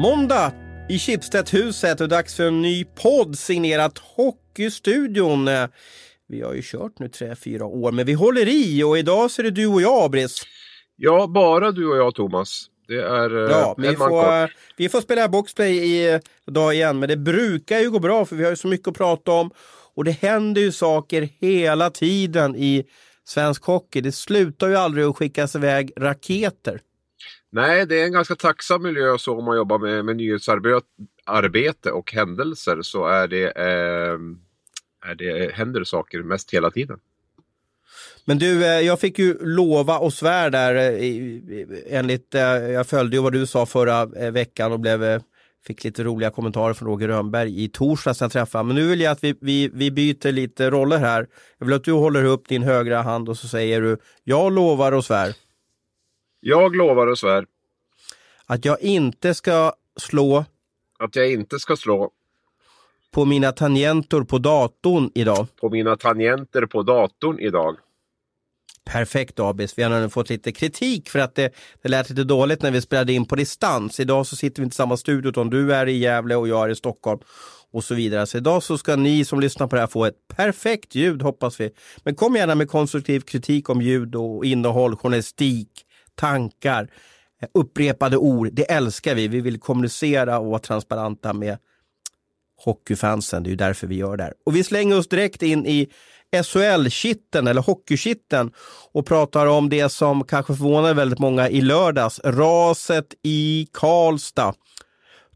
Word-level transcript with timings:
Måndag 0.00 0.52
i 0.88 0.98
Schibsted-huset 0.98 2.00
och 2.00 2.08
dags 2.08 2.34
för 2.34 2.46
en 2.46 2.62
ny 2.62 2.84
podd 2.84 3.38
signerat 3.38 3.98
Hockeystudion. 3.98 5.48
Vi 6.28 6.42
har 6.42 6.54
ju 6.54 6.62
kört 6.64 6.98
nu 6.98 7.08
tre, 7.08 7.36
fyra 7.36 7.64
år, 7.64 7.92
men 7.92 8.06
vi 8.06 8.12
håller 8.12 8.48
i 8.48 8.82
och 8.82 8.98
idag 8.98 9.30
så 9.30 9.42
är 9.42 9.44
det 9.44 9.50
du 9.50 9.66
och 9.66 9.82
jag, 9.82 10.04
Abris. 10.04 10.42
Ja, 10.96 11.26
bara 11.26 11.72
du 11.72 11.90
och 11.90 11.96
jag, 11.96 12.14
Thomas. 12.14 12.66
Det 12.88 13.02
är 13.02 13.44
eh, 13.44 13.50
ja, 13.50 13.74
vi, 13.78 13.96
får, 13.96 14.50
vi 14.76 14.88
får 14.88 15.00
spela 15.00 15.28
boxplay 15.28 16.04
i 16.04 16.20
dag 16.46 16.74
igen, 16.74 16.98
men 16.98 17.08
det 17.08 17.16
brukar 17.16 17.78
ju 17.78 17.90
gå 17.90 17.98
bra 17.98 18.24
för 18.24 18.36
vi 18.36 18.44
har 18.44 18.50
ju 18.50 18.56
så 18.56 18.68
mycket 18.68 18.88
att 18.88 18.96
prata 18.96 19.32
om. 19.32 19.50
Och 19.94 20.04
det 20.04 20.10
händer 20.10 20.60
ju 20.60 20.72
saker 20.72 21.28
hela 21.40 21.90
tiden 21.90 22.56
i 22.56 22.84
svensk 23.24 23.64
hockey. 23.64 24.00
Det 24.00 24.12
slutar 24.12 24.68
ju 24.68 24.76
aldrig 24.76 25.04
att 25.04 25.16
skickas 25.16 25.56
iväg 25.56 25.92
raketer. 25.96 26.80
Nej, 27.50 27.86
det 27.86 28.00
är 28.00 28.04
en 28.04 28.12
ganska 28.12 28.34
tacksam 28.34 28.82
miljö 28.82 29.18
så 29.18 29.38
om 29.38 29.44
man 29.44 29.56
jobbar 29.56 29.78
med, 29.78 30.04
med 30.04 30.16
nyhetsarbete 30.16 31.90
och 31.90 32.12
händelser 32.12 32.82
så 32.82 33.06
är 33.06 33.28
det, 33.28 33.44
eh, 33.44 34.18
är 35.10 35.14
det, 35.14 35.54
händer 35.54 35.84
saker 35.84 36.22
mest 36.22 36.54
hela 36.54 36.70
tiden. 36.70 36.98
Men 38.24 38.38
du, 38.38 38.64
eh, 38.64 38.80
jag 38.80 39.00
fick 39.00 39.18
ju 39.18 39.38
lova 39.40 39.98
och 39.98 40.12
svär 40.12 40.50
där 40.50 40.74
eh, 40.74 41.98
enligt, 41.98 42.34
eh, 42.34 42.42
jag 42.42 42.86
följde 42.86 43.16
ju 43.16 43.22
vad 43.22 43.32
du 43.32 43.46
sa 43.46 43.66
förra 43.66 44.06
veckan 44.30 44.72
och 44.72 44.80
blev, 44.80 45.22
fick 45.66 45.84
lite 45.84 46.04
roliga 46.04 46.30
kommentarer 46.30 46.74
från 46.74 46.88
Roger 46.88 47.08
Rönnberg 47.08 47.64
i 47.64 47.68
torsdags 47.68 48.20
när 48.20 48.24
jag 48.24 48.32
träffade 48.32 48.64
Men 48.64 48.76
nu 48.76 48.88
vill 48.88 49.00
jag 49.00 49.12
att 49.12 49.24
vi, 49.24 49.34
vi, 49.40 49.70
vi 49.74 49.90
byter 49.90 50.32
lite 50.32 50.70
roller 50.70 50.98
här. 50.98 51.26
Jag 51.58 51.66
vill 51.66 51.76
att 51.76 51.84
du 51.84 51.92
håller 51.92 52.24
upp 52.24 52.48
din 52.48 52.62
högra 52.62 53.02
hand 53.02 53.28
och 53.28 53.38
så 53.38 53.48
säger 53.48 53.80
du, 53.80 53.96
jag 54.24 54.52
lovar 54.52 54.92
och 54.92 55.04
svär. 55.04 55.34
Jag 56.40 56.76
lovar 56.76 57.06
och 57.06 57.18
svär. 57.18 57.46
Att 58.46 58.64
jag 58.64 58.82
inte 58.82 59.34
ska 59.34 59.72
slå. 59.96 60.44
Att 60.98 61.16
jag 61.16 61.32
inte 61.32 61.58
ska 61.58 61.76
slå. 61.76 62.10
På 63.10 63.24
mina 63.24 63.52
tangenter 63.52 64.20
på 64.20 64.38
datorn 64.38 65.10
idag. 65.14 65.46
På 65.60 65.70
mina 65.70 65.96
tangenter 65.96 66.66
på 66.66 66.82
datorn 66.82 67.38
idag. 67.38 67.76
Perfekt 68.84 69.40
Abis. 69.40 69.78
Vi 69.78 69.82
har 69.82 69.90
nu 70.00 70.08
fått 70.08 70.30
lite 70.30 70.52
kritik 70.52 71.08
för 71.08 71.18
att 71.18 71.34
det, 71.34 71.52
det 71.82 71.88
lät 71.88 72.10
lite 72.10 72.24
dåligt 72.24 72.62
när 72.62 72.70
vi 72.70 72.80
spelade 72.80 73.12
in 73.12 73.24
på 73.24 73.36
distans. 73.36 74.00
Idag 74.00 74.26
så 74.26 74.36
sitter 74.36 74.62
vi 74.62 74.64
inte 74.64 74.74
i 74.74 74.76
samma 74.76 74.96
studio 74.96 75.28
utan 75.28 75.50
du 75.50 75.74
är 75.74 75.86
i 75.86 75.98
Gävle 75.98 76.36
och 76.36 76.48
jag 76.48 76.64
är 76.64 76.68
i 76.68 76.74
Stockholm 76.74 77.20
och 77.70 77.84
så 77.84 77.94
vidare. 77.94 78.26
Så 78.26 78.38
idag 78.38 78.62
så 78.62 78.78
ska 78.78 78.96
ni 78.96 79.24
som 79.24 79.40
lyssnar 79.40 79.66
på 79.66 79.76
det 79.76 79.80
här 79.80 79.86
få 79.86 80.04
ett 80.04 80.28
perfekt 80.36 80.94
ljud 80.94 81.22
hoppas 81.22 81.60
vi. 81.60 81.70
Men 82.04 82.14
kom 82.14 82.36
gärna 82.36 82.54
med 82.54 82.68
konstruktiv 82.70 83.20
kritik 83.20 83.68
om 83.68 83.82
ljud 83.82 84.14
och 84.14 84.44
innehåll, 84.44 84.96
journalistik, 84.96 85.84
tankar, 86.18 86.88
eh, 87.42 87.48
upprepade 87.54 88.16
ord. 88.16 88.50
Det 88.52 88.70
älskar 88.70 89.14
vi. 89.14 89.28
Vi 89.28 89.40
vill 89.40 89.60
kommunicera 89.60 90.38
och 90.38 90.46
vara 90.46 90.58
transparenta 90.58 91.32
med 91.32 91.58
hockeyfansen. 92.64 93.42
Det 93.42 93.48
är 93.48 93.50
ju 93.50 93.56
därför 93.56 93.86
vi 93.86 93.94
gör 93.94 94.16
det 94.16 94.22
här. 94.22 94.34
Och 94.46 94.56
vi 94.56 94.64
slänger 94.64 94.98
oss 94.98 95.08
direkt 95.08 95.42
in 95.42 95.66
i 95.66 95.88
SHL-kitten 96.44 97.46
eller 97.46 97.62
hockeykitten 97.62 98.52
och 98.92 99.06
pratar 99.06 99.46
om 99.46 99.68
det 99.68 99.88
som 99.88 100.24
kanske 100.24 100.54
förvånade 100.54 100.94
väldigt 100.94 101.18
många 101.18 101.48
i 101.48 101.60
lördags. 101.60 102.20
Raset 102.24 103.14
i 103.22 103.68
Karlstad 103.72 104.54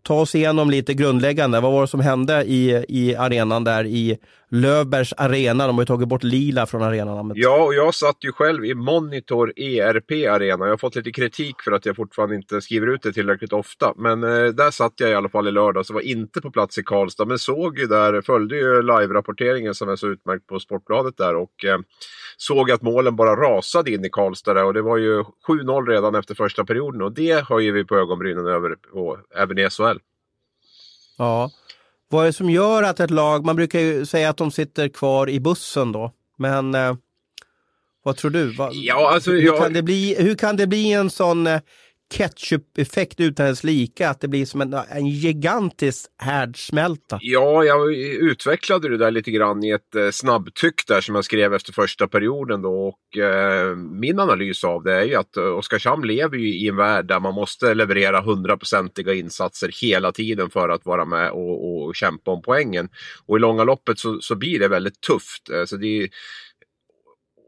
ta 0.03 0.21
oss 0.21 0.35
igenom 0.35 0.71
lite 0.71 0.95
grundläggande. 0.95 1.61
Vad 1.61 1.73
var 1.73 1.81
det 1.81 1.87
som 1.87 2.01
hände 2.01 2.45
i, 2.45 2.85
i 2.89 3.17
arenan 3.17 3.65
där 3.65 3.85
i 3.85 4.19
Lövbergs 4.51 5.13
arena? 5.17 5.67
De 5.67 5.77
har 5.77 5.83
ju 5.83 5.87
tagit 5.87 6.09
bort 6.09 6.23
lila 6.23 6.67
från 6.67 6.83
arenan. 6.83 7.33
Ja, 7.35 7.65
och 7.65 7.75
jag 7.75 7.95
satt 7.95 8.17
ju 8.21 8.33
själv 8.33 8.65
i 8.65 8.75
Monitor 8.75 9.53
ERP 9.57 10.11
arena. 10.11 10.65
Jag 10.65 10.73
har 10.73 10.77
fått 10.77 10.97
lite 10.97 11.13
kritik 11.13 11.63
för 11.65 11.73
att 11.73 11.87
jag 11.87 11.97
fortfarande 11.97 12.37
inte 12.37 12.61
skriver 12.61 12.87
ut 12.87 13.03
det 13.03 13.13
tillräckligt 13.13 13.53
ofta. 13.53 13.95
Men 13.97 14.23
eh, 14.23 14.29
där 14.29 14.71
satt 14.71 14.93
jag 14.97 15.11
i 15.11 15.15
alla 15.15 15.29
fall 15.29 15.49
i 15.49 15.51
lördags 15.51 15.91
och 15.91 15.95
var 15.95 16.03
inte 16.03 16.41
på 16.41 16.51
plats 16.51 16.79
i 16.79 16.83
Karlstad. 16.83 17.25
Men 17.25 17.39
såg 17.39 17.79
ju 17.79 17.87
där, 17.87 18.23
följde 18.23 18.57
ju 18.57 18.83
live-rapporteringen 18.83 19.75
som 19.75 19.89
är 19.89 19.97
så 19.97 20.09
utmärkt 20.09 20.47
på 20.47 20.61
Sportbladet 20.61 21.17
där. 21.17 21.37
Och 21.37 21.65
eh, 21.65 21.79
såg 22.37 22.71
att 22.71 22.83
målen 22.83 23.17
bara 23.17 23.37
rasade 23.37 23.91
in 23.91 24.05
i 24.05 24.11
Karlstad 24.11 24.65
och 24.65 24.75
det 24.75 24.83
var 24.83 24.97
ju 24.97 25.23
7-0 25.49 25.87
redan 25.87 26.15
efter 26.15 26.35
första 26.35 26.65
perioden 26.65 27.03
och 27.03 27.13
det 27.13 27.49
höjer 27.49 27.73
vi 27.73 27.85
på 27.85 27.97
ögonbrynen 27.97 28.47
över 28.47 28.77
och 28.93 29.19
även 29.37 29.59
i 29.59 29.71
SHL. 29.71 29.92
Ja, 31.23 31.51
vad 32.09 32.23
är 32.23 32.27
det 32.27 32.33
som 32.33 32.51
gör 32.51 32.83
att 32.83 33.01
ett 33.01 33.11
lag, 33.11 33.45
man 33.45 33.57
brukar 33.57 33.81
ju 33.81 34.07
säga 34.07 34.31
att 34.31 34.37
de 34.37 34.51
sitter 34.51 34.89
kvar 34.89 35.31
i 35.31 35.41
bussen 35.41 35.93
då, 35.93 36.13
men 36.39 36.75
eh, 36.75 36.95
vad 38.03 38.17
tror 38.17 38.31
du? 38.31 38.53
Vad, 38.53 38.75
ja, 38.75 39.11
alltså, 39.15 39.31
hur, 39.31 39.43
jag... 39.43 39.59
kan 39.59 39.73
det 39.73 39.83
bli, 39.83 40.17
hur 40.19 40.35
kan 40.35 40.57
det 40.57 40.67
bli 40.67 40.93
en 40.93 41.11
sån 41.11 41.47
eh, 41.47 41.61
ketchup-effekt 42.13 43.21
utan 43.21 43.47
dess 43.47 43.65
lika, 43.65 44.09
att 44.09 44.21
det 44.21 44.29
blir 44.29 44.47
som 44.47 44.61
en, 44.61 44.75
en 44.75 45.07
gigantisk 45.07 46.07
härdsmälta. 46.19 47.19
Ja, 47.21 47.65
jag 47.65 47.95
utvecklade 47.95 48.89
det 48.89 48.97
där 48.97 49.11
lite 49.11 49.31
grann 49.31 49.65
i 49.65 49.71
ett 49.71 49.95
eh, 49.95 50.11
snabbtyck 50.11 50.87
där 50.87 51.01
som 51.01 51.15
jag 51.15 51.25
skrev 51.25 51.55
efter 51.55 51.73
första 51.73 52.09
perioden 52.09 52.63
då 52.63 52.89
och 52.89 53.19
eh, 53.19 53.77
min 53.77 54.21
analys 54.21 54.65
av 54.65 54.83
det 54.83 54.95
är 54.95 55.05
ju 55.05 55.15
att 55.15 55.37
eh, 55.37 55.45
Oskarshamn 55.45 56.07
lever 56.07 56.37
ju 56.37 56.55
i 56.55 56.69
en 56.69 56.77
värld 56.77 57.07
där 57.07 57.21
man 57.21 57.35
måste 57.35 57.75
leverera 57.75 58.21
hundraprocentiga 58.21 59.15
insatser 59.15 59.71
hela 59.83 60.13
tiden 60.13 60.51
för 60.51 60.69
att 60.69 60.87
vara 60.87 61.05
med 61.05 61.31
och, 61.31 61.87
och 61.87 61.95
kämpa 61.95 62.31
om 62.31 62.43
poängen. 62.43 62.89
Och 63.27 63.37
i 63.37 63.41
långa 63.41 63.65
loppet 63.65 63.99
så, 63.99 64.21
så 64.21 64.35
blir 64.35 64.59
det 64.59 64.69
väldigt 64.69 65.01
tufft. 65.01 65.51
Eh, 65.53 65.65
så 65.65 65.77
det 65.77 66.03
är, 66.03 66.09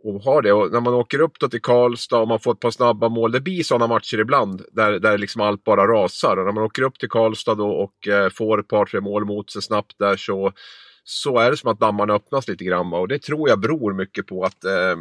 och 0.04 0.22
har 0.22 0.42
det. 0.42 0.52
Och 0.52 0.72
när 0.72 0.80
man 0.80 0.94
åker 0.94 1.20
upp 1.20 1.38
då 1.40 1.48
till 1.48 1.62
Karlstad 1.62 2.18
och 2.18 2.28
man 2.28 2.40
får 2.40 2.52
ett 2.52 2.60
par 2.60 2.70
snabba 2.70 3.08
mål, 3.08 3.32
det 3.32 3.40
blir 3.40 3.62
sådana 3.62 3.86
matcher 3.86 4.18
ibland 4.18 4.62
där, 4.72 4.92
där 4.98 5.18
liksom 5.18 5.40
allt 5.40 5.64
bara 5.64 5.86
rasar. 5.86 6.36
Och 6.36 6.44
när 6.44 6.52
man 6.52 6.64
åker 6.64 6.82
upp 6.82 6.98
till 6.98 7.08
Karlstad 7.08 7.54
då 7.54 7.68
och 7.68 8.08
eh, 8.08 8.30
får 8.30 8.60
ett 8.60 8.68
par, 8.68 8.86
tre 8.86 9.00
mål 9.00 9.24
mot 9.24 9.50
sig 9.50 9.62
snabbt 9.62 9.98
där 9.98 10.16
så, 10.16 10.52
så 11.04 11.38
är 11.38 11.50
det 11.50 11.56
som 11.56 11.70
att 11.70 11.80
dammarna 11.80 12.14
öppnas 12.14 12.48
lite 12.48 12.64
grann. 12.64 12.92
Och 12.92 13.08
det 13.08 13.18
tror 13.18 13.48
jag 13.48 13.60
beror 13.60 13.92
mycket 13.92 14.26
på 14.26 14.44
att 14.44 14.64
eh, 14.64 14.96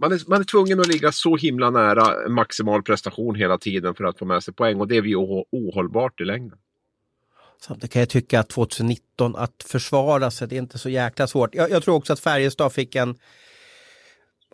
man 0.00 0.12
är, 0.12 0.30
man 0.30 0.40
är 0.40 0.44
tvungen 0.44 0.80
att 0.80 0.86
ligga 0.86 1.12
så 1.12 1.36
himla 1.36 1.70
nära 1.70 2.28
maximal 2.28 2.82
prestation 2.82 3.34
hela 3.34 3.58
tiden 3.58 3.94
för 3.94 4.04
att 4.04 4.18
få 4.18 4.24
med 4.24 4.42
sig 4.42 4.54
poäng 4.54 4.80
och 4.80 4.88
det 4.88 5.02
blir 5.02 5.16
ohållbart 5.16 6.20
i 6.20 6.24
längden. 6.24 6.58
Samtidigt 7.60 7.92
kan 7.92 8.00
jag 8.00 8.08
tycka 8.08 8.40
att 8.40 8.48
2019 8.48 9.36
att 9.36 9.64
försvara 9.66 10.30
sig, 10.30 10.48
det 10.48 10.56
är 10.56 10.58
inte 10.58 10.78
så 10.78 10.88
jäkla 10.88 11.26
svårt. 11.26 11.54
Jag, 11.54 11.70
jag 11.70 11.82
tror 11.82 11.94
också 11.94 12.12
att 12.12 12.20
Färjestad 12.20 12.72
fick 12.72 12.94
en 12.94 13.18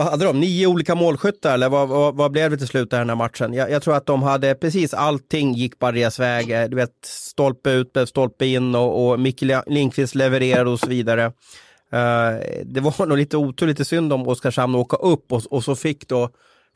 vad 0.02 0.10
hade 0.10 0.24
de? 0.24 0.40
Nio 0.40 0.66
olika 0.66 0.94
målskyttar 0.94 1.54
eller 1.54 1.68
vad, 1.68 1.88
vad, 1.88 2.14
vad 2.14 2.32
blev 2.32 2.50
det 2.50 2.56
till 2.56 2.66
slut 2.66 2.90
den 2.90 3.08
här 3.08 3.16
matchen? 3.16 3.54
Jag, 3.54 3.70
jag, 3.70 3.82
tror 3.82 3.96
att 3.96 4.06
de 4.06 4.22
hade 4.22 4.54
precis 4.54 4.94
allting 4.94 5.52
gick 5.52 5.78
bara 5.78 5.92
deras 5.92 6.18
väg. 6.18 6.50
Eh, 6.50 6.68
du 6.68 6.76
vet, 6.76 6.92
stolpe 7.04 7.70
ut, 7.70 7.96
stolpe 8.06 8.46
in 8.46 8.74
och, 8.74 9.06
och 9.06 9.20
Micke 9.20 9.42
Lindqvist 9.66 10.14
levererade 10.14 10.70
och 10.70 10.80
så 10.80 10.88
vidare. 10.88 11.26
Uh, 11.94 12.62
det 12.64 12.80
var 12.80 13.06
nog 13.06 13.18
lite 13.18 13.36
otur, 13.36 13.66
lite 13.66 13.84
synd 13.84 14.12
om 14.12 14.28
Oskarshamn 14.28 14.74
att 14.74 14.80
åka 14.80 14.96
upp 14.96 15.32
och, 15.32 15.42
och 15.50 15.64
så 15.64 15.76
fick 15.76 16.08
då 16.08 16.30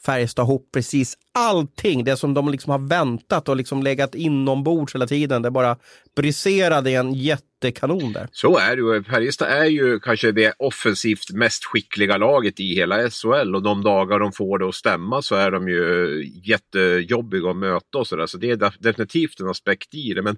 Färjestad 0.07 0.45
ihop 0.45 0.69
precis 0.75 1.19
allting. 1.35 2.05
Det 2.05 2.17
som 2.17 2.35
de 2.35 2.49
liksom 2.49 2.71
har 2.71 2.79
väntat 2.79 3.49
och 3.49 3.57
liksom 3.57 3.83
legat 3.83 4.15
inombords 4.15 4.95
hela 4.95 5.07
tiden. 5.07 5.43
Det 5.43 5.51
bara 5.51 5.77
briserade 6.17 6.91
i 6.91 6.95
en 6.95 7.15
jätte 7.15 7.45
jättekanon 7.63 8.13
där. 8.13 8.29
Så 8.33 8.59
är 8.59 8.77
det 8.77 8.83
ju. 8.83 9.05
Färjestad 9.05 9.49
är 9.49 9.65
ju 9.65 10.01
kanske 10.01 10.33
det 10.33 10.55
offensivt 10.59 11.31
mest 11.31 11.65
skickliga 11.65 12.17
laget 12.17 12.61
i 12.61 12.75
hela 12.75 13.11
SHL 13.11 13.55
och 13.55 13.63
de 13.63 13.83
dagar 13.83 14.19
de 14.19 14.33
får 14.33 14.59
det 14.59 14.69
att 14.69 14.75
stämma 14.75 15.23
så 15.23 15.35
är 15.35 15.51
de 15.51 15.69
ju 15.69 16.25
jättejobbiga 16.45 17.51
att 17.51 17.57
möta 17.57 17.99
och 17.99 18.07
sådär. 18.07 18.27
Så 18.27 18.39
det 18.39 18.51
är 18.51 18.73
definitivt 18.79 19.41
en 19.41 19.49
aspekt 19.49 19.95
i 19.95 20.15
det. 20.15 20.23
Men 20.23 20.37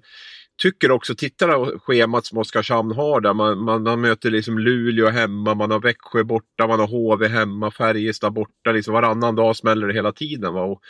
tycker 0.61 0.91
också, 0.91 1.15
titta 1.15 1.47
på 1.47 1.79
schemat 1.79 2.25
som 2.25 2.37
Oskarshamn 2.37 2.91
har 2.91 3.21
där. 3.21 3.33
Man, 3.33 3.63
man, 3.63 3.83
man, 3.83 4.01
möter 4.01 4.31
liksom 4.31 4.59
Luleå 4.59 5.09
hemma, 5.09 5.55
man 5.55 5.71
har 5.71 5.79
Växjö 5.79 6.23
borta, 6.23 6.67
man 6.67 6.79
har 6.79 6.87
HV 6.87 7.27
hemma, 7.27 7.71
Färjestad 7.71 8.33
borta. 8.33 8.71
Liksom 8.71 8.93
varannan 8.93 9.35
dag 9.35 9.55
smäller 9.55 9.87
det 9.87 9.93
hela 9.93 10.11
tiden. 10.11 10.53
Va? 10.53 10.61
Och 10.61 10.81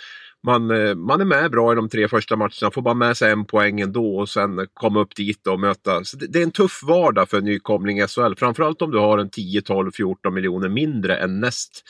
man, 0.43 0.71
eh, 0.71 0.95
man 0.95 1.21
är 1.21 1.25
med 1.25 1.51
bra 1.51 1.71
i 1.71 1.75
de 1.75 1.89
tre 1.89 2.07
första 2.07 2.35
matcherna, 2.35 2.71
får 2.73 2.81
bara 2.81 2.93
med 2.93 3.17
sig 3.17 3.31
en 3.31 3.45
poäng 3.45 3.81
ändå 3.81 4.17
och 4.19 4.29
sen 4.29 4.67
komma 4.73 4.99
upp 4.99 5.15
dit 5.15 5.47
och 5.47 5.59
möta. 5.59 6.03
Så 6.03 6.17
det, 6.17 6.27
det 6.27 6.39
är 6.39 6.43
en 6.43 6.51
tuff 6.51 6.83
vardag 6.83 7.29
för 7.29 7.37
en 7.37 7.45
nykomling 7.45 7.99
i 7.99 8.07
SHL. 8.07 8.33
Framförallt 8.37 8.81
om 8.81 8.91
du 8.91 8.97
har 8.97 9.17
en 9.17 9.29
10, 9.29 9.61
12, 9.61 9.91
14 9.91 10.33
miljoner 10.33 10.69
mindre 10.69 11.17
än 11.17 11.39
näst 11.39 11.83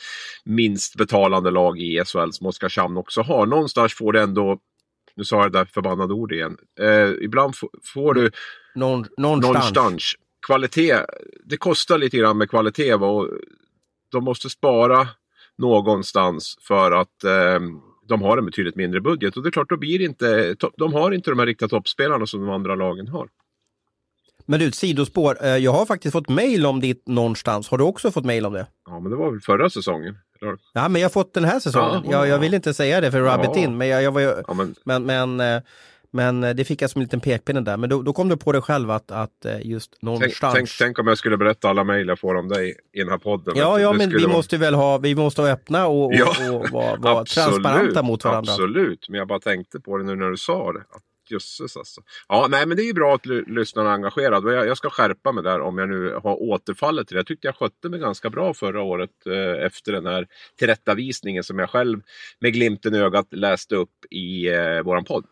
minst 0.44 0.96
betalande 0.96 1.50
lag 1.50 1.78
i 1.78 2.04
SHL 2.04 2.30
som 2.30 2.46
Oskarshamn 2.46 2.96
också 2.96 3.22
har. 3.22 3.46
Någonstans 3.46 3.94
får 3.94 4.12
det 4.12 4.22
ändå 4.22 4.58
nu 5.16 5.24
sa 5.24 5.36
jag 5.42 5.52
det 5.52 5.58
där 5.58 5.64
förbannade 5.64 6.14
ordet 6.14 6.36
igen. 6.36 6.56
Eh, 6.80 7.24
ibland 7.24 7.54
får 7.94 8.14
du 8.14 8.30
Någon, 8.74 9.06
någonstans. 9.16 9.54
någonstans. 9.54 10.14
Kvalitet, 10.46 10.96
det 11.44 11.56
kostar 11.56 11.98
lite 11.98 12.16
grann 12.16 12.38
med 12.38 12.50
kvalitet 12.50 12.94
och 12.94 13.28
de 14.12 14.24
måste 14.24 14.50
spara 14.50 15.08
någonstans 15.58 16.58
för 16.60 16.92
att 16.92 17.24
eh, 17.24 17.60
de 18.10 18.22
har 18.22 18.38
en 18.38 18.46
betydligt 18.46 18.76
mindre 18.76 19.00
budget. 19.00 19.36
Och 19.36 19.42
det 19.42 19.48
är 19.48 19.50
klart, 19.50 19.68
då 19.68 19.76
blir 19.76 20.00
inte, 20.00 20.56
de 20.76 20.92
har 20.92 21.12
inte 21.12 21.30
de 21.30 21.38
här 21.38 21.46
riktiga 21.46 21.68
toppspelarna 21.68 22.26
som 22.26 22.40
de 22.40 22.50
andra 22.50 22.74
lagen 22.74 23.08
har. 23.08 23.28
Men 24.46 24.60
du, 24.60 24.68
ett 24.68 24.74
sidospår. 24.74 25.44
Eh, 25.44 25.56
jag 25.56 25.72
har 25.72 25.86
faktiskt 25.86 26.12
fått 26.12 26.28
mail 26.28 26.66
om 26.66 26.80
ditt 26.80 27.08
någonstans. 27.08 27.68
Har 27.68 27.78
du 27.78 27.84
också 27.84 28.10
fått 28.10 28.24
mail 28.24 28.46
om 28.46 28.52
det? 28.52 28.66
Ja, 28.86 29.00
men 29.00 29.10
det 29.10 29.16
var 29.16 29.30
väl 29.30 29.40
förra 29.40 29.70
säsongen. 29.70 30.16
Ja, 30.72 30.88
men 30.88 31.00
jag 31.00 31.08
har 31.08 31.12
fått 31.12 31.34
den 31.34 31.44
här 31.44 31.60
säsongen. 31.60 32.02
Ja, 32.04 32.10
jag, 32.10 32.28
jag 32.28 32.38
vill 32.38 32.54
inte 32.54 32.74
säga 32.74 33.00
det 33.00 33.10
för 33.10 33.20
Rabbit 33.20 33.50
ja. 33.54 33.60
in, 33.60 33.78
men 33.78 33.88
jag, 33.88 34.02
jag 34.02 34.12
var 34.12 34.20
ju... 34.20 34.32
Ja, 34.46 34.54
men... 34.54 34.74
men, 34.84 35.04
men, 35.04 35.40
eh, 35.40 35.62
Men 36.12 36.44
eh, 36.44 36.54
det 36.54 36.64
fick 36.64 36.82
jag 36.82 36.90
som 36.90 37.00
en 37.00 37.04
liten 37.04 37.20
pekpinne 37.20 37.60
där. 37.60 37.76
Men 37.76 37.90
då, 37.90 38.02
då 38.02 38.12
kom 38.12 38.28
du 38.28 38.36
på 38.36 38.52
dig 38.52 38.62
själv 38.62 38.90
att, 38.90 39.10
att 39.10 39.44
eh, 39.44 39.66
just 39.66 40.02
någonstans. 40.02 40.54
Tänk, 40.54 40.68
tänk, 40.68 40.78
tänk 40.78 40.98
om 40.98 41.06
jag 41.06 41.18
skulle 41.18 41.36
berätta 41.36 41.68
alla 41.68 41.84
mejl 41.84 42.08
jag 42.08 42.18
får 42.18 42.34
om 42.34 42.48
dig 42.48 42.74
i 42.92 42.98
den 42.98 43.08
här 43.08 43.18
podden. 43.18 43.54
Ja, 43.56 43.80
ja 43.80 43.92
men 43.92 44.10
vi 44.10 44.22
vara... 44.22 44.32
måste 44.32 44.56
väl 44.56 44.74
ha, 44.74 44.98
vi 44.98 45.14
måste 45.14 45.40
vara 45.40 45.52
öppna 45.52 45.86
och, 45.86 46.04
och, 46.04 46.14
ja, 46.14 46.52
och 46.52 46.70
vara, 46.70 46.96
vara 46.96 47.24
transparenta 47.24 48.02
mot 48.02 48.24
varandra. 48.24 48.52
Absolut, 48.52 49.08
men 49.08 49.18
jag 49.18 49.28
bara 49.28 49.40
tänkte 49.40 49.80
på 49.80 49.98
det 49.98 50.04
nu 50.04 50.16
när 50.16 50.30
du 50.30 50.36
sa 50.36 50.72
det. 50.72 50.82
Jösses 51.30 51.76
alltså. 51.76 52.00
Ja, 52.28 52.46
nej 52.50 52.66
men 52.66 52.76
det 52.76 52.82
är 52.82 52.86
ju 52.86 52.92
bra 52.92 53.14
att 53.14 53.26
lyssnarna 53.26 53.90
är 53.90 53.94
engagerade. 53.94 54.54
Jag, 54.54 54.66
jag 54.66 54.76
ska 54.76 54.90
skärpa 54.90 55.32
mig 55.32 55.44
där 55.44 55.60
om 55.60 55.78
jag 55.78 55.88
nu 55.88 56.14
har 56.22 56.42
återfallit 56.42 57.08
till 57.08 57.14
det. 57.14 57.18
Jag 57.18 57.26
tyckte 57.26 57.48
jag 57.48 57.56
skötte 57.56 57.88
mig 57.88 58.00
ganska 58.00 58.30
bra 58.30 58.54
förra 58.54 58.82
året 58.82 59.10
eh, 59.26 59.66
efter 59.66 59.92
den 59.92 60.06
här 60.06 60.26
tillrättavisningen 60.58 61.44
som 61.44 61.58
jag 61.58 61.70
själv 61.70 62.00
med 62.40 62.52
glimten 62.52 62.94
i 62.94 62.98
ögat 62.98 63.26
läste 63.30 63.76
upp 63.76 64.04
i 64.10 64.48
eh, 64.48 64.82
våran 64.82 65.04
podd. 65.04 65.24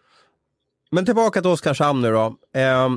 Men 0.91 1.05
tillbaka 1.05 1.41
till 1.41 1.51
Oskarshamn 1.51 2.03
nu 2.03 2.11
då. 2.11 2.37
Eh, 2.61 2.89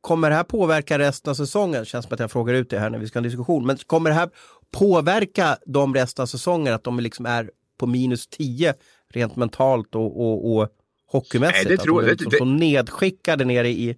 kommer 0.00 0.30
det 0.30 0.36
här 0.36 0.44
påverka 0.44 0.98
resten 0.98 1.30
av 1.30 1.34
säsongen? 1.34 1.84
Känns 1.84 2.04
som 2.04 2.14
att 2.14 2.20
jag 2.20 2.30
frågar 2.30 2.54
ut 2.54 2.70
det 2.70 2.78
här 2.78 2.90
när 2.90 2.98
vi 2.98 3.06
ska 3.06 3.18
ha 3.18 3.20
en 3.20 3.30
diskussion. 3.30 3.66
Men 3.66 3.76
kommer 3.76 4.10
det 4.10 4.16
här 4.16 4.30
påverka 4.70 5.58
de 5.66 5.94
resten 5.94 6.22
av 6.22 6.26
säsongen? 6.26 6.74
Att 6.74 6.84
de 6.84 7.00
liksom 7.00 7.26
är 7.26 7.50
på 7.78 7.86
minus 7.86 8.26
10 8.26 8.74
rent 9.08 9.36
mentalt 9.36 9.94
och, 9.94 10.20
och, 10.20 10.56
och 10.56 10.68
hockeymässigt? 11.06 11.68
Nej, 11.68 11.76
det 11.76 11.82
tror, 11.82 12.02
de 12.02 12.08
är 12.08 12.10
liksom 12.10 12.30
det, 12.30 12.38
det, 12.38 12.44
nedskickade 12.44 13.44
nere 13.44 13.68
i 13.68 13.96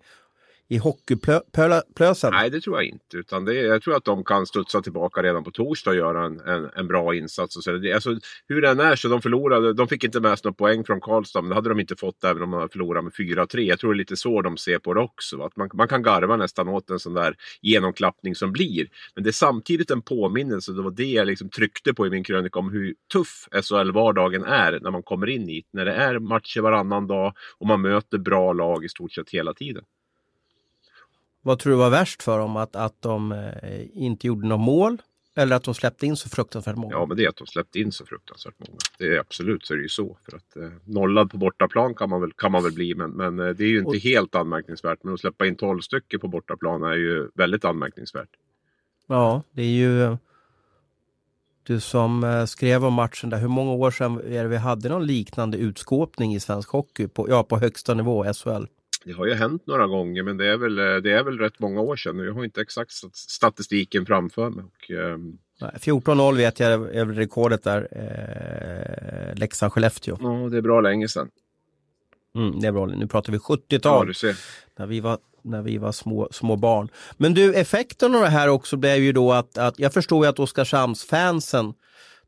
i 0.71 0.77
hockeyplösen? 0.79 2.33
Nej, 2.33 2.51
det 2.51 2.61
tror 2.61 2.77
jag 2.77 2.85
inte. 2.85 3.17
Utan 3.17 3.45
det, 3.45 3.55
jag 3.55 3.83
tror 3.83 3.97
att 3.97 4.05
de 4.05 4.25
kan 4.25 4.47
studsa 4.47 4.83
tillbaka 4.83 5.23
redan 5.23 5.45
på 5.45 5.51
torsdag 5.51 5.91
och 5.91 5.97
göra 5.97 6.25
en, 6.25 6.41
en, 6.41 6.71
en 6.77 6.89
bra 6.89 7.15
insats. 7.15 7.57
Och 7.57 7.65
så. 7.65 7.73
Det, 7.73 7.93
alltså, 7.93 8.19
hur 8.49 8.63
den 8.63 8.81
är 8.81 8.97
så 8.97 9.09
de 9.09 9.23
förlorade. 9.23 9.73
De 9.73 9.89
fick 9.89 10.05
inte 10.05 10.21
med 10.21 10.39
sig 10.39 10.47
några 10.47 10.55
poäng 10.55 10.85
från 10.85 11.01
Karlstad, 11.01 11.43
men 11.43 11.49
det 11.49 11.55
hade 11.55 11.69
de 11.69 11.81
inte 11.81 11.97
fått 11.97 12.25
även 12.25 12.43
om 12.43 12.51
de 12.51 12.69
förlorat 12.69 13.05
med 13.05 13.13
4-3. 13.13 13.59
Jag 13.61 13.79
tror 13.79 13.93
det 13.93 13.97
är 13.97 13.99
lite 13.99 14.17
så 14.17 14.43
de 14.43 14.57
ser 14.57 14.79
på 14.79 14.95
det 14.95 15.01
också. 15.01 15.43
Att 15.43 15.57
man, 15.57 15.71
man 15.75 15.89
kan 15.89 16.03
garva 16.03 16.37
nästan 16.37 16.69
åt 16.69 16.91
en 16.91 16.99
sån 16.99 17.15
där 17.15 17.37
genomklappning 17.63 18.35
som 18.35 18.53
blir. 18.53 18.87
Men 19.15 19.25
det 19.25 19.31
är 19.31 19.33
samtidigt 19.33 19.91
en 19.91 20.03
påminnelse. 20.03 20.73
Det 20.73 20.83
var 20.83 20.91
det 20.91 21.05
jag 21.05 21.27
liksom 21.27 21.49
tryckte 21.49 21.95
på 21.95 22.07
i 22.07 22.11
min 22.11 22.25
krönika 22.25 22.59
om 22.59 22.71
hur 22.71 22.95
tuff 23.13 23.49
SHL-vardagen 23.53 24.45
är 24.45 24.81
när 24.81 24.91
man 24.91 25.03
kommer 25.03 25.29
in 25.29 25.49
hit. 25.49 25.69
När 25.73 25.85
det 25.85 25.93
är 25.93 26.19
matcher 26.19 26.61
varannan 26.61 27.07
dag 27.07 27.33
och 27.59 27.67
man 27.67 27.81
möter 27.81 28.19
bra 28.19 28.53
lag 28.53 28.85
i 28.85 28.89
stort 28.89 29.13
sett 29.13 29.31
hela 29.31 29.55
tiden. 29.55 29.85
Vad 31.49 31.59
tror 31.59 31.73
du 31.73 31.79
var 31.79 31.91
värst 31.91 32.23
för 32.23 32.39
dem? 32.39 32.57
Att, 32.57 32.77
att 32.77 33.03
de 33.03 33.33
eh, 33.33 33.87
inte 33.93 34.27
gjorde 34.27 34.49
något 34.49 34.61
mål? 34.61 35.03
Eller 35.37 35.57
att 35.57 35.65
de 35.65 35.75
släppte 35.75 36.07
in 36.07 36.17
så 36.17 36.29
fruktansvärt 36.29 36.77
många? 36.77 36.95
Ja, 36.95 37.07
men 37.07 37.17
det 37.17 37.25
är 37.25 37.29
att 37.29 37.37
de 37.37 37.47
släppte 37.47 37.81
in 37.81 37.93
så 37.93 38.07
fruktansvärt 38.07 38.55
många. 38.59 38.79
Det 38.99 39.05
är 39.05 39.19
absolut 39.19 39.67
så 39.67 39.75
är 39.75 39.77
det 39.77 39.83
ju 39.83 39.89
så. 39.89 40.19
För 40.25 40.37
att 40.37 40.57
eh, 40.57 40.71
nollad 40.85 41.31
på 41.31 41.37
bortaplan 41.37 41.95
kan 41.95 42.11
man 42.11 42.21
väl, 42.21 42.33
kan 42.33 42.53
man 42.53 42.63
väl 42.63 42.73
bli, 42.73 42.95
men, 42.95 43.11
men 43.11 43.39
eh, 43.39 43.49
det 43.49 43.65
är 43.65 43.69
ju 43.69 43.79
inte 43.79 43.89
och... 43.89 43.97
helt 43.97 44.35
anmärkningsvärt. 44.35 44.99
Men 45.03 45.15
att 45.15 45.21
släppa 45.21 45.47
in 45.47 45.57
12 45.57 45.81
stycken 45.81 46.21
på 46.21 46.29
bortaplan 46.29 46.83
är 46.83 46.97
ju 46.97 47.29
väldigt 47.35 47.65
anmärkningsvärt. 47.65 48.31
Ja, 49.07 49.43
det 49.51 49.63
är 49.63 49.67
ju 49.67 50.17
du 51.63 51.81
som 51.81 52.25
eh, 52.25 52.45
skrev 52.45 52.85
om 52.85 52.95
matchen 52.95 53.31
där, 53.31 53.39
hur 53.39 53.49
många 53.49 53.73
år 53.73 53.91
sedan 53.91 54.21
är 54.21 54.43
det 54.43 54.49
vi 54.49 54.57
hade 54.57 54.89
någon 54.89 55.07
liknande 55.07 55.59
utskåpning 55.59 56.35
i 56.35 56.41
svensk 56.41 56.71
hockey 56.71 57.09
på, 57.09 57.29
ja, 57.31 57.43
på 57.43 57.59
högsta 57.59 57.95
nivå, 57.95 58.25
SHL? 58.35 58.65
Det 59.05 59.13
har 59.13 59.27
ju 59.27 59.35
hänt 59.35 59.67
några 59.67 59.87
gånger 59.87 60.23
men 60.23 60.37
det 60.37 60.47
är 60.47 60.57
väl, 60.57 60.79
eh, 60.79 60.97
det 60.97 61.13
är 61.13 61.23
väl 61.23 61.39
rätt 61.39 61.59
många 61.59 61.81
år 61.81 61.97
sedan. 61.97 62.19
Jag 62.19 62.35
har 62.35 62.45
inte 62.45 62.61
exakt 62.61 62.93
statistiken 63.15 64.07
framför 64.07 64.51
mig. 64.51 64.65
Och, 64.65 64.91
um... 64.91 65.39
14-0 65.61 66.37
vet 66.37 66.61
jag 66.61 66.73
är 66.73 67.07
rekordet 67.07 67.63
där. 67.63 67.89
Eh, 67.93 69.35
Leksand-Skellefteå. 69.35 70.19
Ja, 70.21 70.49
det 70.51 70.57
är 70.57 70.63
bra 70.63 70.81
länge 70.81 71.09
sedan. 71.09 71.31
Mm, 72.35 72.61
det 72.61 72.67
är 72.67 72.73
bra. 72.73 72.87
Nu 72.87 73.07
pratar 73.07 73.33
vi 73.33 73.39
70-tal. 73.39 74.13
Ja, 74.23 74.33
när 74.77 74.87
vi 74.87 75.01
var, 75.01 75.19
när 75.43 75.63
vi 75.63 75.79
var 75.79 75.93
små, 75.93 76.29
små 76.31 76.57
barn. 76.57 76.89
Men 77.17 77.35
du, 77.35 77.55
effekten 77.55 78.15
av 78.15 78.21
det 78.21 78.29
här 78.29 78.49
också 78.49 78.77
blev 78.77 78.97
ju 78.97 79.13
då 79.13 79.33
att, 79.33 79.59
att 79.59 79.79
jag 79.79 79.93
förstår 79.93 80.25
ju 80.25 80.29
att 80.29 80.39
Oskarshamnsfansen 80.39 81.75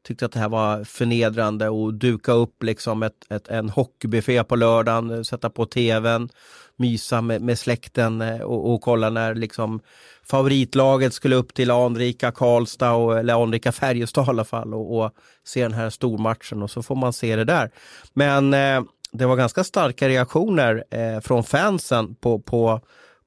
tyckte 0.06 0.26
att 0.26 0.32
det 0.32 0.38
här 0.38 0.49
var 0.49 0.85
förnedrande 0.85 1.69
och 1.69 1.94
duka 1.94 2.32
upp 2.32 2.62
liksom 2.62 3.02
ett, 3.02 3.26
ett, 3.31 3.49
en 3.49 3.70
hockeybuffé 3.70 4.44
på 4.44 4.56
lördagen, 4.56 5.11
eh, 5.11 5.23
sätta 5.23 5.50
på 5.50 5.67
tvn, 5.67 6.29
mysa 6.76 7.20
med, 7.20 7.43
med 7.43 7.58
släkten 7.58 8.20
eh, 8.20 8.41
och, 8.41 8.75
och, 8.75 8.81
kolla 8.81 9.11
när 9.11 9.35
liksom 9.35 9.81
favoritlaget 10.23 11.14
skulle 11.14 11.37
upp 11.37 11.55
till 11.55 11.70
anrika 11.70 12.32
Karlstad 12.32 12.93
och, 12.93 13.19
eller 13.19 13.43
anrika 13.43 13.73
Färjestad 13.73 14.26
i 14.26 14.31
alla 14.31 14.44
fall 14.44 14.75
och, 14.75 14.99
och, 14.99 15.12
se 15.44 15.62
den 15.62 15.73
här 15.73 15.91
stormatchen 15.91 16.62
och 16.62 16.70
så 16.70 16.82
får 16.82 16.96
man 16.96 17.12
se 17.12 17.37
det 17.37 17.44
där. 17.44 17.70
Men 18.12 18.55
eh, 18.55 18.82
det 19.12 19.26
var 19.26 19.37
ganska 19.37 19.64
starka 19.64 20.08
reaktioner 20.08 20.85
eh, 20.91 21.20
från 21.20 21.44
fansen 21.44 22.14
på, 22.14 22.38
på, 22.38 22.81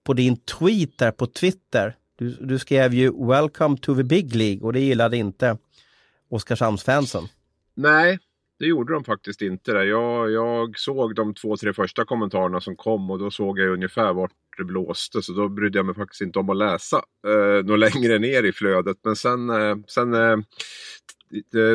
på 0.03 0.13
din 0.13 0.37
tweet 0.37 0.97
där 0.97 1.11
på 1.11 1.27
Twitter. 1.27 1.95
Du, 2.17 2.29
du 2.29 2.59
skrev 2.59 2.93
ju 2.93 3.27
“Welcome 3.27 3.77
to 3.77 3.95
the 3.95 4.03
big 4.03 4.35
League” 4.35 4.61
och 4.61 4.73
det 4.73 4.79
gillade 4.79 5.17
inte 5.17 5.57
Oskarshamnsfansen? 6.33 7.23
Nej, 7.73 8.19
det 8.59 8.65
gjorde 8.65 8.93
de 8.93 9.03
faktiskt 9.03 9.41
inte. 9.41 9.73
Där. 9.73 9.83
Jag, 9.83 10.31
jag 10.31 10.79
såg 10.79 11.15
de 11.15 11.33
två, 11.33 11.57
tre 11.57 11.73
första 11.73 12.05
kommentarerna 12.05 12.61
som 12.61 12.75
kom 12.75 13.11
och 13.11 13.19
då 13.19 13.31
såg 13.31 13.59
jag 13.59 13.73
ungefär 13.73 14.13
vart 14.13 14.31
det 14.57 14.63
blåste. 14.63 15.21
Så 15.21 15.33
då 15.33 15.49
brydde 15.49 15.79
jag 15.79 15.85
mig 15.85 15.95
faktiskt 15.95 16.21
inte 16.21 16.39
om 16.39 16.49
att 16.49 16.57
läsa 16.57 16.97
eh, 17.27 17.65
något 17.65 17.79
längre 17.79 18.19
ner 18.19 18.43
i 18.43 18.53
flödet. 18.53 18.97
Men 19.03 19.15
sen, 19.15 19.49
eh, 19.49 19.75
sen 19.87 20.13
eh, 20.13 20.37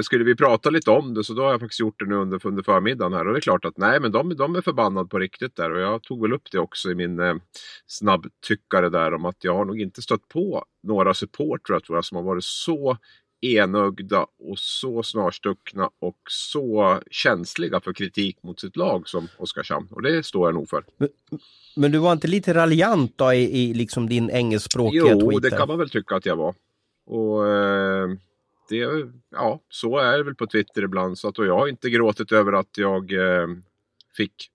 skulle 0.03 0.25
vi 0.25 0.37
prata 0.37 0.71
lite 0.71 0.91
om 0.91 1.15
det 1.15 1.25
så 1.25 1.35
då 1.35 1.43
har 1.43 1.51
jag 1.51 1.61
faktiskt 1.61 1.81
gjort 1.81 1.99
det 1.99 2.07
nu 2.07 2.15
under, 2.15 2.47
under 2.47 2.63
förmiddagen 2.63 3.13
här. 3.13 3.27
Och 3.27 3.33
det 3.33 3.39
är 3.39 3.41
klart 3.41 3.65
att 3.65 3.77
nej 3.77 4.01
men 4.01 4.13
de, 4.13 4.37
de 4.37 4.57
är 4.57 4.61
förbannade 4.61 5.09
på 5.09 5.19
riktigt 5.19 5.57
där. 5.57 5.71
Och 5.71 5.81
jag 5.81 6.03
tog 6.03 6.23
väl 6.23 6.33
upp 6.33 6.51
det 6.53 6.59
också 6.59 6.91
i 6.91 6.95
min 6.95 7.21
eh, 7.21 7.35
snabbtyckare 7.87 8.89
där 8.89 9.15
om 9.15 9.25
att 9.25 9.45
jag 9.45 9.55
har 9.55 9.65
nog 9.65 9.81
inte 9.81 10.03
stött 10.03 10.29
på 10.29 10.65
några 10.83 11.15
supportrar 11.15 11.81
tror 11.81 11.97
jag 11.97 12.05
som 12.05 12.17
har 12.17 12.25
varit 12.25 12.45
så 12.45 12.99
enögda 13.41 14.27
och 14.39 14.59
så 14.59 15.03
snarstuckna 15.03 15.91
och 15.99 16.19
så 16.29 17.01
känsliga 17.11 17.81
för 17.81 17.93
kritik 17.93 18.43
mot 18.43 18.61
sitt 18.61 18.77
lag 18.77 19.09
som 19.09 19.29
Oskarshamn. 19.37 19.89
Och 19.91 20.03
det 20.03 20.23
står 20.23 20.49
jag 20.49 20.55
nog 20.55 20.69
för. 20.69 20.85
Men, 20.97 21.09
men 21.77 21.93
du 21.93 21.99
var 21.99 22.13
inte 22.13 22.29
lite 22.29 22.55
raljant 22.55 23.13
då 23.17 23.33
i, 23.33 23.63
i 23.63 23.75
liksom 23.75 24.09
din 24.09 24.31
engelskspråkiga 24.31 25.03
jo, 25.11 25.31
Jo, 25.33 25.39
det 25.39 25.51
kan 25.51 25.69
man 25.69 25.79
väl 25.79 25.91
tycka 25.91 26.17
att 26.17 26.27
jag 26.27 26.37
var. 26.37 26.55
Och 27.07 27.49
eh, 27.49 28.09
det, 28.69 29.09
ja, 29.31 29.61
så 29.69 29.99
är 29.99 30.19
det 30.19 30.25
väl 30.25 30.35
på 30.35 30.47
Twitter 30.47 30.83
ibland. 30.83 31.19
Så 31.19 31.29
att, 31.29 31.39
och 31.39 31.47
jag 31.47 31.59
har 31.59 31.69
inte 31.69 31.91
gråtit 31.91 32.33
över 32.33 32.53
att 32.53 32.79
jag 32.79 33.13
eh, 33.13 33.49
fick 34.17 34.51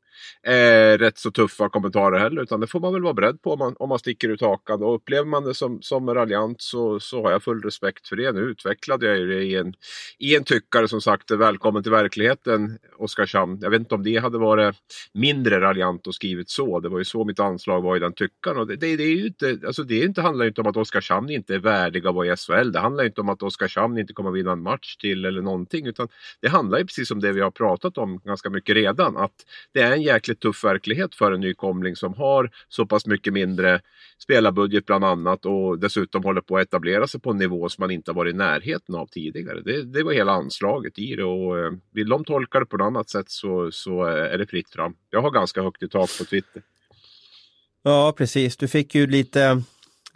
eh, 0.47 0.97
rätt 0.97 1.17
så 1.17 1.31
tuffa 1.31 1.69
kommentarer 1.69 2.19
heller. 2.19 2.41
Utan 2.41 2.59
det 2.59 2.67
får 2.67 2.79
man 2.79 2.93
väl 2.93 3.01
vara 3.01 3.13
beredd 3.13 3.41
på 3.41 3.53
om 3.53 3.59
man, 3.59 3.75
om 3.79 3.89
man 3.89 3.99
sticker 3.99 4.29
ut 4.29 4.41
hakan. 4.41 4.83
Och 4.83 4.95
upplever 4.95 5.25
man 5.25 5.43
det 5.43 5.53
som, 5.53 5.81
som 5.81 6.13
raljant 6.13 6.61
så, 6.61 6.99
så 6.99 7.23
har 7.23 7.31
jag 7.31 7.43
full 7.43 7.61
respekt 7.61 8.07
för 8.07 8.15
det. 8.15 8.31
Nu 8.31 8.39
utvecklade 8.39 9.05
jag 9.05 9.27
det 9.27 9.43
i 9.43 9.55
en, 9.55 9.73
i 10.19 10.35
en 10.35 10.43
tyckare 10.43 10.87
som 10.87 11.01
sagt 11.01 11.31
välkommen 11.31 11.83
till 11.83 11.91
verkligheten 11.91 12.77
Oskarshamn. 12.97 13.59
Jag 13.61 13.69
vet 13.69 13.79
inte 13.79 13.95
om 13.95 14.03
det 14.03 14.17
hade 14.17 14.37
varit 14.37 14.75
mindre 15.13 15.61
raljant 15.61 16.07
och 16.07 16.15
skrivit 16.15 16.49
så. 16.49 16.79
Det 16.79 16.89
var 16.89 16.97
ju 16.97 17.05
så 17.05 17.23
mitt 17.23 17.39
anslag 17.39 17.81
var 17.81 17.95
i 17.95 17.99
den 17.99 18.13
tyckaren. 18.13 18.57
Och 18.57 18.67
det, 18.67 18.75
det, 18.75 18.97
det 18.97 19.03
är 19.03 19.15
ju 19.15 19.27
inte, 19.27 19.59
alltså 19.65 19.83
det 19.83 20.03
inte, 20.03 20.21
handlar 20.21 20.45
inte 20.45 20.61
om 20.61 20.67
att 20.67 20.77
Oskarshamn 20.77 21.29
inte 21.29 21.55
är 21.55 21.59
värdiga 21.59 22.09
att 22.09 22.15
vara 22.15 22.33
i 22.33 22.35
SHL. 22.35 22.71
Det 22.71 22.79
handlar 22.79 23.05
inte 23.05 23.21
om 23.21 23.29
att 23.29 23.43
Oskarshamn 23.43 23.97
inte 23.97 24.13
kommer 24.13 24.31
vinna 24.31 24.51
en 24.51 24.63
match 24.63 24.95
till 24.95 25.25
eller 25.25 25.41
någonting. 25.41 25.87
Utan 25.87 26.07
det 26.41 26.47
handlar 26.47 26.77
ju 26.79 26.85
precis 26.85 27.11
om 27.11 27.19
det 27.19 27.31
vi 27.31 27.41
har 27.41 27.51
pratat 27.51 27.97
om 27.97 28.19
ganska 28.23 28.49
mycket 28.49 28.75
redan. 28.75 29.17
Att 29.17 29.35
det 29.73 29.81
är 29.81 29.91
en 29.91 30.01
jäkligt 30.13 30.39
tuff 30.39 30.63
verklighet 30.63 31.15
för 31.15 31.31
en 31.31 31.41
nykomling 31.41 31.95
som 31.95 32.13
har 32.13 32.49
så 32.69 32.85
pass 32.85 33.05
mycket 33.05 33.33
mindre 33.33 33.81
spelarbudget 34.23 34.85
bland 34.85 35.05
annat 35.05 35.45
och 35.45 35.79
dessutom 35.79 36.23
håller 36.23 36.41
på 36.41 36.57
att 36.57 36.67
etablera 36.67 37.07
sig 37.07 37.19
på 37.19 37.31
en 37.31 37.37
nivå 37.37 37.69
som 37.69 37.81
man 37.81 37.91
inte 37.91 38.11
har 38.11 38.15
varit 38.15 38.33
i 38.33 38.37
närheten 38.37 38.95
av 38.95 39.07
tidigare. 39.07 39.61
Det, 39.61 39.83
det 39.83 40.03
var 40.03 40.13
hela 40.13 40.31
anslaget 40.31 40.99
i 40.99 41.15
det 41.15 41.23
och 41.23 41.59
eh, 41.59 41.71
vill 41.91 42.09
de 42.09 42.25
tolka 42.25 42.59
det 42.59 42.65
på 42.65 42.77
något 42.77 42.85
annat 42.85 43.09
sätt 43.09 43.29
så, 43.29 43.71
så 43.71 44.07
eh, 44.07 44.33
är 44.33 44.37
det 44.37 44.47
fritt 44.47 44.69
fram. 44.69 44.95
Jag 45.09 45.21
har 45.21 45.31
ganska 45.31 45.61
högt 45.61 45.83
i 45.83 45.87
tak 45.87 46.17
på 46.17 46.25
Twitter. 46.25 46.61
Ja, 47.83 48.13
precis. 48.17 48.57
Du 48.57 48.67
fick 48.67 48.95
ju 48.95 49.07
lite 49.07 49.43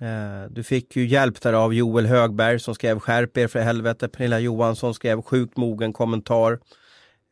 eh, 0.01 0.51
du 0.51 0.63
fick 0.63 0.95
ju 0.95 1.05
hjälp 1.05 1.41
där 1.41 1.53
av 1.53 1.73
Joel 1.73 2.05
Högberg 2.05 2.59
som 2.59 2.75
skrev 2.75 2.99
skärp 2.99 3.37
er 3.37 3.47
för 3.47 3.59
helvete. 3.59 4.07
Pernilla 4.07 4.39
Johansson 4.39 4.93
skrev 4.93 5.21
sjukt 5.21 5.57
mogen 5.57 5.93
kommentar. 5.93 6.59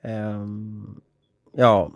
Ehm, 0.04 1.02
ja, 1.54 1.92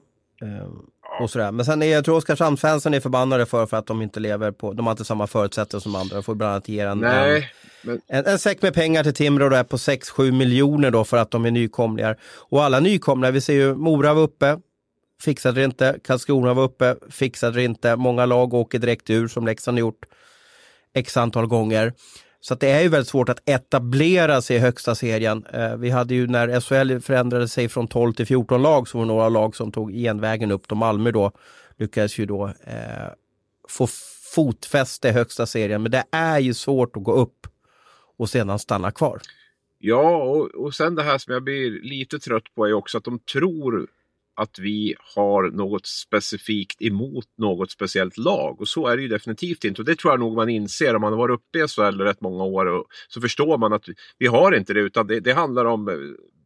och 1.19 1.29
sådär. 1.29 1.51
Men 1.51 1.65
sen 1.65 1.81
är 1.81 1.87
jag 1.87 2.05
tror 2.05 2.17
Oskarshamnsfansen 2.17 2.93
är 2.93 2.99
förbannade 2.99 3.45
för, 3.45 3.65
för 3.65 3.77
att 3.77 3.87
de 3.87 4.01
inte 4.01 4.19
lever 4.19 4.51
på, 4.51 4.73
de 4.73 4.85
har 4.85 4.91
inte 4.91 5.05
samma 5.05 5.27
förutsättningar 5.27 5.81
som 5.81 5.95
andra. 5.95 6.15
De 6.15 6.23
får 6.23 6.35
bland 6.35 6.51
annat 6.51 6.69
ge 6.69 6.79
en, 6.79 6.97
Nej, 6.97 7.51
men... 7.81 8.01
en, 8.07 8.25
en 8.25 8.39
säck 8.39 8.61
med 8.61 8.73
pengar 8.73 9.03
till 9.03 9.13
Timrå 9.13 9.49
då 9.49 9.63
på 9.63 9.77
6-7 9.77 10.31
miljoner 10.31 10.91
då 10.91 11.03
för 11.03 11.17
att 11.17 11.31
de 11.31 11.45
är 11.45 11.51
nykomlingar. 11.51 12.17
Och 12.49 12.63
alla 12.63 12.79
nykomlingar, 12.79 13.31
vi 13.31 13.41
ser 13.41 13.53
ju 13.53 13.75
Mora 13.75 14.13
var 14.13 14.21
uppe, 14.21 14.59
fixade 15.21 15.61
det 15.61 15.65
inte. 15.65 15.99
Karlskrona 16.03 16.53
var 16.53 16.63
uppe, 16.63 16.95
fixade 17.09 17.55
det 17.55 17.63
inte. 17.63 17.95
Många 17.95 18.25
lag 18.25 18.53
åker 18.53 18.79
direkt 18.79 19.09
ur 19.09 19.27
som 19.27 19.45
Leksand 19.45 19.77
har 19.77 19.79
gjort 19.79 20.05
x 20.93 21.17
antal 21.17 21.47
gånger. 21.47 21.93
Så 22.41 22.53
att 22.53 22.59
det 22.59 22.69
är 22.69 22.81
ju 22.81 22.89
väldigt 22.89 23.07
svårt 23.07 23.29
att 23.29 23.49
etablera 23.49 24.41
sig 24.41 24.55
i 24.55 24.59
högsta 24.59 24.95
serien. 24.95 25.45
Eh, 25.45 25.75
vi 25.75 25.89
hade 25.89 26.15
ju 26.15 26.27
när 26.27 26.59
SHL 26.59 26.99
förändrade 26.99 27.47
sig 27.47 27.69
från 27.69 27.87
12 27.87 28.13
till 28.13 28.25
14 28.25 28.61
lag 28.61 28.87
så 28.87 28.97
var 28.97 29.05
det 29.05 29.07
några 29.07 29.29
lag 29.29 29.55
som 29.55 29.71
tog 29.71 29.91
genvägen 29.91 30.51
upp. 30.51 30.67
De 30.67 30.77
Malmö 30.77 31.11
då 31.11 31.31
lyckades 31.77 32.17
ju 32.17 32.25
då 32.25 32.47
eh, 32.47 33.09
få 33.69 33.87
fotfäste 34.35 35.07
i 35.07 35.11
högsta 35.11 35.45
serien. 35.45 35.81
Men 35.81 35.91
det 35.91 36.03
är 36.11 36.39
ju 36.39 36.53
svårt 36.53 36.97
att 36.97 37.03
gå 37.03 37.13
upp 37.13 37.47
och 38.17 38.29
sedan 38.29 38.59
stanna 38.59 38.91
kvar. 38.91 39.19
Ja, 39.77 40.23
och, 40.23 40.65
och 40.65 40.73
sen 40.73 40.95
det 40.95 41.03
här 41.03 41.17
som 41.17 41.33
jag 41.33 41.43
blir 41.43 41.81
lite 41.81 42.19
trött 42.19 42.55
på 42.55 42.65
är 42.67 42.73
också 42.73 42.97
att 42.97 43.03
de 43.03 43.19
tror 43.19 43.87
att 44.39 44.59
vi 44.59 44.95
har 45.15 45.51
något 45.51 45.85
specifikt 45.85 46.81
emot 46.81 47.25
något 47.37 47.71
speciellt 47.71 48.17
lag. 48.17 48.61
Och 48.61 48.67
så 48.67 48.87
är 48.87 48.97
det 48.97 49.01
ju 49.01 49.07
definitivt 49.07 49.63
inte. 49.63 49.81
Och 49.81 49.85
det 49.85 49.95
tror 49.95 50.13
jag 50.13 50.19
nog 50.19 50.35
man 50.35 50.49
inser 50.49 50.95
om 50.95 51.01
man 51.01 51.13
har 51.13 51.17
varit 51.17 51.39
uppe 51.39 51.59
i 51.59 51.67
SHL 51.67 52.01
rätt 52.01 52.21
många 52.21 52.43
år. 52.43 52.65
Och 52.65 52.85
så 53.07 53.21
förstår 53.21 53.57
man 53.57 53.73
att 53.73 53.83
vi 54.17 54.27
har 54.27 54.55
inte 54.55 54.73
det 54.73 54.79
utan 54.79 55.07
det, 55.07 55.19
det 55.19 55.33
handlar 55.33 55.65
om 55.65 55.89
eh, 55.89 55.95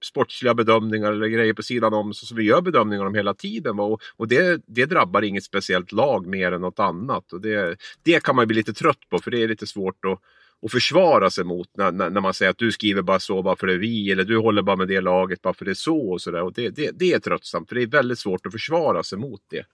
sportsliga 0.04 0.54
bedömningar 0.54 1.12
eller 1.12 1.28
grejer 1.28 1.54
på 1.54 1.64
sidan 1.64 1.94
om 1.94 2.14
som 2.14 2.38
vi 2.38 2.44
gör 2.44 2.62
bedömningar 2.62 3.06
om 3.06 3.16
hela 3.16 3.34
tiden. 3.34 3.80
Och, 3.80 4.02
och 4.18 4.28
det, 4.28 4.62
det 4.68 4.86
drabbar 4.86 5.22
inget 5.22 5.44
speciellt 5.44 5.92
lag 5.92 6.28
mer 6.28 6.52
än 6.52 6.62
något 6.62 6.80
annat. 6.80 7.34
Och 7.34 7.42
det, 7.42 7.78
det 8.04 8.24
kan 8.24 8.36
man 8.36 8.48
bli 8.48 8.56
lite 8.56 8.74
trött 8.74 9.10
på 9.10 9.20
för 9.20 9.32
det 9.32 9.44
är 9.44 9.48
lite 9.48 9.68
svårt 9.68 10.06
att 10.06 10.20
och 10.64 10.72
försvara 10.72 11.30
sig 11.30 11.44
mot 11.44 11.68
när, 11.78 11.92
när, 11.92 12.10
när, 12.10 12.22
man 12.22 12.34
säger 12.34 12.52
att 12.52 12.58
du 12.58 12.72
skriver 12.72 13.02
bara 13.02 13.20
så 13.20 13.44
bara 13.44 13.56
för 13.56 13.68
det 13.68 13.74
är 13.74 13.78
vi 13.78 14.12
eller 14.12 14.24
du 14.24 14.38
håller 14.38 14.62
bara 14.62 14.76
med 14.76 14.88
det 14.88 15.02
laget 15.02 15.42
bara 15.42 15.54
för 15.54 15.66
det 15.66 15.72
är 15.72 15.76
så 15.76 16.12
och 16.12 16.22
sådär. 16.22 16.42
Och 16.42 16.54
det, 16.54 16.70
det, 16.70 16.92
det 16.94 17.14
är 17.14 17.20
tröttsamt 17.20 17.70
för 17.70 17.76
det 17.76 17.82
är 17.84 17.88
väldigt 17.88 18.20
svårt 18.20 18.46
att 18.46 18.52
försvara 18.52 19.04
sig 19.04 19.18
mot 19.18 19.42
det. 19.50 19.66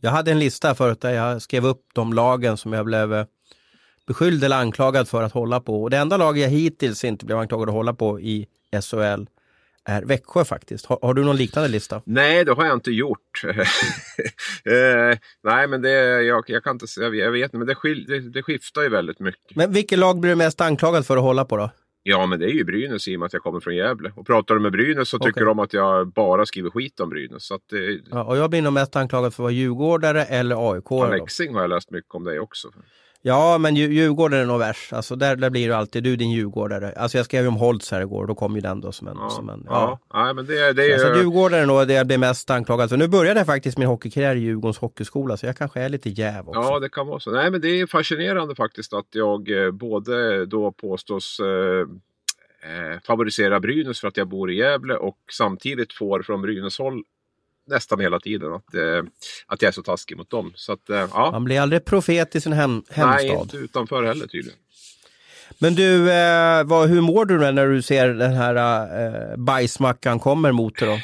Jag 0.00 0.10
hade 0.10 0.30
en 0.30 0.38
lista 0.38 0.74
förut 0.74 1.00
där 1.00 1.10
jag 1.10 1.42
skrev 1.42 1.66
upp 1.66 1.86
de 1.94 2.12
lagen 2.12 2.56
som 2.56 2.72
jag 2.72 2.86
blev 2.86 3.14
eh, 3.14 3.26
beskylld 4.06 4.44
eller 4.44 4.56
anklagad 4.56 5.08
för 5.08 5.22
att 5.22 5.32
hålla 5.32 5.60
på. 5.60 5.82
Och 5.82 5.90
det 5.90 5.96
enda 5.96 6.16
lag 6.16 6.38
jag 6.38 6.48
hittills 6.48 7.04
inte 7.04 7.26
blev 7.26 7.38
anklagad 7.38 7.68
att 7.68 7.74
hålla 7.74 7.94
på 7.94 8.20
i 8.20 8.46
SHL 8.82 9.24
är 9.90 10.02
Växjö 10.02 10.44
faktiskt. 10.44 10.86
Har, 10.86 10.98
har, 11.02 11.14
du 11.14 11.24
någon 11.24 11.36
liknande 11.36 11.68
lista? 11.68 12.02
Nej, 12.04 12.44
det 12.44 12.52
har 12.52 12.66
jag 12.66 12.74
inte 12.74 12.90
gjort. 12.90 13.44
eh, 13.44 15.18
nej, 15.42 15.68
men 15.68 15.82
det, 15.82 16.22
jag, 16.22 16.44
jag 16.46 16.64
kan 16.64 16.72
inte 16.72 16.86
säga, 16.86 17.08
jag 17.08 17.32
vet 17.32 17.44
inte, 17.44 17.56
men 17.58 17.66
det, 17.66 17.74
skil, 17.74 18.04
det, 18.08 18.20
det, 18.20 18.42
skiftar 18.42 18.82
ju 18.82 18.88
väldigt 18.88 19.20
mycket. 19.20 19.56
Men 19.56 19.72
vilket 19.72 19.98
lag 19.98 20.20
blir 20.20 20.30
du 20.30 20.36
mest 20.36 20.60
anklagad 20.60 21.06
för 21.06 21.16
att 21.16 21.22
hålla 21.22 21.44
på 21.44 21.56
då? 21.56 21.70
Ja, 22.02 22.26
men 22.26 22.40
det 22.40 22.46
är 22.46 22.54
ju 22.54 22.64
Brynäs 22.64 23.08
i 23.08 23.16
och 23.16 23.20
med 23.20 23.26
att 23.26 23.32
jag 23.32 23.42
kommer 23.42 23.60
från 23.60 23.76
Gävle. 23.76 24.12
Och 24.16 24.26
pratar 24.26 24.54
du 24.54 24.60
med 24.60 24.72
Brynäs 24.72 25.08
så 25.08 25.18
tycker 25.18 25.30
okay. 25.30 25.44
de 25.44 25.58
att 25.58 25.72
jag 25.72 26.12
bara 26.12 26.46
skriver 26.46 26.70
skit 26.70 27.00
om 27.00 27.08
Brynäs. 27.08 27.44
Så 27.44 27.54
att, 27.54 27.72
eh, 27.72 27.80
ja, 28.10 28.24
och 28.24 28.36
jag 28.36 28.50
blir 28.50 28.62
nog 28.62 28.72
mest 28.72 28.96
anklagad 28.96 29.34
för 29.34 29.42
att 29.42 29.44
vara 29.44 29.52
djurgårdare 29.52 30.24
eller 30.24 30.72
AIK. 30.72 30.92
Alexing 30.92 31.54
har 31.54 31.60
jag 31.60 31.70
läst 31.70 31.90
mycket 31.90 32.14
om 32.14 32.24
dig 32.24 32.40
också. 32.40 32.70
Ja, 33.22 33.58
men 33.58 33.76
Djurgården 33.76 34.40
är 34.40 34.46
nog 34.46 34.58
värst. 34.58 34.92
Alltså 34.92 35.16
där, 35.16 35.36
där 35.36 35.50
blir 35.50 35.68
det 35.68 35.76
alltid 35.76 36.02
du 36.04 36.16
din 36.16 36.30
djurgårdare. 36.30 36.92
Alltså 36.96 37.16
jag 37.16 37.24
skrev 37.24 37.42
ju 37.42 37.48
om 37.48 37.56
Holtz 37.56 37.90
här 37.90 38.00
igår, 38.00 38.26
då 38.26 38.34
kom 38.34 38.54
ju 38.54 38.60
den 38.60 38.80
då 38.80 38.92
som 38.92 39.08
en... 39.08 39.16
Ja, 39.20 39.30
som 39.30 39.48
en, 39.48 39.64
ja. 39.66 40.00
ja. 40.10 40.26
ja 40.26 40.32
men 40.32 40.46
det, 40.46 40.72
det 40.72 40.92
är... 40.92 40.98
Så, 40.98 41.06
alltså, 41.06 41.22
Djurgården 41.22 41.58
är 41.58 41.66
nog 41.66 41.88
det 41.88 41.94
jag 41.94 42.06
blir 42.06 42.18
mest 42.18 42.50
anklagad 42.50 42.90
för. 42.90 42.96
Nu 42.96 43.08
började 43.08 43.40
jag 43.40 43.46
faktiskt 43.46 43.78
min 43.78 43.88
hockeykarriär 43.88 44.36
i 44.36 44.38
Djurgårdens 44.38 44.78
hockeyskola, 44.78 45.36
så 45.36 45.46
jag 45.46 45.56
kanske 45.56 45.80
är 45.80 45.88
lite 45.88 46.10
jäv 46.10 46.48
också. 46.48 46.60
Ja, 46.60 46.78
det 46.78 46.88
kan 46.88 47.06
vara 47.06 47.20
så. 47.20 47.30
Nej, 47.30 47.50
men 47.50 47.60
det 47.60 47.80
är 47.80 47.86
fascinerande 47.86 48.54
faktiskt 48.54 48.92
att 48.92 49.08
jag 49.10 49.64
eh, 49.64 49.70
både 49.70 50.46
då 50.46 50.72
påstås 50.72 51.40
eh, 51.40 51.86
eh, 52.70 53.00
favorisera 53.06 53.60
Brynäs 53.60 54.00
för 54.00 54.08
att 54.08 54.16
jag 54.16 54.28
bor 54.28 54.50
i 54.50 54.56
Gävle 54.56 54.94
och 54.94 55.18
samtidigt 55.32 55.92
får 55.92 56.22
från 56.22 56.42
Brynäs 56.42 56.78
håll 56.78 57.02
nästan 57.70 58.00
hela 58.00 58.20
tiden 58.20 58.52
att, 58.52 58.74
eh, 58.74 59.02
att 59.46 59.62
jag 59.62 59.68
är 59.68 59.72
så 59.72 59.82
taskig 59.82 60.16
mot 60.16 60.30
dem. 60.30 60.52
Så 60.54 60.72
att, 60.72 60.90
eh, 60.90 61.08
ja. 61.12 61.30
Man 61.30 61.44
blir 61.44 61.60
aldrig 61.60 61.84
profet 61.84 62.36
i 62.36 62.40
sin 62.40 62.52
hem, 62.52 62.82
hemstad. 62.90 63.06
Nej, 63.06 63.40
inte 63.42 63.56
utanför 63.56 64.02
heller 64.02 64.26
tydligen. 64.26 64.58
Men 65.58 65.74
du, 65.74 66.12
eh, 66.12 66.64
vad, 66.64 66.88
hur 66.88 67.00
mår 67.00 67.24
du 67.24 67.38
när 67.52 67.66
du 67.66 67.82
ser 67.82 68.08
den 68.08 68.32
här 68.32 68.54
eh, 68.54 69.36
bajsmackan 69.36 70.18
kommer 70.18 70.52
mot 70.52 70.78
dig 70.78 70.88
då? 70.88 70.94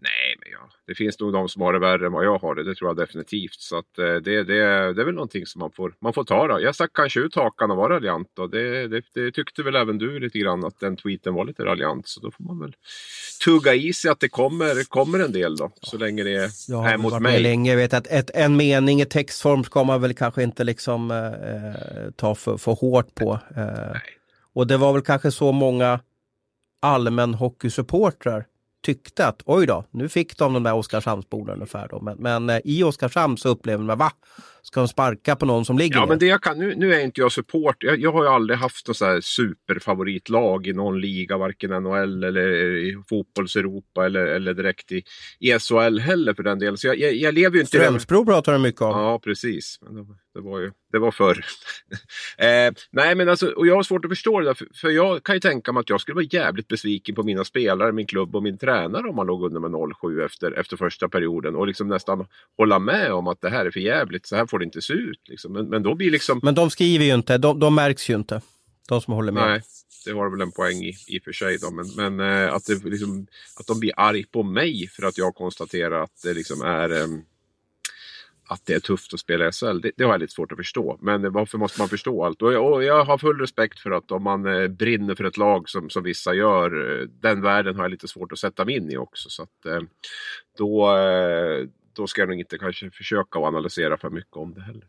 Nej, 0.00 0.36
men 0.38 0.52
ja, 0.52 0.70
det 0.86 0.94
finns 0.94 1.20
nog 1.20 1.32
de 1.32 1.48
som 1.48 1.62
har 1.62 1.72
det 1.72 1.78
värre 1.78 2.06
än 2.06 2.12
vad 2.12 2.24
jag 2.24 2.38
har 2.38 2.54
det. 2.54 2.64
Det 2.64 2.74
tror 2.74 2.90
jag 2.90 2.96
definitivt. 2.96 3.60
Så 3.60 3.78
att, 3.78 3.94
det, 3.96 4.20
det, 4.20 4.44
det 4.44 5.02
är 5.02 5.04
väl 5.04 5.14
någonting 5.14 5.46
som 5.46 5.58
man 5.58 5.70
får, 5.72 5.94
man 6.00 6.12
får 6.12 6.24
ta 6.24 6.48
då. 6.48 6.60
Jag 6.60 6.74
stack 6.74 6.90
kanske 6.94 7.20
ut 7.20 7.34
hakan 7.34 7.70
och 7.70 7.76
var 7.76 7.90
raljant 7.90 8.38
och 8.38 8.50
det, 8.50 8.88
det, 8.88 9.02
det, 9.14 9.32
tyckte 9.32 9.62
väl 9.62 9.76
även 9.76 9.98
du 9.98 10.18
lite 10.18 10.38
grann 10.38 10.64
att 10.64 10.80
den 10.80 10.96
tweeten 10.96 11.34
var 11.34 11.44
lite 11.44 11.64
raljant. 11.64 12.08
Så 12.08 12.20
då 12.20 12.30
får 12.30 12.44
man 12.44 12.60
väl 12.60 12.74
tugga 13.46 13.74
i 13.74 13.92
sig 13.92 14.10
att 14.10 14.20
det 14.20 14.28
kommer, 14.28 14.84
kommer 14.84 15.18
en 15.18 15.32
del 15.32 15.56
då. 15.56 15.70
Så 15.82 15.98
länge 15.98 16.24
det 16.24 16.34
är, 16.34 16.50
jag 16.68 16.90
är 16.90 16.96
mot 16.96 17.20
mig. 17.20 17.42
Länge. 17.42 17.70
Jag 17.70 17.76
vet 17.76 17.94
att 17.94 18.06
ett, 18.06 18.30
en 18.34 18.56
mening 18.56 19.00
i 19.00 19.06
textform 19.06 19.64
ska 19.64 19.84
man 19.84 20.00
väl 20.00 20.14
kanske 20.14 20.42
inte 20.42 20.64
liksom 20.64 21.10
eh, 21.10 22.10
ta 22.16 22.34
för, 22.34 22.56
för 22.56 22.72
hårt 22.72 23.14
på. 23.14 23.38
Eh, 23.56 23.96
och 24.54 24.66
det 24.66 24.76
var 24.76 24.92
väl 24.92 25.02
kanske 25.02 25.30
så 25.30 25.52
många 25.52 26.00
allmän 26.82 27.34
hockeysupportrar 27.34 28.46
tyckte 28.82 29.26
att 29.26 29.42
oj 29.44 29.66
då, 29.66 29.84
nu 29.90 30.08
fick 30.08 30.38
de 30.38 30.52
de 30.52 30.62
där 30.62 30.74
Oskarshamnsborden 30.74 31.54
ungefär. 31.54 31.88
Då. 31.88 32.00
Men, 32.00 32.16
men 32.18 32.50
eh, 32.50 32.60
i 32.64 32.82
Oskarshamn 32.82 33.38
så 33.38 33.48
upplevde 33.48 33.84
man, 33.84 33.98
va? 33.98 34.12
Ska 34.66 34.80
de 34.80 34.88
sparka 34.88 35.36
på 35.36 35.46
någon 35.46 35.64
som 35.64 35.78
ligger 35.78 35.96
Ja, 35.96 36.00
ner? 36.00 36.08
men 36.08 36.18
det 36.18 36.26
jag 36.26 36.42
kan, 36.42 36.58
nu, 36.58 36.74
nu 36.76 36.94
är 36.94 37.00
inte 37.00 37.20
jag 37.20 37.32
support. 37.32 37.76
Jag, 37.78 38.00
jag 38.00 38.12
har 38.12 38.22
ju 38.22 38.28
aldrig 38.28 38.58
haft 38.58 38.88
något 38.88 38.96
så 38.96 39.04
här 39.04 39.20
superfavoritlag 39.20 40.66
i 40.66 40.72
någon 40.72 41.00
liga, 41.00 41.36
varken 41.36 41.70
NHL 41.70 42.24
eller 42.24 42.76
i 42.76 43.02
fotbolls-Europa 43.08 44.06
eller, 44.06 44.26
eller 44.26 44.54
direkt 44.54 44.92
i, 44.92 45.02
i 45.40 45.58
SHL 45.58 45.98
heller 45.98 46.34
för 46.34 46.42
den 46.42 46.58
delen. 46.58 46.76
Så 46.76 46.86
jag, 46.86 46.98
jag, 46.98 47.14
jag 47.14 47.34
lever 47.34 47.54
ju 47.54 47.60
inte... 47.60 47.78
Strömsbro 47.78 48.24
pratar 48.26 48.52
du 48.52 48.58
mycket 48.58 48.82
om. 48.82 48.90
Ja, 48.90 49.20
precis. 49.24 49.78
Men 49.82 49.94
det, 49.94 50.06
det 50.34 50.40
var 50.40 50.60
ju 50.60 50.70
det 50.92 50.98
var 51.00 51.10
förr. 51.10 51.44
eh, 52.38 52.72
nej, 52.90 53.14
men 53.14 53.28
alltså, 53.28 53.46
och 53.46 53.66
jag 53.66 53.74
har 53.74 53.82
svårt 53.82 54.04
att 54.04 54.10
förstå 54.10 54.40
det 54.40 54.46
där, 54.46 54.54
för, 54.54 54.66
för, 54.74 54.90
jag 54.90 55.22
kan 55.22 55.36
ju 55.36 55.40
tänka 55.40 55.72
mig 55.72 55.80
att 55.80 55.90
jag 55.90 56.00
skulle 56.00 56.14
vara 56.14 56.26
jävligt 56.30 56.68
besviken 56.68 57.14
på 57.14 57.22
mina 57.22 57.44
spelare, 57.44 57.92
min 57.92 58.06
klubb 58.06 58.36
och 58.36 58.42
min 58.42 58.58
tränare 58.58 59.08
om 59.08 59.16
man 59.16 59.26
låg 59.26 59.44
under 59.44 59.60
med 59.60 59.70
0-7 59.70 60.24
efter, 60.24 60.52
efter 60.52 60.76
första 60.76 61.08
perioden 61.08 61.56
och 61.56 61.66
liksom 61.66 61.88
nästan 61.88 62.26
hålla 62.56 62.78
med 62.78 63.12
om 63.12 63.26
att 63.26 63.40
det 63.40 63.50
här 63.50 63.66
är 63.66 63.70
för 63.70 63.80
jävligt, 63.80 64.26
så 64.26 64.36
här 64.36 64.46
får 64.46 64.55
det 64.58 64.64
inte 64.64 64.82
se 64.82 64.92
ut. 64.92 65.20
Liksom. 65.28 65.52
Men, 65.52 65.68
men 65.68 65.82
då 65.82 65.94
blir 65.94 66.10
liksom... 66.10 66.40
Men 66.42 66.54
de 66.54 66.70
skriver 66.70 67.04
ju 67.04 67.14
inte, 67.14 67.38
de, 67.38 67.60
de 67.60 67.74
märks 67.74 68.10
ju 68.10 68.14
inte. 68.14 68.40
De 68.88 69.00
som 69.00 69.14
håller 69.14 69.32
med. 69.32 69.48
Nej, 69.48 69.62
det 70.04 70.12
har 70.12 70.30
väl 70.30 70.40
en 70.40 70.52
poäng 70.52 70.76
i, 70.76 70.94
i 71.08 71.18
och 71.18 71.22
för 71.22 71.32
sig. 71.32 71.58
Då. 71.58 71.70
Men, 71.70 72.16
men 72.16 72.44
eh, 72.44 72.54
att, 72.54 72.66
det 72.66 72.84
liksom, 72.84 73.26
att 73.60 73.66
de 73.66 73.80
blir 73.80 73.92
arg 73.96 74.24
på 74.24 74.42
mig 74.42 74.88
för 74.88 75.06
att 75.06 75.18
jag 75.18 75.34
konstaterar 75.34 76.02
att 76.02 76.22
det 76.22 76.34
liksom 76.34 76.62
är 76.62 76.90
att 78.48 78.66
det 78.66 78.74
är 78.74 78.80
tufft 78.80 79.14
att 79.14 79.20
spela 79.20 79.48
i 79.48 79.52
SHL, 79.52 79.80
det, 79.80 79.90
det, 79.96 80.04
har 80.04 80.12
jag 80.12 80.20
lite 80.20 80.32
svårt 80.32 80.52
att 80.52 80.58
förstå. 80.58 80.98
Men 81.00 81.32
varför 81.32 81.58
måste 81.58 81.80
man 81.80 81.88
förstå 81.88 82.24
allt? 82.24 82.42
Och 82.42 82.52
jag, 82.52 82.72
och 82.72 82.84
jag 82.84 83.04
har 83.04 83.18
full 83.18 83.40
respekt 83.40 83.80
för 83.80 83.90
att 83.90 84.12
om 84.12 84.22
man 84.22 84.46
eh, 84.46 84.68
brinner 84.68 85.14
för 85.14 85.24
ett 85.24 85.36
lag 85.36 85.68
som, 85.68 85.90
som 85.90 86.02
vissa 86.02 86.34
gör, 86.34 87.00
eh, 87.00 87.08
den 87.08 87.42
världen 87.42 87.76
har 87.76 87.84
jag 87.84 87.90
lite 87.90 88.08
svårt 88.08 88.32
att 88.32 88.38
sätta 88.38 88.64
mig 88.64 88.76
in 88.76 88.92
i 88.92 88.96
också. 88.96 89.30
Så 89.30 89.42
att, 89.42 89.66
eh, 89.66 89.80
då, 90.58 90.96
eh, 90.96 91.66
då 91.96 92.06
ska 92.06 92.20
jag 92.20 92.28
nog 92.28 92.40
inte 92.40 92.58
kanske 92.58 92.90
försöka 92.90 93.38
att 93.38 93.44
analysera 93.44 93.96
för 93.96 94.10
mycket 94.10 94.36
om 94.36 94.54
det 94.54 94.62
heller. 94.62 94.86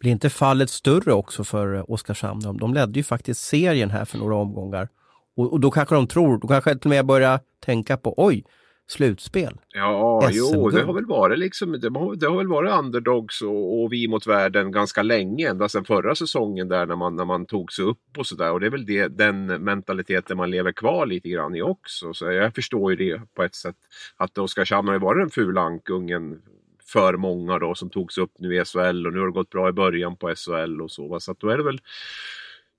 Blir 0.00 0.12
inte 0.12 0.30
fallet 0.30 0.70
större 0.70 1.12
också 1.12 1.44
för 1.44 1.74
eh, 1.74 1.84
Oskarshamn? 1.88 2.40
De, 2.40 2.58
de 2.58 2.74
ledde 2.74 2.98
ju 2.98 3.02
faktiskt 3.02 3.40
serien 3.40 3.90
här 3.90 4.04
för 4.04 4.18
några 4.18 4.36
omgångar. 4.36 4.88
Och, 5.36 5.52
och 5.52 5.60
då 5.60 5.70
kanske 5.70 5.94
de 5.94 6.06
tror, 6.06 6.38
då 6.38 6.48
kanske 6.48 6.70
till 6.70 6.86
och 6.86 6.90
med 6.90 7.06
börjar 7.06 7.40
tänka 7.60 7.96
på 7.96 8.14
oj, 8.16 8.44
slutspel. 8.92 9.54
Ja, 9.68 10.30
jo, 10.32 10.70
det 10.70 10.82
har 10.82 10.92
väl 10.92 11.06
varit 11.06 11.38
liksom, 11.38 11.72
det 11.80 11.88
har, 11.98 12.16
det 12.16 12.26
har 12.26 12.36
väl 12.36 12.48
varit 12.48 12.72
underdogs 12.72 13.42
och, 13.42 13.82
och, 13.82 13.92
vi 13.92 14.08
mot 14.08 14.26
världen 14.26 14.72
ganska 14.72 15.02
länge, 15.02 15.50
ända 15.50 15.68
sedan 15.68 15.84
förra 15.84 16.14
säsongen 16.14 16.68
där 16.68 16.86
när 16.86 16.96
man, 16.96 17.16
när 17.16 17.24
man 17.24 17.46
tog 17.46 17.72
sig 17.72 17.84
upp 17.84 18.18
och 18.18 18.26
sådär. 18.26 18.52
Och 18.52 18.60
det 18.60 18.66
är 18.66 18.70
väl 18.70 18.86
det, 18.86 19.08
den 19.08 19.46
mentaliteten 19.46 20.36
man 20.36 20.50
lever 20.50 20.72
kvar 20.72 21.06
lite 21.06 21.28
grann 21.28 21.54
i 21.54 21.62
också. 21.62 22.14
Så 22.14 22.32
jag 22.32 22.54
förstår 22.54 22.90
ju 22.90 22.96
det 22.96 23.22
på 23.34 23.42
ett 23.42 23.54
sätt. 23.54 23.76
Att 24.16 24.38
Oskarshamn 24.38 24.88
har 24.88 24.94
ju 24.94 25.00
varit 25.00 25.22
den 25.22 25.30
fula 25.30 25.60
ankungen 25.60 26.42
för 26.84 27.16
många 27.16 27.58
då 27.58 27.74
som 27.74 27.90
togs 27.90 28.18
upp 28.18 28.32
nu 28.38 28.56
i 28.56 28.64
SHL 28.64 29.06
och 29.06 29.12
nu 29.12 29.18
har 29.18 29.26
det 29.26 29.32
gått 29.32 29.50
bra 29.50 29.68
i 29.68 29.72
början 29.72 30.16
på 30.16 30.34
SHL 30.34 30.80
och 30.80 30.90
så. 30.90 31.20
Så 31.20 31.32
att 31.32 31.40
då 31.40 31.48
är 31.48 31.56
det 31.56 31.64
väl 31.64 31.80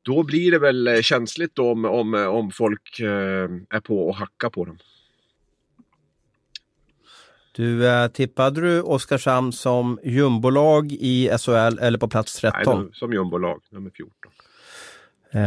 då 0.02 0.24
blir 0.24 0.52
det 0.52 0.60
väl 0.60 1.04
känsligt 1.04 1.60
om, 1.60 1.86
om, 1.86 2.14
om 2.14 2.52
folk 2.52 3.00
eh, 3.00 3.50
är 3.70 3.80
på 3.80 4.08
och 4.08 4.16
hackar 4.16 4.50
på 4.50 4.66
dem. 4.66 4.78
Du, 7.56 7.88
äh, 7.88 8.08
tippade 8.08 8.62
du 8.62 8.82
Oskarshamn 8.82 9.52
som 9.52 10.00
jumbolag 10.04 10.92
i 10.92 11.30
SHL 11.40 11.80
eller 11.80 11.98
på 11.98 12.08
plats 12.08 12.36
13? 12.36 12.82
Nej, 12.82 12.90
som 12.94 13.14
jumbolag, 13.14 13.62
nummer 13.72 13.92
14. 13.96 14.12
Uh, 15.36 15.44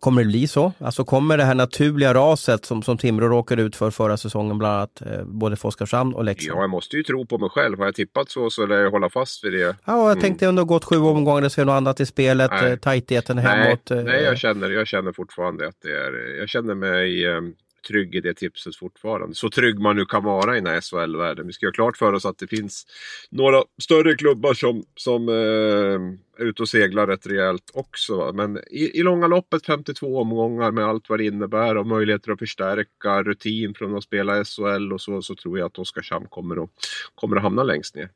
kommer 0.00 0.22
det 0.22 0.28
bli 0.28 0.48
så? 0.48 0.72
Alltså 0.78 1.04
kommer 1.04 1.36
det 1.36 1.44
här 1.44 1.54
naturliga 1.54 2.14
raset 2.14 2.64
som, 2.64 2.82
som 2.82 2.98
Timrå 2.98 3.28
råkade 3.28 3.62
ut 3.62 3.76
för 3.76 3.90
förra 3.90 4.16
säsongen, 4.16 4.58
bland 4.58 4.74
annat 4.74 5.02
eh, 5.06 5.24
både 5.24 5.56
för 5.56 5.68
Oskarshamn 5.68 6.14
och 6.14 6.24
Leksand? 6.24 6.58
Ja, 6.58 6.62
jag 6.62 6.70
måste 6.70 6.96
ju 6.96 7.02
tro 7.02 7.26
på 7.26 7.38
mig 7.38 7.50
själv. 7.50 7.78
Har 7.78 7.84
jag 7.84 7.94
tippat 7.94 8.30
så 8.30 8.50
så 8.50 8.66
lär 8.66 8.80
jag 8.80 8.90
hålla 8.90 9.10
fast 9.10 9.44
vid 9.44 9.52
det. 9.52 9.58
Ja, 9.58 9.76
jag 9.84 10.10
mm. 10.10 10.20
tänkte 10.20 10.46
ändå 10.46 10.64
gått 10.64 10.84
sju 10.84 10.96
omgångar, 10.96 11.42
det 11.42 11.50
ska 11.50 11.64
något 11.64 11.72
annat 11.72 12.00
i 12.00 12.06
spelet, 12.06 12.50
nej. 12.50 12.78
tajtheten 12.78 13.38
hemåt. 13.38 13.90
Nej, 13.90 14.04
nej 14.04 14.22
jag, 14.22 14.38
känner, 14.38 14.70
jag 14.70 14.86
känner 14.86 15.12
fortfarande 15.12 15.68
att 15.68 15.76
det 15.82 15.90
är, 15.90 16.38
jag 16.38 16.48
känner 16.48 16.74
mig 16.74 17.26
eh, 17.26 17.40
trygg 17.88 18.14
i 18.14 18.20
det 18.20 18.34
tipset 18.34 18.76
fortfarande. 18.76 19.34
Så 19.34 19.50
trygg 19.50 19.78
man 19.78 19.96
nu 19.96 20.04
kan 20.04 20.24
vara 20.24 20.56
i 20.56 20.60
den 20.60 20.66
här 20.66 20.80
SHL-världen. 20.80 21.46
Vi 21.46 21.52
ska 21.52 21.66
göra 21.66 21.72
klart 21.72 21.96
för 21.96 22.12
oss 22.12 22.26
att 22.26 22.38
det 22.38 22.46
finns 22.46 22.86
några 23.30 23.62
större 23.82 24.14
klubbar 24.14 24.54
som, 24.54 24.84
som 24.94 25.28
eh, 25.28 26.42
är 26.42 26.48
ute 26.48 26.62
och 26.62 26.68
seglar 26.68 27.06
rätt 27.06 27.26
rejält 27.26 27.70
också. 27.74 28.32
Men 28.34 28.58
i, 28.70 28.98
i 28.98 29.02
långa 29.02 29.26
loppet 29.26 29.66
52 29.66 30.20
omgångar 30.20 30.70
med 30.70 30.84
allt 30.84 31.08
vad 31.08 31.18
det 31.18 31.24
innebär 31.24 31.76
och 31.76 31.86
möjligheter 31.86 32.32
att 32.32 32.38
förstärka 32.38 33.22
rutin 33.22 33.74
från 33.74 33.96
att 33.96 34.04
spela 34.04 34.44
SHL 34.44 34.92
och 34.92 35.00
så, 35.00 35.22
så 35.22 35.34
tror 35.34 35.58
jag 35.58 35.66
att 35.66 35.78
Oskarshamn 35.78 36.26
kommer 36.28 36.64
att, 36.64 36.70
kommer 37.14 37.36
att 37.36 37.42
hamna 37.42 37.62
längst 37.62 37.94
ner. 37.94 38.10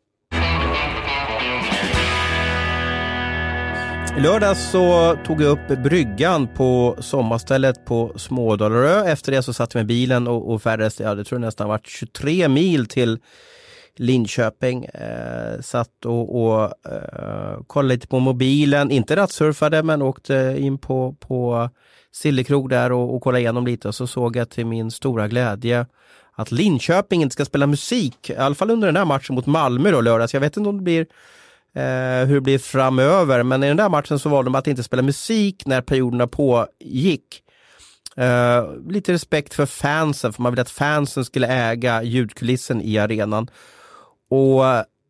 I 4.16 4.20
lördags 4.20 4.70
så 4.70 5.16
tog 5.24 5.42
jag 5.42 5.50
upp 5.50 5.78
bryggan 5.78 6.48
på 6.48 6.96
sommarstället 7.00 7.84
på 7.84 8.12
Smådalarö. 8.16 9.04
Efter 9.04 9.32
det 9.32 9.42
så 9.42 9.52
satt 9.52 9.74
jag 9.74 9.78
med 9.78 9.86
bilen 9.86 10.28
och, 10.28 10.52
och 10.52 10.62
färdades, 10.62 11.00
ja 11.00 11.14
det 11.14 11.24
tror 11.24 11.40
jag 11.40 11.46
nästan 11.46 11.68
varit 11.68 11.86
23 11.86 12.48
mil 12.48 12.86
till 12.86 13.18
Linköping. 13.96 14.84
Eh, 14.84 15.60
satt 15.60 16.04
och, 16.04 16.42
och 16.42 16.62
eh, 16.64 17.62
kollade 17.66 17.94
lite 17.94 18.06
på 18.06 18.18
mobilen, 18.18 18.90
inte 18.90 19.16
rattsurfade 19.16 19.82
men 19.82 20.02
åkte 20.02 20.56
in 20.58 20.78
på, 20.78 21.16
på 21.20 21.70
Sillekrog 22.12 22.68
där 22.70 22.92
och, 22.92 23.14
och 23.14 23.22
kollade 23.22 23.40
igenom 23.40 23.66
lite 23.66 23.88
och 23.88 23.94
så 23.94 24.06
såg 24.06 24.36
jag 24.36 24.50
till 24.50 24.66
min 24.66 24.90
stora 24.90 25.28
glädje 25.28 25.86
att 26.34 26.50
Linköping 26.50 27.22
inte 27.22 27.32
ska 27.32 27.44
spela 27.44 27.66
musik, 27.66 28.30
i 28.30 28.36
alla 28.36 28.54
fall 28.54 28.70
under 28.70 28.88
den 28.88 28.96
här 28.96 29.04
matchen 29.04 29.34
mot 29.34 29.46
Malmö 29.46 29.90
då 29.90 30.00
lördags. 30.00 30.34
Jag 30.34 30.40
vet 30.40 30.56
inte 30.56 30.68
om 30.68 30.76
det 30.76 30.82
blir 30.82 31.06
eh, 31.74 32.26
hur 32.26 32.34
det 32.34 32.40
blir 32.40 32.58
framöver. 32.58 33.42
Men 33.42 33.62
i 33.62 33.68
den 33.68 33.76
där 33.76 33.88
matchen 33.88 34.18
så 34.18 34.28
valde 34.28 34.46
de 34.50 34.54
att 34.54 34.66
inte 34.66 34.82
spela 34.82 35.02
musik 35.02 35.66
när 35.66 35.80
perioderna 35.80 36.26
pågick. 36.26 37.42
Eh, 38.16 38.64
lite 38.88 39.12
respekt 39.12 39.54
för 39.54 39.66
fansen, 39.66 40.32
för 40.32 40.42
man 40.42 40.52
ville 40.52 40.62
att 40.62 40.70
fansen 40.70 41.24
skulle 41.24 41.46
äga 41.46 42.02
ljudkulissen 42.02 42.82
i 42.82 42.98
arenan. 42.98 43.50
Och 44.30 44.64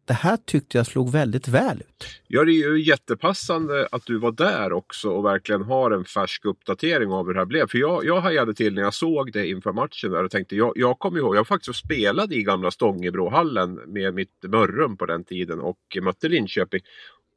det 0.05 0.13
här 0.13 0.37
tyckte 0.37 0.79
jag 0.79 0.87
slog 0.87 1.13
väldigt 1.13 1.49
väl 1.49 1.81
ut. 1.81 2.07
Ja, 2.27 2.45
det 2.45 2.53
är 2.53 2.69
ju 2.69 2.83
jättepassande 2.83 3.89
att 3.93 4.07
du 4.07 4.19
var 4.19 4.33
där 4.33 4.73
också 4.73 5.11
och 5.11 5.25
verkligen 5.25 5.63
har 5.63 5.91
en 5.91 6.05
färsk 6.05 6.45
uppdatering 6.45 7.13
av 7.13 7.27
hur 7.27 7.35
det 7.35 7.41
här 7.41 7.47
blev. 7.47 7.67
För 7.69 7.79
jag, 7.79 8.05
jag 8.05 8.21
hajade 8.21 8.55
till 8.55 8.75
när 8.75 8.83
jag 8.83 8.95
såg 8.95 9.33
det 9.33 9.49
inför 9.49 9.73
matchen 9.73 10.11
där 10.11 10.25
och 10.25 10.31
tänkte, 10.31 10.57
jag, 10.57 10.73
jag 10.77 10.99
kommer 10.99 11.19
ihåg, 11.19 11.37
jag 11.37 11.47
faktiskt 11.47 11.79
spelade 11.79 12.35
i 12.35 12.43
gamla 12.43 12.71
Stångebrohallen 12.71 13.75
med 13.75 14.15
mitt 14.15 14.43
Mörrum 14.43 14.97
på 14.97 15.07
den 15.07 15.25
tiden 15.25 15.61
och 15.61 15.79
mötte 16.03 16.29
Linköping. 16.29 16.81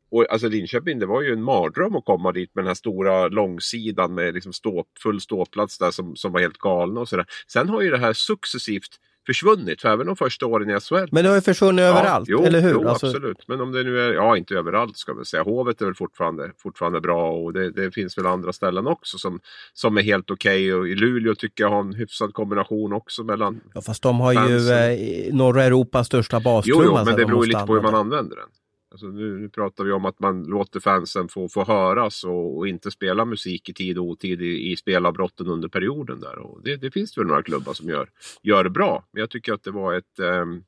Och 0.09 0.31
alltså 0.31 0.49
Linköping, 0.49 0.99
det 0.99 1.05
var 1.05 1.21
ju 1.21 1.33
en 1.33 1.43
mardröm 1.43 1.95
att 1.95 2.05
komma 2.05 2.31
dit 2.31 2.55
med 2.55 2.63
den 2.63 2.67
här 2.67 2.75
stora 2.75 3.27
långsidan 3.27 4.13
med 4.13 4.33
liksom 4.33 4.53
stå, 4.53 4.85
full 5.03 5.21
ståplats 5.21 5.77
där 5.77 5.91
som, 5.91 6.15
som 6.15 6.31
var 6.31 6.39
helt 6.39 6.57
galna 6.57 7.01
och 7.01 7.09
sådär. 7.09 7.25
Sen 7.47 7.69
har 7.69 7.81
ju 7.81 7.89
det 7.89 7.97
här 7.97 8.13
successivt 8.13 8.99
försvunnit, 9.25 9.81
för 9.81 9.89
även 9.89 10.07
de 10.07 10.15
första 10.15 10.45
åren 10.45 10.69
i 10.69 10.79
SHL. 10.79 10.95
Men 11.11 11.23
det 11.23 11.29
har 11.29 11.35
ju 11.35 11.41
försvunnit 11.41 11.83
ja, 11.83 11.89
överallt, 11.89 12.29
jo, 12.29 12.43
eller 12.43 12.61
hur? 12.61 12.71
Jo, 12.71 12.87
alltså... 12.87 13.07
absolut. 13.07 13.47
Men 13.47 13.61
om 13.61 13.71
det 13.71 13.83
nu 13.83 13.99
är, 13.99 14.13
ja 14.13 14.37
inte 14.37 14.55
överallt 14.55 14.97
ska 14.97 15.13
vi 15.13 15.25
säga. 15.25 15.43
Hovet 15.43 15.81
är 15.81 15.85
väl 15.85 15.95
fortfarande, 15.95 16.51
fortfarande 16.57 17.01
bra 17.01 17.31
och 17.31 17.53
det, 17.53 17.71
det 17.71 17.91
finns 17.91 18.17
väl 18.17 18.25
andra 18.25 18.53
ställen 18.53 18.87
också 18.87 19.17
som, 19.17 19.39
som 19.73 19.97
är 19.97 20.01
helt 20.01 20.31
okej. 20.31 20.73
Okay. 20.73 20.79
Och 20.79 20.87
i 20.87 20.95
Luleå 20.95 21.35
tycker 21.35 21.63
jag 21.63 21.71
har 21.71 21.79
en 21.79 21.93
hyfsad 21.93 22.33
kombination 22.33 22.93
också 22.93 23.23
mellan 23.23 23.61
Ja 23.73 23.81
fast 23.81 24.03
de 24.03 24.19
har 24.19 24.33
fansen. 24.33 24.57
ju 24.57 25.27
eh, 25.27 25.33
norra 25.33 25.63
Europas 25.63 26.07
största 26.07 26.39
bastrumma. 26.39 26.83
Jo, 26.83 26.97
jo 26.97 27.05
men 27.05 27.15
det 27.15 27.25
beror 27.25 27.45
ju 27.45 27.51
lite 27.51 27.65
på 27.65 27.73
hur 27.73 27.81
man 27.81 27.95
använder 27.95 28.35
den. 28.35 28.47
Alltså 28.95 29.07
nu, 29.07 29.39
nu, 29.39 29.49
pratar 29.49 29.83
vi 29.83 29.91
om 29.91 30.05
att 30.05 30.19
man 30.19 30.43
låter 30.43 30.79
fansen 30.79 31.27
få, 31.27 31.49
få 31.49 31.63
höras 31.63 32.23
och, 32.23 32.57
och 32.57 32.67
inte 32.67 32.91
spela 32.91 33.25
musik 33.25 33.69
i 33.69 33.73
tid 33.73 33.97
och 33.97 34.05
otid 34.05 34.41
i, 34.41 34.71
i 34.71 34.75
spelavbrotten 34.75 35.47
under 35.47 35.67
perioden. 35.67 36.19
där. 36.19 36.37
Och 36.37 36.63
det, 36.63 36.75
det 36.75 36.91
finns 36.91 37.17
väl 37.17 37.25
några 37.25 37.43
klubbar 37.43 37.73
som 37.73 37.89
gör, 37.89 38.09
gör 38.43 38.63
det 38.63 38.69
bra. 38.69 39.05
Men 39.11 39.19
jag 39.19 39.29
tycker 39.29 39.53
att 39.53 39.63
det 39.63 39.71
var 39.71 39.93
ett, 39.93 40.19
um, 40.19 40.63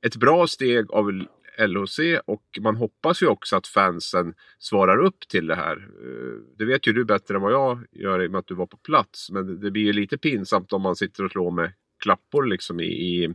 ett 0.00 0.16
bra 0.16 0.46
steg 0.46 0.90
av 0.90 1.12
LHC 1.58 1.98
och 2.26 2.42
man 2.60 2.76
hoppas 2.76 3.22
ju 3.22 3.26
också 3.26 3.56
att 3.56 3.66
fansen 3.66 4.34
svarar 4.58 4.98
upp 4.98 5.28
till 5.28 5.46
det 5.46 5.54
här. 5.54 5.76
Eh, 5.76 6.56
det 6.58 6.64
vet 6.64 6.86
ju 6.86 6.92
du 6.92 7.04
bättre 7.04 7.34
än 7.34 7.42
vad 7.42 7.52
jag 7.52 7.86
gör 7.92 8.22
i 8.22 8.26
och 8.26 8.30
med 8.30 8.38
att 8.38 8.46
du 8.46 8.54
var 8.54 8.66
på 8.66 8.76
plats. 8.76 9.30
Men 9.30 9.60
det 9.60 9.70
blir 9.70 9.82
ju 9.82 9.92
lite 9.92 10.18
pinsamt 10.18 10.72
om 10.72 10.82
man 10.82 10.96
sitter 10.96 11.24
och 11.24 11.30
slår 11.30 11.50
med 11.50 11.72
klappor 12.00 12.46
liksom 12.46 12.80
i... 12.80 12.84
i, 12.84 13.34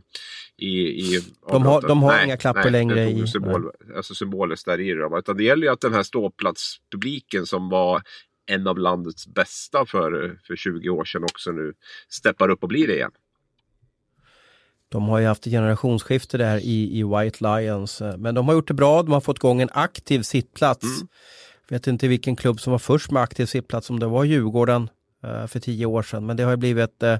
i, 0.58 0.70
i 0.70 1.20
de 1.50 1.62
har, 1.62 1.82
de 1.82 2.02
har 2.02 2.12
nej, 2.12 2.24
inga 2.24 2.36
klappor 2.36 2.62
nej, 2.62 2.72
längre 2.72 3.10
i... 3.10 3.26
Symbol, 3.26 3.70
alltså 3.96 4.14
symboliskt 4.14 4.66
där 4.66 4.80
i 4.80 4.92
det. 4.92 5.18
Utan 5.18 5.36
det 5.36 5.44
gäller 5.44 5.66
ju 5.66 5.72
att 5.72 5.80
den 5.80 5.94
här 5.94 6.02
ståplatspubliken 6.02 7.46
som 7.46 7.68
var 7.68 8.02
en 8.46 8.66
av 8.66 8.78
landets 8.78 9.26
bästa 9.26 9.86
för, 9.86 10.38
för 10.46 10.56
20 10.56 10.90
år 10.90 11.04
sedan 11.04 11.24
också 11.24 11.50
nu 11.50 11.74
steppar 12.08 12.48
upp 12.48 12.62
och 12.62 12.68
blir 12.68 12.86
det 12.86 12.94
igen. 12.94 13.10
De 14.88 15.08
har 15.08 15.18
ju 15.18 15.26
haft 15.26 15.46
ett 15.46 15.52
generationsskifte 15.52 16.38
där 16.38 16.56
i, 16.58 16.98
i 16.98 17.02
White 17.02 17.44
Lions, 17.44 18.02
men 18.18 18.34
de 18.34 18.48
har 18.48 18.54
gjort 18.54 18.68
det 18.68 18.74
bra. 18.74 19.02
De 19.02 19.12
har 19.12 19.20
fått 19.20 19.38
igång 19.38 19.62
en 19.62 19.70
aktiv 19.72 20.22
sittplats. 20.22 20.84
Mm. 20.84 21.08
Vet 21.68 21.86
inte 21.86 22.08
vilken 22.08 22.36
klubb 22.36 22.60
som 22.60 22.70
var 22.70 22.78
först 22.78 23.10
med 23.10 23.22
aktiv 23.22 23.46
sittplats, 23.46 23.90
om 23.90 24.00
det 24.00 24.06
var 24.06 24.24
Djurgården 24.24 24.90
uh, 25.24 25.46
för 25.46 25.60
tio 25.60 25.86
år 25.86 26.02
sedan, 26.02 26.26
men 26.26 26.36
det 26.36 26.42
har 26.42 26.56
blivit 26.56 27.02
uh, 27.02 27.16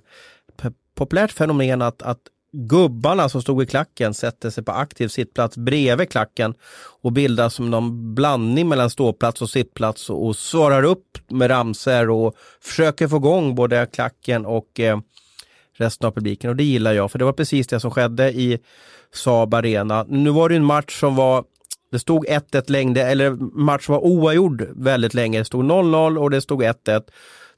populärt 0.97 1.33
fenomen 1.33 1.83
att, 1.83 2.03
att 2.03 2.21
gubbarna 2.53 3.29
som 3.29 3.43
stod 3.43 3.63
i 3.63 3.67
klacken 3.67 4.15
sätter 4.15 4.51
sig 4.51 4.65
på 4.65 4.73
aktiv 4.73 5.09
sittplats 5.09 5.57
bredvid 5.57 6.11
klacken 6.11 6.55
och 7.03 7.13
bildar 7.13 7.49
som 7.49 7.71
någon 7.71 8.15
blandning 8.15 8.69
mellan 8.69 8.91
ståplats 8.91 9.43
och 9.43 9.51
sittplats 9.51 10.11
och, 10.11 10.27
och 10.27 10.37
svarar 10.37 10.83
upp 10.83 11.19
med 11.29 11.51
ramser 11.51 12.11
och 12.11 12.37
försöker 12.61 13.09
få 13.09 13.17
igång 13.17 13.55
både 13.55 13.87
klacken 13.87 14.47
och 14.47 14.81
eh, 14.81 14.99
resten 15.77 16.07
av 16.07 16.13
publiken 16.13 16.51
och 16.51 16.57
det 16.57 16.65
gillar 16.65 16.93
jag 16.93 17.11
för 17.11 17.19
det 17.19 17.25
var 17.25 17.33
precis 17.33 17.67
det 17.67 17.81
som 17.81 17.91
skedde 17.91 18.33
i 18.33 18.59
Saab 19.15 19.55
Arena. 19.55 20.05
Nu 20.09 20.31
var 20.31 20.49
det 20.49 20.57
en 20.57 20.65
match 20.65 21.01
som 21.01 21.17
var 21.17 21.45
det 21.91 21.99
stod 21.99 22.27
1-1 22.27 22.71
längre, 22.71 23.03
eller 23.03 23.31
match 23.61 23.89
var 23.89 23.99
oavgjord 23.99 24.69
väldigt 24.77 25.15
länge. 25.15 25.39
Det 25.39 25.45
stod 25.45 25.65
0-0 25.65 26.19
och 26.19 26.31
det 26.31 26.41
stod 26.41 26.63
1-1. 26.63 27.03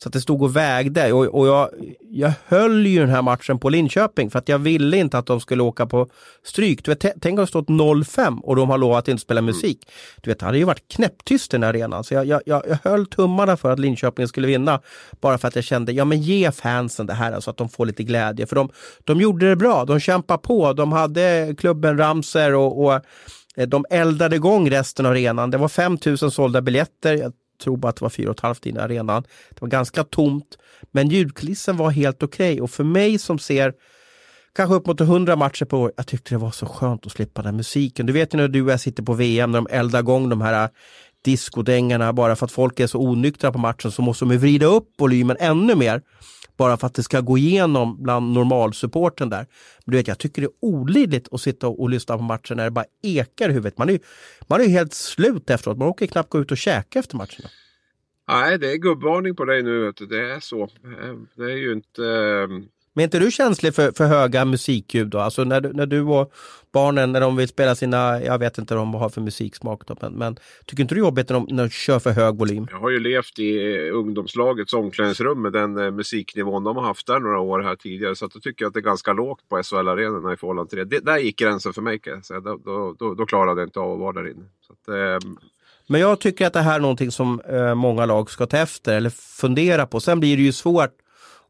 Så 0.03 0.09
att 0.09 0.13
det 0.13 0.21
stod 0.21 0.43
och 0.43 0.57
vägde 0.57 1.13
och, 1.13 1.25
och 1.25 1.47
jag, 1.47 1.71
jag 2.11 2.33
höll 2.47 2.87
ju 2.87 3.01
den 3.01 3.09
här 3.09 3.23
matchen 3.23 3.59
på 3.59 3.69
Linköping 3.69 4.31
för 4.31 4.39
att 4.39 4.49
jag 4.49 4.59
ville 4.59 4.97
inte 4.97 5.19
att 5.19 5.27
de 5.27 5.41
skulle 5.41 5.63
åka 5.63 5.87
på 5.87 6.09
stryk. 6.43 6.85
Du 6.85 6.91
vet, 6.91 7.01
tänk 7.21 7.39
om 7.39 7.45
det 7.45 7.47
stått 7.47 7.69
0-5 7.69 8.41
och 8.41 8.57
de 8.57 8.71
har 8.71 8.79
lovat 8.79 8.99
att 8.99 9.09
inte 9.09 9.23
spela 9.23 9.43
musik. 9.43 9.91
Du 10.23 10.31
vet, 10.31 10.39
det 10.39 10.47
hade 10.47 10.59
ju 10.59 10.65
varit 10.65 10.89
knäpptyst 10.89 11.55
i 11.55 11.57
den 11.57 11.63
här 11.63 11.71
arenan. 11.71 12.05
Så 12.05 12.15
jag, 12.15 12.27
jag, 12.27 12.43
jag, 12.47 12.63
jag 12.69 12.91
höll 12.91 13.07
tummarna 13.07 13.57
för 13.57 13.71
att 13.71 13.79
Linköping 13.79 14.29
skulle 14.29 14.47
vinna. 14.47 14.81
Bara 15.21 15.39
för 15.39 15.49
att 15.49 15.55
jag 15.55 15.65
kände, 15.65 15.93
ja 15.93 16.05
men 16.05 16.21
ge 16.21 16.53
fansen 16.53 17.07
det 17.07 17.15
här 17.15 17.41
så 17.41 17.51
att 17.51 17.57
de 17.57 17.69
får 17.69 17.87
lite 17.87 18.03
glädje. 18.03 18.47
För 18.47 18.57
de, 18.57 18.71
de 19.05 19.21
gjorde 19.21 19.49
det 19.49 19.57
bra, 19.57 19.85
de 19.85 20.01
kämpade 20.01 20.39
på, 20.39 20.73
de 20.73 20.93
hade 20.93 21.55
klubben 21.59 21.99
Ramser 21.99 22.55
och, 22.55 22.85
och 22.85 22.93
eh, 23.57 23.69
de 23.69 23.85
eldade 23.91 24.37
igång 24.37 24.71
resten 24.71 25.07
av 25.07 25.13
arenan. 25.13 25.51
Det 25.51 25.59
var 25.59 25.69
5000 25.69 26.31
sålda 26.31 26.61
biljetter 26.61 27.33
tror 27.59 27.77
bara 27.77 27.89
att 27.89 27.97
det 27.97 28.03
var 28.03 28.11
fyra 28.11 28.31
och 28.31 28.37
ett 28.37 28.41
halvt 28.41 28.67
in 28.67 28.77
i 28.77 28.81
arenan. 28.81 29.23
Det 29.51 29.61
var 29.61 29.69
ganska 29.69 30.05
tomt, 30.05 30.59
men 30.91 31.09
ljudkulissen 31.09 31.77
var 31.77 31.91
helt 31.91 32.23
okej 32.23 32.53
okay. 32.53 32.61
och 32.61 32.71
för 32.71 32.85
mig 32.85 33.19
som 33.19 33.39
ser 33.39 33.73
kanske 34.59 34.75
upp 34.75 34.87
mot 34.87 35.01
100 35.01 35.37
matcher 35.37 35.65
på 35.65 35.79
år, 35.79 35.93
jag 35.97 36.07
tyckte 36.07 36.35
det 36.35 36.39
var 36.39 36.51
så 36.51 36.67
skönt 36.67 37.07
att 37.07 37.13
slippa 37.13 37.43
den 37.43 37.57
musiken. 37.57 38.07
Du 38.07 38.13
vet 38.13 38.35
ju 38.35 38.39
när 38.39 38.49
du 38.49 38.63
och 38.63 38.71
jag 38.71 38.81
sitter 38.81 39.03
på 39.03 39.13
VM 39.13 39.51
när 39.51 39.59
de 39.59 39.67
eldar 39.71 40.01
igång 40.01 40.29
de 40.29 40.41
här 40.41 40.69
diskodängarna 41.25 42.13
bara 42.13 42.37
för 42.37 42.47
att 42.47 42.53
folk 42.53 42.81
är 42.81 42.87
så 42.87 42.99
onyktra 42.99 43.53
på 43.53 43.59
matchen 43.59 43.91
så 43.91 44.03
måste 44.03 44.25
de 44.25 44.37
vrida 44.37 44.67
upp 44.67 44.89
volymen 44.99 45.37
ännu 45.41 45.75
mer. 45.75 46.03
Bara 46.57 46.77
för 46.77 46.87
att 46.87 46.95
det 46.95 47.03
ska 47.03 47.21
gå 47.21 47.39
igenom 47.39 48.03
bland 48.03 48.33
normalsupporten 48.33 49.31
där. 49.31 49.47
Men 49.85 49.93
du 49.93 49.97
vet, 49.97 50.09
jag 50.09 50.19
tycker 50.19 50.43
det 50.43 50.47
är 50.47 50.53
olidligt 50.61 51.29
att 51.33 51.41
sitta 51.41 51.69
och, 51.69 51.81
och 51.81 51.91
lyssna 51.91 52.17
på 52.17 52.23
matchen 52.23 52.57
när 52.57 52.65
det 52.65 52.71
bara 52.71 52.85
ekar 53.03 53.49
i 53.49 53.53
huvudet. 53.53 53.79
Man 53.79 53.91
är, 53.91 53.99
man 54.47 54.61
är 54.61 54.69
helt 54.69 54.95
slut 54.95 55.51
efteråt. 55.51 55.79
Man 55.79 55.89
åker 55.89 56.07
knappt 56.07 56.31
gå 56.31 56.41
ut 56.41 56.51
och 56.51 56.59
käka 56.59 56.99
efter 56.99 57.17
matcherna. 57.17 57.49
Nej, 58.29 58.59
det 58.59 58.73
är 58.73 58.77
gubbvarning 58.77 59.37
på 59.37 59.45
dig 59.45 59.63
nu. 59.63 59.93
Det 59.93 60.33
är 60.33 60.41
så. 60.41 60.63
Eh, 60.63 61.15
det 61.37 61.53
är 61.53 61.57
ju 61.57 61.73
inte... 61.73 62.05
Eh, 62.05 62.49
men 62.99 63.03
är 63.03 63.05
inte 63.05 63.19
du 63.19 63.31
känslig 63.31 63.75
för, 63.75 63.93
för 63.93 64.07
höga 64.07 64.45
musikljud 64.45 65.09
då? 65.09 65.19
Alltså 65.19 65.45
när, 65.45 65.61
när 65.61 65.87
du 65.87 66.01
och 66.03 66.33
barnen, 66.73 67.13
när 67.13 67.21
de 67.21 67.37
vill 67.37 67.49
spela 67.49 67.75
sina, 67.75 68.23
jag 68.23 68.39
vet 68.39 68.59
inte 68.59 68.75
vad 68.75 68.83
de 68.83 68.95
har 68.95 69.09
för 69.09 69.21
musiksmak 69.21 69.87
då, 69.87 69.97
men, 70.01 70.13
men 70.13 70.37
tycker 70.67 70.83
inte 70.83 70.95
du 70.95 71.01
det 71.01 71.05
är 71.05 71.07
jobbigt 71.07 71.29
när 71.29 71.35
de, 71.35 71.47
när 71.51 71.65
de 71.65 71.71
kör 71.71 71.99
för 71.99 72.11
hög 72.11 72.39
volym? 72.39 72.67
Jag 72.71 72.79
har 72.79 72.91
ju 72.91 73.01
levt 73.01 73.39
i 73.39 73.77
eh, 73.77 73.97
ungdomslagets 73.97 74.73
omklädningsrum 74.73 75.43
med 75.43 75.53
den 75.53 75.79
eh, 75.79 75.91
musiknivån 75.91 76.65
de 76.65 76.77
har 76.77 76.85
haft 76.85 77.07
där 77.07 77.21
några 77.21 77.41
år 77.41 77.61
här 77.61 77.77
tidigare. 77.77 78.17
Så 78.17 78.25
att 78.25 78.33
då 78.33 78.41
tycker 78.41 78.65
jag 78.65 78.69
att 78.69 78.75
det 78.75 78.81
är 78.81 78.91
ganska 78.91 79.13
lågt 79.13 79.49
på 79.49 79.57
SHL-arenorna 79.63 80.33
i 80.33 80.37
förhållande 80.37 80.71
till 80.71 80.79
det. 80.79 80.85
det. 80.85 81.01
Där 81.01 81.19
gick 81.19 81.39
gränsen 81.39 81.73
för 81.73 81.83
mig 81.83 81.99
kan 81.99 82.23
jag. 82.29 82.45
Då, 82.45 82.61
då, 82.65 82.95
då, 82.99 83.15
då 83.15 83.27
klarade 83.27 83.61
jag 83.61 83.69
inte 83.69 83.81
av 83.81 83.93
att 83.93 83.99
vara 83.99 84.13
där 84.13 84.31
inne. 84.31 84.45
Att, 84.71 84.89
eh, 84.89 85.31
men 85.89 86.01
jag 86.01 86.21
tycker 86.21 86.47
att 86.47 86.53
det 86.53 86.61
här 86.61 86.75
är 86.75 86.81
någonting 86.81 87.11
som 87.11 87.41
eh, 87.41 87.75
många 87.75 88.07
lag 88.07 88.31
ska 88.31 88.47
ta 88.47 88.57
efter 88.57 88.97
eller 88.97 89.11
fundera 89.11 89.87
på. 89.87 90.01
Sen 90.01 90.21
blir 90.21 90.37
det 90.37 90.43
ju 90.43 90.53
svårt 90.53 90.95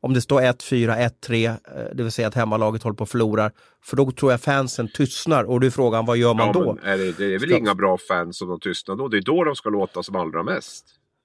om 0.00 0.14
det 0.14 0.20
står 0.20 0.40
1-4, 0.40 1.10
1-3, 1.22 1.46
eh, 1.46 1.56
det 1.94 2.02
vill 2.02 2.12
säga 2.12 2.28
att 2.28 2.34
hemmalaget 2.34 2.82
håller 2.82 2.96
på 2.96 3.04
att 3.04 3.10
förlora. 3.10 3.50
För 3.84 3.96
då 3.96 4.10
tror 4.10 4.30
jag 4.30 4.40
fansen 4.40 4.88
tystnar 4.88 5.44
och 5.44 5.60
då 5.60 5.66
är 5.66 5.70
frågan 5.70 6.06
vad 6.06 6.16
gör 6.16 6.34
man 6.34 6.46
ja, 6.46 6.52
då? 6.52 6.78
Är 6.82 6.98
det, 6.98 7.12
det, 7.18 7.24
är 7.24 7.38
väl 7.38 7.48
ska... 7.48 7.58
inga 7.58 7.74
bra 7.74 7.98
fans 8.08 8.38
som 8.38 8.48
de 8.48 8.60
tystnar 8.60 8.96
då? 8.96 9.08
Det 9.08 9.16
är 9.16 9.22
då 9.22 9.44
de 9.44 9.56
ska 9.56 9.70
låta 9.70 10.02
som 10.02 10.16
allra 10.16 10.42
mest. 10.42 10.84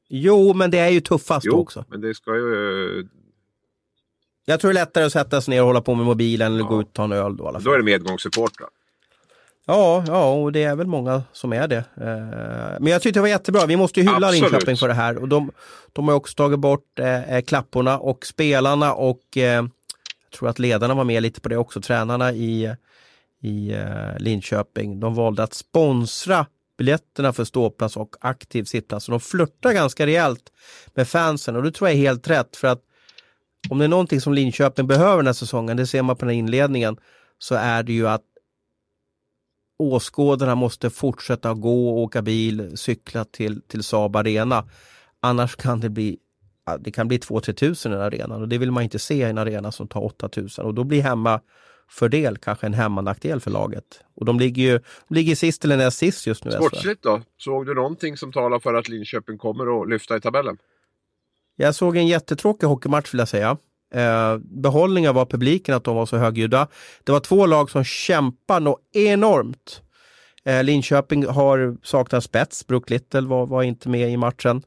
Jo, 0.09 0.53
men 0.53 0.71
det 0.71 0.77
är 0.77 0.89
ju 0.89 1.01
tuffast 1.01 1.45
jo, 1.45 1.53
också. 1.53 1.85
men 1.89 2.01
det 2.01 2.13
ska 2.13 2.35
ju 2.35 3.07
Jag 4.45 4.59
tror 4.59 4.73
det 4.73 4.79
är 4.79 4.85
lättare 4.85 5.05
att 5.05 5.13
sätta 5.13 5.41
sig 5.41 5.53
ner 5.53 5.61
och 5.61 5.67
hålla 5.67 5.81
på 5.81 5.95
med 5.95 6.05
mobilen 6.05 6.53
eller 6.53 6.63
gå 6.63 6.81
ut 6.81 6.87
och 6.87 6.93
ta 6.93 7.03
en 7.03 7.11
öl 7.11 7.37
då 7.37 7.43
i 7.43 7.47
alla 7.47 7.59
fall. 7.59 7.63
Då 7.63 7.71
är 7.71 7.77
det 7.77 7.83
medgångssupportrar. 7.83 8.69
Ja, 9.65 10.03
ja, 10.07 10.33
och 10.33 10.51
det 10.51 10.63
är 10.63 10.75
väl 10.75 10.87
många 10.87 11.23
som 11.31 11.53
är 11.53 11.67
det. 11.67 11.77
Eh, 11.77 12.79
Men 12.79 12.85
jag 12.91 13.01
tyckte 13.01 13.17
det 13.19 13.21
var 13.21 13.27
jättebra. 13.27 13.65
Vi 13.65 13.75
måste 13.77 13.99
ju 13.99 14.05
hylla 14.05 14.27
Absolut. 14.27 14.51
Linköping 14.51 14.77
för 14.77 14.87
det 14.87 14.93
här. 14.93 15.17
Och 15.17 15.27
de, 15.27 15.51
de 15.93 16.07
har 16.07 16.15
också 16.15 16.35
tagit 16.35 16.59
bort 16.59 16.99
eh, 16.99 17.41
klapporna 17.41 17.99
och 17.99 18.25
spelarna 18.25 18.93
och 18.93 19.37
eh, 19.37 19.43
jag 19.43 19.69
tror 20.37 20.49
att 20.49 20.59
ledarna 20.59 20.93
var 20.93 21.03
med 21.03 21.23
lite 21.23 21.41
på 21.41 21.49
det 21.49 21.57
också, 21.57 21.81
tränarna 21.81 22.31
i, 22.33 22.75
i 23.41 23.73
eh, 23.73 24.17
Linköping. 24.17 24.99
De 24.99 25.15
valde 25.15 25.43
att 25.43 25.53
sponsra 25.53 26.45
biljetterna 26.77 27.33
för 27.33 27.43
ståplats 27.43 27.97
och 27.97 28.15
aktiv 28.21 28.63
sittplats. 28.63 29.05
Så 29.05 29.11
de 29.11 29.19
flörtar 29.19 29.73
ganska 29.73 30.05
rejält 30.05 30.43
med 30.93 31.07
fansen 31.07 31.55
och 31.55 31.63
det 31.63 31.71
tror 31.71 31.89
jag 31.89 31.97
är 31.97 32.01
helt 32.01 32.29
rätt 32.29 32.55
för 32.55 32.67
att 32.67 32.81
om 33.69 33.77
det 33.79 33.85
är 33.85 33.89
någonting 33.89 34.21
som 34.21 34.33
Linköping 34.33 34.87
behöver 34.87 35.17
den 35.17 35.25
här 35.25 35.33
säsongen, 35.33 35.77
det 35.77 35.87
ser 35.87 36.01
man 36.01 36.15
på 36.15 36.25
den 36.25 36.29
här 36.29 36.39
inledningen, 36.39 36.97
så 37.37 37.55
är 37.55 37.83
det 37.83 37.93
ju 37.93 38.07
att 38.07 38.21
åskådarna 39.79 40.55
måste 40.55 40.89
fortsätta 40.89 41.53
gå, 41.53 42.03
åka 42.03 42.21
bil, 42.21 42.77
cykla 42.77 43.25
till, 43.25 43.61
till 43.61 43.83
Saab 43.83 44.15
Arena. 44.15 44.69
Annars 45.19 45.55
kan 45.55 45.79
det 45.79 45.89
bli 45.89 46.17
det 46.79 46.91
kan 46.91 47.07
bli 47.07 47.17
2-3 47.17 47.53
tusen 47.53 47.93
i 47.93 47.95
arenan 47.95 48.41
och 48.41 48.47
det 48.47 48.57
vill 48.57 48.71
man 48.71 48.83
inte 48.83 48.99
se 48.99 49.15
i 49.15 49.21
en 49.21 49.37
arena 49.37 49.71
som 49.71 49.87
tar 49.87 50.03
8 50.03 50.29
tusen 50.29 50.65
och 50.65 50.73
då 50.73 50.83
blir 50.83 51.01
hemma 51.01 51.41
fördel 51.89 52.37
kanske 52.37 52.65
en 52.65 52.73
hemmanackdel 52.73 53.39
för 53.39 53.51
laget. 53.51 54.03
Och 54.15 54.25
de 54.25 54.39
ligger 54.39 54.63
ju 54.63 54.79
de 55.07 55.15
ligger 55.15 55.35
sist 55.35 55.65
eller 55.65 55.77
näst 55.77 55.97
sist 55.97 56.27
just 56.27 56.45
nu. 56.45 56.51
Sportsligt 56.51 57.03
då? 57.03 57.21
Såg 57.37 57.65
du 57.65 57.73
någonting 57.73 58.17
som 58.17 58.31
talar 58.31 58.59
för 58.59 58.73
att 58.73 58.89
Linköping 58.89 59.37
kommer 59.37 59.81
att 59.81 59.89
lyfta 59.89 60.17
i 60.17 60.21
tabellen? 60.21 60.57
Jag 61.55 61.75
såg 61.75 61.97
en 61.97 62.07
jättetråkig 62.07 62.67
hockeymatch 62.67 63.13
vill 63.13 63.19
jag 63.19 63.27
säga. 63.27 63.57
Eh, 63.93 64.37
behållningar 64.37 65.13
var 65.13 65.25
publiken 65.25 65.75
att 65.75 65.83
de 65.83 65.95
var 65.95 66.05
så 66.05 66.17
högljudda. 66.17 66.67
Det 67.03 67.11
var 67.11 67.19
två 67.19 67.45
lag 67.45 67.69
som 67.69 67.83
kämpar 67.83 68.59
något 68.59 68.81
enormt. 68.93 69.81
Eh, 70.45 70.63
Linköping 70.63 71.25
har 71.25 71.77
saknat 71.83 72.23
spets, 72.23 72.67
Brook 72.67 72.89
Little 72.89 73.21
var, 73.21 73.45
var 73.45 73.63
inte 73.63 73.89
med 73.89 74.11
i 74.11 74.17
matchen. 74.17 74.63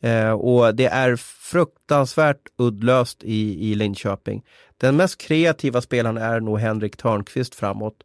Eh, 0.00 0.30
och 0.30 0.74
det 0.74 0.86
är 0.86 1.16
fruktansvärt 1.16 2.48
uddlöst 2.58 3.24
i, 3.24 3.70
i 3.70 3.74
Linköping. 3.74 4.42
Den 4.76 4.96
mest 4.96 5.20
kreativa 5.20 5.80
spelaren 5.80 6.16
är 6.16 6.40
nog 6.40 6.58
Henrik 6.58 6.96
Törnqvist 6.96 7.54
framåt. 7.54 7.96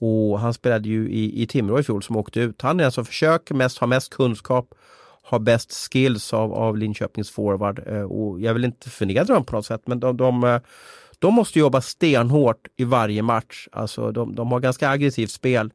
Och 0.00 0.40
han 0.40 0.54
spelade 0.54 0.88
ju 0.88 1.10
i, 1.10 1.42
i 1.42 1.46
Timrå 1.46 1.78
i 1.78 1.82
fjol 1.82 2.02
som 2.02 2.16
åkte 2.16 2.40
ut. 2.40 2.62
Han 2.62 2.80
är 2.80 2.84
den 2.84 2.92
som 2.92 3.04
försöker 3.04 3.54
mest, 3.54 3.78
har 3.78 3.86
mest 3.86 4.14
kunskap, 4.14 4.74
har 5.30 5.38
bäst 5.38 5.72
skills 5.72 6.32
av, 6.32 6.54
av 6.54 6.76
Linköpings 6.76 7.30
forward. 7.30 7.82
Eh, 7.86 8.02
och 8.02 8.40
jag 8.40 8.54
vill 8.54 8.64
inte 8.64 8.90
förnedra 8.90 9.34
dem 9.34 9.44
på 9.44 9.56
något 9.56 9.66
sätt, 9.66 9.82
men 9.86 10.00
de, 10.00 10.16
de, 10.16 10.44
eh, 10.44 10.60
de 11.18 11.34
måste 11.34 11.58
jobba 11.58 11.80
stenhårt 11.80 12.68
i 12.76 12.84
varje 12.84 13.22
match. 13.22 13.68
Alltså 13.72 14.12
de, 14.12 14.34
de 14.34 14.52
har 14.52 14.60
ganska 14.60 14.88
aggressivt 14.88 15.30
spel. 15.30 15.72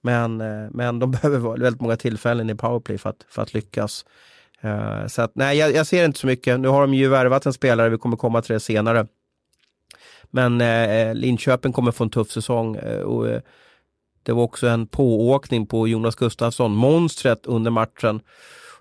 Men, 0.00 0.40
eh, 0.40 0.70
men 0.70 0.98
de 0.98 1.10
behöver 1.22 1.58
väldigt 1.58 1.80
många 1.80 1.96
tillfällen 1.96 2.50
i 2.50 2.54
powerplay 2.54 2.98
för 2.98 3.10
att, 3.10 3.26
för 3.28 3.42
att 3.42 3.54
lyckas. 3.54 4.04
Så 5.08 5.22
att, 5.22 5.32
nej, 5.34 5.58
jag, 5.58 5.74
jag 5.74 5.86
ser 5.86 6.04
inte 6.04 6.18
så 6.18 6.26
mycket. 6.26 6.60
Nu 6.60 6.68
har 6.68 6.80
de 6.80 6.94
ju 6.94 7.08
värvat 7.08 7.46
en 7.46 7.52
spelare, 7.52 7.88
vi 7.88 7.98
kommer 7.98 8.16
komma 8.16 8.42
till 8.42 8.52
det 8.52 8.60
senare. 8.60 9.06
Men 10.30 10.60
eh, 10.60 11.14
Linköping 11.14 11.72
kommer 11.72 11.92
få 11.92 12.04
en 12.04 12.10
tuff 12.10 12.30
säsong. 12.30 12.76
Och, 13.04 13.28
eh, 13.28 13.40
det 14.22 14.32
var 14.32 14.42
också 14.42 14.66
en 14.66 14.86
pååkning 14.86 15.66
på 15.66 15.88
Jonas 15.88 16.14
Gustafsson, 16.14 16.72
monstret 16.72 17.46
under 17.46 17.70
matchen. 17.70 18.20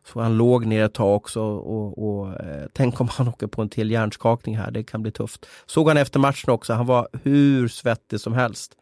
Så 0.08 0.22
han 0.22 0.38
låg 0.38 0.66
ner 0.66 0.84
ett 0.84 0.94
tag 0.94 1.16
också 1.16 1.42
och, 1.42 2.08
och 2.08 2.40
eh, 2.40 2.66
tänk 2.74 3.02
om 3.02 3.08
han 3.08 3.28
åker 3.28 3.48
på 3.48 3.62
en 3.62 3.70
till 3.70 3.92
hjärnskakning 3.92 4.58
här, 4.58 4.72
det 4.72 4.84
kan 4.84 5.02
bli 5.02 5.12
tufft. 5.12 5.46
Såg 5.66 5.88
han 5.88 5.98
efter 5.98 6.20
matchen 6.20 6.50
också, 6.50 6.74
han 6.74 6.86
var 6.86 7.08
hur 7.24 7.68
svettig 7.68 8.20
som 8.20 8.34
helst. 8.34 8.78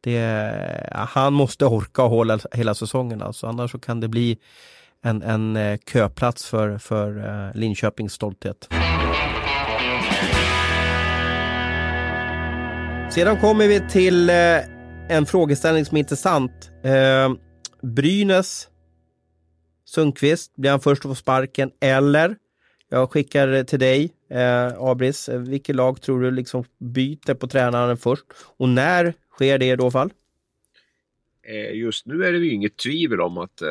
Det, 0.00 0.90
han 0.92 1.32
måste 1.32 1.66
orka 1.66 2.02
hålla 2.02 2.38
hela 2.52 2.74
säsongen 2.74 3.22
alltså, 3.22 3.46
annars 3.46 3.70
så 3.70 3.78
kan 3.78 4.00
det 4.00 4.08
bli 4.08 4.38
en, 5.02 5.22
en 5.22 5.56
eh, 5.56 5.78
köplats 5.92 6.46
för, 6.46 6.78
för 6.78 7.18
eh, 7.18 7.54
Linköpings 7.54 8.12
stolthet. 8.12 8.68
Sedan 13.10 13.36
kommer 13.40 13.68
vi 13.68 13.88
till 13.88 14.30
eh, 14.30 14.36
en 15.08 15.26
frågeställning 15.26 15.84
som 15.84 15.96
är 15.96 15.98
intressant. 15.98 16.70
Brynäs 17.82 18.68
Sundqvist, 19.90 20.56
blir 20.56 20.70
han 20.70 20.80
först 20.80 21.04
att 21.04 21.10
få 21.10 21.14
sparken 21.14 21.70
eller? 21.80 22.36
Jag 22.88 23.10
skickar 23.10 23.64
till 23.64 23.78
dig, 23.78 24.12
eh, 24.30 24.82
Abris, 24.82 25.28
vilket 25.28 25.76
lag 25.76 26.02
tror 26.02 26.20
du 26.22 26.30
liksom 26.30 26.64
byter 26.78 27.34
på 27.34 27.46
tränaren 27.46 27.96
först? 27.96 28.24
Och 28.56 28.68
när 28.68 29.14
sker 29.30 29.58
det 29.58 29.72
i 29.72 29.76
så 29.76 29.90
fall? 29.90 30.10
Eh, 31.42 31.76
Just 31.76 32.06
nu 32.06 32.24
är 32.24 32.32
det 32.32 32.38
ju 32.38 32.52
inget 32.52 32.76
tvivel 32.76 33.20
om 33.20 33.38
att 33.38 33.62
eh, 33.62 33.68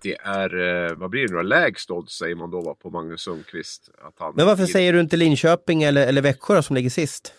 det 0.00 0.16
är, 0.24 0.58
eh, 0.58 0.96
vad 0.96 1.10
blir 1.10 1.28
det 1.28 1.34
nu, 1.34 1.42
lägst 1.42 1.90
odds 1.90 2.12
säger 2.18 2.34
man 2.34 2.50
då 2.50 2.76
på 2.82 2.90
Magnus 2.90 3.20
Sundqvist. 3.20 3.90
Att 4.02 4.14
han 4.18 4.32
Men 4.36 4.46
varför 4.46 4.66
säger 4.66 4.92
du 4.92 5.00
inte 5.00 5.16
Linköping 5.16 5.82
eller, 5.82 6.06
eller 6.06 6.22
Växjö 6.22 6.54
då, 6.54 6.62
som 6.62 6.76
ligger 6.76 6.90
sist? 6.90 7.34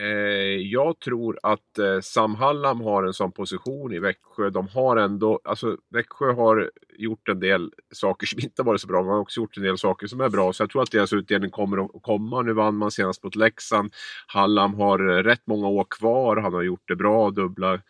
Eh, 0.00 0.56
jag 0.56 0.98
tror 0.98 1.38
att 1.42 1.78
eh, 1.78 2.00
Sam 2.02 2.34
Hallam 2.34 2.80
har 2.80 3.04
en 3.04 3.12
sån 3.12 3.32
position 3.32 3.92
i 3.92 3.98
Växjö. 3.98 4.50
De 4.50 4.68
har 4.68 4.96
ändå, 4.96 5.40
alltså 5.44 5.76
Växjö 5.90 6.32
har 6.32 6.70
gjort 6.98 7.28
en 7.28 7.40
del 7.40 7.72
saker 7.92 8.26
som 8.26 8.40
inte 8.40 8.62
varit 8.62 8.80
så 8.80 8.86
bra. 8.86 9.02
men 9.02 9.10
har 9.10 9.20
också 9.20 9.40
gjort 9.40 9.56
en 9.56 9.62
del 9.62 9.78
saker 9.78 10.06
som 10.06 10.20
är 10.20 10.28
bra. 10.28 10.52
Så 10.52 10.62
jag 10.62 10.70
tror 10.70 10.82
att 10.82 10.90
deras 10.90 11.12
utdelning 11.12 11.50
kommer 11.50 11.84
att 11.84 12.02
komma. 12.02 12.42
Nu 12.42 12.52
vann 12.52 12.76
man 12.76 12.90
senast 12.90 13.24
mot 13.24 13.36
Leksand. 13.36 13.94
Hallam 14.26 14.74
har 14.74 15.08
eh, 15.08 15.22
rätt 15.22 15.42
många 15.44 15.68
år 15.68 15.86
kvar. 15.90 16.36
Han 16.36 16.54
har 16.54 16.62
gjort 16.62 16.88
det 16.88 16.96
bra. 16.96 17.30
Dubbla, 17.30 17.80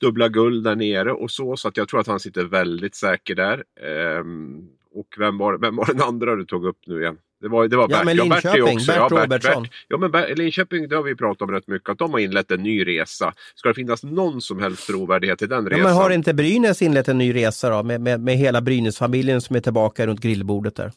dubbla 0.00 0.28
guld 0.28 0.64
där 0.64 0.76
nere 0.76 1.12
och 1.12 1.30
så. 1.30 1.56
Så 1.56 1.68
att 1.68 1.76
jag 1.76 1.88
tror 1.88 2.00
att 2.00 2.06
han 2.06 2.20
sitter 2.20 2.44
väldigt 2.44 2.94
säker 2.94 3.34
där. 3.34 3.64
Ehm, 3.80 4.68
och 4.94 5.14
vem 5.18 5.38
var, 5.38 5.58
vem 5.58 5.76
var 5.76 5.86
den 5.86 6.02
andra 6.02 6.36
du 6.36 6.44
tog 6.44 6.64
upp 6.64 6.78
nu 6.86 7.00
igen? 7.00 7.18
Det 7.42 7.48
var, 7.48 7.68
det 7.68 7.76
var 7.76 7.86
Ja, 7.90 8.04
Bert. 8.04 8.16
men 8.16 8.28
Bert 8.28 8.44
är 8.44 8.56
ju 8.56 8.64
Linköping, 8.64 8.76
också- 8.76 8.86
Bert 8.92 9.10
ja, 9.10 9.22
Robertsson. 9.24 9.66
Ja, 9.88 9.96
men 9.98 10.10
Ber- 10.12 10.36
Linköping, 10.36 10.88
det 10.88 10.96
har 10.96 11.02
vi 11.02 11.14
pratat 11.16 11.42
om 11.42 11.50
rätt 11.50 11.68
mycket, 11.68 11.88
att 11.88 11.98
de 11.98 12.12
har 12.12 12.18
inlett 12.18 12.50
en 12.50 12.62
ny 12.62 12.86
resa. 12.86 13.34
Ska 13.54 13.68
det 13.68 13.74
finnas 13.74 14.02
någon 14.04 14.40
som 14.40 14.58
helst 14.60 14.86
trovärdighet 14.86 15.42
i 15.42 15.46
den 15.46 15.64
Ja, 15.64 15.70
resan? 15.70 15.82
men 15.82 15.92
har 15.92 16.10
inte 16.10 16.34
Brynäs 16.34 16.82
inlett 16.82 17.08
en 17.08 17.18
ny 17.18 17.34
resa 17.34 17.70
då 17.70 17.82
med, 17.82 18.00
med, 18.00 18.20
med 18.20 18.36
hela 18.36 18.60
Brynäs-familjen 18.60 19.40
som 19.40 19.56
är 19.56 19.60
tillbaka 19.60 20.06
runt 20.06 20.20
grillbordet 20.20 20.76
där? 20.76 20.92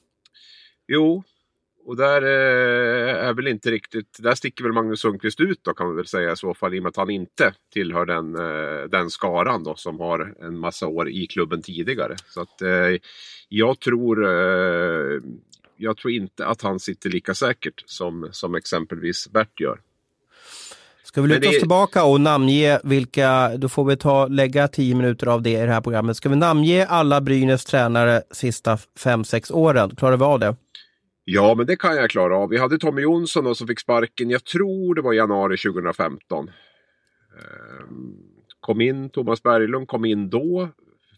Jo, 0.87 1.23
och 1.87 1.97
där 1.97 2.21
eh, 2.21 3.27
är 3.27 3.33
väl 3.33 3.47
inte 3.47 3.71
riktigt, 3.71 4.17
där 4.19 4.35
sticker 4.35 4.63
väl 4.63 4.73
Magnus 4.73 4.99
Sundqvist 4.99 5.39
ut 5.39 5.59
då 5.61 5.73
kan 5.73 5.87
man 5.87 5.95
väl 5.95 6.05
säga 6.07 6.31
i 6.31 6.35
så 6.35 6.53
fall 6.53 6.73
i 6.73 6.79
och 6.79 6.83
med 6.83 6.89
att 6.89 6.95
han 6.97 7.09
inte 7.09 7.53
tillhör 7.73 8.05
den, 8.05 8.35
eh, 8.35 8.83
den 8.89 9.09
skaran 9.09 9.63
då 9.63 9.75
som 9.75 9.99
har 9.99 10.33
en 10.41 10.59
massa 10.59 10.87
år 10.87 11.09
i 11.09 11.27
klubben 11.27 11.61
tidigare. 11.61 12.15
Så 12.29 12.41
att 12.41 12.61
eh, 12.61 12.69
jag 13.49 13.79
tror 13.79 14.25
eh, 14.25 15.21
jag 15.77 15.97
tror 15.97 16.13
inte 16.13 16.45
att 16.47 16.61
han 16.61 16.79
sitter 16.79 17.09
lika 17.09 17.33
säkert 17.33 17.83
som, 17.85 18.29
som 18.31 18.55
exempelvis 18.55 19.27
Bert 19.29 19.59
gör. 19.59 19.79
Ska 21.03 21.21
vi 21.21 21.27
luta 21.27 21.47
oss 21.47 21.53
det- 21.53 21.59
tillbaka 21.59 22.03
och 22.03 22.21
namnge 22.21 22.79
vilka, 22.83 23.57
då 23.57 23.69
får 23.69 23.85
vi 23.85 23.97
ta, 23.97 24.27
lägga 24.27 24.67
tio 24.67 24.95
minuter 24.95 25.27
av 25.27 25.41
det 25.41 25.51
i 25.51 25.65
det 25.65 25.73
här 25.73 25.81
programmet. 25.81 26.17
Ska 26.17 26.29
vi 26.29 26.35
namnge 26.35 26.85
alla 26.85 27.21
Brynäs 27.21 27.65
tränare 27.65 28.21
sista 28.31 28.77
fem 28.99 29.23
sex 29.23 29.51
åren? 29.51 29.95
Klarar 29.95 30.17
vi 30.17 30.23
av 30.23 30.39
det? 30.39 30.55
Ja, 31.23 31.55
men 31.55 31.65
det 31.65 31.75
kan 31.75 31.95
jag 31.95 32.09
klara 32.09 32.37
av. 32.37 32.49
Vi 32.49 32.57
hade 32.57 32.77
Tommy 32.77 33.01
Jonsson 33.01 33.55
som 33.55 33.67
fick 33.67 33.79
sparken, 33.79 34.29
jag 34.29 34.43
tror 34.43 34.95
det 34.95 35.01
var 35.01 35.13
i 35.13 35.17
januari 35.17 35.57
2015. 35.57 36.47
Ehm, 37.39 38.13
Kom 38.59 38.81
in, 38.81 39.09
Thomas 39.09 39.43
Berglund 39.43 39.87
kom 39.87 40.05
in 40.05 40.29
då 40.29 40.69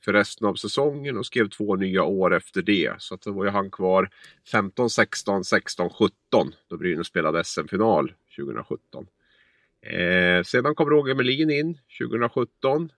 för 0.07 0.13
resten 0.13 0.47
av 0.47 0.55
säsongen 0.55 1.17
och 1.17 1.25
skrev 1.25 1.49
två 1.49 1.75
nya 1.75 2.03
år 2.03 2.35
efter 2.35 2.61
det. 2.61 2.93
Så 2.97 3.15
att 3.15 3.21
då 3.21 3.31
var 3.31 3.45
ju 3.45 3.51
han 3.51 3.71
kvar 3.71 4.09
15, 4.51 4.89
16, 4.89 5.43
16, 5.43 5.89
17 5.89 6.11
då 6.69 6.77
Brynäs 6.77 7.07
spelade 7.07 7.43
SM-final 7.43 8.13
2017. 8.37 9.07
Eh, 9.85 10.43
sedan 10.43 10.75
kom 10.75 10.89
Roger 10.89 11.15
Melin 11.15 11.51
in 11.51 11.77
2017. 11.99 12.91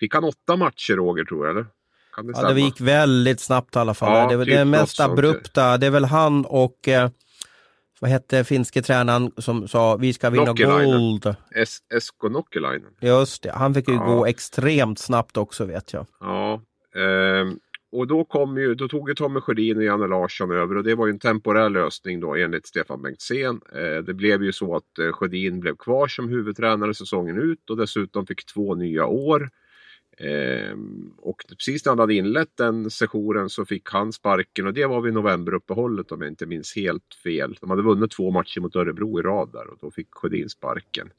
Fick 0.00 0.14
han 0.14 0.24
åtta 0.24 0.56
matcher 0.56 0.94
Roger 0.94 1.24
tror 1.24 1.46
jag 1.46 1.56
eller? 1.56 1.66
Kan 2.14 2.26
det 2.26 2.32
Ja, 2.36 2.52
det 2.52 2.60
gick 2.60 2.80
väldigt 2.80 3.40
snabbt 3.40 3.76
i 3.76 3.78
alla 3.78 3.94
fall. 3.94 4.32
Ja, 4.32 4.36
det, 4.36 4.44
det 4.44 4.44
typ 4.44 4.58
något 4.58 4.66
mest 4.68 5.00
abrupta. 5.00 5.78
Det 5.78 5.86
är 5.86 5.90
väl 5.90 6.04
han 6.04 6.44
och 6.44 6.88
eh, 6.88 7.10
vad 8.00 8.10
hette 8.10 8.44
finske 8.44 8.82
tränaren 8.82 9.30
som 9.38 9.68
sa 9.68 9.96
vi 9.96 10.12
ska 10.12 10.30
vinna 10.30 10.44
Nokelainen. 10.44 11.00
guld. 11.20 11.34
S- 11.54 11.78
Esko 11.94 12.28
Nokkelainen. 12.28 12.90
Just 13.00 13.42
det, 13.42 13.52
han 13.52 13.74
fick 13.74 13.88
ju 13.88 13.94
Ja. 13.94 14.04
gå 14.04 14.26
extremt 14.26 14.98
snabbt 14.98 15.36
också 15.36 15.64
vet 15.64 15.92
jag. 15.92 16.06
Ja, 16.20 16.62
ehm, 16.96 17.58
och 17.92 18.06
då, 18.06 18.24
kom 18.24 18.56
ju, 18.58 18.74
då 18.74 18.88
tog 18.88 19.08
ju 19.08 19.14
Tommy 19.14 19.40
Sjödin 19.40 19.76
och 19.76 19.82
Janne 19.84 20.06
Larsson 20.06 20.50
över 20.50 20.76
och 20.76 20.84
det 20.84 20.94
var 20.94 21.06
ju 21.06 21.10
en 21.12 21.18
temporär 21.18 21.68
lösning 21.70 22.20
då 22.20 22.34
enligt 22.36 22.66
Stefan 22.66 23.02
Bengtzén. 23.02 23.60
Eh, 23.74 24.02
det 24.04 24.14
blev 24.14 24.42
ju 24.42 24.52
så 24.52 24.76
att 24.76 24.98
eh, 24.98 25.12
Sjödin 25.12 25.60
blev 25.60 25.76
kvar 25.76 26.08
som 26.08 26.28
huvudtränare 26.28 26.94
säsongen 26.94 27.38
ut 27.38 27.70
och 27.70 27.76
dessutom 27.76 28.26
fick 28.26 28.46
två 28.46 28.74
nya 28.74 29.06
år. 29.06 29.50
Ehm, 30.20 31.12
och 31.18 31.44
precis 31.48 31.84
när 31.84 31.90
han 31.90 31.98
hade 31.98 32.14
inlett 32.14 32.56
den 32.56 32.90
sessionen 32.90 33.50
så 33.50 33.64
fick 33.64 33.88
han 33.90 34.12
sparken 34.12 34.66
och 34.66 34.74
det 34.74 34.86
var 34.86 35.00
vid 35.00 35.14
novemberuppehållet 35.14 36.12
om 36.12 36.20
jag 36.20 36.30
inte 36.30 36.46
minns 36.46 36.76
helt 36.76 37.14
fel. 37.22 37.56
De 37.60 37.70
hade 37.70 37.82
vunnit 37.82 38.10
två 38.10 38.30
matcher 38.30 38.60
mot 38.60 38.76
Örebro 38.76 39.20
i 39.20 39.22
rad 39.22 39.52
där 39.52 39.66
och 39.66 39.78
då 39.80 39.90
fick 39.90 40.08
Sjödin 40.10 40.48
sparken. 40.48 41.10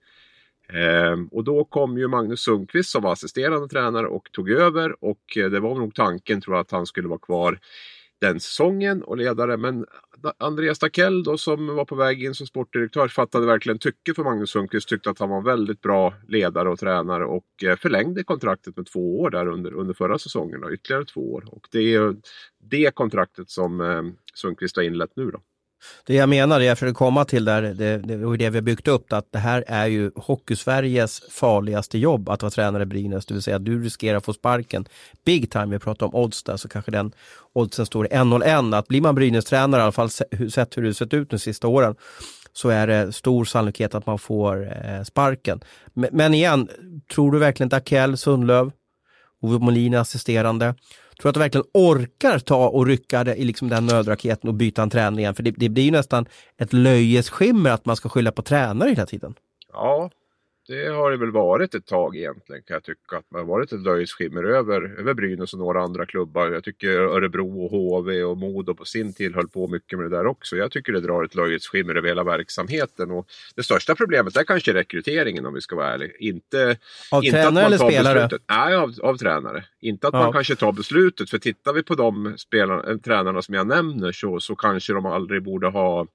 Ehm, 0.70 1.28
och 1.28 1.44
då 1.44 1.64
kom 1.64 1.98
ju 1.98 2.08
Magnus 2.08 2.40
Sundqvist 2.40 2.90
som 2.90 3.04
var 3.04 3.12
assisterande 3.12 3.68
tränare 3.68 4.08
och 4.08 4.32
tog 4.32 4.50
över 4.50 5.04
och 5.04 5.38
eh, 5.38 5.50
det 5.50 5.60
var 5.60 5.76
nog 5.76 5.96
tanken 5.96 6.42
tror 6.42 6.56
jag 6.56 6.62
att 6.62 6.72
han 6.72 6.86
skulle 6.86 7.08
vara 7.08 7.20
kvar 7.20 7.60
den 8.22 8.40
säsongen 8.40 9.04
och 9.04 9.18
ledare. 9.18 9.58
Men 9.58 9.86
Andreas 10.38 10.80
Dackell 10.80 11.24
då 11.24 11.38
som 11.38 11.76
var 11.76 11.86
på 11.86 11.96
väg 11.96 12.24
in 12.24 12.36
som 12.36 12.48
sportdirektör 12.48 13.08
fattade 13.08 13.46
verkligen 13.46 13.80
tycke 13.80 14.14
för 14.14 14.24
Magnus 14.24 14.50
Sundqvist. 14.50 14.90
Tyckte 14.90 15.10
att 15.10 15.20
han 15.20 15.30
var 15.30 15.38
en 15.38 15.44
väldigt 15.44 15.82
bra 15.82 16.14
ledare 16.28 16.70
och 16.70 16.80
tränare 16.80 17.26
och 17.26 17.64
eh, 17.64 17.76
förlängde 17.76 18.24
kontraktet 18.24 18.78
med 18.78 18.86
två 18.86 19.20
år 19.20 19.30
där 19.30 19.48
under, 19.48 19.74
under 19.74 19.94
förra 19.94 20.20
säsongen. 20.20 20.62
Då, 20.62 20.74
ytterligare 20.74 21.06
två 21.06 21.34
år. 21.34 21.44
Och 21.48 21.68
det 21.72 21.96
är 21.96 22.16
det 22.64 22.96
kontraktet 22.96 23.50
som 23.50 23.82
eh, 23.82 24.04
Sundqvist 24.34 24.76
har 24.76 24.84
inlett 24.84 25.16
nu. 25.16 25.32
Då. 25.32 25.40
Det 26.06 26.16
jag 26.16 26.30
menar, 26.30 26.60
det 26.60 26.66
jag 26.66 26.78
försöker 26.78 26.94
komma 26.94 27.26
till 27.26 27.46
där, 27.46 27.62
det, 27.62 27.98
det, 27.98 28.26
och 28.26 28.38
det 28.38 28.50
vi 28.50 28.58
har 28.58 28.62
byggt 28.62 28.88
upp, 28.88 29.14
att 29.14 29.32
det 29.32 29.40
här 29.40 29.64
är 29.68 29.88
ju 29.88 30.12
Hockeysveriges 30.16 31.22
farligaste 31.32 31.98
jobb 31.98 32.30
att 32.30 32.42
vara 32.42 32.52
tränare 32.52 32.84
i 32.84 32.86
Brynäs, 32.86 33.26
det 33.26 33.34
vill 33.34 33.44
säga 33.44 33.56
att 33.56 33.66
du 33.66 33.84
riskerar 33.84 34.18
att 34.18 34.26
få 34.26 34.34
sparken. 34.34 34.88
Big 35.26 35.52
time, 35.52 35.66
vi 35.66 35.80
pratar 35.80 36.06
om 36.06 36.16
odds 36.16 36.44
där, 36.44 36.58
så 36.58 36.68
kanske 36.68 36.92
den 36.92 37.12
oddsen 37.54 37.86
står 37.86 38.06
i 38.06 38.10
1-0-1. 38.10 38.78
Att 38.78 38.88
blir 38.88 39.02
man 39.02 39.16
Brynäs-tränare, 39.16 39.82
i 39.82 39.84
alla 39.84 39.92
fall 39.92 40.10
sett 40.10 40.78
hur 40.78 40.84
det 40.84 40.94
sett 40.94 41.14
ut 41.14 41.30
de 41.30 41.40
sista 41.40 41.68
åren, 41.68 41.96
så 42.54 42.70
är 42.70 42.88
det 42.88 43.14
stor 43.14 43.46
sannolikhet 43.46 43.96
att 43.96 44.06
man 44.06 44.20
får 44.20 44.86
eh, 44.86 45.04
sparken. 45.04 45.62
Men, 45.94 46.10
men 46.12 46.34
igen, 46.34 46.70
tror 47.14 47.32
du 47.32 47.40
verkligen 47.40 47.70
Dakell, 47.70 48.18
Sundlöv, 48.18 48.72
Ove 49.42 49.60
Molin 49.60 49.96
assisterande, 49.96 50.76
Tror 51.22 51.28
du 51.28 51.30
att 51.30 51.34
de 51.34 51.40
verkligen 51.40 51.66
orkar 51.74 52.40
ta 52.40 52.68
och 52.68 52.86
rycka 52.86 53.24
det 53.24 53.36
i 53.36 53.44
liksom 53.44 53.70
den 53.70 53.86
nödraketen 53.86 54.48
och 54.48 54.54
byta 54.54 54.82
en 54.82 54.90
träning 54.90 55.20
igen? 55.20 55.36
För 55.36 55.44
det, 55.44 55.52
det 55.52 55.70
blir 55.70 55.84
ju 55.84 55.92
nästan 55.92 56.26
ett 56.58 56.74
löjes 56.74 57.30
skimmer 57.30 57.70
att 57.70 57.86
man 57.86 57.96
ska 57.96 58.10
skylla 58.10 58.32
på 58.32 58.42
tränare 58.42 58.90
hela 58.90 59.06
tiden. 59.06 59.34
Ja, 59.74 60.10
det 60.70 60.90
har 60.90 61.12
det 61.12 61.18
väl 61.18 61.32
varit 61.32 61.76
ett 61.76 61.86
tag 61.86 62.18
egentligen 62.18 62.62
kan 62.64 62.74
jag 62.74 62.84
tycka. 62.84 63.18
Att 63.18 63.32
man 63.32 63.42
har 63.42 63.48
varit 63.48 63.72
ett 63.72 63.82
löjets 63.82 64.14
skimmer 64.14 64.44
över, 64.44 65.00
över 65.00 65.14
Brynäs 65.14 65.54
och 65.54 65.60
några 65.60 65.82
andra 65.82 66.06
klubbar. 66.06 66.52
Jag 66.52 66.64
tycker 66.64 66.90
Örebro 66.90 67.64
och 67.64 67.72
HV 67.72 68.24
och 68.24 68.38
Modo 68.38 68.76
på 68.76 68.86
sin 68.86 69.14
tid 69.14 69.36
höll 69.36 69.48
på 69.48 69.68
mycket 69.68 70.00
med 70.00 70.12
det 70.12 70.18
där 70.18 70.26
också. 70.28 70.56
Jag 70.56 70.72
tycker 70.72 70.94
det 70.94 71.02
drar 71.02 71.24
ett 71.24 71.36
löjets 71.36 71.68
skimmer 71.68 71.96
över 71.96 72.08
hela 72.08 72.24
verksamheten. 72.24 73.12
Och 73.12 73.28
det 73.56 73.64
största 73.64 73.96
problemet 73.96 74.38
är 74.38 74.44
kanske 74.44 74.74
rekryteringen 74.74 75.46
om 75.46 75.54
vi 75.54 75.62
ska 75.62 75.76
vara 75.76 75.94
ärliga. 75.94 76.10
Inte, 76.20 76.78
av 77.12 77.26
inte 77.26 77.42
tränare 77.42 77.66
eller 77.66 77.78
spelare? 77.78 78.20
Beslutet. 78.20 78.42
Nej, 78.50 78.76
av, 78.76 78.94
av 79.02 79.18
tränare. 79.18 79.64
Inte 79.82 80.08
att 80.08 80.14
ja. 80.14 80.20
man 80.20 80.34
kanske 80.34 80.56
tar 80.56 80.72
beslutet. 80.72 81.30
För 81.30 81.38
tittar 81.38 81.74
vi 81.74 81.84
på 81.84 81.96
de 81.96 82.34
spelarna, 82.38 82.98
tränarna 82.98 83.42
som 83.42 83.56
jag 83.56 83.68
nämner 83.68 84.12
så, 84.12 84.40
så 84.40 84.56
kanske 84.56 84.94
de 84.94 85.06
aldrig 85.06 85.44
borde 85.44 85.68
ha 85.68 86.08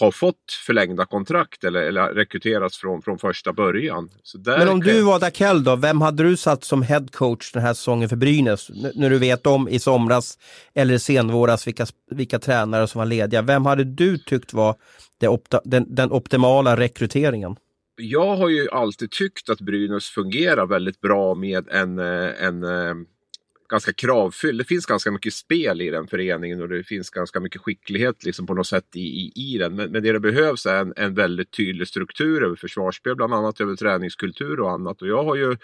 har 0.00 0.10
fått 0.10 0.52
förlängda 0.66 1.04
kontrakt 1.04 1.64
eller, 1.64 1.82
eller 1.82 2.08
rekryterats 2.08 2.78
från, 2.78 3.02
från 3.02 3.18
första 3.18 3.52
början. 3.52 4.08
Men 4.44 4.68
om 4.68 4.80
du 4.80 5.02
var 5.02 5.20
Dakell 5.20 5.64
då, 5.64 5.76
vem 5.76 6.00
hade 6.00 6.22
du 6.22 6.36
satt 6.36 6.64
som 6.64 6.82
headcoach 6.82 7.52
den 7.52 7.62
här 7.62 7.74
säsongen 7.74 8.08
för 8.08 8.16
Brynäs? 8.16 8.70
N 8.70 8.92
när 8.94 9.10
du 9.10 9.18
vet 9.18 9.46
om 9.46 9.68
i 9.68 9.78
somras 9.78 10.38
eller 10.74 10.98
senvåras 10.98 11.66
vilka, 11.66 11.86
vilka 12.10 12.38
tränare 12.38 12.86
som 12.86 12.98
var 12.98 13.06
lediga. 13.06 13.42
Vem 13.42 13.66
hade 13.66 13.84
du 13.84 14.18
tyckt 14.18 14.52
var 14.52 14.76
opta, 15.26 15.60
den, 15.64 15.94
den 15.94 16.12
optimala 16.12 16.76
rekryteringen? 16.76 17.56
Jag 17.96 18.36
har 18.36 18.48
ju 18.48 18.68
alltid 18.70 19.10
tyckt 19.10 19.50
att 19.50 19.60
Brynäs 19.60 20.06
fungerar 20.06 20.66
väldigt 20.66 21.00
bra 21.00 21.34
med 21.34 21.68
en, 21.68 21.98
eh, 21.98 22.44
en 22.44 22.62
eh, 22.62 22.94
ganska 23.72 23.92
kravfylld. 23.92 24.60
Det 24.60 24.64
finns 24.64 24.86
ganska 24.86 25.10
mycket 25.10 25.34
spel 25.34 25.80
i 25.80 25.90
den 25.90 26.06
föreningen 26.06 26.62
och 26.62 26.68
det 26.68 26.84
finns 26.84 27.10
ganska 27.10 27.40
mycket 27.40 27.60
skicklighet 27.60 28.24
liksom 28.24 28.46
på 28.46 28.54
något 28.54 28.66
sätt 28.66 28.96
i, 28.96 29.00
i, 29.00 29.32
i 29.34 29.58
den. 29.58 29.76
Men, 29.76 29.92
men 29.92 30.02
det 30.02 30.12
det 30.12 30.20
behövs 30.20 30.66
är 30.66 30.80
en, 30.80 30.92
en 30.96 31.14
väldigt 31.14 31.50
tydlig 31.56 31.88
struktur 31.88 32.44
över 32.44 32.56
försvarsspel, 32.56 33.16
bland 33.16 33.34
annat 33.34 33.60
över 33.60 33.76
träningskultur 33.76 34.60
och 34.60 34.70
annat. 34.70 35.02
Och 35.02 35.08
jag 35.08 35.24
har 35.24 35.36
ju, 35.36 35.56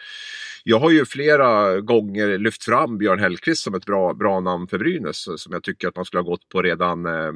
jag 0.65 0.79
har 0.79 0.91
ju 0.91 1.05
flera 1.05 1.81
gånger 1.81 2.39
lyft 2.39 2.65
fram 2.65 2.99
Björn 2.99 3.19
Hellkvist 3.19 3.63
som 3.63 3.75
ett 3.75 3.87
bra, 3.87 4.15
bra 4.15 4.41
namn 4.41 4.67
för 4.67 4.79
Brynäs 4.79 5.29
som 5.37 5.53
jag 5.53 5.63
tycker 5.63 5.89
att 5.89 5.97
man 5.97 6.05
skulle 6.05 6.23
ha 6.23 6.31
gått 6.31 6.49
på 6.49 6.63
redan 6.63 7.07
eh, 7.07 7.33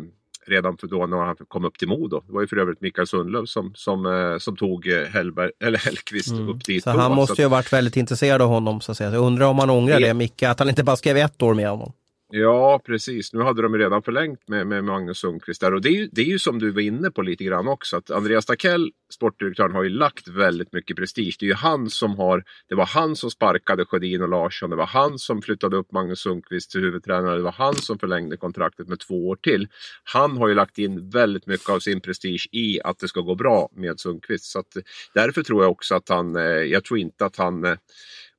redan 0.46 0.76
då 0.82 1.06
när 1.06 1.16
han 1.16 1.36
kom 1.48 1.64
upp 1.64 1.78
till 1.78 1.88
Modo. 1.88 2.22
Det 2.26 2.32
var 2.32 2.40
ju 2.40 2.46
för 2.46 2.56
övrigt 2.56 2.80
Mikael 2.80 3.06
Sundlöv 3.06 3.44
som, 3.44 3.72
som, 3.74 4.06
eh, 4.06 4.38
som 4.38 4.56
tog 4.56 4.88
eh, 4.88 5.04
Hellberg, 5.04 5.50
eller 5.64 5.78
Hellqvist 5.78 6.32
mm. 6.32 6.48
upp 6.48 6.64
dit. 6.64 6.84
Så 6.84 6.92
då, 6.92 6.98
han 6.98 7.12
måste 7.12 7.36
så 7.36 7.42
ju 7.42 7.46
ha 7.46 7.50
varit 7.50 7.72
väldigt 7.72 7.96
intresserad 7.96 8.42
av 8.42 8.48
honom 8.48 8.80
så 8.80 8.92
att 8.92 8.98
säga. 8.98 9.12
Jag 9.12 9.24
undrar 9.24 9.46
om 9.46 9.58
han 9.58 9.70
ångrar 9.70 10.00
det, 10.00 10.06
det 10.06 10.14
Micke, 10.14 10.42
att 10.42 10.58
han 10.58 10.68
inte 10.68 10.84
bara 10.84 10.96
skrev 10.96 11.16
ett 11.16 11.42
år 11.42 11.54
med 11.54 11.70
honom. 11.70 11.92
Ja, 12.34 12.80
precis. 12.84 13.32
Nu 13.32 13.42
hade 13.42 13.62
de 13.62 13.74
ju 13.74 13.80
redan 13.80 14.02
förlängt 14.02 14.48
med, 14.48 14.66
med 14.66 14.84
Magnus 14.84 15.18
Sundqvist 15.18 15.60
där. 15.60 15.74
Och 15.74 15.80
det 15.82 15.88
är, 15.88 15.92
ju, 15.92 16.08
det 16.12 16.20
är 16.20 16.26
ju 16.26 16.38
som 16.38 16.58
du 16.58 16.70
var 16.70 16.80
inne 16.80 17.10
på 17.10 17.22
lite 17.22 17.44
grann 17.44 17.68
också. 17.68 17.96
Att 17.96 18.10
Andreas 18.10 18.46
Takell, 18.46 18.90
sportdirektören, 19.14 19.72
har 19.72 19.82
ju 19.82 19.88
lagt 19.88 20.28
väldigt 20.28 20.72
mycket 20.72 20.96
prestige. 20.96 21.36
Det 21.40 21.46
är 21.46 21.48
ju 21.48 21.54
han 21.54 21.90
som 21.90 22.16
har, 22.16 22.44
det 22.68 22.74
var 22.74 22.86
han 22.86 23.16
som 23.16 23.30
sparkade 23.30 23.84
Sjödin 23.84 24.22
och 24.22 24.28
Larsson. 24.28 24.70
Det 24.70 24.76
var 24.76 24.86
han 24.86 25.18
som 25.18 25.42
flyttade 25.42 25.76
upp 25.76 25.92
Magnus 25.92 26.20
Sundqvist 26.20 26.70
till 26.70 26.80
huvudtränare. 26.80 27.36
Det 27.36 27.42
var 27.42 27.52
han 27.52 27.74
som 27.74 27.98
förlängde 27.98 28.36
kontraktet 28.36 28.88
med 28.88 29.00
två 29.00 29.28
år 29.28 29.36
till. 29.36 29.68
Han 30.04 30.36
har 30.36 30.48
ju 30.48 30.54
lagt 30.54 30.78
in 30.78 31.10
väldigt 31.10 31.46
mycket 31.46 31.68
av 31.68 31.78
sin 31.78 32.00
prestige 32.00 32.48
i 32.52 32.80
att 32.84 32.98
det 32.98 33.08
ska 33.08 33.20
gå 33.20 33.34
bra 33.34 33.68
med 33.72 34.00
Sundqvist. 34.00 34.44
Så 34.44 34.58
att, 34.58 34.76
därför 35.14 35.42
tror 35.42 35.62
jag 35.62 35.72
också 35.72 35.94
att 35.94 36.08
han, 36.08 36.36
eh, 36.36 36.42
jag 36.42 36.84
tror 36.84 36.98
inte 36.98 37.24
att 37.24 37.36
han 37.36 37.64
eh, 37.64 37.76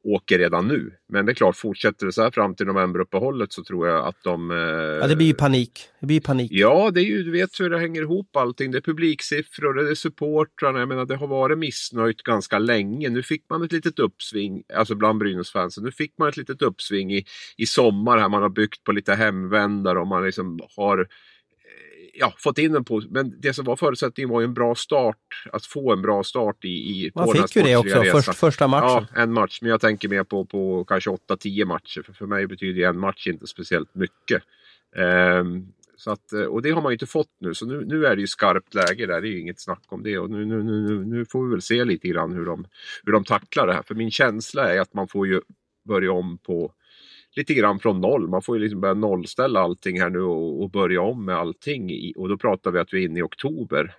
åker 0.04 0.40
redan 0.40 0.68
nu. 0.68 0.92
Men 1.10 1.26
det 1.26 1.32
är 1.32 1.34
klart, 1.34 1.56
fortsätter 1.56 2.06
det 2.06 2.12
så 2.12 2.22
här 2.22 2.32
fram 2.32 2.56
till 2.56 2.66
novemberuppehållet 2.66 3.54
så 3.54 3.64
tror 3.64 3.88
jag 3.88 4.08
att 4.08 4.24
de... 4.24 4.52
Eh... 4.52 4.58
Ja, 4.58 5.08
det 5.08 5.16
blir 5.16 5.28
ju 5.28 5.34
panik. 5.34 5.88
Det 6.00 6.06
blir 6.06 6.20
panik. 6.20 6.52
Ja, 6.52 6.92
det 6.94 7.02
är 7.02 7.06
ju, 7.06 7.24
du 7.24 7.32
vet 7.32 7.60
hur 7.60 7.70
det 7.70 7.80
hänger 7.80 8.02
ihop 8.02 8.36
allting. 8.36 8.72
Det 8.72 8.78
är 8.78 8.82
publiksiffror, 8.82 9.74
det 9.74 9.92
är 9.92 9.96
supportrarna. 9.96 10.80
Jag 10.80 10.88
menar, 10.88 11.06
det 11.06 11.16
har 11.16 11.28
varit 11.28 11.58
missnöjt 11.58 12.24
ganska 12.24 12.60
länge. 12.60 13.10
Nu 13.10 13.24
fick 13.24 13.50
man 13.50 13.64
ett 13.64 13.72
litet 13.72 14.00
uppsving, 14.00 14.64
alltså 14.76 14.96
bland 14.96 15.20
Brynäsfansen. 15.20 15.84
Nu 15.84 15.92
fick 15.92 16.14
man 16.18 16.30
ett 16.30 16.38
litet 16.38 16.62
uppsving 16.62 17.14
i, 17.14 17.26
i 17.58 17.66
sommar 17.66 18.18
här. 18.18 18.30
Man 18.30 18.42
har 18.42 18.50
byggt 18.50 18.84
på 18.84 18.92
lite 18.92 19.14
hemvändare 19.14 20.00
och 20.00 20.08
man 20.08 20.26
liksom 20.26 20.60
har 20.78 21.08
ja, 22.14 22.34
fått 22.38 22.58
in 22.58 22.76
en 22.76 22.84
på, 22.84 23.02
men 23.10 23.42
det 23.42 23.54
som 23.54 23.66
var 23.66 23.76
förutsättningen 23.76 24.30
var 24.30 24.42
ju 24.42 24.46
en 24.46 24.54
bra 24.54 24.76
start, 24.76 25.18
att 25.52 25.66
få 25.66 25.94
en 25.94 26.02
bra 26.02 26.24
start 26.24 26.66
i, 26.66 26.68
i 26.68 27.12
Man 27.16 27.26
på 27.26 27.32
fick 27.32 27.56
ju 27.56 27.62
det 27.62 27.76
också, 27.76 28.04
först, 28.04 28.36
första 28.36 28.68
matchen. 28.68 29.08
Ja, 29.16 29.22
en 29.22 29.34
match, 29.34 29.60
men 29.62 29.72
jag 29.72 29.82
tänker 29.82 30.10
mer 30.10 30.24
på, 30.24 30.46
på 30.46 30.86
kanske 30.86 31.10
8-10 31.10 31.66
matcher, 31.66 32.02
för, 32.02 32.14
för 32.14 32.26
mig 32.26 32.48
betyder 32.48 32.90
en 32.90 33.00
match 33.00 33.28
inte 33.28 33.48
speciellt 33.48 33.96
mycket. 33.96 34.44
Um, 34.96 35.74
så 35.98 36.12
att, 36.12 36.32
och 36.50 36.62
det 36.62 36.72
har 36.72 36.82
man 36.82 36.92
ju 36.92 36.94
inte 36.96 37.06
fått 37.06 37.32
nu, 37.40 37.54
så 37.54 37.66
nu, 37.66 37.86
nu 37.86 38.06
är 38.06 38.16
det 38.16 38.22
ju 38.22 38.28
skarpt 38.28 38.74
läge 38.74 39.06
där, 39.06 39.22
det 39.22 39.28
är 39.28 39.32
ju 39.32 39.40
inget 39.40 39.62
snack 39.62 39.84
om 39.88 40.04
det. 40.04 40.18
Och 40.18 40.30
nu, 40.30 40.46
nu, 40.46 40.64
nu, 40.64 41.06
nu 41.06 41.26
får 41.26 41.46
vi 41.46 41.52
väl 41.52 41.62
se 41.62 41.86
lite 41.86 42.08
grann 42.08 42.34
hur 42.34 42.46
de, 42.46 42.68
hur 43.04 43.14
de 43.14 43.24
tacklar 43.24 43.68
det 43.68 43.74
här. 43.74 43.84
För 43.84 43.96
min 43.96 44.12
känsla 44.12 44.74
är 44.74 44.80
att 44.80 44.94
man 44.94 45.08
får 45.08 45.28
ju 45.28 45.42
börja 45.88 46.12
om 46.12 46.38
på 46.38 46.74
lite 47.36 47.54
grann 47.54 47.80
från 47.80 48.02
noll. 48.02 48.28
Man 48.28 48.42
får 48.42 48.58
ju 48.58 48.64
liksom 48.64 48.82
börja 48.82 48.94
nollställa 48.94 49.60
allting 49.60 50.02
här 50.02 50.10
nu 50.10 50.22
och, 50.22 50.64
och 50.64 50.70
börja 50.70 51.02
om 51.02 51.26
med 51.26 51.36
allting. 51.36 51.92
I, 51.92 52.14
och 52.18 52.30
då 52.30 52.38
pratar 52.38 52.72
vi 52.72 52.80
att 52.80 52.94
vi 52.94 53.04
är 53.04 53.10
inne 53.10 53.20
i 53.20 53.24
oktober 53.24 53.96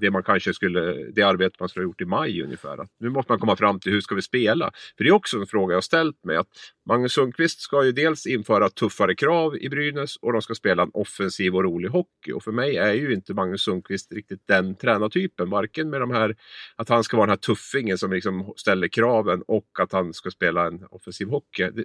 det 0.00 0.10
man 0.10 0.22
kanske 0.22 0.54
skulle, 0.54 0.80
det 1.12 1.22
arbete 1.22 1.56
man 1.60 1.68
skulle 1.68 1.84
ha 1.84 1.88
gjort 1.88 2.00
i 2.00 2.04
maj 2.04 2.42
ungefär. 2.42 2.78
Att 2.80 2.90
nu 3.00 3.08
måste 3.08 3.32
man 3.32 3.38
komma 3.38 3.56
fram 3.56 3.80
till 3.80 3.92
hur 3.92 4.00
ska 4.00 4.14
vi 4.14 4.22
spela? 4.22 4.70
För 4.96 5.04
det 5.04 5.10
är 5.10 5.14
också 5.14 5.38
en 5.38 5.46
fråga 5.46 5.74
jag 5.74 5.84
ställt 5.84 6.24
mig. 6.24 6.36
Att 6.36 6.48
Magnus 6.88 7.12
Sundqvist 7.12 7.60
ska 7.60 7.84
ju 7.84 7.92
dels 7.92 8.26
införa 8.26 8.68
tuffare 8.68 9.14
krav 9.14 9.56
i 9.56 9.68
Brynäs 9.68 10.16
och 10.16 10.32
de 10.32 10.42
ska 10.42 10.54
spela 10.54 10.82
en 10.82 10.90
offensiv 10.94 11.56
och 11.56 11.64
rolig 11.64 11.88
hockey. 11.88 12.32
Och 12.32 12.42
för 12.42 12.52
mig 12.52 12.76
är 12.76 12.92
ju 12.92 13.14
inte 13.14 13.34
Magnus 13.34 13.62
Sundqvist 13.62 14.12
riktigt 14.12 14.42
den 14.46 14.74
tränartypen. 14.74 15.50
Varken 15.50 15.90
med 15.90 16.00
de 16.00 16.10
här, 16.10 16.36
att 16.76 16.88
han 16.88 17.04
ska 17.04 17.16
vara 17.16 17.26
den 17.26 17.30
här 17.32 17.36
tuffingen 17.36 17.98
som 17.98 18.12
liksom 18.12 18.52
ställer 18.56 18.88
kraven 18.88 19.42
och 19.46 19.68
att 19.80 19.92
han 19.92 20.14
ska 20.14 20.30
spela 20.30 20.66
en 20.66 20.84
offensiv 20.90 21.28
hockey. 21.28 21.70
Det, 21.70 21.84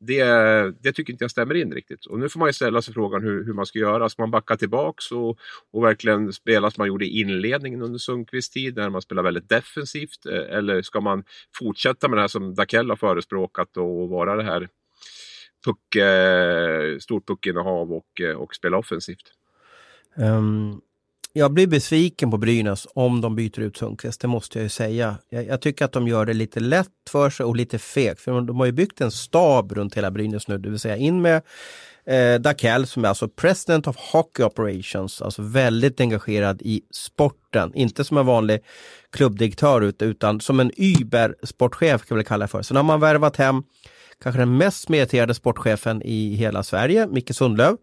det, 0.00 0.74
det 0.82 0.92
tycker 0.92 1.12
inte 1.12 1.24
jag 1.24 1.30
stämmer 1.30 1.54
in 1.54 1.72
riktigt. 1.72 2.06
Och 2.06 2.18
nu 2.18 2.28
får 2.28 2.40
man 2.40 2.48
ju 2.48 2.52
ställa 2.52 2.82
sig 2.82 2.94
frågan 2.94 3.22
hur, 3.22 3.44
hur 3.44 3.52
man 3.52 3.66
ska 3.66 3.78
göra. 3.78 4.08
Ska 4.08 4.22
man 4.22 4.30
backa 4.30 4.56
tillbaks 4.56 5.12
och, 5.12 5.38
och 5.72 5.84
verkligen 5.84 6.32
spela 6.32 6.70
som 6.70 6.80
man 6.80 6.88
gjorde 6.88 7.04
i 7.04 7.20
inledningen 7.20 7.47
under 7.82 7.98
Sundqvists 7.98 8.50
tid 8.50 8.76
när 8.76 8.90
man 8.90 9.02
spelar 9.02 9.22
väldigt 9.22 9.48
defensivt? 9.48 10.26
Eh, 10.26 10.56
eller 10.56 10.82
ska 10.82 11.00
man 11.00 11.24
fortsätta 11.54 12.08
med 12.08 12.16
det 12.16 12.20
här 12.20 12.28
som 12.28 12.54
Dakell 12.54 12.90
har 12.90 12.96
förespråkat 12.96 13.76
och 13.76 14.08
vara 14.08 14.36
det 14.36 14.42
här 14.42 14.68
puck, 15.64 15.96
eh, 15.96 16.98
stort 16.98 17.26
puckinnehav 17.26 17.92
och, 17.92 18.20
eh, 18.20 18.36
och 18.36 18.54
spela 18.54 18.76
offensivt? 18.76 19.32
Um, 20.16 20.80
jag 21.32 21.52
blir 21.52 21.66
besviken 21.66 22.30
på 22.30 22.36
Brynäs 22.36 22.86
om 22.94 23.20
de 23.20 23.36
byter 23.36 23.60
ut 23.60 23.76
Sundqvist, 23.76 24.20
det 24.20 24.28
måste 24.28 24.58
jag 24.58 24.62
ju 24.62 24.68
säga. 24.68 25.16
Jag, 25.28 25.46
jag, 25.46 25.60
tycker 25.60 25.84
att 25.84 25.92
de 25.92 26.08
gör 26.08 26.26
det 26.26 26.32
lite 26.32 26.60
lätt 26.60 26.88
för 27.10 27.30
sig 27.30 27.46
och 27.46 27.56
lite 27.56 27.78
fegt. 27.78 28.20
För 28.20 28.40
de 28.40 28.58
har 28.58 28.66
ju 28.66 28.72
byggt 28.72 29.00
en 29.00 29.10
stab 29.10 29.72
runt 29.72 29.94
hela 29.94 30.10
Brynäs 30.10 30.48
nu, 30.48 30.58
det 30.58 30.70
vill 30.70 30.78
säga 30.78 30.96
in 30.96 31.22
med 31.22 31.42
eh, 32.06 32.40
Dakell 32.40 32.86
som 32.86 33.04
är 33.04 33.08
alltså 33.08 33.28
President 33.28 33.86
of 33.86 33.96
Hockey 34.12 34.42
Operations, 34.42 35.22
alltså 35.22 35.42
väldigt 35.42 36.00
engagerad 36.00 36.62
i 36.62 36.82
sporten. 36.90 37.74
Inte 37.74 38.04
som 38.04 38.18
en 38.18 38.26
vanlig 38.26 38.60
klubbdirektör 39.12 39.80
utan 40.02 40.40
som 40.40 40.60
en 40.60 40.70
Uber-sportchef 40.76 42.06
kan 42.08 42.16
vi 42.16 42.24
kalla 42.24 42.44
det 42.44 42.48
för. 42.48 42.62
Sen 42.62 42.76
har 42.76 42.84
man 42.84 43.00
värvat 43.00 43.36
hem 43.36 43.62
kanske 44.22 44.40
den 44.40 44.56
mest 44.56 44.88
meriterade 44.88 45.34
sportchefen 45.34 46.02
i 46.02 46.34
hela 46.34 46.62
Sverige, 46.62 47.06
Micke 47.06 47.34
Sundlöv. 47.34 47.76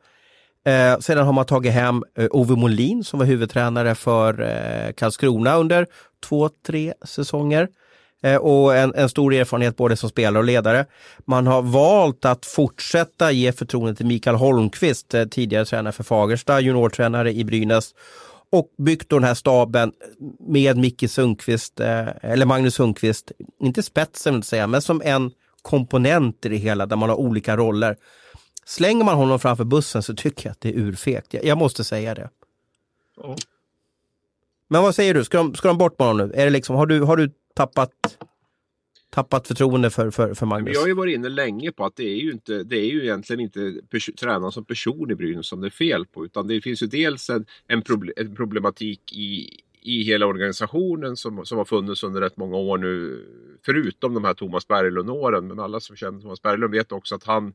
Eh, 0.65 0.99
sedan 0.99 1.25
har 1.25 1.33
man 1.33 1.45
tagit 1.45 1.73
hem 1.73 2.03
eh, 2.17 2.27
Ove 2.31 2.55
Molin 2.55 3.03
som 3.03 3.19
var 3.19 3.25
huvudtränare 3.25 3.95
för 3.95 4.41
eh, 4.41 4.93
Karlskrona 4.93 5.55
under 5.55 5.87
två, 6.23 6.49
tre 6.67 6.93
säsonger. 7.05 7.67
Eh, 8.23 8.35
och 8.35 8.75
en, 8.75 8.93
en, 8.95 9.09
stor 9.09 9.33
erfarenhet 9.33 9.77
både 9.77 9.97
som 9.97 10.09
spelare 10.09 10.37
och 10.37 10.45
ledare. 10.45 10.85
Man 11.25 11.47
har 11.47 11.61
valt 11.61 12.25
att 12.25 12.45
fortsätta 12.45 13.31
ge 13.31 13.51
förtroende 13.51 13.95
till 13.95 14.05
Mikael 14.05 14.35
Holmqvist, 14.35 15.13
eh, 15.13 15.25
tidigare 15.25 15.65
tränare 15.65 15.93
för 15.93 16.03
Fagersta, 16.03 16.59
juniortränare 16.59 17.33
i 17.33 17.43
Brynäs 17.43 17.93
och 18.51 18.67
byggt 18.77 19.09
den 19.09 19.23
här 19.23 19.33
staben 19.33 19.91
med 20.39 20.77
Micke 20.77 21.11
Sundqvist, 21.11 21.79
eh, 21.79 22.07
eller 22.21 22.45
Magnus 22.45 22.75
Sundqvist, 22.75 23.31
inte 23.61 23.83
spetsen 23.83 24.33
vill 24.33 24.43
säga, 24.43 24.67
men 24.67 24.81
som 24.81 25.01
en 25.05 25.31
komponent 25.61 26.45
i 26.45 26.49
det 26.49 26.55
hela 26.55 26.85
där 26.85 26.95
man 26.95 27.09
har 27.09 27.15
olika 27.15 27.57
roller. 27.57 27.95
Slänger 28.65 29.05
man 29.05 29.15
honom 29.15 29.39
framför 29.39 29.63
bussen 29.63 30.03
så 30.03 30.15
tycker 30.15 30.45
jag 30.45 30.51
att 30.51 30.61
det 30.61 30.69
är 30.69 30.79
urfegt. 30.79 31.33
Jag, 31.33 31.45
jag 31.45 31.57
måste 31.57 31.83
säga 31.83 32.15
det. 32.15 32.29
Oh. 33.17 33.35
Men 34.67 34.81
vad 34.81 34.95
säger 34.95 35.13
du, 35.13 35.23
ska 35.23 35.37
de, 35.37 35.55
ska 35.55 35.67
de 35.67 35.77
bort 35.77 35.99
med 35.99 36.07
honom 36.07 36.27
nu? 36.27 36.33
Är 36.33 36.45
det 36.45 36.51
liksom, 36.51 36.75
har, 36.75 36.85
du, 36.85 37.01
har 37.01 37.17
du 37.17 37.31
tappat 37.53 37.91
tappat 39.15 39.47
förtroende 39.47 39.89
för, 39.89 40.11
för, 40.11 40.33
för 40.33 40.45
Magnus. 40.45 40.73
Jag 40.73 40.81
har 40.81 40.87
ju 40.87 40.93
varit 40.93 41.15
inne 41.15 41.29
länge 41.29 41.71
på 41.71 41.85
att 41.85 41.95
det 41.95 42.03
är 42.03 42.15
ju, 42.15 42.31
inte, 42.31 42.63
det 42.63 42.77
är 42.77 42.85
ju 42.85 43.03
egentligen 43.03 43.39
inte 43.39 43.81
tränaren 44.19 44.51
som 44.51 44.65
person 44.65 45.11
i 45.11 45.15
Brynäs 45.15 45.47
som 45.47 45.61
det 45.61 45.67
är 45.67 45.71
fel 45.71 46.05
på. 46.05 46.25
Utan 46.25 46.47
det 46.47 46.61
finns 46.61 46.83
ju 46.83 46.87
dels 46.87 47.29
en, 47.29 47.45
en, 47.67 47.81
problem, 47.81 48.13
en 48.17 48.35
problematik 48.35 49.13
i, 49.13 49.59
i 49.81 50.03
hela 50.03 50.25
organisationen 50.25 51.17
som, 51.17 51.45
som 51.45 51.57
har 51.57 51.65
funnits 51.65 52.03
under 52.03 52.21
rätt 52.21 52.37
många 52.37 52.57
år 52.57 52.77
nu. 52.77 53.25
Förutom 53.65 54.13
de 54.13 54.23
här 54.23 54.33
Thomas 54.33 54.67
Berglund-åren. 54.67 55.47
Men 55.47 55.59
alla 55.59 55.79
som 55.79 55.95
känner 55.95 56.21
Thomas 56.21 56.41
Berglund 56.41 56.73
vet 56.73 56.91
också 56.91 57.15
att 57.15 57.23
han 57.23 57.53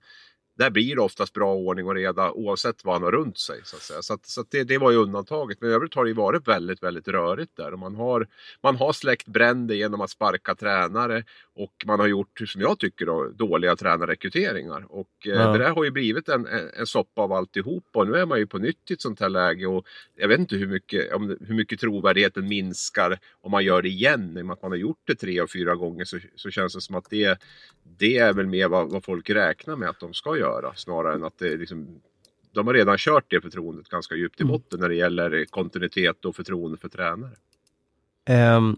där 0.61 0.71
blir 0.71 0.95
det 0.95 1.01
oftast 1.01 1.33
bra 1.33 1.55
ordning 1.55 1.87
och 1.87 1.95
reda 1.95 2.31
oavsett 2.31 2.85
vad 2.85 2.95
han 2.95 3.03
har 3.03 3.13
runt 3.13 3.39
sig. 3.39 3.61
Så, 3.65 3.77
att 3.77 4.05
så, 4.05 4.15
att, 4.15 4.27
så 4.27 4.41
att 4.41 4.51
det, 4.51 4.65
det, 4.65 4.79
var 4.79 4.91
ju 4.91 4.97
undantaget. 4.97 5.61
Men 5.61 5.71
i 5.71 5.73
övrigt 5.73 5.95
har 5.95 6.05
det 6.05 6.13
varit 6.13 6.49
väldigt, 6.49 6.83
väldigt 6.83 7.09
rörigt 7.09 7.57
där. 7.57 7.73
Och 7.73 7.79
man, 7.79 7.95
har, 7.95 8.27
man 8.63 8.77
har 8.77 8.93
släckt 8.93 9.27
bränder 9.27 9.75
genom 9.75 10.01
att 10.01 10.11
sparka 10.11 10.55
tränare 10.55 11.25
och 11.55 11.85
man 11.87 12.01
har 12.01 12.07
gjort, 12.07 12.41
som 12.47 12.61
jag 12.61 12.79
tycker, 12.79 13.07
då, 13.07 13.29
dåliga 13.29 13.77
tränarrekryteringar. 13.77 14.85
Och 14.89 15.09
eh, 15.27 15.33
ja. 15.33 15.53
det 15.53 15.59
där 15.59 15.71
har 15.71 15.85
ju 15.85 15.91
blivit 15.91 16.29
en, 16.29 16.47
en, 16.47 16.71
en 16.79 16.87
soppa 16.87 17.23
av 17.23 17.33
alltihop. 17.33 17.85
Och 17.93 18.07
nu 18.07 18.15
är 18.15 18.27
man 18.27 18.39
ju 18.39 18.47
på 18.47 18.59
nytt 18.59 18.91
i 18.91 18.93
ett 18.93 19.01
sånt 19.01 19.21
här 19.21 19.29
läge. 19.29 19.67
Och 19.67 19.87
jag 20.17 20.29
vet 20.29 20.39
inte 20.39 20.57
hur 20.57 20.67
mycket, 20.67 21.13
om, 21.13 21.37
hur 21.41 21.55
mycket 21.55 21.81
trovärdigheten 21.81 22.49
minskar 22.49 23.19
om 23.41 23.51
man 23.51 23.65
gör 23.65 23.83
det 23.83 23.89
igen. 23.89 24.39
I 24.39 24.43
och 24.43 24.47
med 24.47 24.53
att 24.53 24.63
man 24.63 24.71
har 24.71 24.79
gjort 24.79 25.03
det 25.07 25.15
tre 25.15 25.41
och 25.41 25.51
fyra 25.51 25.75
gånger 25.75 26.05
så, 26.05 26.19
så 26.37 26.51
känns 26.51 26.75
det 26.75 26.81
som 26.81 26.95
att 26.95 27.11
det, 27.11 27.39
det 27.99 28.19
är 28.19 28.33
väl 28.33 28.47
mer 28.47 28.69
vad, 28.69 28.91
vad 28.91 29.05
folk 29.05 29.31
räknar 29.31 29.77
med 29.77 29.89
att 29.89 30.01
de 30.01 30.15
ska 30.15 30.37
göra 30.37 30.50
göra 30.51 30.75
snarare 30.75 31.15
än 31.15 31.25
att 31.25 31.39
det 31.39 31.57
liksom 31.57 32.01
de 32.53 32.67
har 32.67 32.75
redan 32.75 32.99
kört 32.99 33.25
det 33.29 33.41
förtroendet 33.41 33.89
ganska 33.89 34.15
djupt 34.15 34.41
i 34.41 34.43
mm. 34.43 34.53
botten 34.53 34.79
mm. 34.79 34.83
när 34.83 34.89
det 34.89 34.95
gäller 34.95 35.45
kontinuitet 35.45 36.25
och 36.25 36.37
förtroende 36.37 36.79
för 36.79 36.89
tränare. 36.89 37.33
Um, 38.57 38.77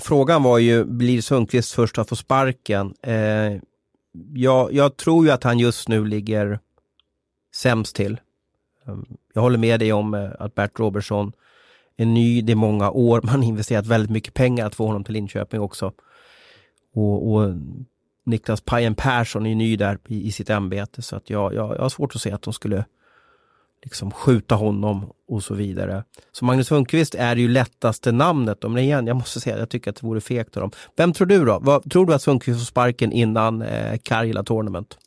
frågan 0.00 0.42
var 0.42 0.58
ju, 0.58 0.84
blir 0.84 1.20
Sundqvist 1.20 1.74
först 1.74 1.98
att 1.98 2.08
få 2.08 2.16
sparken? 2.16 2.94
Uh, 3.06 3.60
jag, 4.34 4.72
jag, 4.72 4.96
tror 4.96 5.26
ju 5.26 5.30
att 5.30 5.44
han 5.44 5.58
just 5.58 5.88
nu 5.88 6.04
ligger 6.04 6.58
sämst 7.54 7.96
till. 7.96 8.20
Um, 8.84 9.06
jag 9.34 9.42
håller 9.42 9.58
med 9.58 9.80
dig 9.80 9.92
om 9.92 10.14
uh, 10.14 10.30
att 10.38 10.54
Bert 10.54 10.78
Robertson 10.78 11.32
är 11.96 12.06
ny, 12.06 12.42
det 12.42 12.52
är 12.52 12.56
många 12.56 12.90
år, 12.90 13.20
man 13.22 13.34
har 13.34 13.44
investerat 13.48 13.86
väldigt 13.86 14.10
mycket 14.10 14.34
pengar 14.34 14.66
att 14.66 14.74
få 14.74 14.86
honom 14.86 15.04
till 15.04 15.14
Linköping 15.14 15.60
också. 15.60 15.92
Och, 16.94 17.32
och 17.32 17.54
Niklas 18.26 18.60
Pajen 18.60 18.94
Persson 18.94 19.46
är 19.46 19.54
ny 19.54 19.76
där 19.76 19.98
i, 20.08 20.26
i 20.26 20.32
sitt 20.32 20.50
ämbete 20.50 21.02
så 21.02 21.16
att 21.16 21.30
jag, 21.30 21.54
jag, 21.54 21.76
jag 21.76 21.82
har 21.82 21.88
svårt 21.88 22.14
att 22.14 22.20
se 22.20 22.32
att 22.32 22.42
de 22.42 22.52
skulle 22.52 22.84
liksom 23.82 24.10
skjuta 24.10 24.54
honom 24.54 25.12
och 25.28 25.42
så 25.42 25.54
vidare. 25.54 26.04
Så 26.32 26.44
Magnus 26.44 26.66
Sundqvist 26.66 27.14
är 27.14 27.36
ju 27.36 27.48
lättaste 27.48 28.12
namnet. 28.12 28.62
Men 28.62 28.78
igen, 28.78 29.06
jag 29.06 29.16
måste 29.16 29.40
säga, 29.40 29.58
jag 29.58 29.68
tycker 29.68 29.90
att 29.90 29.96
det 29.96 30.06
vore 30.06 30.20
fegt 30.20 30.56
av 30.56 30.60
dem. 30.60 30.70
Vem 30.96 31.12
tror 31.12 31.26
du 31.26 31.44
då? 31.44 31.58
Vad, 31.62 31.90
tror 31.90 32.06
du 32.06 32.14
att 32.14 32.22
Sundqvist 32.22 32.58
får 32.60 32.66
sparken 32.66 33.12
innan 33.12 33.62
eh, 33.62 33.98
Karjala 34.02 34.42
Tournament? 34.42 34.98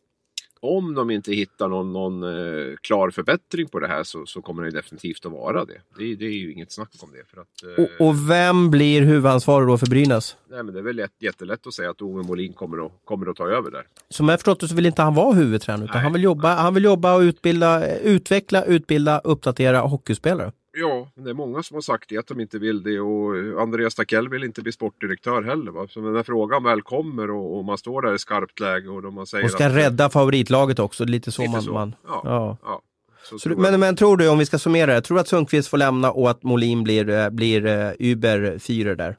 Om 0.64 0.94
de 0.94 1.10
inte 1.12 1.32
hittar 1.32 1.68
någon, 1.70 1.94
någon 1.94 2.24
eh, 2.24 2.76
klar 2.82 3.10
förbättring 3.10 3.68
på 3.68 3.80
det 3.80 3.88
här 3.88 4.04
så, 4.04 4.26
så, 4.26 4.42
kommer 4.42 4.64
det 4.64 4.72
definitivt 4.72 5.26
att 5.26 5.32
vara 5.32 5.66
det. 5.66 5.82
Det, 5.98 6.16
det 6.16 6.26
är 6.26 6.32
ju 6.32 6.54
inget 6.54 6.72
snack 6.72 6.90
om 7.00 7.10
det. 7.12 7.24
För 7.28 7.42
att, 7.42 7.78
eh, 7.78 7.84
och, 7.84 8.08
och, 8.08 8.30
vem 8.30 8.72
blir 8.72 9.02
huvudansvarig 9.02 9.68
då 9.68 9.78
för 9.78 9.88
Brynäs? 9.88 10.38
Nej, 10.50 10.64
men 10.64 10.74
det 10.74 10.80
är 10.80 10.84
väl 10.84 10.96
lätt, 10.96 11.12
jättelätt 11.20 11.68
att 11.68 11.74
säga 11.74 11.90
att 11.90 12.02
Ove 12.02 12.24
Molin 12.24 12.54
kommer 12.54 12.86
att, 12.86 12.92
kommer 13.06 13.30
att 13.30 13.36
ta 13.36 13.48
över 13.48 13.72
där. 13.72 13.84
Som 14.10 14.30
jag 14.30 14.40
förstått 14.40 14.60
det 14.60 14.68
så 14.68 14.76
vill 14.76 14.86
inte 14.86 15.02
han 15.02 15.16
vara 15.16 15.34
huvudtränare 15.34 15.86
utan 15.86 16.02
han 16.02 16.14
vill 16.14 16.24
jobba, 16.24 16.56
han 16.56 16.74
vill 16.74 16.84
jobba 16.84 17.16
och 17.16 17.22
utbilda, 17.22 17.98
utveckla, 17.98 18.64
utbilda, 18.64 19.20
uppdatera 19.20 19.80
hockeyspelare. 19.80 20.52
Ja, 20.76 21.08
det 21.16 21.30
är 21.30 21.34
många 21.34 21.64
som 21.64 21.76
har 21.76 21.82
sagt 21.82 22.10
det, 22.10 22.18
att 22.18 22.28
de 22.28 22.40
inte 22.40 22.60
vill 22.60 22.84
det 22.84 23.00
och 23.00 23.62
Andreas 23.62 23.96
Takell 23.96 24.30
vill 24.30 24.44
inte 24.44 24.62
bli 24.62 24.72
sportdirektör 24.72 25.44
heller. 25.44 25.72
Va? 25.72 25.88
Så 25.90 26.02
när 26.02 26.24
frågan 26.24 26.64
väl 26.64 26.82
kommer 26.82 27.32
och, 27.32 27.58
och 27.58 27.66
man 27.66 27.78
står 27.78 28.02
där 28.02 28.14
i 28.14 28.20
skarpt 28.20 28.60
läge 28.60 28.90
och 28.90 29.02
de 29.02 29.28
säger 29.28 29.46
Och 29.46 29.52
ska 29.52 29.66
att, 29.66 29.76
rädda 29.76 30.10
favoritlaget 30.10 30.80
också, 30.80 31.06
lite 31.06 31.32
så 31.32 31.42
lite 31.42 31.52
man... 31.52 31.62
Så. 31.62 31.74
man 31.74 31.96
ja, 32.08 32.22
ja. 32.24 32.58
ja. 32.64 32.82
Så 33.24 33.40
så, 33.40 33.50
men, 33.50 33.80
men 33.80 33.96
tror 33.96 34.18
du, 34.18 34.30
om 34.30 34.38
vi 34.38 34.46
ska 34.46 34.60
summera 34.60 34.94
det, 34.94 35.02
tror 35.02 35.18
du 35.18 35.22
att 35.22 35.28
Sundqvist 35.28 35.70
får 35.70 35.78
lämna 35.78 36.12
och 36.12 36.30
att 36.30 36.44
Molin 36.44 36.84
blir, 36.84 37.10
eh, 37.10 37.30
blir 37.30 37.66
uh, 37.66 37.94
Uber 38.00 38.60
4 38.60 38.96
där? 38.96 39.16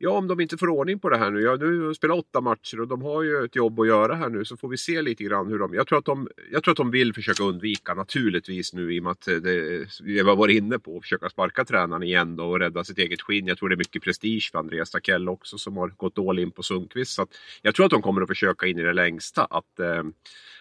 Ja, 0.00 0.10
om 0.10 0.28
de 0.28 0.40
inte 0.40 0.56
får 0.56 0.68
ordning 0.68 0.98
på 0.98 1.08
det 1.08 1.18
här 1.18 1.30
nu. 1.30 1.40
Ja, 1.40 1.56
nu 1.56 1.56
spelar 1.58 1.94
spelat 1.94 2.18
åtta 2.18 2.40
matcher 2.40 2.80
och 2.80 2.88
de 2.88 3.02
har 3.02 3.22
ju 3.22 3.44
ett 3.44 3.56
jobb 3.56 3.80
att 3.80 3.86
göra 3.86 4.14
här 4.14 4.28
nu 4.28 4.44
så 4.44 4.56
får 4.56 4.68
vi 4.68 4.76
se 4.76 5.02
lite 5.02 5.24
grann 5.24 5.46
hur 5.46 5.58
de... 5.58 5.74
Jag 5.74 5.86
tror 5.86 5.98
att 5.98 6.04
de, 6.04 6.28
jag 6.52 6.64
tror 6.64 6.72
att 6.72 6.76
de 6.76 6.90
vill 6.90 7.14
försöka 7.14 7.42
undvika 7.42 7.94
naturligtvis 7.94 8.72
nu 8.72 8.94
i 8.94 9.00
och 9.00 9.02
med 9.02 9.12
att 9.12 9.28
eh, 9.28 9.34
det, 9.34 9.86
vi 10.02 10.20
har 10.20 10.36
varit 10.36 10.56
inne 10.56 10.78
på 10.78 10.96
att 10.96 11.02
försöka 11.02 11.30
sparka 11.30 11.64
tränaren 11.64 12.02
igen 12.02 12.36
då 12.36 12.44
och 12.44 12.58
rädda 12.58 12.84
sitt 12.84 12.98
eget 12.98 13.22
skinn. 13.22 13.46
Jag 13.46 13.58
tror 13.58 13.68
det 13.68 13.74
är 13.74 13.76
mycket 13.76 14.02
prestige 14.02 14.48
för 14.52 14.58
Andreas 14.58 14.90
Takell 14.90 15.28
också 15.28 15.58
som 15.58 15.76
har 15.76 15.88
gått 15.88 16.18
all 16.18 16.38
in 16.38 16.50
på 16.50 16.62
Sundqvist. 16.62 17.12
Så 17.12 17.26
jag 17.62 17.74
tror 17.74 17.86
att 17.86 17.92
de 17.92 18.02
kommer 18.02 18.22
att 18.22 18.28
försöka 18.28 18.66
in 18.66 18.78
i 18.78 18.82
det 18.82 18.92
längsta 18.92 19.44
att 19.44 19.80
eh, 19.80 20.02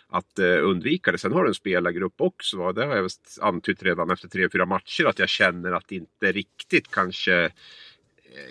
att 0.10 0.40
eh, 0.40 0.64
undvika 0.64 1.12
det. 1.12 1.18
Sen 1.18 1.34
har 1.34 1.44
du 1.44 1.50
en 1.50 1.54
spelargrupp 1.54 2.22
också. 2.22 2.72
Det 2.72 2.86
har 2.86 2.96
jag 2.96 3.10
antytt 3.42 3.84
redan 3.84 4.12
efter 4.12 4.28
tre, 4.28 4.50
fyra 4.50 4.66
matcher 4.66 5.06
att 5.06 5.20
jag 5.20 5.30
känner 5.30 5.72
att 5.72 5.88
det 5.88 5.96
inte 5.96 6.32
riktigt 6.32 6.92
kanske 6.92 7.52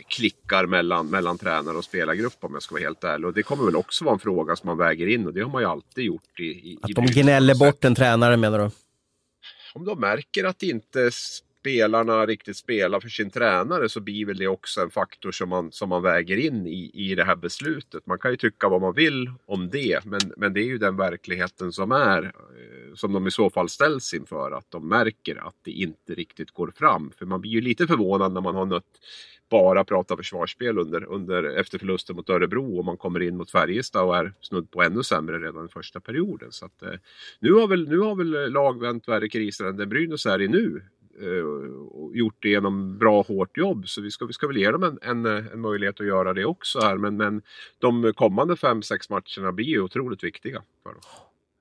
klickar 0.09 0.67
mellan, 0.67 1.07
mellan 1.07 1.39
tränare 1.39 1.77
och 1.77 1.85
spelargrupp 1.85 2.37
om 2.41 2.55
jag 2.55 2.62
ska 2.62 2.75
vara 2.75 2.83
helt 2.83 3.05
ärlig. 3.05 3.27
Och 3.27 3.35
det 3.35 3.43
kommer 3.43 3.65
väl 3.65 3.77
också 3.77 4.05
vara 4.05 4.12
en 4.12 4.19
fråga 4.19 4.57
som 4.57 4.67
man 4.67 4.79
väger 4.79 5.07
in 5.07 5.27
och 5.27 5.33
det 5.33 5.41
har 5.41 5.51
man 5.51 5.62
ju 5.62 5.69
alltid 5.69 6.05
gjort. 6.05 6.41
I, 6.41 6.43
i 6.43 6.79
att 6.83 6.91
de 6.95 7.07
gnäller 7.07 7.55
bort 7.55 7.85
en 7.85 7.95
tränare 7.95 8.37
menar 8.37 8.59
du? 8.59 8.71
Om 9.75 9.85
de 9.85 10.01
märker 10.01 10.45
att 10.45 10.62
inte 10.62 11.11
spelarna 11.67 12.27
riktigt 12.27 12.57
spelar 12.57 13.01
för 13.01 13.09
sin 13.09 13.31
tränare 13.31 13.89
så 13.89 14.01
blir 14.01 14.27
väl 14.27 14.37
det 14.37 14.47
också 14.47 14.81
en 14.81 14.91
faktor 14.91 15.33
som 15.33 15.49
man, 15.49 15.73
som 15.73 15.89
man 15.89 16.03
väger 16.03 16.37
in 16.37 16.67
i, 16.67 16.91
i 16.95 17.15
det 17.15 17.25
här 17.25 17.37
beslutet. 17.37 18.07
Man 18.07 18.19
kan 18.19 18.31
ju 18.31 18.37
tycka 18.37 18.69
vad 18.69 18.81
man 18.81 18.95
vill 18.95 19.31
om 19.47 19.71
det 19.71 20.05
men, 20.05 20.21
men 20.37 20.53
det 20.53 20.61
är 20.61 20.65
ju 20.65 20.79
den 20.79 20.97
verkligheten 20.97 21.73
som 21.73 21.93
är 21.93 22.25
eh, 22.25 22.95
som 22.95 23.13
de 23.13 23.27
i 23.27 23.31
så 23.31 23.51
fall 23.51 23.69
ställs 23.69 24.15
inför. 24.15 24.51
Att 24.51 24.71
de 24.71 24.89
märker 24.89 25.47
att 25.47 25.57
det 25.65 25.71
inte 25.71 26.15
riktigt 26.15 26.51
går 26.51 26.73
fram. 26.77 27.13
För 27.19 27.27
man 27.27 27.41
blir 27.41 27.51
ju 27.51 27.61
lite 27.61 27.87
förvånad 27.87 28.33
när 28.33 28.41
man 28.41 28.55
har 28.55 28.67
nött 28.67 29.01
bara 29.51 29.85
prata 29.85 30.17
försvarsspel 30.17 30.79
under, 30.79 31.05
under, 31.05 31.45
efter 31.45 31.79
förlusten 31.79 32.17
mot 32.17 32.31
Örebro 32.31 32.79
och 32.79 32.85
man 32.85 32.97
kommer 32.97 33.23
in 33.23 33.37
mot 33.37 33.51
Färjestad 33.51 34.05
och 34.05 34.17
är 34.17 34.33
snudd 34.41 34.71
på 34.71 34.83
ännu 34.83 35.03
sämre 35.03 35.39
redan 35.39 35.67
i 35.67 35.69
första 35.69 36.01
perioden. 36.01 36.53
Så 36.53 36.67
att, 36.67 36.83
eh, 36.83 36.99
nu, 37.41 37.53
har 37.53 37.69
väl, 37.69 37.89
nu 37.89 37.99
har 37.99 38.17
väl 38.17 38.53
lag 38.53 38.81
vänt 38.81 39.09
värre 39.09 39.29
kriser 39.29 39.65
än 39.65 39.77
den 39.77 39.89
Brynäs 39.89 40.27
är 40.27 40.43
i 40.43 40.49
nu. 40.49 40.83
Eh, 41.21 41.45
och 41.91 42.17
gjort 42.17 42.37
det 42.39 42.49
genom 42.49 42.99
bra 42.99 43.23
hårt 43.23 43.57
jobb 43.57 43.89
så 43.89 44.01
vi 44.01 44.11
ska, 44.11 44.25
vi 44.25 44.33
ska 44.33 44.47
väl 44.47 44.57
ge 44.57 44.71
dem 44.71 44.83
en, 44.83 44.99
en, 45.03 45.27
en 45.27 45.61
möjlighet 45.61 46.01
att 46.01 46.07
göra 46.07 46.35
det 46.35 46.45
också 46.45 46.81
här. 46.81 46.97
Men, 46.97 47.17
men 47.17 47.43
de 47.79 48.13
kommande 48.17 48.57
fem 48.57 48.83
sex 48.83 49.11
matcherna 49.11 49.53
blir 49.53 49.67
ju 49.67 49.81
otroligt 49.81 50.25
viktiga 50.25 50.63
för 50.83 50.91
dem. 50.91 51.01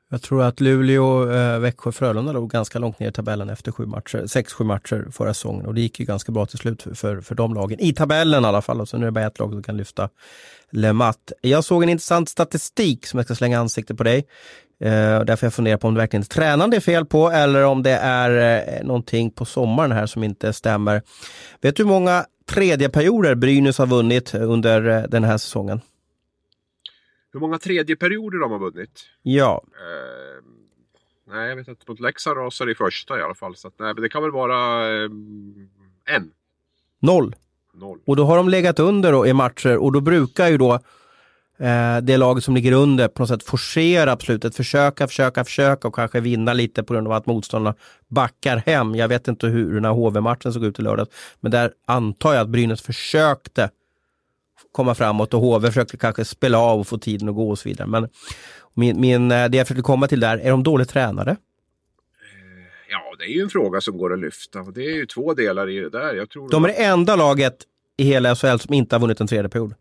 Jag 0.09 0.21
tror 0.21 0.43
att 0.43 0.59
Luleå, 0.59 1.31
eh, 1.31 1.59
Växjö 1.59 1.87
och 1.87 1.95
Frölunda 1.95 2.31
låg 2.31 2.49
ganska 2.49 2.79
långt 2.79 2.99
ner 2.99 3.09
i 3.09 3.11
tabellen 3.11 3.49
efter 3.49 3.71
sju 3.71 3.85
matcher, 3.85 4.27
sex, 4.27 4.53
sju 4.53 4.63
matcher 4.63 5.07
förra 5.11 5.33
säsongen 5.33 5.65
och 5.65 5.73
det 5.73 5.81
gick 5.81 5.99
ju 5.99 6.05
ganska 6.05 6.31
bra 6.31 6.45
till 6.45 6.57
slut 6.57 6.81
för, 6.81 6.93
för, 6.93 7.21
för 7.21 7.35
de 7.35 7.53
lagen. 7.53 7.79
I 7.79 7.93
tabellen 7.93 8.43
i 8.43 8.47
alla 8.47 8.61
fall 8.61 8.81
och 8.81 8.89
så 8.89 8.97
nu 8.97 9.03
är 9.03 9.05
det 9.05 9.11
bara 9.11 9.25
ett 9.25 9.39
lag 9.39 9.51
som 9.51 9.63
kan 9.63 9.77
lyfta 9.77 10.09
LeMat. 10.71 11.31
Jag 11.41 11.63
såg 11.63 11.83
en 11.83 11.89
intressant 11.89 12.29
statistik 12.29 13.05
som 13.05 13.17
jag 13.17 13.25
ska 13.25 13.35
slänga 13.35 13.59
ansiktet 13.59 13.97
på 13.97 14.03
dig. 14.03 14.17
Eh, 14.79 15.21
därför 15.21 15.45
jag 15.45 15.53
funderar 15.53 15.77
på 15.77 15.87
om 15.87 15.93
det 15.93 15.99
verkligen 15.99 16.21
är 16.21 16.27
tränaren 16.27 16.69
det 16.69 16.77
är 16.77 16.81
fel 16.81 17.05
på 17.05 17.29
eller 17.29 17.63
om 17.63 17.83
det 17.83 17.91
är 17.91 18.59
eh, 18.79 18.85
någonting 18.85 19.31
på 19.31 19.45
sommaren 19.45 19.91
här 19.91 20.05
som 20.05 20.23
inte 20.23 20.53
stämmer. 20.53 21.01
Vet 21.61 21.75
du 21.75 21.83
hur 21.83 21.89
många 21.89 22.25
tredje 22.49 22.89
perioder 22.89 23.35
Brynäs 23.35 23.77
har 23.77 23.87
vunnit 23.87 24.35
under 24.35 24.89
eh, 24.89 25.03
den 25.03 25.23
här 25.23 25.37
säsongen? 25.37 25.81
Hur 27.35 27.39
många 27.39 27.57
tredje 27.57 27.95
perioder 27.95 28.39
de 28.39 28.51
har 28.51 28.59
vunnit? 28.59 29.05
Ja. 29.21 29.63
Eh, 29.73 30.43
nej, 31.27 31.49
jag 31.49 31.55
vet 31.55 31.67
inte. 31.67 31.83
Mot 31.87 31.99
Leksand 31.99 32.37
rasar 32.37 32.69
i 32.69 32.75
första 32.75 33.19
i 33.19 33.21
alla 33.21 33.35
fall. 33.35 33.55
Så 33.55 33.67
att, 33.67 33.73
nej, 33.79 33.93
men 33.93 34.03
det 34.03 34.09
kan 34.09 34.21
väl 34.21 34.31
vara 34.31 34.87
eh, 34.93 35.09
en. 36.15 36.31
Noll. 36.99 37.35
Noll. 37.73 37.99
Och 38.05 38.15
då 38.15 38.25
har 38.25 38.37
de 38.37 38.49
legat 38.49 38.79
under 38.79 39.11
då 39.11 39.27
i 39.27 39.33
matcher 39.33 39.77
och 39.77 39.91
då 39.91 40.01
brukar 40.01 40.47
ju 40.47 40.57
då 40.57 40.73
eh, 41.57 41.97
det 42.03 42.17
laget 42.17 42.43
som 42.43 42.55
ligger 42.55 42.71
under 42.71 43.07
på 43.07 43.21
något 43.21 43.29
sätt 43.29 43.43
forcera 43.43 44.15
på 44.15 44.25
slutet, 44.25 44.55
försöka, 44.55 45.07
försöka, 45.07 45.43
försöka 45.43 45.87
och 45.87 45.95
kanske 45.95 46.19
vinna 46.19 46.53
lite 46.53 46.83
på 46.83 46.93
grund 46.93 47.07
av 47.07 47.13
att 47.13 47.25
motståndarna 47.25 47.75
backar 48.07 48.57
hem. 48.57 48.95
Jag 48.95 49.07
vet 49.07 49.27
inte 49.27 49.47
hur 49.47 49.73
den 49.73 49.85
här 49.85 49.91
HV-matchen 49.91 50.53
såg 50.53 50.63
ut 50.63 50.79
i 50.79 50.81
lördags, 50.81 51.09
men 51.39 51.51
där 51.51 51.71
antar 51.85 52.33
jag 52.33 52.41
att 52.41 52.49
Brynäs 52.49 52.81
försökte 52.81 53.69
komma 54.75 54.95
framåt 54.95 55.33
och 55.33 55.41
HV 55.41 55.67
försökte 55.67 55.97
kanske 55.97 56.25
spela 56.25 56.57
av 56.59 56.79
och 56.79 56.87
få 56.87 56.97
tiden 56.97 57.29
att 57.29 57.35
gå 57.35 57.49
och 57.49 57.59
så 57.59 57.69
vidare. 57.69 57.87
Men 57.87 58.09
min, 58.73 59.01
min, 59.01 59.31
eh, 59.31 59.49
det 59.49 59.57
jag 59.57 59.67
försökte 59.67 59.83
komma 59.83 60.07
till 60.07 60.19
där, 60.19 60.37
är 60.37 60.51
de 60.51 60.63
dåligt 60.63 60.89
tränade? 60.89 61.37
Ja, 62.89 63.15
det 63.19 63.23
är 63.23 63.35
ju 63.35 63.41
en 63.41 63.49
fråga 63.49 63.81
som 63.81 63.97
går 63.97 64.13
att 64.13 64.19
lyfta. 64.19 64.63
Det 64.63 64.85
är 64.85 64.95
ju 64.95 65.05
två 65.05 65.33
delar 65.33 65.69
i 65.69 65.79
det 65.79 65.89
där. 65.89 66.13
Jag 66.15 66.29
tror 66.29 66.49
de 66.49 66.63
är 66.63 66.67
det 66.67 66.73
enda 66.73 67.15
laget 67.15 67.55
i 67.97 68.03
hela 68.03 68.35
SHL 68.35 68.57
som 68.57 68.73
inte 68.73 68.95
har 68.95 69.01
vunnit 69.01 69.21
en 69.21 69.27
tredje 69.27 69.49
period. 69.49 69.73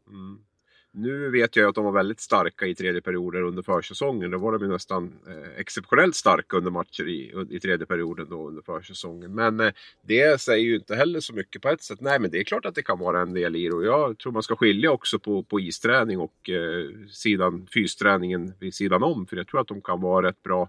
Nu 0.97 1.31
vet 1.31 1.57
jag 1.57 1.69
att 1.69 1.75
de 1.75 1.85
var 1.85 1.93
väldigt 1.93 2.21
starka 2.21 2.67
i 2.67 2.75
tredje 2.75 3.01
perioden 3.01 3.43
under 3.45 3.63
försäsongen. 3.63 4.31
Då 4.31 4.39
var 4.39 4.53
de 4.53 4.63
ju 4.63 4.69
nästan 4.73 5.13
eh, 5.27 5.61
exceptionellt 5.61 6.15
starka 6.15 6.57
under 6.57 6.71
matcher 6.71 7.09
i, 7.09 7.47
i 7.51 7.61
tredje 7.61 7.87
perioden 7.87 8.27
då 8.31 8.49
under 8.49 8.63
försäsongen. 8.63 9.35
Men 9.35 9.61
eh, 9.61 9.73
det 10.03 10.41
säger 10.41 10.65
ju 10.65 10.75
inte 10.75 10.95
heller 10.95 11.21
så 11.21 11.35
mycket 11.35 11.63
på 11.63 11.69
ett 11.69 11.83
sätt. 11.83 12.01
Nej, 12.01 12.19
men 12.19 12.31
det 12.31 12.39
är 12.39 12.45
klart 12.45 12.65
att 12.65 12.75
det 12.75 12.83
kan 12.83 12.99
vara 12.99 13.21
en 13.21 13.35
del 13.35 13.57
i 13.57 13.69
det. 13.69 13.75
Och 13.75 13.85
jag 13.85 14.19
tror 14.19 14.33
man 14.33 14.43
ska 14.43 14.57
skilja 14.57 14.91
också 14.91 15.19
på, 15.19 15.43
på 15.43 15.61
isträning 15.61 16.19
och 16.19 16.51
eh, 16.51 17.09
sidan, 17.11 17.67
fysträningen 17.75 18.53
vid 18.61 18.75
sidan 18.75 19.03
om. 19.03 19.27
För 19.27 19.37
jag 19.37 19.47
tror 19.47 19.61
att 19.61 19.69
de 19.69 19.83
kan 19.83 20.01
vara 20.01 20.29
rätt 20.29 20.43
bra, 20.43 20.69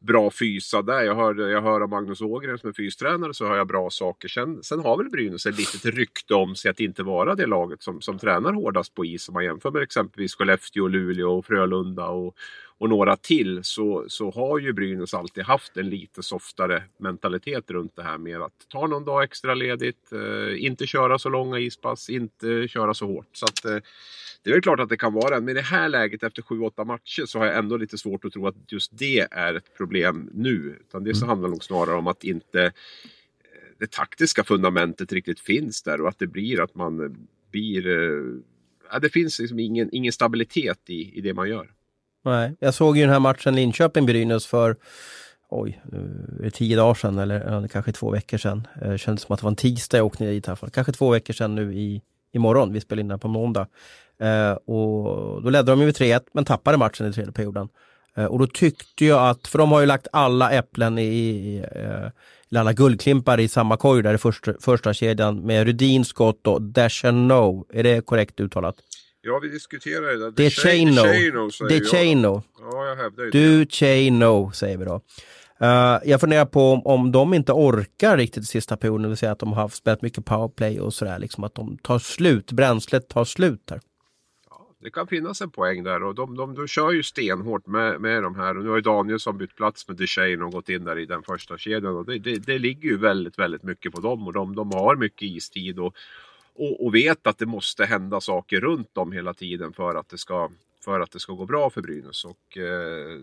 bra 0.00 0.30
fysa 0.30 0.82
där. 0.82 1.02
Jag 1.02 1.14
hör, 1.14 1.48
jag 1.48 1.62
hör 1.62 1.80
av 1.80 1.88
Magnus 1.88 2.20
Ågren 2.20 2.58
som 2.58 2.68
är 2.68 2.74
fystränare 2.74 3.34
så 3.34 3.46
har 3.46 3.56
jag 3.56 3.66
bra 3.66 3.90
saker. 3.90 4.28
Sen, 4.28 4.62
sen 4.62 4.80
har 4.80 4.96
väl 4.96 5.10
Brynäs 5.10 5.46
ett 5.46 5.58
litet 5.58 5.84
rykte 5.84 6.34
om 6.34 6.54
sig 6.54 6.70
att 6.70 6.80
inte 6.80 7.02
vara 7.02 7.34
det 7.34 7.46
laget 7.46 7.82
som, 7.82 8.00
som 8.00 8.18
tränar 8.18 8.52
hårdast 8.52 8.94
på 8.94 9.04
is 9.04 9.22
Som 9.22 9.34
man 9.34 9.59
jämför 9.60 9.70
med 9.70 9.82
exempelvis 9.82 10.34
Skellefteå, 10.34 10.88
Luleå, 10.88 11.38
och 11.38 11.46
Frölunda 11.46 12.06
och, 12.06 12.36
och 12.78 12.88
några 12.88 13.16
till 13.16 13.60
så, 13.62 14.04
så 14.08 14.30
har 14.30 14.58
ju 14.58 14.72
Brynäs 14.72 15.14
alltid 15.14 15.44
haft 15.44 15.76
en 15.76 15.88
lite 15.88 16.22
softare 16.22 16.82
mentalitet 16.98 17.70
runt 17.70 17.96
det 17.96 18.02
här 18.02 18.18
med 18.18 18.42
att 18.42 18.68
ta 18.68 18.86
någon 18.86 19.04
dag 19.04 19.24
extra 19.24 19.54
ledigt, 19.54 20.12
eh, 20.12 20.64
inte 20.64 20.86
köra 20.86 21.18
så 21.18 21.28
långa 21.28 21.58
ispass, 21.58 22.10
inte 22.10 22.68
köra 22.68 22.94
så 22.94 23.06
hårt. 23.06 23.28
Så 23.32 23.44
att, 23.44 23.64
eh, 23.64 23.82
det 24.42 24.50
är 24.50 24.54
väl 24.54 24.62
klart 24.62 24.80
att 24.80 24.88
det 24.88 24.96
kan 24.96 25.12
vara, 25.12 25.40
men 25.40 25.48
i 25.48 25.54
det 25.54 25.60
här 25.60 25.88
läget 25.88 26.22
efter 26.22 26.42
7-8 26.42 26.84
matcher 26.84 27.26
så 27.26 27.38
har 27.38 27.46
jag 27.46 27.56
ändå 27.56 27.76
lite 27.76 27.98
svårt 27.98 28.24
att 28.24 28.32
tro 28.32 28.46
att 28.46 28.72
just 28.72 28.98
det 28.98 29.26
är 29.30 29.54
ett 29.54 29.76
problem 29.76 30.30
nu. 30.34 30.76
Utan 30.80 31.04
det 31.04 31.14
så 31.14 31.24
mm. 31.24 31.28
handlar 31.28 31.48
nog 31.48 31.64
snarare 31.64 31.96
om 31.96 32.06
att 32.06 32.24
inte 32.24 32.62
eh, 32.62 32.72
det 33.78 33.90
taktiska 33.90 34.44
fundamentet 34.44 35.12
riktigt 35.12 35.40
finns 35.40 35.82
där 35.82 36.00
och 36.00 36.08
att 36.08 36.18
det 36.18 36.26
blir 36.26 36.60
att 36.60 36.74
man 36.74 37.16
blir 37.50 37.86
eh, 37.86 38.40
ja, 38.92 38.98
det 38.98 39.10
finns 39.10 39.38
liksom 39.38 39.58
ingen, 39.58 39.88
ingen 39.92 40.12
stabilitet 40.12 40.90
i, 40.90 41.18
i 41.18 41.20
det 41.20 41.34
man 41.34 41.48
gör. 41.48 41.70
Nej, 42.24 42.56
jag 42.60 42.74
såg 42.74 42.96
ju 42.96 43.02
den 43.02 43.12
här 43.12 43.20
matchen 43.20 43.54
Linköping-Brynäs 43.54 44.46
för 44.46 44.76
oj, 45.50 45.82
är 46.42 46.50
tio 46.50 46.76
dagar 46.76 46.94
sedan 46.94 47.18
eller 47.18 47.68
kanske 47.68 47.92
två 47.92 48.10
veckor 48.10 48.38
sedan. 48.38 48.66
Det 48.80 48.98
kändes 48.98 49.22
som 49.22 49.34
att 49.34 49.40
det 49.40 49.44
var 49.44 49.50
en 49.50 49.56
tisdag 49.56 49.96
jag 49.96 50.06
åkte 50.06 50.24
ner 50.24 50.30
dit 50.30 50.46
i 50.46 50.50
alla 50.50 50.56
fall. 50.56 50.70
Kanske 50.70 50.92
två 50.92 51.10
veckor 51.10 51.34
sedan 51.34 51.54
nu 51.54 51.74
i, 51.74 52.02
imorgon. 52.32 52.72
Vi 52.72 52.80
spelar 52.80 53.00
in 53.00 53.08
den 53.08 53.18
på 53.18 53.28
måndag. 53.28 53.66
Eh, 54.20 54.52
och 54.52 55.42
då 55.42 55.50
ledde 55.50 55.72
de 55.72 55.80
ju 55.80 55.86
med 55.86 55.94
3-1 55.94 56.20
men 56.32 56.44
tappade 56.44 56.76
matchen 56.76 57.06
i 57.06 57.12
tredje 57.12 57.32
perioden. 57.32 57.68
Eh, 58.16 58.24
och 58.24 58.38
då 58.38 58.46
tyckte 58.46 59.04
jag 59.04 59.28
att, 59.28 59.46
för 59.46 59.58
de 59.58 59.72
har 59.72 59.80
ju 59.80 59.86
lagt 59.86 60.08
alla 60.12 60.50
äpplen 60.50 60.98
i, 60.98 61.02
i 61.02 61.64
eh, 61.74 62.10
alla 62.58 62.72
guldklimpar 62.72 63.40
i 63.40 63.48
samma 63.48 63.76
korg 63.76 64.02
där 64.02 64.14
i 64.14 64.18
första, 64.18 64.54
första 64.60 64.94
kedjan 64.94 65.46
med 65.46 65.66
Rudin, 65.66 66.04
Scott 66.04 66.46
och 66.46 66.62
Dashano. 66.62 67.66
Är 67.72 67.82
det 67.82 68.06
korrekt 68.06 68.40
uttalat? 68.40 68.76
Ja, 69.22 69.38
vi 69.42 69.48
diskuterar 69.48 70.06
det. 70.06 70.30
Det 70.30 70.46
är 70.46 70.50
Det 71.68 71.84
Chano. 71.84 72.42
Ja, 72.60 72.86
jag 72.86 72.96
hävdar 72.96 73.24
ju 73.24 73.30
Du 73.30 73.66
Chano, 73.66 74.52
säger 74.52 74.76
vi 74.78 74.84
då. 74.84 75.00
Uh, 75.62 75.98
jag 76.04 76.20
funderar 76.20 76.44
på 76.44 76.72
om, 76.72 76.86
om 76.86 77.12
de 77.12 77.34
inte 77.34 77.52
orkar 77.52 78.16
riktigt 78.16 78.48
sista 78.48 78.76
perioden, 78.76 79.02
det 79.02 79.08
vill 79.08 79.16
säga 79.16 79.32
att 79.32 79.38
de 79.38 79.52
har 79.52 79.68
spelat 79.68 80.02
mycket 80.02 80.24
powerplay 80.24 80.80
och 80.80 80.94
sådär, 80.94 81.18
liksom 81.18 81.44
att 81.44 81.54
de 81.54 81.78
tar 81.78 81.98
slut, 81.98 82.52
bränslet 82.52 83.08
tar 83.08 83.24
slut 83.24 83.62
där 83.64 83.80
det 84.82 84.90
kan 84.90 85.06
finnas 85.06 85.40
en 85.40 85.50
poäng 85.50 85.82
där 85.82 86.02
och 86.02 86.14
de, 86.14 86.36
de, 86.36 86.54
de 86.54 86.68
kör 86.68 86.90
ju 86.90 87.02
stenhårt 87.02 87.66
med, 87.66 88.00
med 88.00 88.22
de 88.22 88.34
här. 88.34 88.56
Och 88.56 88.64
nu 88.64 88.68
har 88.68 88.76
ju 88.76 88.82
Danielsson 88.82 89.38
bytt 89.38 89.56
plats 89.56 89.88
med 89.88 89.96
Duchene 89.96 90.44
och 90.44 90.52
gått 90.52 90.68
in 90.68 90.84
där 90.84 90.98
i 90.98 91.06
den 91.06 91.22
första 91.22 91.58
kedjan. 91.58 91.96
Och 91.96 92.04
det, 92.04 92.18
det, 92.18 92.38
det 92.38 92.58
ligger 92.58 92.88
ju 92.88 92.96
väldigt, 92.96 93.38
väldigt 93.38 93.62
mycket 93.62 93.92
på 93.92 94.00
dem 94.00 94.26
och 94.26 94.32
de, 94.32 94.54
de 94.54 94.72
har 94.72 94.96
mycket 94.96 95.22
istid 95.22 95.78
och, 95.78 95.96
och, 96.54 96.86
och, 96.86 96.94
vet 96.94 97.26
att 97.26 97.38
det 97.38 97.46
måste 97.46 97.84
hända 97.84 98.20
saker 98.20 98.60
runt 98.60 98.94
dem 98.94 99.12
hela 99.12 99.34
tiden 99.34 99.72
för 99.72 99.94
att 99.94 100.08
det 100.08 100.18
ska, 100.18 100.50
för 100.84 101.00
att 101.00 101.10
det 101.10 101.20
ska 101.20 101.32
gå 101.32 101.46
bra 101.46 101.70
för 101.70 101.82
Brynäs. 101.82 102.24
Och, 102.24 102.58
eh, 102.58 103.20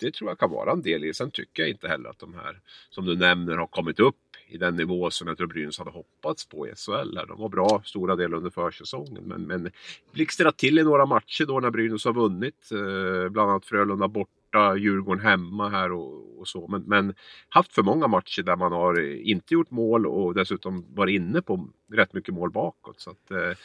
det 0.00 0.14
tror 0.14 0.30
jag 0.30 0.38
kan 0.38 0.50
vara 0.50 0.72
en 0.72 0.82
del 0.82 1.04
i 1.04 1.06
det. 1.06 1.14
Sen 1.14 1.30
tycker 1.30 1.62
jag 1.62 1.70
inte 1.70 1.88
heller 1.88 2.10
att 2.10 2.18
de 2.18 2.34
här 2.34 2.60
som 2.90 3.04
du 3.04 3.16
nämner 3.16 3.56
har 3.56 3.66
kommit 3.66 4.00
upp 4.00 4.16
i 4.54 4.58
den 4.58 4.76
nivå 4.76 5.10
som 5.10 5.28
jag 5.28 5.36
tror 5.36 5.46
Brynäs 5.46 5.78
hade 5.78 5.90
hoppats 5.90 6.46
på 6.46 6.68
i 6.68 6.70
SHL. 6.70 7.14
De 7.28 7.38
var 7.38 7.48
bra 7.48 7.82
stora 7.84 8.16
delar 8.16 8.36
under 8.36 8.50
försäsongen 8.50 9.24
men, 9.24 9.42
men 9.42 9.70
blixtrat 10.12 10.56
till 10.56 10.78
i 10.78 10.82
några 10.82 11.06
matcher 11.06 11.44
då 11.46 11.60
när 11.60 11.70
Brynäs 11.70 12.04
har 12.04 12.12
vunnit. 12.12 12.70
Eh, 12.72 13.28
bland 13.30 13.50
annat 13.50 13.66
Frölunda 13.66 14.08
borta, 14.08 14.76
Djurgården 14.76 15.24
hemma 15.24 15.68
här 15.68 15.92
och, 15.92 16.40
och 16.40 16.48
så. 16.48 16.66
Men, 16.68 16.82
men, 16.82 17.14
haft 17.48 17.72
för 17.72 17.82
många 17.82 18.06
matcher 18.06 18.42
där 18.42 18.56
man 18.56 18.72
har 18.72 18.98
eh, 18.98 19.30
inte 19.30 19.54
gjort 19.54 19.70
mål 19.70 20.06
och 20.06 20.34
dessutom 20.34 20.84
varit 20.94 21.14
inne 21.14 21.42
på 21.42 21.68
rätt 21.92 22.12
mycket 22.12 22.34
mål 22.34 22.50
bakåt. 22.50 23.00
Så 23.00 23.10
att, 23.10 23.30
eh, 23.30 23.58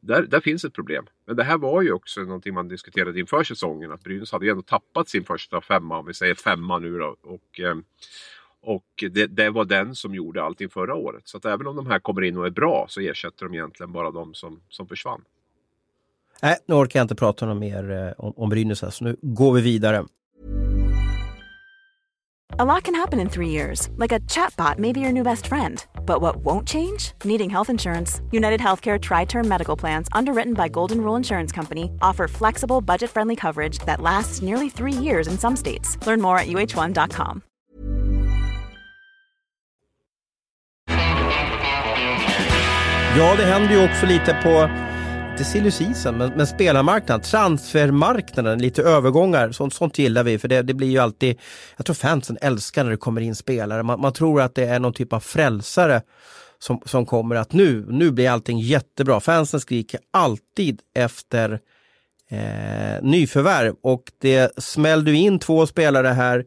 där, 0.00 0.22
där 0.22 0.40
finns 0.40 0.64
ett 0.64 0.74
problem. 0.74 1.06
Men 1.26 1.36
det 1.36 1.44
här 1.44 1.58
var 1.58 1.82
ju 1.82 1.92
också 1.92 2.20
någonting 2.20 2.54
man 2.54 2.68
diskuterade 2.68 3.20
inför 3.20 3.44
säsongen. 3.44 3.92
Att 3.92 4.04
Brynäs 4.04 4.32
hade 4.32 4.44
ju 4.44 4.50
ändå 4.50 4.62
tappat 4.62 5.08
sin 5.08 5.24
första 5.24 5.60
femma, 5.60 5.98
om 5.98 6.06
vi 6.06 6.14
säger 6.14 6.34
femma 6.34 6.78
nu 6.78 6.98
då. 6.98 7.16
Och, 7.22 7.60
eh, 7.60 7.74
och 8.62 8.84
det, 9.10 9.26
det, 9.26 9.50
var 9.50 9.64
den 9.64 9.94
som 9.94 10.14
gjorde 10.14 10.42
allting 10.42 10.68
förra 10.68 10.94
året. 10.94 11.22
Så 11.28 11.36
att 11.36 11.44
även 11.44 11.66
om 11.66 11.76
de 11.76 11.86
här 11.86 11.98
kommer 11.98 12.22
in 12.22 12.36
och 12.36 12.46
är 12.46 12.50
bra 12.50 12.86
så 12.88 13.00
ersätter 13.00 13.46
de 13.46 13.54
egentligen 13.54 13.92
bara 13.92 14.10
de 14.10 14.34
som, 14.34 14.60
som 14.68 14.88
försvann. 14.88 15.24
Nej, 16.42 16.56
nu 16.66 16.74
orkar 16.74 17.00
jag 17.00 17.04
inte 17.04 17.14
prata 17.14 17.46
något 17.46 17.60
mer 17.60 17.90
eh, 17.90 18.12
om, 18.24 18.32
om 18.36 18.48
Brynäs 18.48 18.82
här, 18.82 18.90
så 18.90 19.04
nu 19.04 19.16
går 19.22 19.52
vi 19.52 19.60
vidare. 19.60 20.04
A 22.58 22.66
lot 22.66 22.84
can 22.84 22.94
happen 22.94 23.18
in 23.18 23.30
three 23.30 23.48
years, 23.48 23.88
like 23.96 24.12
a 24.12 24.20
chatbot 24.20 24.78
may 24.78 24.92
be 24.92 25.00
your 25.00 25.12
new 25.12 25.24
best 25.24 25.46
friend. 25.46 25.86
But 26.04 26.20
what 26.20 26.36
won't 26.44 26.68
change? 26.68 27.12
Needing 27.24 27.48
health 27.48 27.70
insurance. 27.70 28.20
United 28.30 28.60
Healthcare 28.60 29.00
Tri 29.00 29.24
Term 29.24 29.48
Medical 29.48 29.74
Plans, 29.74 30.08
underwritten 30.12 30.52
by 30.52 30.68
Golden 30.68 31.00
Rule 31.00 31.16
Insurance 31.16 31.50
Company, 31.50 31.90
offer 32.02 32.28
flexible, 32.28 32.82
budget 32.82 33.08
friendly 33.08 33.36
coverage 33.36 33.78
that 33.86 34.02
lasts 34.02 34.42
nearly 34.42 34.68
three 34.68 34.92
years 34.92 35.28
in 35.28 35.38
some 35.38 35.56
states. 35.56 35.96
Learn 36.06 36.20
more 36.20 36.36
at 36.38 36.46
uh1.com. 36.46 37.42
Ja, 43.16 43.34
det 43.36 43.44
händer 43.44 43.74
ju 43.74 43.84
också 43.84 44.06
lite 44.06 44.36
på, 44.42 44.70
inte 45.30 45.44
silly 45.44 45.70
season, 45.70 46.18
men, 46.18 46.32
men 46.36 46.46
spelarmarknaden, 46.46 47.20
transfermarknaden, 47.20 48.58
lite 48.58 48.82
övergångar. 48.82 49.52
Sånt, 49.52 49.74
sånt 49.74 49.98
gillar 49.98 50.24
vi, 50.24 50.38
för 50.38 50.48
det, 50.48 50.62
det 50.62 50.74
blir 50.74 50.88
ju 50.88 50.98
alltid, 50.98 51.40
jag 51.76 51.86
tror 51.86 51.94
fansen 51.94 52.38
älskar 52.40 52.84
när 52.84 52.90
det 52.90 52.96
kommer 52.96 53.20
in 53.20 53.34
spelare. 53.34 53.82
Man, 53.82 54.00
man 54.00 54.12
tror 54.12 54.40
att 54.40 54.54
det 54.54 54.64
är 54.64 54.80
någon 54.80 54.92
typ 54.92 55.12
av 55.12 55.20
frälsare 55.20 56.02
som, 56.58 56.80
som 56.84 57.06
kommer 57.06 57.36
att 57.36 57.52
nu, 57.52 57.86
nu 57.88 58.10
blir 58.10 58.30
allting 58.30 58.58
jättebra. 58.58 59.20
Fansen 59.20 59.60
skriker 59.60 60.00
alltid 60.10 60.80
efter 60.94 61.60
eh, 62.30 63.02
nyförvärv 63.02 63.74
och 63.82 64.02
det 64.20 64.62
smällde 64.62 65.12
in 65.12 65.38
två 65.38 65.66
spelare 65.66 66.08
här 66.08 66.44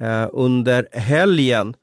eh, 0.00 0.28
under 0.32 0.88
helgen. 0.92 1.74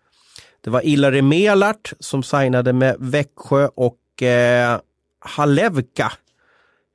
Det 0.64 0.70
var 0.70 0.86
Ilari 0.86 1.22
Melart 1.22 1.94
som 2.00 2.24
signade 2.24 2.74
med 2.74 2.96
Växjö 3.00 3.70
och 3.76 3.98
eh, 4.22 4.80
Halevka 5.20 6.12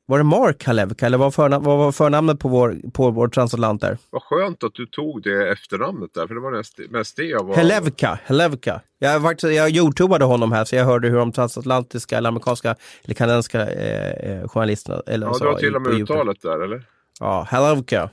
Var 0.07 0.18
det 0.18 0.24
Mark 0.24 0.64
Halevka 0.64 1.07
eller 1.07 1.18
vad, 1.18 1.35
förna, 1.35 1.59
vad 1.59 1.79
var 1.79 1.93
förnamnet 1.93 2.39
på 2.39 2.49
vår, 2.49 2.91
på 2.93 3.11
vår 3.11 3.29
transatlant 3.29 3.81
där? 3.81 3.99
Vad 4.11 4.22
skönt 4.22 4.64
att 4.64 4.74
du 4.74 4.87
tog 4.87 5.22
det 5.22 5.53
efternamnet 5.53 6.14
där, 6.14 6.27
för 6.27 6.35
det 6.35 6.41
var 6.41 6.51
mest, 6.51 6.81
mest 6.91 7.16
det 7.16 7.24
jag 7.24 7.45
var... 7.45 7.57
Helevka, 7.57 8.18
Helevka. 8.24 8.81
Jag, 8.99 9.22
faktiskt, 9.22 9.55
jag 9.55 9.70
youtubade 9.70 10.24
honom 10.24 10.53
här 10.53 10.64
så 10.64 10.77
jag 10.77 10.85
hörde 10.85 11.09
hur 11.09 11.18
de 11.18 11.33
transatlantiska 11.33 12.18
eller 12.18 12.29
amerikanska 12.29 12.77
eller 13.05 13.14
kanadensiska 13.14 13.70
eh, 13.70 14.31
eh 14.31 14.49
journalisterna... 14.49 15.03
Eller 15.07 15.27
ja, 15.27 15.35
så, 15.35 15.45
du 15.45 15.51
har 15.51 15.59
till 15.59 15.77
och 15.77 15.83
med 15.83 15.93
uttalet 15.93 16.43
där 16.43 16.64
eller? 16.64 16.83
Ja, 17.20 17.47
Helevka. 17.51 18.11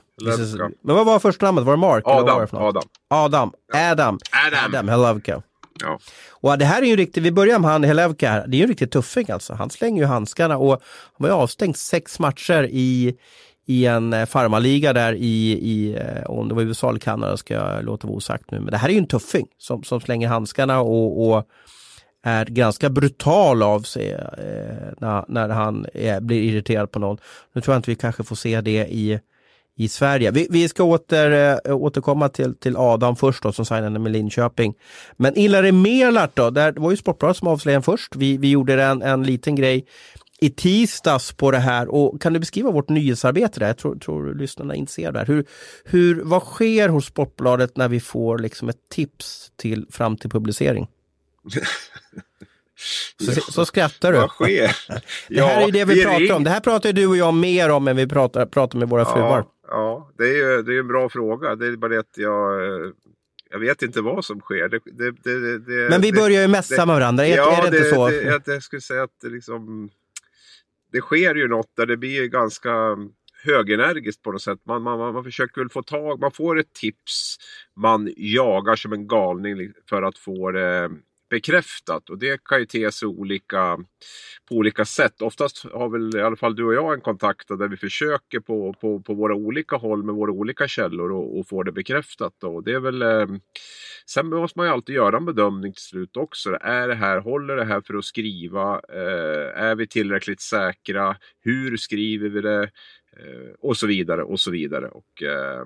Men 0.82 0.96
vad 0.96 1.06
var 1.06 1.18
första 1.18 1.46
namnet? 1.46 1.64
Var 1.64 1.72
det 1.72 1.80
Mark? 1.80 2.04
vad 2.04 2.24
var 2.24 2.42
Adam. 2.42 2.48
det? 2.50 2.58
Adam. 2.58 2.82
Adam. 3.08 3.52
Adam. 3.74 4.18
Adam. 4.46 4.74
Adam 4.74 4.88
Helevka. 4.88 5.42
Ja. 5.80 5.98
Och 6.30 6.58
det 6.58 6.64
här 6.64 6.82
är 6.82 6.86
ju 6.86 6.96
riktigt, 6.96 7.22
vi 7.22 7.32
börjar 7.32 7.58
med 7.58 7.70
han 7.70 7.84
Helevka 7.84 8.30
här, 8.30 8.46
det 8.46 8.56
är 8.56 8.58
ju 8.58 8.62
en 8.62 8.68
riktig 8.68 8.90
tuffing 8.90 9.30
alltså. 9.30 9.54
Han 9.54 9.70
slänger 9.70 10.02
ju 10.02 10.06
handskarna 10.06 10.58
och 10.58 10.70
han 10.70 11.16
var 11.16 11.28
ju 11.28 11.34
avstängd 11.34 11.76
sex 11.76 12.18
matcher 12.18 12.68
i, 12.70 13.16
i 13.66 13.86
en 13.86 14.12
eh, 14.12 14.26
farmaliga 14.26 14.92
där 14.92 15.12
i, 15.12 15.52
i 15.52 15.94
eh, 15.94 16.30
om 16.30 16.48
det 16.48 16.54
var 16.54 16.62
USA 16.62 16.88
eller 16.88 17.00
Kanada 17.00 17.36
ska 17.36 17.54
jag 17.54 17.84
låta 17.84 18.06
vara 18.06 18.16
osagt 18.16 18.50
nu. 18.50 18.60
Men 18.60 18.70
det 18.70 18.76
här 18.76 18.88
är 18.88 18.92
ju 18.92 18.98
en 18.98 19.06
tuffing 19.06 19.46
som, 19.58 19.82
som 19.82 20.00
slänger 20.00 20.28
handskarna 20.28 20.80
och, 20.80 21.28
och 21.28 21.48
är 22.22 22.44
ganska 22.44 22.90
brutal 22.90 23.62
av 23.62 23.80
sig 23.80 24.12
eh, 24.12 24.92
när, 24.98 25.24
när 25.28 25.48
han 25.48 25.86
är, 25.94 26.20
blir 26.20 26.42
irriterad 26.42 26.90
på 26.90 26.98
någon. 26.98 27.18
Nu 27.52 27.60
tror 27.60 27.74
jag 27.74 27.78
inte 27.78 27.90
vi 27.90 27.96
kanske 27.96 28.24
får 28.24 28.36
se 28.36 28.60
det 28.60 28.86
i 28.90 29.20
i 29.76 29.88
Sverige. 29.88 30.30
Vi, 30.30 30.46
vi 30.50 30.68
ska 30.68 30.84
åter, 30.84 31.58
äh, 31.64 31.76
återkomma 31.76 32.28
till, 32.28 32.54
till 32.54 32.76
Adam 32.76 33.16
först 33.16 33.42
då, 33.42 33.52
som 33.52 33.64
signade 33.64 33.98
med 33.98 34.12
Linköping. 34.12 34.74
Men 35.16 35.38
Ilare 35.38 35.72
Melart 35.72 36.36
då, 36.36 36.50
där, 36.50 36.72
det 36.72 36.80
var 36.80 36.90
ju 36.90 36.96
Sportbladet 36.96 37.36
som 37.36 37.48
avslöjade 37.48 37.82
först. 37.82 38.16
Vi, 38.16 38.36
vi 38.36 38.50
gjorde 38.50 38.84
en, 38.84 39.02
en 39.02 39.22
liten 39.22 39.54
grej 39.54 39.86
i 40.40 40.50
tisdags 40.50 41.32
på 41.32 41.50
det 41.50 41.58
här 41.58 41.88
och 41.88 42.22
kan 42.22 42.32
du 42.32 42.38
beskriva 42.38 42.70
vårt 42.70 42.88
nyhetsarbete 42.88 43.60
där? 43.60 43.66
Jag 43.66 43.78
tror, 43.78 43.96
tror 43.96 44.34
lyssnarna 44.34 44.74
är 44.74 44.78
intresserade. 44.78 45.18
Där. 45.18 45.26
Hur, 45.26 45.44
hur, 45.84 46.22
vad 46.24 46.42
sker 46.42 46.88
hos 46.88 47.06
Sportbladet 47.06 47.76
när 47.76 47.88
vi 47.88 48.00
får 48.00 48.38
liksom 48.38 48.68
ett 48.68 48.88
tips 48.90 49.52
till, 49.56 49.86
fram 49.90 50.16
till 50.16 50.30
publicering? 50.30 50.86
Så, 53.20 53.52
så 53.52 53.66
skrattar 53.66 54.12
du. 54.12 54.18
Vad 54.18 54.30
sker? 54.30 54.76
det 55.28 55.42
här 55.42 55.68
är 55.68 55.72
det 55.72 55.84
vi, 55.84 55.94
vi 55.94 56.04
pratar 56.04 56.20
ring... 56.20 56.32
om. 56.32 56.44
Det 56.44 56.50
här 56.50 56.60
pratar 56.60 56.92
du 56.92 57.06
och 57.06 57.16
jag 57.16 57.34
mer 57.34 57.70
om 57.70 57.88
än 57.88 57.96
vi 57.96 58.06
pratar, 58.06 58.46
pratar 58.46 58.78
med 58.78 58.88
våra 58.88 59.04
fruar. 59.04 59.38
Ja, 59.38 59.53
det 60.18 60.24
är 60.24 60.34
ju 60.34 60.62
det 60.62 60.74
är 60.74 60.80
en 60.80 60.88
bra 60.88 61.08
fråga. 61.08 61.56
Det 61.56 61.66
är 61.66 61.76
bara 61.76 61.88
det 61.88 61.98
att 61.98 62.18
jag, 62.18 62.62
jag 63.50 63.58
vet 63.58 63.82
inte 63.82 64.00
vad 64.00 64.24
som 64.24 64.40
sker. 64.40 64.68
Det, 64.68 64.80
det, 64.84 65.58
det, 65.58 65.90
Men 65.90 66.00
vi 66.00 66.12
börjar 66.12 66.42
ju 66.42 66.48
mässa 66.48 66.86
med 66.86 66.94
varandra, 66.94 67.26
är, 67.26 67.36
ja, 67.36 67.56
är 67.56 67.70
det, 67.70 67.76
inte 67.76 67.90
så? 67.90 68.08
Det, 68.08 68.42
jag 68.46 68.62
skulle 68.62 68.82
säga 68.82 69.02
att 69.02 69.20
det, 69.22 69.28
liksom, 69.28 69.90
det 70.92 71.00
sker 71.00 71.34
ju 71.34 71.48
något 71.48 71.76
där 71.76 71.86
det 71.86 71.96
blir 71.96 72.26
ganska 72.26 72.96
högenergiskt 73.44 74.22
på 74.22 74.32
något 74.32 74.42
sätt. 74.42 74.58
Man, 74.66 74.82
man, 74.82 75.14
man 75.14 75.24
försöker 75.24 75.60
väl 75.60 75.70
få 75.70 75.82
tag, 75.82 76.20
man 76.20 76.30
får 76.30 76.58
ett 76.58 76.72
tips, 76.72 77.36
man 77.76 78.14
jagar 78.16 78.76
som 78.76 78.92
en 78.92 79.06
galning 79.06 79.72
för 79.88 80.02
att 80.02 80.18
få 80.18 80.50
det 80.50 80.90
bekräftat 81.34 82.10
och 82.10 82.18
det 82.18 82.44
kan 82.44 82.58
ju 82.58 82.66
te 82.66 82.92
sig 82.92 83.08
olika, 83.08 83.78
på 84.48 84.54
olika 84.54 84.84
sätt. 84.84 85.22
Oftast 85.22 85.64
har 85.72 85.88
väl 85.88 86.16
i 86.16 86.22
alla 86.22 86.36
fall 86.36 86.56
du 86.56 86.64
och 86.64 86.74
jag 86.74 86.94
en 86.94 87.00
kontakt 87.00 87.48
där 87.48 87.68
vi 87.68 87.76
försöker 87.76 88.40
på, 88.40 88.74
på, 88.80 89.00
på 89.00 89.14
våra 89.14 89.34
olika 89.34 89.76
håll 89.76 90.02
med 90.02 90.14
våra 90.14 90.32
olika 90.32 90.68
källor 90.68 91.12
och, 91.12 91.38
och 91.38 91.48
få 91.48 91.62
det 91.62 91.72
bekräftat. 91.72 92.32
Då. 92.40 92.60
Det 92.60 92.72
är 92.72 92.80
väl, 92.80 93.02
eh, 93.02 93.26
sen 94.06 94.26
måste 94.26 94.58
man 94.58 94.66
ju 94.66 94.72
alltid 94.72 94.94
göra 94.94 95.16
en 95.16 95.24
bedömning 95.24 95.72
till 95.72 95.82
slut 95.82 96.16
också. 96.16 96.58
Är 96.60 96.88
det 96.88 96.94
här, 96.94 97.18
håller 97.18 97.56
det 97.56 97.64
här 97.64 97.80
för 97.80 97.94
att 97.94 98.04
skriva? 98.04 98.80
Eh, 98.88 99.62
är 99.62 99.74
vi 99.74 99.86
tillräckligt 99.86 100.40
säkra? 100.40 101.16
Hur 101.40 101.76
skriver 101.76 102.28
vi 102.28 102.40
det? 102.40 102.62
Eh, 103.16 103.50
och 103.60 103.76
så 103.76 103.86
vidare 103.86 104.22
och 104.22 104.40
så 104.40 104.50
vidare. 104.50 104.88
Och, 104.88 105.22
eh, 105.22 105.64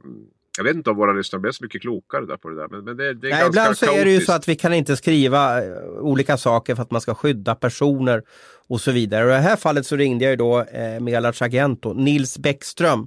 jag 0.59 0.65
vet 0.65 0.77
inte 0.77 0.91
om 0.91 0.97
våra 0.97 1.13
lyssnare 1.13 1.41
blev 1.41 1.53
så 1.53 1.65
mycket 1.65 1.81
klokare 1.81 2.27
där 2.27 2.37
på 2.37 2.49
det 2.49 2.57
där. 2.57 2.69
Men, 2.69 2.85
men 2.85 2.97
det, 2.97 3.15
det 3.15 3.27
är 3.27 3.31
Nej, 3.31 3.47
ibland 3.47 3.77
så 3.77 3.87
kaotiskt. 3.87 4.01
är 4.01 4.05
det 4.05 4.11
ju 4.11 4.21
så 4.21 4.33
att 4.33 4.49
vi 4.49 4.57
kan 4.57 4.75
inte 4.75 4.97
skriva 4.97 5.65
eh, 5.65 5.73
olika 6.01 6.37
saker 6.37 6.75
för 6.75 6.83
att 6.83 6.91
man 6.91 7.01
ska 7.01 7.15
skydda 7.15 7.55
personer 7.55 8.23
och 8.69 8.81
så 8.81 8.93
vidare. 8.93 9.25
Och 9.25 9.31
I 9.31 9.35
det 9.35 9.41
här 9.41 9.57
fallet 9.57 9.87
så 9.87 9.97
ringde 9.97 10.25
jag 10.25 10.31
ju 10.31 10.37
då 10.37 10.61
eh, 10.61 11.01
Melarts 11.01 11.43
agent 11.43 11.83
då, 11.83 11.93
Nils 11.93 12.39
Bäckström. 12.39 13.07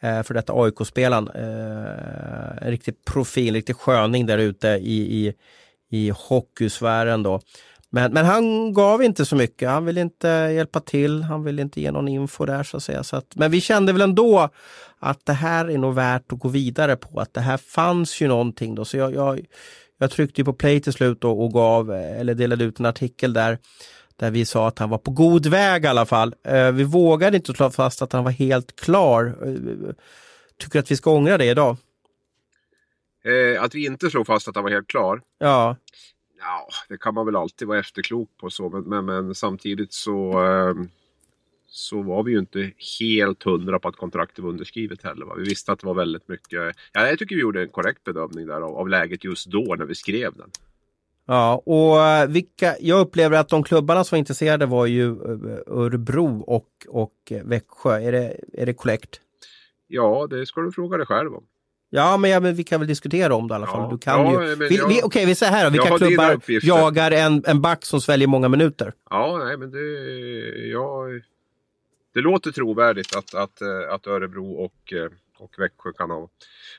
Eh, 0.00 0.22
för 0.22 0.34
detta 0.34 0.52
AIK-spelaren. 0.52 1.28
Eh, 1.28 2.66
en 2.66 2.70
riktig 2.70 3.04
profil, 3.04 3.48
en 3.48 3.54
riktig 3.54 3.76
sköning 3.76 4.26
där 4.26 4.38
ute 4.38 4.68
i, 4.68 5.26
i, 5.26 5.34
i 5.90 6.12
hockeysfären 6.16 7.22
då. 7.22 7.40
Men, 7.90 8.12
men 8.12 8.26
han 8.26 8.72
gav 8.72 9.02
inte 9.02 9.24
så 9.24 9.36
mycket. 9.36 9.68
Han 9.68 9.84
vill 9.84 9.98
inte 9.98 10.28
hjälpa 10.28 10.80
till. 10.80 11.22
Han 11.22 11.44
vill 11.44 11.58
inte 11.58 11.80
ge 11.80 11.90
någon 11.90 12.08
info 12.08 12.44
där 12.44 12.62
så 12.62 12.76
att 12.76 12.82
säga. 12.82 13.02
Så 13.02 13.16
att, 13.16 13.34
men 13.34 13.50
vi 13.50 13.60
kände 13.60 13.92
väl 13.92 14.02
ändå 14.02 14.48
att 14.98 15.26
det 15.26 15.32
här 15.32 15.70
är 15.70 15.78
nog 15.78 15.94
värt 15.94 16.32
att 16.32 16.38
gå 16.38 16.48
vidare 16.48 16.96
på. 16.96 17.20
Att 17.20 17.34
det 17.34 17.40
här 17.40 17.56
fanns 17.56 18.20
ju 18.20 18.28
någonting 18.28 18.74
då. 18.74 18.84
Så 18.84 18.96
jag, 18.96 19.14
jag, 19.14 19.40
jag 19.98 20.10
tryckte 20.10 20.44
på 20.44 20.52
play 20.52 20.80
till 20.80 20.92
slut 20.92 21.24
och, 21.24 21.44
och 21.44 21.52
gav, 21.52 21.92
eller 21.92 22.34
delade 22.34 22.64
ut 22.64 22.80
en 22.80 22.86
artikel 22.86 23.32
där 23.32 23.58
där 24.16 24.30
vi 24.30 24.44
sa 24.44 24.68
att 24.68 24.78
han 24.78 24.90
var 24.90 24.98
på 24.98 25.10
god 25.10 25.46
väg 25.46 25.84
i 25.84 25.86
alla 25.86 26.06
fall. 26.06 26.34
Eh, 26.44 26.72
vi 26.72 26.84
vågade 26.84 27.36
inte 27.36 27.54
slå 27.54 27.70
fast 27.70 28.02
att 28.02 28.12
han 28.12 28.24
var 28.24 28.30
helt 28.30 28.80
klar. 28.80 29.36
Eh, 29.42 29.94
tycker 30.58 30.78
att 30.78 30.90
vi 30.90 30.96
ska 30.96 31.10
ångra 31.10 31.38
det 31.38 31.44
idag? 31.44 31.76
Eh, 33.24 33.62
att 33.62 33.74
vi 33.74 33.86
inte 33.86 34.10
slog 34.10 34.26
fast 34.26 34.48
att 34.48 34.54
han 34.54 34.64
var 34.64 34.70
helt 34.70 34.88
klar? 34.88 35.20
Ja. 35.38 35.76
Ja, 36.38 36.68
det 36.88 37.00
kan 37.00 37.14
man 37.14 37.26
väl 37.26 37.36
alltid 37.36 37.68
vara 37.68 37.78
efterklok 37.78 38.30
på 38.40 38.50
så, 38.50 38.68
men, 38.68 38.82
men, 38.82 39.04
men 39.04 39.34
samtidigt 39.34 39.92
så, 39.92 40.44
eh, 40.44 40.74
så 41.66 42.02
var 42.02 42.22
vi 42.22 42.32
ju 42.32 42.38
inte 42.38 42.72
helt 43.00 43.42
hundra 43.42 43.78
på 43.78 43.88
att 43.88 43.96
kontraktet 43.96 44.38
var 44.38 44.50
underskrivet 44.50 45.02
heller. 45.02 45.26
Va? 45.26 45.34
Vi 45.34 45.44
visste 45.44 45.72
att 45.72 45.80
det 45.80 45.86
var 45.86 45.94
väldigt 45.94 46.28
mycket. 46.28 46.76
Ja, 46.92 47.08
jag 47.08 47.18
tycker 47.18 47.36
vi 47.36 47.42
gjorde 47.42 47.62
en 47.62 47.68
korrekt 47.68 48.04
bedömning 48.04 48.46
där 48.46 48.60
av, 48.60 48.76
av 48.76 48.88
läget 48.88 49.24
just 49.24 49.46
då 49.46 49.74
när 49.78 49.84
vi 49.84 49.94
skrev 49.94 50.34
den. 50.36 50.50
Ja, 51.26 51.62
och 51.66 52.00
eh, 52.00 52.28
vilka, 52.28 52.76
jag 52.80 53.00
upplever 53.00 53.38
att 53.38 53.48
de 53.48 53.62
klubbarna 53.62 54.04
som 54.04 54.16
var 54.16 54.18
intresserade 54.18 54.66
var 54.66 54.86
ju 54.86 55.08
eh, 55.10 55.58
Örebro 55.66 56.40
och, 56.40 56.68
och 56.88 57.32
Växjö. 57.44 58.00
Är 58.00 58.12
det, 58.12 58.40
är 58.52 58.66
det 58.66 58.74
korrekt? 58.74 59.20
Ja, 59.86 60.26
det 60.30 60.46
ska 60.46 60.60
du 60.60 60.72
fråga 60.72 60.96
dig 60.96 61.06
själv 61.06 61.34
om. 61.34 61.44
Ja, 61.90 62.16
men, 62.16 62.30
ja, 62.30 62.40
men 62.40 62.54
vi 62.54 62.64
kan 62.64 62.80
väl 62.80 62.88
diskutera 62.88 63.34
om 63.34 63.48
det 63.48 63.52
i 63.52 63.56
alla 63.56 63.66
fall. 63.66 63.82
Ja, 63.82 63.88
du 63.90 63.98
kan 63.98 64.20
ja, 64.20 64.42
ju... 64.42 64.54
vi, 64.54 64.76
jag, 64.76 64.88
vi, 64.88 65.00
Okej, 65.02 65.26
vi 65.26 65.34
säger 65.34 65.52
här 65.52 65.64
då. 65.64 65.70
Vilka 65.70 65.98
klubbar 65.98 66.40
jagar 66.62 67.10
en, 67.10 67.44
en 67.46 67.60
back 67.60 67.84
som 67.84 68.00
sväljer 68.00 68.28
många 68.28 68.48
minuter? 68.48 68.92
Ja, 69.10 69.40
nej 69.44 69.56
men 69.56 69.70
det... 69.70 69.78
Ja, 70.68 71.06
det 72.14 72.20
låter 72.20 72.52
trovärdigt 72.52 73.16
att, 73.16 73.34
att, 73.34 73.60
eh, 73.60 73.94
att 73.94 74.06
Örebro 74.06 74.52
och, 74.52 74.92
eh, 74.92 75.10
och 75.38 75.54
Växjö 75.58 75.92
kan 75.92 76.10
ha 76.10 76.28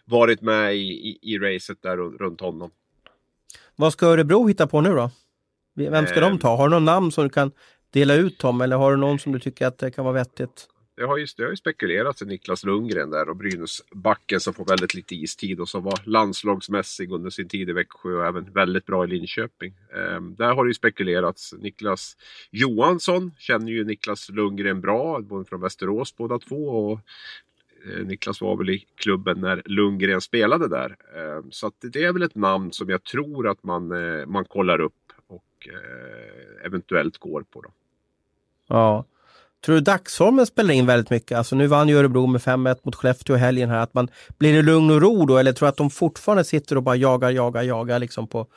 varit 0.05 0.41
med 0.41 0.75
i, 0.75 0.79
i, 0.79 1.19
i 1.21 1.39
racet 1.39 1.81
där 1.81 1.97
runt 1.97 2.41
honom. 2.41 2.71
Vad 3.75 3.93
ska 3.93 4.05
Örebro 4.05 4.47
hitta 4.47 4.67
på 4.67 4.81
nu 4.81 4.89
då? 4.89 5.11
Vem 5.73 6.07
ska 6.07 6.15
eh, 6.15 6.21
de 6.21 6.39
ta? 6.39 6.55
Har 6.55 6.69
du 6.69 6.75
någon 6.75 6.85
namn 6.85 7.11
som 7.11 7.23
du 7.23 7.29
kan 7.29 7.51
dela 7.89 8.13
ut 8.13 8.37
Tom? 8.37 8.61
Eller 8.61 8.75
har 8.77 8.91
du 8.91 8.97
någon 8.97 9.19
som 9.19 9.31
du 9.31 9.39
tycker 9.39 9.67
att 9.67 9.77
det 9.77 9.91
kan 9.91 10.05
vara 10.05 10.13
vettigt? 10.13 10.67
Det 10.97 11.05
har 11.05 11.17
ju, 11.17 11.27
det 11.37 11.43
har 11.43 11.49
ju 11.49 11.55
spekulerats 11.55 12.21
i 12.21 12.25
Niklas 12.25 12.63
Lundgren 12.63 13.09
där 13.09 13.29
och 13.29 13.35
Brynäsbacken 13.35 14.39
som 14.39 14.53
får 14.53 14.65
väldigt 14.65 14.93
lite 14.93 15.15
istid 15.15 15.59
och 15.59 15.69
som 15.69 15.83
var 15.83 15.99
landslagsmässig 16.03 17.11
under 17.11 17.29
sin 17.29 17.49
tid 17.49 17.69
i 17.69 17.73
Växjö 17.73 18.13
och 18.13 18.25
även 18.25 18.53
väldigt 18.53 18.85
bra 18.85 19.03
i 19.03 19.07
Linköping. 19.07 19.73
Eh, 19.95 20.21
där 20.21 20.53
har 20.53 20.65
det 20.65 20.69
ju 20.69 20.73
spekulerats. 20.73 21.53
Niklas 21.53 22.17
Johansson 22.51 23.31
känner 23.39 23.71
ju 23.71 23.83
Niklas 23.83 24.29
Lundgren 24.29 24.81
bra, 24.81 25.21
både 25.21 25.45
från 25.45 25.61
Västerås 25.61 26.17
båda 26.17 26.39
två. 26.39 26.67
Och, 26.67 26.99
eh, 27.85 28.05
Niklas 28.05 28.41
var 28.41 28.57
väl 28.57 28.69
i 28.69 28.85
klubben 28.95 29.41
när 29.41 29.61
Lundgren 29.65 30.21
spelade 30.21 30.67
där. 30.67 30.95
Eh, 31.15 31.43
så 31.51 31.67
att 31.67 31.75
det 31.81 32.03
är 32.03 32.13
väl 32.13 32.21
ett 32.23 32.35
namn 32.35 32.71
som 32.71 32.89
jag 32.89 33.03
tror 33.03 33.47
att 33.47 33.63
man, 33.63 33.91
eh, 33.91 34.25
man 34.25 34.45
kollar 34.45 34.81
upp 34.81 35.13
och 35.27 35.67
eh, 35.67 36.65
eventuellt 36.65 37.17
går 37.17 37.41
på. 37.41 37.61
Då. 37.61 37.71
Ja. 38.67 39.05
Tror 39.67 39.75
du 39.75 39.81
dagsformen 39.81 40.45
spelar 40.45 40.73
in 40.73 40.85
väldigt 40.85 41.09
mycket? 41.09 41.37
Alltså 41.37 41.55
nu 41.55 41.67
vann 41.67 41.89
ju 41.89 41.97
Örebro 41.97 42.27
med 42.27 42.41
5-1 42.41 42.77
mot 42.83 42.95
Skellefteå 42.95 43.35
i 43.35 43.39
helgen 43.39 43.69
här. 43.69 43.77
Att 43.77 43.93
man, 43.93 44.07
blir 44.37 44.53
det 44.53 44.61
lugn 44.61 44.91
och 44.91 45.01
ro 45.01 45.25
då 45.25 45.37
eller 45.37 45.53
tror 45.53 45.65
du 45.65 45.69
att 45.69 45.77
de 45.77 45.89
fortfarande 45.89 46.43
sitter 46.43 46.75
och 46.75 46.83
bara 46.83 46.95
jagar, 46.95 47.29
jagar, 47.29 47.63
jagar 47.63 47.99
liksom 47.99 48.27
på, 48.27 48.47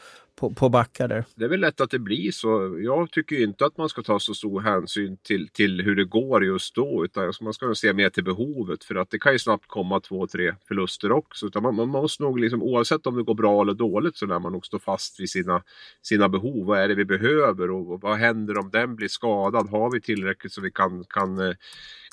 på, 0.40 0.50
på 0.50 0.68
backar 0.68 1.08
där. 1.08 1.24
Det 1.34 1.44
är 1.44 1.48
väl 1.48 1.60
lätt 1.60 1.80
att 1.80 1.90
det 1.90 1.98
blir 1.98 2.32
så. 2.32 2.78
Jag 2.84 3.10
tycker 3.10 3.42
inte 3.42 3.66
att 3.66 3.76
man 3.76 3.88
ska 3.88 4.02
ta 4.02 4.20
så 4.20 4.34
stor 4.34 4.60
hänsyn 4.60 5.16
till, 5.22 5.48
till 5.48 5.80
hur 5.80 5.96
det 5.96 6.04
går 6.04 6.44
just 6.44 6.74
då. 6.74 7.04
Utan 7.04 7.26
alltså, 7.26 7.44
man 7.44 7.52
ska 7.52 7.74
se 7.74 7.92
mer 7.92 8.10
till 8.10 8.24
behovet. 8.24 8.84
För 8.84 8.94
att 8.94 9.10
det 9.10 9.18
kan 9.18 9.32
ju 9.32 9.38
snabbt 9.38 9.64
komma 9.66 10.00
två, 10.00 10.26
tre 10.26 10.54
förluster 10.68 11.12
också. 11.12 11.46
Utan 11.46 11.62
man, 11.62 11.74
man 11.74 11.88
måste 11.88 12.22
nog, 12.22 12.40
liksom, 12.40 12.62
oavsett 12.62 13.06
om 13.06 13.16
det 13.16 13.22
går 13.22 13.34
bra 13.34 13.62
eller 13.62 13.74
dåligt, 13.74 14.16
så 14.16 14.26
lär 14.26 14.38
man 14.38 14.52
nog 14.52 14.66
stå 14.66 14.78
fast 14.78 15.20
vid 15.20 15.30
sina, 15.30 15.62
sina 16.02 16.28
behov. 16.28 16.66
Vad 16.66 16.78
är 16.78 16.88
det 16.88 16.94
vi 16.94 17.04
behöver 17.04 17.70
och, 17.70 17.92
och 17.92 18.00
vad 18.00 18.18
händer 18.18 18.58
om 18.58 18.70
den 18.70 18.96
blir 18.96 19.08
skadad? 19.08 19.70
Har 19.70 19.92
vi 19.92 20.00
tillräckligt 20.00 20.52
så 20.52 20.60
vi 20.60 20.70
kan, 20.70 21.04
kan 21.04 21.38
eh, 21.38 21.54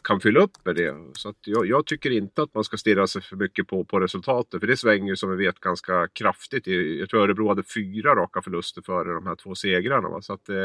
kan 0.07 0.19
fylla 0.19 0.39
upp 0.39 0.65
med 0.65 0.75
det. 0.75 0.95
Så 1.13 1.29
att 1.29 1.37
jag, 1.45 1.65
jag, 1.65 1.85
tycker 1.85 2.11
inte 2.11 2.41
att 2.41 2.53
man 2.53 2.63
ska 2.63 2.77
stirra 2.77 3.07
sig 3.07 3.21
för 3.21 3.35
mycket 3.35 3.67
på, 3.67 3.85
på 3.85 3.99
resultatet. 3.99 4.59
För 4.59 4.67
det 4.67 4.77
svänger 4.77 5.07
ju 5.07 5.15
som 5.15 5.29
vi 5.29 5.45
vet 5.45 5.59
ganska 5.59 6.07
kraftigt. 6.07 6.67
Jag 6.99 7.09
tror 7.09 7.21
Örebro 7.21 7.47
hade 7.47 7.63
fyra 7.63 8.15
raka 8.15 8.41
förluster 8.41 8.81
före 8.81 9.13
de 9.13 9.27
här 9.27 9.35
två 9.35 9.55
segrarna. 9.55 10.09
Va? 10.09 10.21
Så 10.21 10.33
att, 10.33 10.49
eh, 10.49 10.55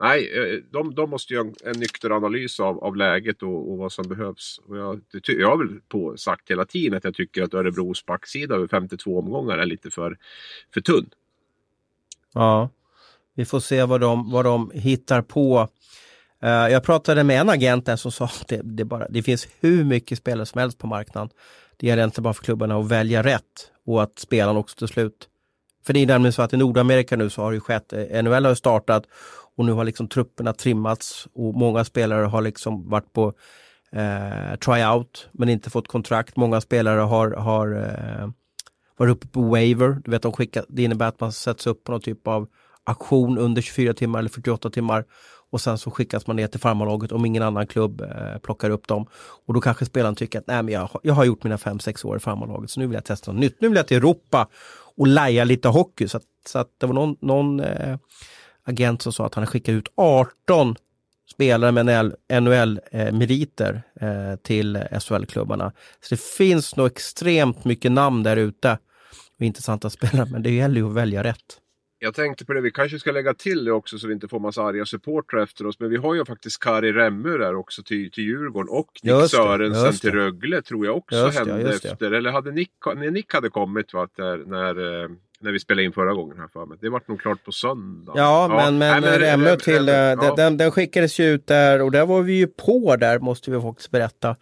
nej, 0.00 0.32
eh, 0.38 0.58
de, 0.72 0.94
de 0.94 1.10
måste 1.10 1.34
göra 1.34 1.44
en, 1.46 1.54
en 1.64 1.80
nykter 1.80 2.10
analys 2.10 2.60
av, 2.60 2.84
av 2.84 2.96
läget 2.96 3.42
och, 3.42 3.72
och 3.72 3.78
vad 3.78 3.92
som 3.92 4.08
behövs. 4.08 4.60
Och 4.66 4.78
jag, 4.78 5.00
det, 5.12 5.32
jag 5.32 5.48
har 5.48 5.58
väl 5.58 5.80
på, 5.88 6.16
sagt 6.16 6.50
hela 6.50 6.64
tiden 6.64 6.96
att 6.96 7.04
jag 7.04 7.14
tycker 7.14 7.42
att 7.42 7.54
Örebros 7.54 8.06
backsida 8.06 8.54
över 8.54 8.66
52 8.66 9.18
omgångar 9.18 9.58
är 9.58 9.66
lite 9.66 9.90
för, 9.90 10.18
för 10.74 10.80
tunn. 10.80 11.10
Ja, 12.34 12.70
vi 13.34 13.44
får 13.44 13.60
se 13.60 13.84
vad 13.84 14.00
de, 14.00 14.30
vad 14.30 14.44
de 14.44 14.70
hittar 14.74 15.22
på. 15.22 15.68
Uh, 16.44 16.50
jag 16.50 16.82
pratade 16.82 17.24
med 17.24 17.40
en 17.40 17.48
agent 17.50 17.86
där 17.86 17.96
som 17.96 18.12
sa 18.12 18.24
att 18.24 18.48
det, 18.48 18.60
det, 18.64 18.84
bara, 18.84 19.08
det 19.08 19.22
finns 19.22 19.48
hur 19.60 19.84
mycket 19.84 20.18
spelare 20.18 20.46
som 20.46 20.60
helst 20.60 20.78
på 20.78 20.86
marknaden. 20.86 21.30
Det 21.76 21.86
gäller 21.86 22.04
inte 22.04 22.20
bara 22.20 22.34
för 22.34 22.44
klubbarna 22.44 22.76
att 22.78 22.88
välja 22.88 23.22
rätt 23.22 23.70
och 23.86 24.02
att 24.02 24.18
spelarna 24.18 24.58
också 24.58 24.76
till 24.76 24.88
slut. 24.88 25.28
För 25.86 25.92
det 25.92 26.00
är 26.00 26.06
nämligen 26.06 26.32
så 26.32 26.42
att 26.42 26.52
i 26.52 26.56
Nordamerika 26.56 27.16
nu 27.16 27.30
så 27.30 27.42
har 27.42 27.52
det 27.52 27.60
skett, 27.60 27.92
eh, 27.92 28.22
NHL 28.22 28.44
har 28.44 28.54
startat 28.54 29.04
och 29.56 29.64
nu 29.64 29.72
har 29.72 29.84
liksom 29.84 30.08
trupperna 30.08 30.52
trimmats 30.52 31.28
och 31.32 31.54
många 31.54 31.84
spelare 31.84 32.24
har 32.24 32.42
liksom 32.42 32.88
varit 32.90 33.12
på 33.12 33.32
eh, 33.92 34.56
tryout 34.56 35.28
men 35.32 35.48
inte 35.48 35.70
fått 35.70 35.88
kontrakt. 35.88 36.36
Många 36.36 36.60
spelare 36.60 37.00
har, 37.00 37.30
har 37.30 37.76
eh, 37.76 38.28
varit 38.96 39.12
uppe 39.12 39.26
på 39.26 39.42
waiver. 39.42 40.02
Du 40.04 40.10
vet, 40.10 40.22
de 40.22 40.32
skickar, 40.32 40.64
det 40.68 40.82
innebär 40.82 41.06
att 41.06 41.20
man 41.20 41.32
sätts 41.32 41.66
upp 41.66 41.84
på 41.84 41.92
någon 41.92 42.00
typ 42.00 42.26
av 42.26 42.48
aktion 42.84 43.38
under 43.38 43.62
24 43.62 43.94
timmar 43.94 44.18
eller 44.18 44.30
48 44.30 44.70
timmar 44.70 45.04
och 45.50 45.60
sen 45.60 45.78
så 45.78 45.90
skickas 45.90 46.26
man 46.26 46.36
ner 46.36 46.46
till 46.46 46.60
farmarlaget 46.60 47.12
om 47.12 47.24
ingen 47.24 47.42
annan 47.42 47.66
klubb 47.66 48.00
eh, 48.00 48.38
plockar 48.42 48.70
upp 48.70 48.88
dem. 48.88 49.06
Och 49.46 49.54
då 49.54 49.60
kanske 49.60 49.84
spelaren 49.84 50.14
tycker 50.14 50.38
att 50.38 50.46
Nej, 50.46 50.62
men 50.62 50.74
jag, 50.74 50.88
jag 51.02 51.14
har 51.14 51.24
gjort 51.24 51.44
mina 51.44 51.56
5-6 51.56 52.06
år 52.06 52.16
i 52.16 52.20
farmarlaget 52.20 52.70
så 52.70 52.80
nu 52.80 52.86
vill 52.86 52.94
jag 52.94 53.04
testa 53.04 53.32
något 53.32 53.40
nytt. 53.40 53.60
Nu 53.60 53.68
vill 53.68 53.76
jag 53.76 53.86
till 53.86 53.96
Europa 53.96 54.48
och 54.96 55.06
laja 55.06 55.44
lite 55.44 55.68
hockey. 55.68 56.08
Så, 56.08 56.16
att, 56.16 56.24
så 56.46 56.58
att 56.58 56.68
det 56.78 56.86
var 56.86 56.94
någon, 56.94 57.16
någon 57.20 57.60
eh, 57.60 57.96
agent 58.64 59.02
som 59.02 59.12
sa 59.12 59.26
att 59.26 59.34
han 59.34 59.42
har 59.42 59.46
skickat 59.46 59.72
ut 59.72 59.88
18 59.94 60.76
spelare 61.32 61.72
med 61.72 62.12
NHL-meriter 62.42 63.82
eh, 64.00 64.30
eh, 64.30 64.36
till 64.36 64.76
SHL-klubbarna. 65.00 65.72
Så 66.00 66.14
det 66.14 66.20
finns 66.20 66.76
nog 66.76 66.86
extremt 66.86 67.64
mycket 67.64 67.92
namn 67.92 68.22
där 68.22 68.36
ute 68.36 68.78
och 69.38 69.44
intressanta 69.44 69.90
spelare, 69.96 70.28
men 70.30 70.42
det 70.42 70.50
gäller 70.50 70.76
ju 70.76 70.86
att 70.86 70.94
välja 70.94 71.24
rätt. 71.24 71.59
Jag 72.02 72.14
tänkte 72.14 72.44
på 72.44 72.52
det, 72.52 72.60
vi 72.60 72.70
kanske 72.70 72.98
ska 72.98 73.12
lägga 73.12 73.34
till 73.34 73.64
det 73.64 73.72
också 73.72 73.98
så 73.98 74.06
vi 74.06 74.12
inte 74.14 74.28
får 74.28 74.40
massa 74.40 74.62
arga 74.62 74.86
supportrar 74.86 75.42
efter 75.42 75.66
oss. 75.66 75.80
Men 75.80 75.90
vi 75.90 75.96
har 75.96 76.14
ju 76.14 76.24
faktiskt 76.24 76.60
Kari 76.62 76.92
Remme 76.92 77.28
där 77.28 77.54
också 77.54 77.82
till, 77.82 78.10
till 78.10 78.24
Djurgården 78.24 78.68
och 78.68 78.90
Nick 79.02 79.12
just 79.12 79.30
Sörensen 79.30 79.92
till 79.92 80.10
Rögle 80.10 80.62
tror 80.62 80.86
jag 80.86 80.96
också 80.96 81.16
just 81.16 81.38
hände 81.38 81.62
det, 81.62 81.74
efter. 81.74 82.10
Eller 82.10 82.30
hade 82.30 82.52
Nick, 82.52 82.70
när 82.96 83.10
Nick 83.10 83.34
hade 83.34 83.48
kommit 83.48 83.94
va, 83.94 84.08
där, 84.16 84.36
när, 84.36 85.02
eh, 85.02 85.08
när 85.40 85.52
vi 85.52 85.60
spelade 85.60 85.84
in 85.84 85.92
förra 85.92 86.14
gången 86.14 86.38
här 86.38 86.48
för 86.48 86.66
mig. 86.66 86.78
Det 86.80 86.88
vart 86.88 87.08
nog 87.08 87.20
klart 87.20 87.44
på 87.44 87.52
söndag. 87.52 88.12
Ja, 88.16 88.48
ja. 88.50 88.56
men, 88.56 88.78
men, 88.78 89.02
men 89.02 89.18
Remme 89.18 89.56
till, 89.56 89.88
Remme, 89.88 90.22
eh, 90.22 90.28
ja. 90.28 90.34
den, 90.36 90.56
den 90.56 90.70
skickades 90.70 91.20
ju 91.20 91.24
ut 91.24 91.46
där 91.46 91.82
och 91.82 91.90
där 91.90 92.06
var 92.06 92.22
vi 92.22 92.32
ju 92.32 92.46
på 92.46 92.96
där 92.96 93.18
måste 93.18 93.50
vi 93.50 93.60
faktiskt 93.60 93.90
berätta 93.90 94.36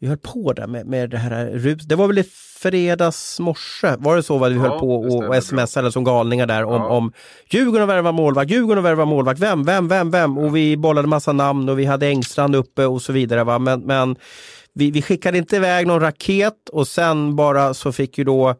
vi 0.00 0.06
höll 0.06 0.18
på 0.18 0.52
där 0.52 0.66
med, 0.66 0.86
med 0.86 1.10
det 1.10 1.18
här 1.18 1.46
rus. 1.46 1.82
Det 1.82 1.94
var 1.94 2.06
väl 2.06 2.18
i 2.18 2.24
fredags 2.58 3.40
morse, 3.40 3.96
var 3.98 4.16
det 4.16 4.22
så 4.22 4.38
vad 4.38 4.50
vi 4.52 4.56
ja, 4.56 4.62
höll 4.62 4.78
på 4.78 4.94
och, 4.94 5.36
och 5.36 5.44
smsade 5.44 5.92
som 5.92 6.04
galningar 6.04 6.46
där 6.46 6.64
om, 6.64 6.82
ja. 6.82 6.88
om 6.88 7.12
Djurgården 7.50 7.88
värvar 7.88 8.12
målvakt, 8.12 8.50
Djurgården 8.50 8.84
värvar 8.84 9.06
målvakt, 9.06 9.40
vem, 9.40 9.64
vem, 9.64 9.88
vem, 9.88 10.10
vem? 10.10 10.38
Och 10.38 10.56
vi 10.56 10.76
bollade 10.76 11.08
massa 11.08 11.32
namn 11.32 11.68
och 11.68 11.78
vi 11.78 11.84
hade 11.84 12.06
Engstrand 12.06 12.56
uppe 12.56 12.86
och 12.86 13.02
så 13.02 13.12
vidare. 13.12 13.44
Va? 13.44 13.58
Men, 13.58 13.80
men 13.80 14.16
vi, 14.74 14.90
vi 14.90 15.02
skickade 15.02 15.38
inte 15.38 15.56
iväg 15.56 15.86
någon 15.86 16.00
raket 16.00 16.68
och 16.72 16.88
sen 16.88 17.36
bara 17.36 17.74
så 17.74 17.92
fick 17.92 18.18
ju 18.18 18.24
då 18.24 18.54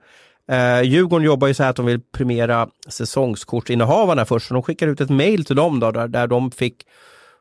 Eh, 0.49 0.83
Djurgården 0.83 1.27
jobbar 1.27 1.49
ju 1.49 1.55
så 1.55 1.63
här 1.63 1.71
att 1.71 1.77
de 1.77 1.87
vill 1.87 2.01
premiera 2.01 2.69
säsongskortsinnehavarna 2.89 4.25
först. 4.25 4.49
Så 4.49 4.55
de 4.55 4.63
skickar 4.63 4.87
ut 4.87 5.01
ett 5.01 5.11
mail 5.11 5.45
till 5.45 5.57
dem 5.57 5.81
då, 5.81 5.91
där, 5.91 6.09
där 6.09 6.27
de 6.27 6.51
fick 6.51 6.87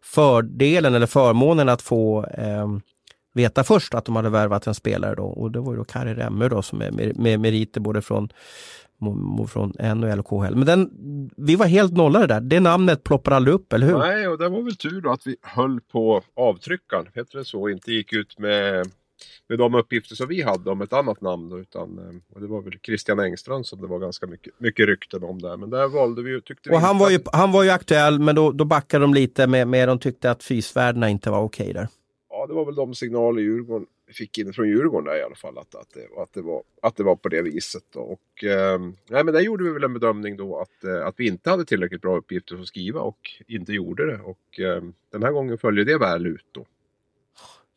fördelen 0.03 0.95
eller 0.95 1.07
förmånen 1.07 1.69
att 1.69 1.81
få 1.81 2.25
eh, 2.25 2.67
veta 3.36 3.63
först 3.63 3.93
att 3.93 4.05
de 4.05 4.15
hade 4.15 4.29
värvat 4.29 4.67
en 4.67 4.75
spelare 4.75 5.15
då 5.15 5.23
och 5.23 5.51
det 5.51 5.59
var 5.59 5.71
ju 5.71 5.77
då 5.77 5.83
Kari 5.83 6.13
Remme 6.13 6.49
då 6.49 6.61
som 6.61 6.81
är 6.81 6.91
med, 6.91 7.17
med 7.17 7.39
meriter 7.39 7.81
både 7.81 8.01
från 8.01 8.29
från 9.49 9.73
NHL 9.95 10.19
och 10.19 10.25
KHL. 10.25 10.55
Men 10.55 10.65
den, 10.65 10.89
vi 11.38 11.55
var 11.55 11.65
helt 11.65 11.93
nollade 11.93 12.27
där. 12.27 12.41
Det 12.41 12.59
namnet 12.59 13.03
ploppar 13.03 13.31
aldrig 13.31 13.55
upp, 13.55 13.73
eller 13.73 13.88
hur? 13.88 13.97
Nej, 13.97 14.27
och 14.27 14.38
det 14.38 14.49
var 14.49 14.61
väl 14.61 14.75
tur 14.75 15.01
då 15.01 15.11
att 15.11 15.27
vi 15.27 15.36
höll 15.41 15.81
på 15.81 16.21
avtryckaren, 16.36 17.05
heter 17.13 17.38
det 17.38 17.45
så, 17.45 17.61
och 17.61 17.71
inte 17.71 17.91
gick 17.91 18.13
ut 18.13 18.39
med, 18.39 18.91
med 19.49 19.57
de 19.57 19.75
uppgifter 19.75 20.15
som 20.15 20.27
vi 20.27 20.41
hade 20.41 20.69
om 20.69 20.81
ett 20.81 20.93
annat 20.93 21.21
namn. 21.21 21.51
Utan 21.51 22.21
och 22.33 22.41
det 22.41 22.47
var 22.47 22.61
väl 22.61 22.73
Christian 22.86 23.19
Engstrand 23.19 23.65
som 23.65 23.81
det 23.81 23.88
var 23.88 23.99
ganska 23.99 24.27
mycket, 24.27 24.53
mycket 24.59 24.86
rykten 24.86 25.23
om 25.23 25.41
där. 25.41 25.57
Men 25.57 25.69
där 25.69 25.88
valde 25.88 26.21
vi 26.23 26.41
tyckte 26.41 26.69
vi 26.69 26.75
Och 26.75 26.79
han 26.79 26.97
var, 26.97 27.09
ju, 27.09 27.19
han 27.33 27.51
var 27.51 27.63
ju 27.63 27.69
aktuell, 27.69 28.19
men 28.19 28.36
då, 28.36 28.51
då 28.51 28.65
backade 28.65 29.03
de 29.03 29.13
lite 29.13 29.47
med, 29.47 29.67
med 29.67 29.88
de 29.88 29.99
tyckte 29.99 30.31
att 30.31 30.43
fysvärdena 30.43 31.09
inte 31.09 31.31
var 31.31 31.41
okej 31.41 31.63
okay 31.63 31.73
där 31.73 31.88
det 32.47 32.53
var 32.53 32.65
väl 32.65 32.75
de 32.75 32.95
signaler 32.95 33.41
Djurgården 33.41 33.87
fick 34.13 34.37
in 34.37 34.53
från 34.53 34.67
Djurgården 34.67 35.05
där 35.05 35.19
i 35.19 35.23
alla 35.23 35.35
fall. 35.35 35.57
Att, 35.57 35.75
att, 35.75 35.89
det, 35.93 36.21
att, 36.21 36.33
det, 36.33 36.41
var, 36.41 36.63
att 36.81 36.95
det 36.95 37.03
var 37.03 37.15
på 37.15 37.29
det 37.29 37.41
viset. 37.41 37.83
Då. 37.93 37.99
Och, 37.99 38.43
eh, 38.43 38.79
nej, 39.09 39.23
men 39.23 39.33
där 39.33 39.41
gjorde 39.41 39.63
vi 39.63 39.69
väl 39.69 39.83
en 39.83 39.93
bedömning 39.93 40.37
då 40.37 40.59
att, 40.59 40.83
eh, 40.83 41.07
att 41.07 41.15
vi 41.17 41.27
inte 41.27 41.49
hade 41.49 41.65
tillräckligt 41.65 42.01
bra 42.01 42.17
uppgifter 42.17 42.59
att 42.59 42.67
skriva 42.67 43.01
och 43.01 43.19
inte 43.47 43.73
gjorde 43.73 44.05
det. 44.05 44.19
Och 44.19 44.59
eh, 44.59 44.83
den 45.11 45.23
här 45.23 45.31
gången 45.31 45.57
följer 45.57 45.85
det 45.85 45.97
väl 45.97 46.27
ut 46.27 46.45
då. 46.51 46.65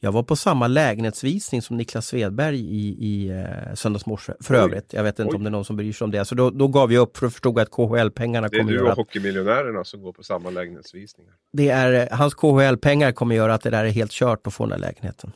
Jag 0.00 0.12
var 0.12 0.22
på 0.22 0.36
samma 0.36 0.66
lägenhetsvisning 0.66 1.62
som 1.62 1.76
Niklas 1.76 2.06
Svedberg 2.06 2.58
i, 2.58 2.96
i 2.98 3.28
eh, 3.28 3.74
söndags 3.74 4.06
morse. 4.06 4.32
För 4.40 4.54
Oj. 4.54 4.60
övrigt, 4.60 4.92
jag 4.92 5.02
vet 5.02 5.18
inte 5.18 5.30
Oj. 5.30 5.36
om 5.36 5.44
det 5.44 5.48
är 5.48 5.50
någon 5.50 5.64
som 5.64 5.76
bryr 5.76 5.92
sig 5.92 6.04
om 6.04 6.10
det. 6.10 6.24
Så 6.24 6.34
då, 6.34 6.50
då 6.50 6.68
gav 6.68 6.92
jag 6.92 7.02
upp 7.02 7.16
för 7.16 7.26
att 7.26 7.32
förstå 7.32 7.60
att 7.60 7.70
KHL-pengarna 7.70 8.48
kommer 8.48 8.62
göra... 8.62 8.72
Det 8.72 8.74
är 8.74 8.84
du 8.84 8.90
och 8.90 8.96
Hockeymiljonärerna 8.96 9.84
som 9.84 10.02
går 10.02 10.12
på 10.12 10.22
samma 10.22 10.50
lägenhetsvisningar. 10.50 11.32
Det 11.52 11.68
är, 11.68 11.92
eh, 11.92 12.18
hans 12.18 12.34
KHL-pengar 12.34 13.12
kommer 13.12 13.34
göra 13.36 13.54
att 13.54 13.62
det 13.62 13.70
där 13.70 13.84
är 13.84 13.88
helt 13.88 14.12
kört 14.12 14.46
att 14.46 14.54
få 14.54 14.66
den 14.66 14.80
där 14.80 14.86
lägenheten. 14.88 15.32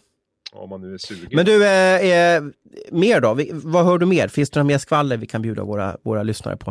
Om 0.53 0.71
man 0.71 0.81
nu 0.81 0.95
är 0.95 0.99
sugen. 0.99 1.31
Men 1.33 1.45
du, 1.45 1.67
eh, 1.67 2.37
eh, 2.37 2.43
mer 2.91 3.21
då? 3.21 3.35
Vi, 3.35 3.51
vad 3.53 3.85
hör 3.85 3.99
du 3.99 4.07
mer? 4.07 4.29
Finns 4.29 4.51
det 4.51 4.61
några 4.61 4.67
mer 4.67 4.79
skvaller 4.79 5.17
vi 5.17 5.27
kan 5.27 5.43
bjuda 5.43 5.65
våra, 5.65 5.97
våra 6.03 6.23
lyssnare 6.23 6.57
på? 6.57 6.71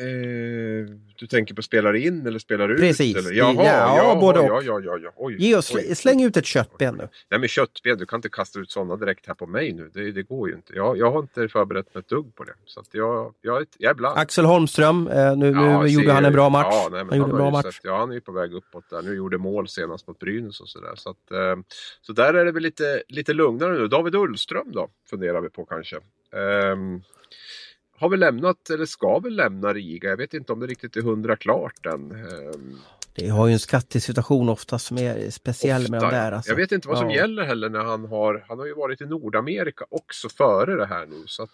Eh, 0.00 0.86
du 1.18 1.26
tänker 1.26 1.54
på 1.54 1.62
spelar 1.62 1.96
in 1.96 2.26
eller 2.26 2.38
spelar 2.38 2.68
ut? 2.68 2.80
Precis. 2.80 3.16
Eller? 3.16 3.32
Jaha, 3.32 3.54
ja, 3.54 3.96
ja, 3.96 4.20
både 4.20 4.40
och. 4.40 4.46
Ja, 4.46 4.62
ja, 4.62 4.80
ja, 4.80 4.98
ja. 4.98 5.12
Oj, 5.16 5.36
Ge 5.38 5.56
oss, 5.56 5.74
oj, 5.74 5.94
släng 5.94 6.18
oj, 6.18 6.24
ut 6.24 6.36
ett 6.36 6.46
köttben 6.46 6.94
nu. 6.94 7.08
Nej 7.30 7.40
men 7.40 7.48
köttben, 7.48 7.98
du 7.98 8.06
kan 8.06 8.18
inte 8.18 8.28
kasta 8.28 8.60
ut 8.60 8.70
sådana 8.70 8.96
direkt 8.96 9.26
här 9.26 9.34
på 9.34 9.46
mig 9.46 9.72
nu. 9.72 9.90
Det, 9.94 10.12
det 10.12 10.22
går 10.22 10.48
ju 10.48 10.54
inte. 10.54 10.72
Jag, 10.74 10.98
jag 10.98 11.10
har 11.10 11.20
inte 11.20 11.48
förberett 11.48 11.94
mig 11.94 12.00
ett 12.00 12.08
dugg 12.08 12.34
på 12.34 12.44
det. 12.44 12.52
Så 12.64 12.82
jag, 12.92 13.34
jag, 13.40 13.66
jag 13.78 13.90
är 13.90 13.94
blank. 13.94 14.18
Axel 14.18 14.44
Holmström, 14.44 15.08
eh, 15.08 15.36
nu, 15.36 15.50
ja, 15.50 15.82
nu 15.82 15.88
gjorde 15.88 16.12
han 16.12 16.24
en 16.24 16.32
bra 16.32 16.48
match. 16.48 16.66
Ja, 16.70 16.88
nej, 16.90 17.04
men 17.04 17.08
han, 17.08 17.18
gjorde 17.18 17.30
en 17.30 17.36
bra 17.36 17.50
match. 17.50 17.76
Sett, 17.76 17.84
ja, 17.84 17.98
han 17.98 18.10
är 18.10 18.14
ju 18.14 18.20
på 18.20 18.32
väg 18.32 18.54
uppåt 18.54 18.90
där. 18.90 19.02
Nu 19.02 19.14
gjorde 19.14 19.38
mål 19.38 19.68
senast 19.68 20.06
mot 20.06 20.18
Brynäs 20.18 20.60
och 20.60 20.68
sådär. 20.68 20.92
Så, 20.94 21.10
att, 21.10 21.30
eh, 21.30 21.56
så 22.00 22.12
där 22.12 22.34
är 22.34 22.44
det 22.44 22.52
väl 22.52 22.62
lite, 22.62 23.02
lite 23.08 23.32
lugnare 23.32 23.72
nu. 23.72 23.88
David 23.88 24.14
Ullström 24.14 24.72
då, 24.72 24.88
funderar 25.10 25.40
vi 25.40 25.50
på 25.50 25.64
kanske. 25.64 25.96
Um, 26.32 27.02
har 27.98 28.08
väl 28.08 28.20
lämnat, 28.20 28.70
eller 28.70 28.86
ska 28.86 29.18
väl 29.18 29.36
lämna 29.36 29.72
Riga. 29.72 30.08
Jag 30.08 30.16
vet 30.16 30.34
inte 30.34 30.52
om 30.52 30.60
det 30.60 30.66
riktigt 30.66 30.96
är 30.96 31.02
hundra 31.02 31.36
klart 31.36 31.86
än. 31.86 32.10
Ehm, 32.10 32.78
det 33.14 33.28
har 33.28 33.46
ju 33.46 33.52
en 33.52 33.58
skattesituation 33.58 34.48
ofta 34.48 34.78
som 34.78 34.98
är 34.98 35.30
speciell 35.30 35.82
ofta, 35.82 35.90
med 35.90 36.00
de 36.00 36.10
där. 36.10 36.32
Alltså. 36.32 36.50
Jag 36.50 36.56
vet 36.56 36.72
inte 36.72 36.88
vad 36.88 36.98
som 36.98 37.10
ja. 37.10 37.16
gäller 37.16 37.42
heller 37.42 37.68
när 37.68 37.84
han 37.84 38.04
har, 38.04 38.44
han 38.48 38.58
har 38.58 38.66
ju 38.66 38.74
varit 38.74 39.00
i 39.00 39.06
Nordamerika 39.06 39.84
också 39.90 40.28
före 40.28 40.76
det 40.76 40.86
här 40.86 41.06
nu. 41.06 41.22
Så 41.26 41.42
att, 41.42 41.50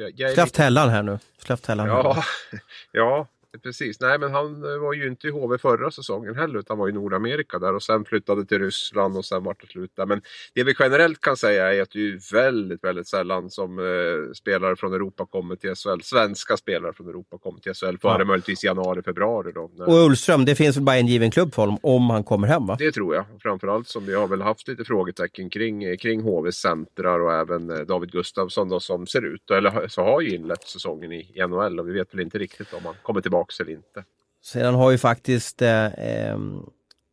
jag, 0.00 0.12
jag 0.16 0.32
Släppt 0.32 0.56
Hellan 0.56 0.88
här 0.88 1.02
nu. 1.02 1.18
Släppt 1.38 1.66
Hellan 1.66 1.86
ja, 1.86 2.24
ja, 2.92 3.26
Precis, 3.62 4.00
nej 4.00 4.18
men 4.18 4.32
han 4.32 4.64
eh, 4.64 4.78
var 4.78 4.92
ju 4.92 5.06
inte 5.06 5.28
i 5.28 5.30
HV 5.30 5.58
förra 5.58 5.90
säsongen 5.90 6.34
heller 6.36 6.58
utan 6.58 6.78
var 6.78 6.88
i 6.88 6.92
Nordamerika 6.92 7.58
där 7.58 7.74
och 7.74 7.82
sen 7.82 8.04
flyttade 8.04 8.44
till 8.44 8.58
Ryssland 8.58 9.16
och 9.16 9.24
sen 9.24 9.44
vart 9.44 9.60
det 9.60 9.66
slut 9.66 9.92
där. 9.96 10.06
Men 10.06 10.22
det 10.54 10.64
vi 10.64 10.74
generellt 10.78 11.20
kan 11.20 11.36
säga 11.36 11.74
är 11.74 11.82
att 11.82 11.90
det 11.90 11.98
är 11.98 12.32
väldigt, 12.32 12.84
väldigt 12.84 13.08
sällan 13.08 13.50
som 13.50 13.78
eh, 13.78 14.32
spelare 14.34 14.76
från 14.76 14.94
Europa 14.94 15.26
kommer 15.26 15.56
till 15.56 15.74
SHL. 15.74 16.00
Svenska 16.02 16.56
spelare 16.56 16.92
från 16.92 17.08
Europa 17.08 17.38
kommer 17.38 17.60
till 17.60 17.74
SHL 17.74 17.96
före 17.98 18.18
ja. 18.18 18.24
möjligtvis 18.24 18.64
januari, 18.64 19.02
februari 19.02 19.52
då. 19.52 19.70
När... 19.76 19.88
Och 19.88 19.94
Ullström, 19.94 20.44
det 20.44 20.54
finns 20.54 20.76
väl 20.76 20.84
bara 20.84 20.96
en 20.96 21.06
given 21.06 21.30
klubb 21.30 21.54
för 21.54 21.62
honom 21.62 21.78
om 21.82 22.10
han 22.10 22.24
kommer 22.24 22.48
hem 22.48 22.66
va? 22.66 22.76
Det 22.78 22.92
tror 22.92 23.14
jag. 23.14 23.24
Framförallt 23.42 23.88
som 23.88 24.06
vi 24.06 24.14
har 24.14 24.28
väl 24.28 24.42
haft 24.42 24.68
lite 24.68 24.84
frågetecken 24.84 25.50
kring, 25.50 25.84
eh, 25.84 25.96
kring 25.96 26.22
HVs 26.22 26.56
centrar 26.56 27.20
och 27.20 27.32
även 27.32 27.70
eh, 27.70 27.78
David 27.78 28.12
Gustafsson 28.12 28.68
då 28.68 28.80
som 28.80 29.06
ser 29.06 29.24
ut, 29.24 29.50
eller 29.50 29.88
så 29.88 30.02
har 30.02 30.20
ju 30.20 30.34
inlett 30.34 30.62
säsongen 30.62 31.12
i 31.12 31.46
NHL 31.48 31.80
och 31.80 31.88
vi 31.88 31.92
vet 31.92 32.14
väl 32.14 32.20
inte 32.20 32.38
riktigt 32.38 32.72
om 32.72 32.80
han 32.84 32.94
kommer 33.02 33.20
tillbaka 33.20 33.41
tillbaks 33.42 33.60
eller 33.60 33.72
inte. 33.72 34.04
Sedan 34.44 34.74
har 34.74 34.90
ju 34.90 34.98
faktiskt 34.98 35.62
eh, 35.62 35.86
eh, 35.86 36.38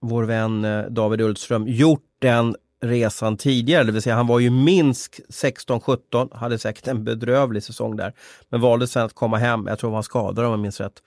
vår 0.02 0.24
vän 0.24 0.66
eh, 0.66 0.86
David 0.86 1.22
Ullström 1.22 1.68
gjort 1.68 2.06
den 2.20 2.56
resan 2.82 3.38
tidigare, 3.38 3.84
det 3.84 3.92
vill 3.92 4.02
säga 4.02 4.16
han 4.16 4.28
var 4.28 4.40
ju 4.40 4.50
Minsk 4.50 5.22
16-17, 5.30 6.38
hade 6.38 6.60
säkert 6.60 6.88
en 6.88 7.04
bedrövlig 7.04 7.64
säsong 7.64 7.96
där, 7.96 8.14
men 8.50 8.62
valde 8.62 8.88
sen 8.88 9.06
att 9.06 9.14
komma 9.14 9.38
hem, 9.38 9.68
jag 9.68 9.80
tror 9.80 9.90
han 9.90 9.96
var 9.96 10.02
skadad 10.02 10.46
om 10.46 10.52
jag 10.52 10.60
minns 10.60 10.80
rätt. 10.80 11.04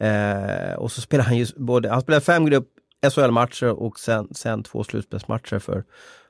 Eh, 0.00 0.74
och 0.76 0.92
så 0.92 1.00
spelade 1.00 1.28
han 1.28 1.38
ju 1.38 1.46
både, 1.56 1.90
han 1.90 2.00
spelade 2.00 2.24
fem 2.24 2.46
grupp 2.46 2.68
SHL-matcher 3.10 3.68
och 3.68 4.00
sen, 4.00 4.28
sen 4.34 4.62
två 4.62 4.84
slutspelsmatcher 4.84 5.58
för, 5.58 5.84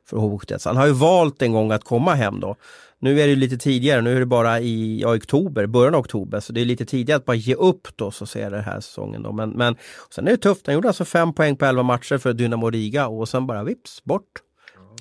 för 0.04 0.16
HV71. 0.16 0.58
Så 0.58 0.68
han 0.68 0.76
har 0.76 0.86
ju 0.86 0.92
valt 0.92 1.42
en 1.42 1.52
gång 1.52 1.72
att 1.72 1.84
komma 1.84 2.14
hem 2.14 2.40
då. 2.40 2.56
Nu 2.98 3.20
är 3.20 3.26
det 3.26 3.36
lite 3.36 3.56
tidigare, 3.56 4.00
nu 4.00 4.16
är 4.16 4.20
det 4.20 4.26
bara 4.26 4.60
i 4.60 5.00
ja, 5.00 5.16
oktober, 5.16 5.66
början 5.66 5.94
av 5.94 6.00
oktober, 6.00 6.40
så 6.40 6.52
det 6.52 6.60
är 6.60 6.64
lite 6.64 6.84
tidigare 6.84 7.16
att 7.16 7.24
bara 7.24 7.36
ge 7.36 7.54
upp 7.54 7.88
då 7.96 8.10
så 8.10 8.26
ser 8.26 8.50
det 8.50 8.60
här 8.60 8.80
säsongen. 8.80 9.22
Då. 9.22 9.32
Men, 9.32 9.50
men 9.50 9.76
sen 10.10 10.26
är 10.26 10.30
det 10.30 10.36
tufft, 10.36 10.66
han 10.66 10.74
gjorde 10.74 10.88
alltså 10.88 11.04
fem 11.04 11.34
poäng 11.34 11.56
på 11.56 11.64
elva 11.64 11.82
matcher 11.82 12.18
för 12.18 12.32
Dynamo 12.32 12.70
Riga 12.70 13.06
och 13.06 13.28
sen 13.28 13.46
bara 13.46 13.64
vips 13.64 14.04
bort. 14.04 14.42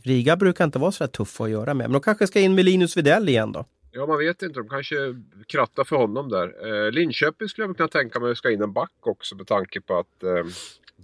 Riga 0.03 0.35
brukar 0.35 0.65
inte 0.65 0.79
vara 0.79 0.91
så 0.91 1.03
där 1.03 1.11
tuffa 1.11 1.43
att 1.43 1.49
göra 1.49 1.73
med, 1.73 1.85
men 1.85 1.91
de 1.91 2.01
kanske 2.01 2.27
ska 2.27 2.39
in 2.39 2.55
med 2.55 2.65
Linus 2.65 2.97
Widell 2.97 3.29
igen 3.29 3.51
då. 3.51 3.65
Ja, 3.91 4.05
man 4.05 4.17
vet 4.17 4.41
inte. 4.41 4.59
De 4.59 4.69
kanske 4.69 4.95
krattar 5.47 5.83
för 5.83 5.95
honom 5.95 6.29
där. 6.29 6.47
Eh, 6.67 6.91
Linköping 6.91 7.49
skulle 7.49 7.67
jag 7.67 7.77
kunna 7.77 7.89
tänka 7.89 8.19
mig 8.19 8.35
ska 8.35 8.51
in 8.51 8.61
en 8.61 8.73
back 8.73 8.91
också 8.99 9.35
med 9.35 9.47
tanke 9.47 9.81
på 9.81 9.99
att 9.99 10.23
eh, 10.23 10.45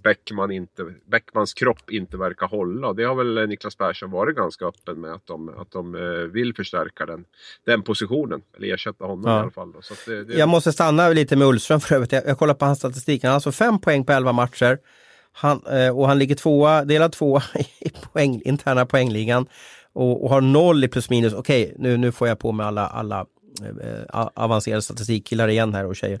Bäckman 0.02 0.50
inte, 0.50 0.94
Bäckmans 1.10 1.54
kropp 1.54 1.90
inte 1.90 2.16
verkar 2.16 2.46
hålla. 2.46 2.92
Det 2.92 3.04
har 3.04 3.14
väl 3.14 3.48
Niklas 3.48 3.76
Persson 3.76 4.10
varit 4.10 4.36
ganska 4.36 4.64
öppen 4.64 5.00
med 5.00 5.12
att 5.12 5.26
de, 5.26 5.48
att 5.48 5.70
de 5.70 5.94
eh, 5.94 6.00
vill 6.10 6.54
förstärka 6.54 7.06
den, 7.06 7.24
den 7.66 7.82
positionen. 7.82 8.42
Eller 8.56 8.74
ersätta 8.74 9.04
honom 9.04 9.24
ja. 9.26 9.38
i 9.38 9.40
alla 9.40 9.50
fall. 9.50 9.72
Det, 10.06 10.24
det... 10.24 10.34
Jag 10.34 10.48
måste 10.48 10.72
stanna 10.72 11.08
lite 11.08 11.36
med 11.36 11.48
Ullström 11.48 11.80
för 11.80 11.94
övrigt. 11.94 12.12
Jag, 12.12 12.26
jag 12.26 12.38
kollar 12.38 12.54
på 12.54 12.64
hans 12.64 12.78
statistik. 12.78 13.22
Han 13.22 13.30
har 13.30 13.34
alltså 13.34 13.52
fem 13.52 13.80
poäng 13.80 14.04
på 14.04 14.12
elva 14.12 14.32
matcher. 14.32 14.78
Han, 15.32 15.66
eh, 15.66 15.98
och 15.98 16.08
han 16.08 16.18
ligger 16.18 16.34
tvåa, 16.34 16.84
delad 16.84 17.12
tvåa 17.12 17.42
i 17.80 17.90
poäng, 18.12 18.42
interna 18.44 18.86
poängligan 18.86 19.46
och, 19.92 20.24
och 20.24 20.30
har 20.30 20.40
noll 20.40 20.84
i 20.84 20.88
plus 20.88 21.10
minus. 21.10 21.32
Okej, 21.32 21.74
nu, 21.78 21.96
nu 21.96 22.12
får 22.12 22.28
jag 22.28 22.38
på 22.38 22.52
med 22.52 22.66
alla, 22.66 22.86
alla 22.86 23.26
eh, 23.60 24.26
avancerade 24.34 24.82
statistikkillar 24.82 25.48
igen 25.48 25.74
här 25.74 25.86
och 25.86 25.96
tjejer. 25.96 26.20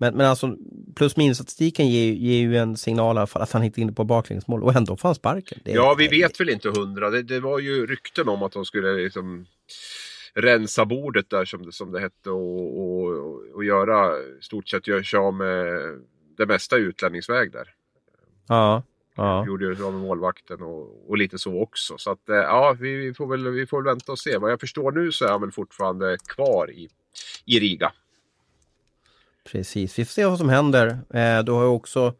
Men, 0.00 0.14
men 0.14 0.26
alltså 0.26 0.56
plus 0.94 1.16
minus 1.16 1.36
statistiken 1.36 1.88
ger, 1.88 2.12
ger 2.12 2.40
ju 2.40 2.56
en 2.56 2.76
signal 2.76 3.16
i 3.16 3.18
alla 3.18 3.26
fall 3.26 3.42
att 3.42 3.52
han 3.52 3.64
inte 3.64 3.80
är 3.80 3.82
inne 3.82 3.92
på 3.92 4.04
baklängesmål 4.04 4.62
och 4.62 4.76
ändå 4.76 4.96
får 4.96 5.08
han 5.08 5.14
sparken. 5.14 5.58
Ja, 5.64 5.94
vi 5.98 6.08
vet 6.08 6.40
väl 6.40 6.48
inte 6.48 6.68
hundra. 6.68 7.10
Det, 7.10 7.22
det, 7.22 7.40
var 7.40 7.58
ju 7.58 7.86
rykten 7.86 8.28
om 8.28 8.42
att 8.42 8.52
de 8.52 8.64
skulle 8.64 8.92
liksom 8.92 9.46
rensa 10.34 10.84
bordet 10.84 11.30
där 11.30 11.44
som 11.44 11.66
det, 11.66 11.72
som 11.72 11.92
det 11.92 12.00
hette 12.00 12.30
och, 12.30 12.80
och, 12.80 13.10
och 13.54 13.64
göra 13.64 14.10
stort 14.40 14.68
sett 14.68 14.86
göra 14.86 15.04
sig 15.04 15.18
av 15.18 15.34
med 15.34 15.66
det 16.36 16.46
mesta 16.46 16.76
utlänningsväg 16.76 17.52
där. 17.52 17.68
Ja. 18.48 18.82
Ja. 19.14 19.46
Gjorde 19.46 19.64
ju 19.64 19.84
av 19.84 19.92
med 19.92 20.02
målvakten 20.02 20.62
och, 20.62 21.10
och, 21.10 21.18
lite 21.18 21.38
så 21.38 21.62
också. 21.62 21.98
Så 21.98 22.10
att 22.10 22.28
eh, 22.28 22.36
ja, 22.36 22.76
vi, 22.80 22.96
vi, 22.96 23.14
får 23.14 23.26
väl, 23.26 23.48
vi 23.48 23.66
får 23.66 23.82
väl 23.82 23.84
vänta 23.84 24.12
och 24.12 24.18
se. 24.18 24.38
Vad 24.38 24.52
jag 24.52 24.60
förstår 24.60 24.92
nu 24.92 25.12
så 25.12 25.24
är 25.24 25.30
han 25.30 25.40
väl 25.40 25.52
fortfarande 25.52 26.16
kvar 26.26 26.70
i, 26.70 26.88
i 27.44 27.60
Riga. 27.60 27.92
Precis, 29.44 29.98
vi 29.98 30.04
får 30.04 30.12
se 30.12 30.24
vad 30.24 30.38
som 30.38 30.48
händer. 30.48 30.86
Eh, 31.14 31.44
du 31.44 31.52
har 31.52 31.62
ju 31.62 31.68
också 31.68 32.14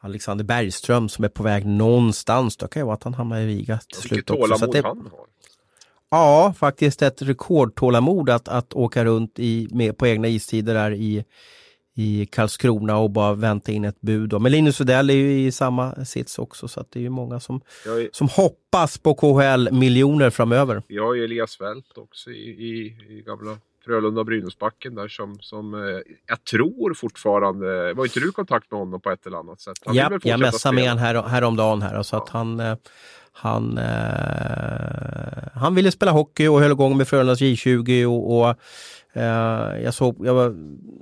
Alexander 0.00 0.44
Bergström 0.44 1.08
som 1.08 1.24
är 1.24 1.28
på 1.28 1.42
väg 1.42 1.66
någonstans. 1.66 2.56
Det 2.56 2.68
kan 2.68 2.80
ju 2.80 2.86
vara 2.86 2.94
att 2.94 3.04
han 3.04 3.14
hamnar 3.14 3.40
i 3.40 3.46
Riga 3.46 3.78
till 3.78 4.02
slut 4.02 4.30
också. 4.30 4.56
Tålamod 4.56 4.76
han 4.76 5.10
har. 5.12 5.26
Ja, 6.10 6.54
faktiskt 6.58 7.02
ett 7.02 7.22
rekordtålamod 7.22 8.30
att, 8.30 8.48
att 8.48 8.74
åka 8.74 9.04
runt 9.04 9.38
i, 9.38 9.68
med, 9.70 9.98
på 9.98 10.06
egna 10.06 10.28
istider 10.28 10.74
där 10.74 10.90
i, 10.90 11.24
i 11.94 12.26
Karlskrona 12.26 12.98
och 12.98 13.10
bara 13.10 13.34
vänta 13.34 13.72
in 13.72 13.84
ett 13.84 14.00
bud. 14.00 14.28
Då. 14.28 14.38
Men 14.38 14.52
Linus 14.52 14.80
Widell 14.80 15.10
är 15.10 15.14
ju 15.14 15.46
i 15.46 15.52
samma 15.52 16.04
sits 16.04 16.38
också 16.38 16.68
så 16.68 16.80
att 16.80 16.90
det 16.90 16.98
är 16.98 17.02
ju 17.02 17.10
många 17.10 17.40
som, 17.40 17.60
är... 17.86 18.08
som 18.12 18.28
hoppas 18.28 18.98
på 18.98 19.14
KHL-miljoner 19.14 20.30
framöver. 20.30 20.82
Vi 20.88 20.98
har 20.98 21.14
ju 21.14 21.24
Elias 21.24 21.56
Fält 21.56 21.98
också 21.98 22.30
i, 22.30 22.50
i, 22.50 22.96
i 23.08 23.22
gamla 23.26 23.58
Frölunda 23.84 24.24
Brynäsbacken 24.24 24.94
där 24.94 25.08
som, 25.08 25.38
som 25.40 25.74
eh, 25.74 26.00
jag 26.26 26.44
tror 26.44 26.94
fortfarande, 26.94 27.92
var 27.92 28.04
inte 28.04 28.20
du 28.20 28.28
i 28.28 28.32
kontakt 28.32 28.70
med 28.70 28.80
honom 28.80 29.00
på 29.00 29.10
ett 29.10 29.26
eller 29.26 29.36
annat 29.36 29.60
sätt? 29.60 29.76
Han 29.84 29.94
ja, 29.94 30.18
jag 30.22 30.40
messade 30.40 30.74
med 30.74 30.88
honom 30.88 30.98
här, 30.98 31.22
häromdagen 31.22 31.82
här 31.82 32.02
så 32.02 32.16
ja. 32.16 32.22
att 32.22 32.28
han 32.28 32.60
eh, 32.60 32.76
han, 33.32 33.78
eh, 33.78 35.48
han 35.54 35.74
ville 35.74 35.92
spela 35.92 36.10
hockey 36.10 36.48
och 36.48 36.60
höll 36.60 36.72
igång 36.72 36.96
med 36.96 37.08
Frölundas 37.08 37.40
J20 37.40 38.04
och, 38.04 38.40
och 38.40 38.56
eh, 39.12 39.82
jag 39.84 39.94
såg, 39.94 40.26
jag 40.26 40.54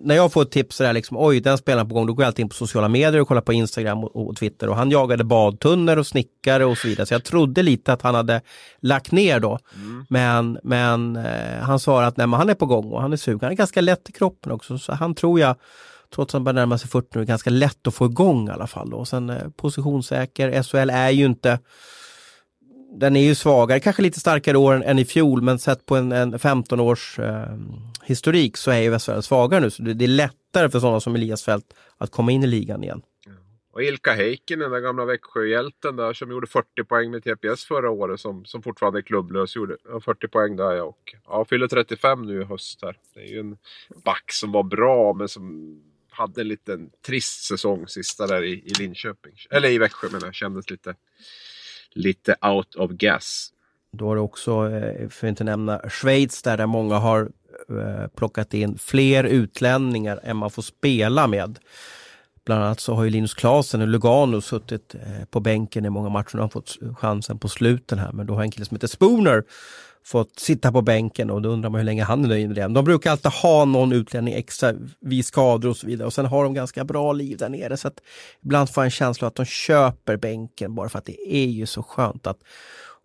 när 0.03 0.15
jag 0.15 0.33
får 0.33 0.43
ett 0.43 0.51
tips 0.51 0.77
sådär 0.77 0.93
liksom, 0.93 1.17
oj 1.21 1.41
den 1.41 1.59
spelaren 1.59 1.89
på 1.89 1.95
gång, 1.95 2.07
då 2.07 2.13
går 2.13 2.23
jag 2.23 2.27
alltid 2.27 2.43
in 2.43 2.49
på 2.49 2.55
sociala 2.55 2.89
medier 2.89 3.21
och 3.21 3.29
kollar 3.29 3.41
på 3.41 3.53
Instagram 3.53 4.05
och, 4.05 4.29
och 4.29 4.37
Twitter 4.37 4.69
och 4.69 4.77
han 4.77 4.91
jagade 4.91 5.25
badtunnor 5.25 5.97
och 5.97 6.07
snickare 6.07 6.65
och 6.65 6.79
så 6.79 6.89
vidare. 6.89 7.07
Så 7.07 7.15
jag 7.15 7.25
trodde 7.25 7.63
lite 7.63 7.93
att 7.93 8.03
han 8.03 8.15
hade 8.15 8.41
lagt 8.81 9.13
ner 9.13 9.41
då. 9.41 9.59
Mm. 9.75 10.07
Men, 10.09 10.59
men 10.63 11.17
eh, 11.17 11.61
han 11.61 11.81
sa 11.81 12.05
att 12.05 12.17
nej, 12.17 12.29
han 12.29 12.51
är 12.51 12.55
på 12.55 12.67
gång 12.67 12.93
och 12.93 13.03
han 13.03 13.13
är 13.13 13.17
sugen. 13.17 13.41
Han 13.43 13.53
är 13.53 13.57
ganska 13.57 13.81
lätt 13.81 14.09
i 14.09 14.13
kroppen 14.13 14.53
också, 14.53 14.79
så 14.79 14.93
han 14.93 15.15
tror 15.15 15.41
jag 15.41 15.57
trots 16.15 16.31
att 16.31 16.33
han 16.33 16.45
börjar 16.45 16.55
närma 16.55 16.79
sig 16.79 16.91
40 16.91 17.09
nu, 17.15 17.21
är 17.21 17.27
ganska 17.27 17.51
lätt 17.51 17.87
att 17.87 17.95
få 17.95 18.07
igång 18.07 18.49
i 18.49 18.51
alla 18.51 18.67
fall. 18.67 18.91
Då. 18.91 18.97
Och 18.97 19.09
sen 19.09 19.31
eh, 19.31 19.49
positionssäker, 19.57 20.63
SHL 20.63 20.91
är 20.91 21.11
ju 21.11 21.27
inte 21.27 21.59
den 22.93 23.17
är 23.17 23.21
ju 23.21 23.35
svagare, 23.35 23.81
kanske 23.81 24.03
lite 24.03 24.21
starkare 24.21 24.59
år 24.59 24.85
än, 24.85 24.99
i 24.99 25.05
fjol, 25.05 25.43
men 25.43 25.59
sett 25.59 25.87
på 25.87 25.97
en, 25.97 26.13
en 26.13 26.39
15 26.39 26.81
års 26.81 27.19
eh, 27.19 27.57
historik 28.05 28.57
så 28.57 28.71
är 28.71 28.81
ju 28.81 28.91
Västsverige 28.91 29.23
svagare 29.23 29.61
nu. 29.61 29.71
Så 29.71 29.83
det, 29.83 29.95
det, 29.95 30.05
är 30.05 30.09
lättare 30.09 30.71
för 30.71 30.81
sådana 30.81 31.01
som 31.01 31.15
Elias 31.15 31.45
Fält 31.45 31.75
att 31.99 32.11
komma 32.11 32.33
in 32.33 32.43
i 32.43 32.47
ligan 32.47 32.85
igen. 32.85 33.03
Och 33.73 33.83
Ilka 33.83 34.13
Heikkinen, 34.13 34.71
den 34.71 34.83
gamla 34.83 35.05
Växjöhjälten 35.05 35.97
där 35.97 36.13
som 36.13 36.31
gjorde 36.31 36.47
40 36.47 36.85
poäng 36.85 37.11
med 37.11 37.25
TPS 37.25 37.65
förra 37.65 37.91
året 37.91 38.21
som, 38.21 38.45
som 38.45 38.63
fortfarande 38.63 38.99
är 38.99 39.03
klubblös. 39.03 39.57
Gjorde 39.57 39.77
40 40.05 40.29
poäng 40.29 40.57
där 40.57 40.73
ja, 40.73 40.83
och 40.83 41.15
ja, 41.27 41.45
fyller 41.45 41.69
35 41.69 42.23
nu 42.23 42.41
i 42.41 42.45
höst 42.45 42.83
här. 42.83 42.97
Det 43.15 43.21
är 43.21 43.27
ju 43.27 43.41
en 43.41 43.57
back 44.05 44.33
som 44.33 44.53
var 44.53 44.63
bra 44.63 45.13
men 45.13 45.29
som 45.29 45.77
hade 46.11 46.41
en 46.41 46.49
liten 46.49 46.91
trist 47.07 47.45
säsong 47.45 47.89
sista 47.89 48.27
där 48.27 48.43
i, 48.43 48.53
i 48.53 48.73
Linköping. 48.79 49.33
Eller 49.51 49.69
i 49.69 49.79
Växjö 49.79 50.09
menar 50.13 50.27
jag, 50.27 50.35
kändes 50.35 50.71
lite 50.71 50.95
lite 51.95 52.37
out 52.43 52.75
of 52.75 52.91
gas. 52.91 53.53
Då 53.93 54.07
har 54.07 54.15
du 54.15 54.21
också, 54.21 54.71
eh, 54.71 55.09
för 55.09 55.27
att 55.27 55.31
inte 55.31 55.45
nämna 55.45 55.81
Schweiz 55.89 56.43
där, 56.43 56.57
där 56.57 56.67
många 56.67 56.99
har 56.99 57.31
eh, 57.69 58.09
plockat 58.15 58.55
in 58.55 58.79
fler 58.79 59.25
utlänningar 59.25 60.21
än 60.23 60.37
man 60.37 60.51
får 60.51 60.63
spela 60.63 61.27
med. 61.27 61.59
Bland 62.45 62.65
annat 62.65 62.81
så 62.81 62.95
har 62.95 63.05
ju 63.05 63.11
Linus 63.11 63.35
Klasen 63.35 63.81
och 63.81 63.89
Lugano 63.89 64.41
suttit 64.41 64.95
eh, 64.95 65.25
på 65.31 65.41
bänken 65.41 65.85
i 65.85 65.91
många 65.91 66.09
matcher 66.09 66.37
och 66.37 66.43
har 66.43 66.49
fått 66.49 66.79
chansen 66.97 67.39
på 67.39 67.49
sluten 67.49 67.99
här. 67.99 68.13
Men 68.13 68.27
då 68.27 68.35
har 68.35 68.43
en 68.43 68.51
kille 68.51 68.67
som 68.67 68.75
heter 68.75 68.89
Spooner 68.89 69.45
fått 70.05 70.39
sitta 70.39 70.73
på 70.73 70.83
bänken 70.83 71.31
och 71.31 71.43
då 71.43 71.49
undrar 71.49 71.71
man 71.71 71.79
hur 71.79 71.85
länge 71.85 72.05
han 72.05 72.25
är 72.25 72.29
nöjd 72.29 72.49
med 72.49 72.57
det. 72.57 72.69
De 72.69 72.85
brukar 72.85 73.11
alltid 73.11 73.33
ha 73.33 73.65
någon 73.65 73.93
utlänning 73.93 74.35
extra 74.35 74.75
vid 75.01 75.27
skador 75.27 75.71
och 75.71 75.77
så 75.77 75.87
vidare 75.87 76.07
och 76.07 76.13
sen 76.13 76.27
har 76.27 76.45
de 76.45 76.55
ganska 76.55 76.85
bra 76.85 77.13
liv 77.13 77.39
där 77.39 77.49
nere 77.49 77.77
så 77.77 77.89
att 77.89 78.01
ibland 78.45 78.71
får 78.71 78.83
jag 78.83 78.87
en 78.87 78.91
känsla 78.91 79.29
att 79.29 79.35
de 79.35 79.45
köper 79.45 80.17
bänken 80.17 80.75
bara 80.75 80.89
för 80.89 80.99
att 80.99 81.05
det 81.05 81.35
är 81.35 81.47
ju 81.47 81.67
så 81.67 81.83
skönt 81.83 82.27
att 82.27 82.39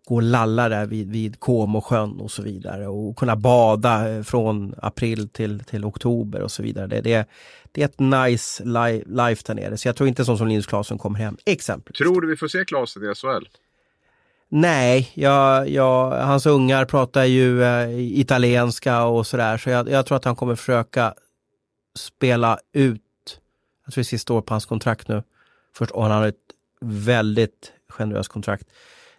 gå 0.06 0.14
och 0.14 0.22
lalla 0.22 0.68
där 0.68 0.86
vid, 0.86 1.10
vid 1.10 1.40
Comosjön 1.40 2.20
och 2.20 2.30
så 2.30 2.42
vidare 2.42 2.88
och 2.88 3.16
kunna 3.16 3.36
bada 3.36 4.10
eh, 4.10 4.22
från 4.22 4.74
april 4.78 5.28
till, 5.28 5.60
till 5.60 5.84
oktober 5.84 6.40
och 6.40 6.50
så 6.50 6.62
vidare. 6.62 6.86
Det, 6.86 7.00
det, 7.00 7.28
det 7.72 7.82
är 7.82 7.84
ett 7.84 8.00
nice 8.00 8.64
life 9.06 9.42
där 9.46 9.54
nere 9.54 9.76
så 9.76 9.88
jag 9.88 9.96
tror 9.96 10.08
inte 10.08 10.24
sån 10.24 10.38
som 10.38 10.48
Linus 10.48 10.66
Klasen 10.66 10.98
kommer 10.98 11.18
hem 11.18 11.36
exempelvis. 11.44 11.98
Tror 11.98 12.20
du 12.20 12.28
vi 12.28 12.36
får 12.36 12.48
se 12.48 12.64
Klasen 12.64 13.02
i 13.02 13.14
SHL? 13.14 13.46
Nej, 14.48 15.10
jag, 15.14 15.68
jag, 15.68 16.10
hans 16.10 16.46
ungar 16.46 16.84
pratar 16.84 17.24
ju 17.24 17.62
eh, 17.62 17.98
italienska 18.20 19.04
och 19.04 19.26
sådär 19.26 19.58
så 19.58 19.70
jag, 19.70 19.88
jag, 19.88 20.06
tror 20.06 20.16
att 20.16 20.24
han 20.24 20.36
kommer 20.36 20.54
försöka 20.54 21.14
spela 21.98 22.58
ut, 22.72 23.02
jag 23.84 23.94
tror 23.94 24.00
det 24.00 24.02
är 24.02 24.04
sista 24.04 24.34
året 24.34 24.46
på 24.46 24.54
hans 24.54 24.66
kontrakt 24.66 25.08
nu, 25.08 25.22
först 25.74 25.90
och 25.90 26.02
han 26.02 26.12
har 26.12 26.26
ett 26.26 26.36
väldigt 26.80 27.72
generöst 27.88 28.28
kontrakt. 28.28 28.68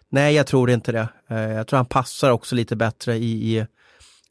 Nej, 0.08 0.34
jag 0.34 0.46
tror 0.46 0.70
inte 0.70 0.92
det. 0.92 1.08
Eh, 1.28 1.52
jag 1.52 1.66
tror 1.66 1.76
han 1.76 1.86
passar 1.86 2.30
också 2.30 2.54
lite 2.54 2.76
bättre 2.76 3.16
i, 3.16 3.56
i, 3.56 3.66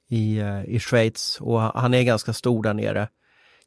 i, 0.10 0.38
eh, 0.38 0.64
i 0.66 0.80
Schweiz 0.80 1.38
och 1.41 1.62
han 1.62 1.93
är 1.93 2.04
ganska 2.04 2.34
stor 2.34 2.64
där 2.64 2.74
nere. 2.74 3.08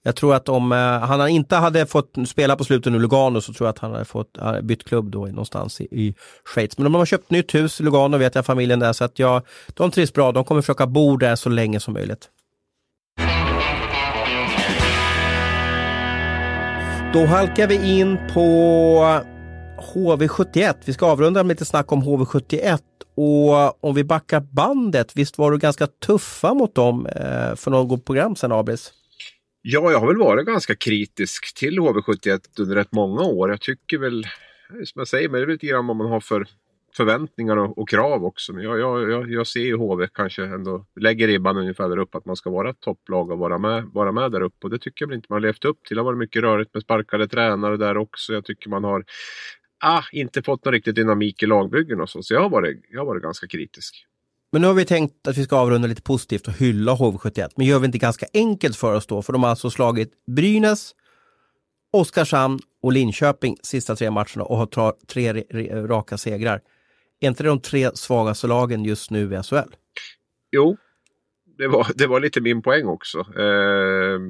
Jag 0.02 0.16
tror 0.16 0.34
att 0.34 0.48
om 0.48 0.72
eh, 0.72 0.78
han 0.78 1.28
inte 1.28 1.56
hade 1.56 1.86
fått 1.86 2.14
spela 2.26 2.56
på 2.56 2.64
slutet 2.64 2.92
i 2.92 2.98
Lugano 2.98 3.40
så 3.40 3.52
tror 3.52 3.66
jag 3.66 3.72
att 3.72 3.78
han 3.78 3.92
hade 3.92 4.04
fått 4.04 4.38
eh, 4.38 4.60
bytt 4.60 4.84
klubb 4.84 5.10
då 5.10 5.26
någonstans 5.26 5.80
i, 5.80 5.84
i 5.84 6.14
Schweiz. 6.44 6.78
Men 6.78 6.84
de 6.84 6.94
har 6.94 7.06
köpt 7.06 7.30
nytt 7.30 7.54
hus 7.54 7.80
i 7.80 7.82
Lugano 7.82 8.16
vet 8.16 8.34
jag 8.34 8.46
familjen 8.46 8.78
där 8.78 8.92
så 8.92 9.04
att 9.04 9.18
jag, 9.18 9.42
de 9.74 9.90
trivs 9.90 10.12
bra. 10.12 10.32
De 10.32 10.44
kommer 10.44 10.60
försöka 10.60 10.86
bo 10.86 11.16
där 11.16 11.36
så 11.36 11.48
länge 11.48 11.80
som 11.80 11.94
möjligt. 11.94 12.28
Då 17.12 17.26
halkar 17.26 17.66
vi 17.66 17.98
in 17.98 18.18
på 18.34 18.40
HV71. 19.94 20.74
Vi 20.84 20.92
ska 20.92 21.06
avrunda 21.06 21.42
med 21.42 21.48
lite 21.48 21.64
snack 21.64 21.92
om 21.92 22.02
HV71 22.02 22.78
och 23.14 23.84
om 23.84 23.94
vi 23.94 24.04
backar 24.04 24.40
bandet, 24.40 25.12
visst 25.16 25.38
var 25.38 25.50
du 25.50 25.58
ganska 25.58 25.86
tuffa 25.86 26.54
mot 26.54 26.74
dem 26.74 27.06
eh, 27.06 27.54
för 27.56 27.70
något 27.70 28.04
program 28.04 28.36
sen 28.36 28.52
Abris? 28.52 28.92
Ja, 29.62 29.92
jag 29.92 30.00
har 30.00 30.06
väl 30.06 30.16
varit 30.16 30.46
ganska 30.46 30.74
kritisk 30.74 31.54
till 31.58 31.78
HV71 31.78 32.40
under 32.58 32.74
rätt 32.74 32.92
många 32.92 33.22
år. 33.22 33.50
Jag 33.50 33.60
tycker 33.60 33.98
väl, 33.98 34.26
som 34.84 35.00
jag 35.00 35.08
säger, 35.08 35.28
men 35.28 35.40
det 35.40 35.46
är 35.46 35.50
lite 35.52 35.66
grann 35.66 35.86
vad 35.86 35.96
man 35.96 36.06
har 36.06 36.20
för 36.20 36.46
förväntningar 36.96 37.56
och, 37.56 37.78
och 37.78 37.88
krav 37.88 38.24
också. 38.24 38.52
Men 38.52 38.64
jag, 38.64 38.78
jag, 38.78 39.10
jag, 39.10 39.30
jag, 39.30 39.46
ser 39.46 39.60
ju 39.60 39.76
HV 39.76 40.08
kanske 40.12 40.44
ändå 40.44 40.86
lägger 41.00 41.26
ribban 41.26 41.56
ungefär 41.56 41.88
där 41.88 41.98
uppe 41.98 42.18
att 42.18 42.26
man 42.26 42.36
ska 42.36 42.50
vara 42.50 42.70
ett 42.70 42.80
topplag 42.80 43.30
och 43.30 43.38
vara 43.38 43.58
med, 43.58 43.84
vara 43.84 44.12
med 44.12 44.32
där 44.32 44.40
uppe. 44.40 44.66
Och 44.66 44.70
det 44.70 44.78
tycker 44.78 45.02
jag 45.02 45.08
väl 45.08 45.16
inte 45.16 45.26
man 45.30 45.36
har 45.36 45.40
levt 45.40 45.64
upp 45.64 45.84
till. 45.84 45.94
Det 45.94 46.00
har 46.00 46.04
varit 46.04 46.18
mycket 46.18 46.42
rörigt 46.42 46.74
med 46.74 46.82
sparkade 46.82 47.28
tränare 47.28 47.76
där 47.76 47.96
också. 47.96 48.32
Jag 48.32 48.44
tycker 48.44 48.70
man 48.70 48.84
har 48.84 49.04
ah, 49.84 50.02
inte 50.12 50.42
fått 50.42 50.64
någon 50.64 50.72
riktig 50.72 50.94
dynamik 50.94 51.42
i 51.42 51.46
lagbyggen 51.46 52.00
och 52.00 52.10
så. 52.10 52.22
Så 52.22 52.34
jag 52.34 52.40
har 52.40 52.50
varit, 52.50 52.84
jag 52.90 53.00
har 53.00 53.06
varit 53.06 53.22
ganska 53.22 53.46
kritisk. 53.46 54.06
Men 54.52 54.62
nu 54.62 54.68
har 54.68 54.74
vi 54.74 54.84
tänkt 54.84 55.28
att 55.28 55.36
vi 55.36 55.44
ska 55.44 55.56
avrunda 55.56 55.88
lite 55.88 56.02
positivt 56.02 56.48
och 56.48 56.54
hylla 56.54 56.94
HV71. 56.94 57.48
Men 57.56 57.66
gör 57.66 57.78
vi 57.78 57.86
inte 57.86 57.98
ganska 57.98 58.26
enkelt 58.34 58.76
för 58.76 58.94
oss 58.94 59.06
då? 59.06 59.22
För 59.22 59.32
de 59.32 59.42
har 59.42 59.50
alltså 59.50 59.70
slagit 59.70 60.12
Brynäs, 60.26 60.94
Oskarshamn 61.92 62.58
och 62.82 62.92
Linköping 62.92 63.56
sista 63.62 63.96
tre 63.96 64.10
matcherna 64.10 64.44
och 64.44 64.56
har 64.56 65.06
tre 65.06 65.32
raka 65.86 66.18
segrar. 66.18 66.60
Är 67.20 67.28
inte 67.28 67.42
det 67.42 67.48
de 67.48 67.60
tre 67.60 67.90
svagaste 67.94 68.46
lagen 68.46 68.84
just 68.84 69.10
nu 69.10 69.34
i 69.34 69.42
SHL? 69.42 69.74
Jo, 70.50 70.76
det 71.58 71.68
var, 71.68 71.86
det 71.94 72.06
var 72.06 72.20
lite 72.20 72.40
min 72.40 72.62
poäng 72.62 72.86
också. 72.86 73.18
Eh, 73.18 74.20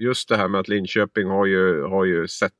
just 0.00 0.28
det 0.28 0.36
här 0.36 0.48
med 0.48 0.60
att 0.60 0.68
Linköping 0.68 1.28
har 1.28 1.46
ju, 1.46 1.82
har 1.82 2.04
ju 2.04 2.28
sett 2.28 2.52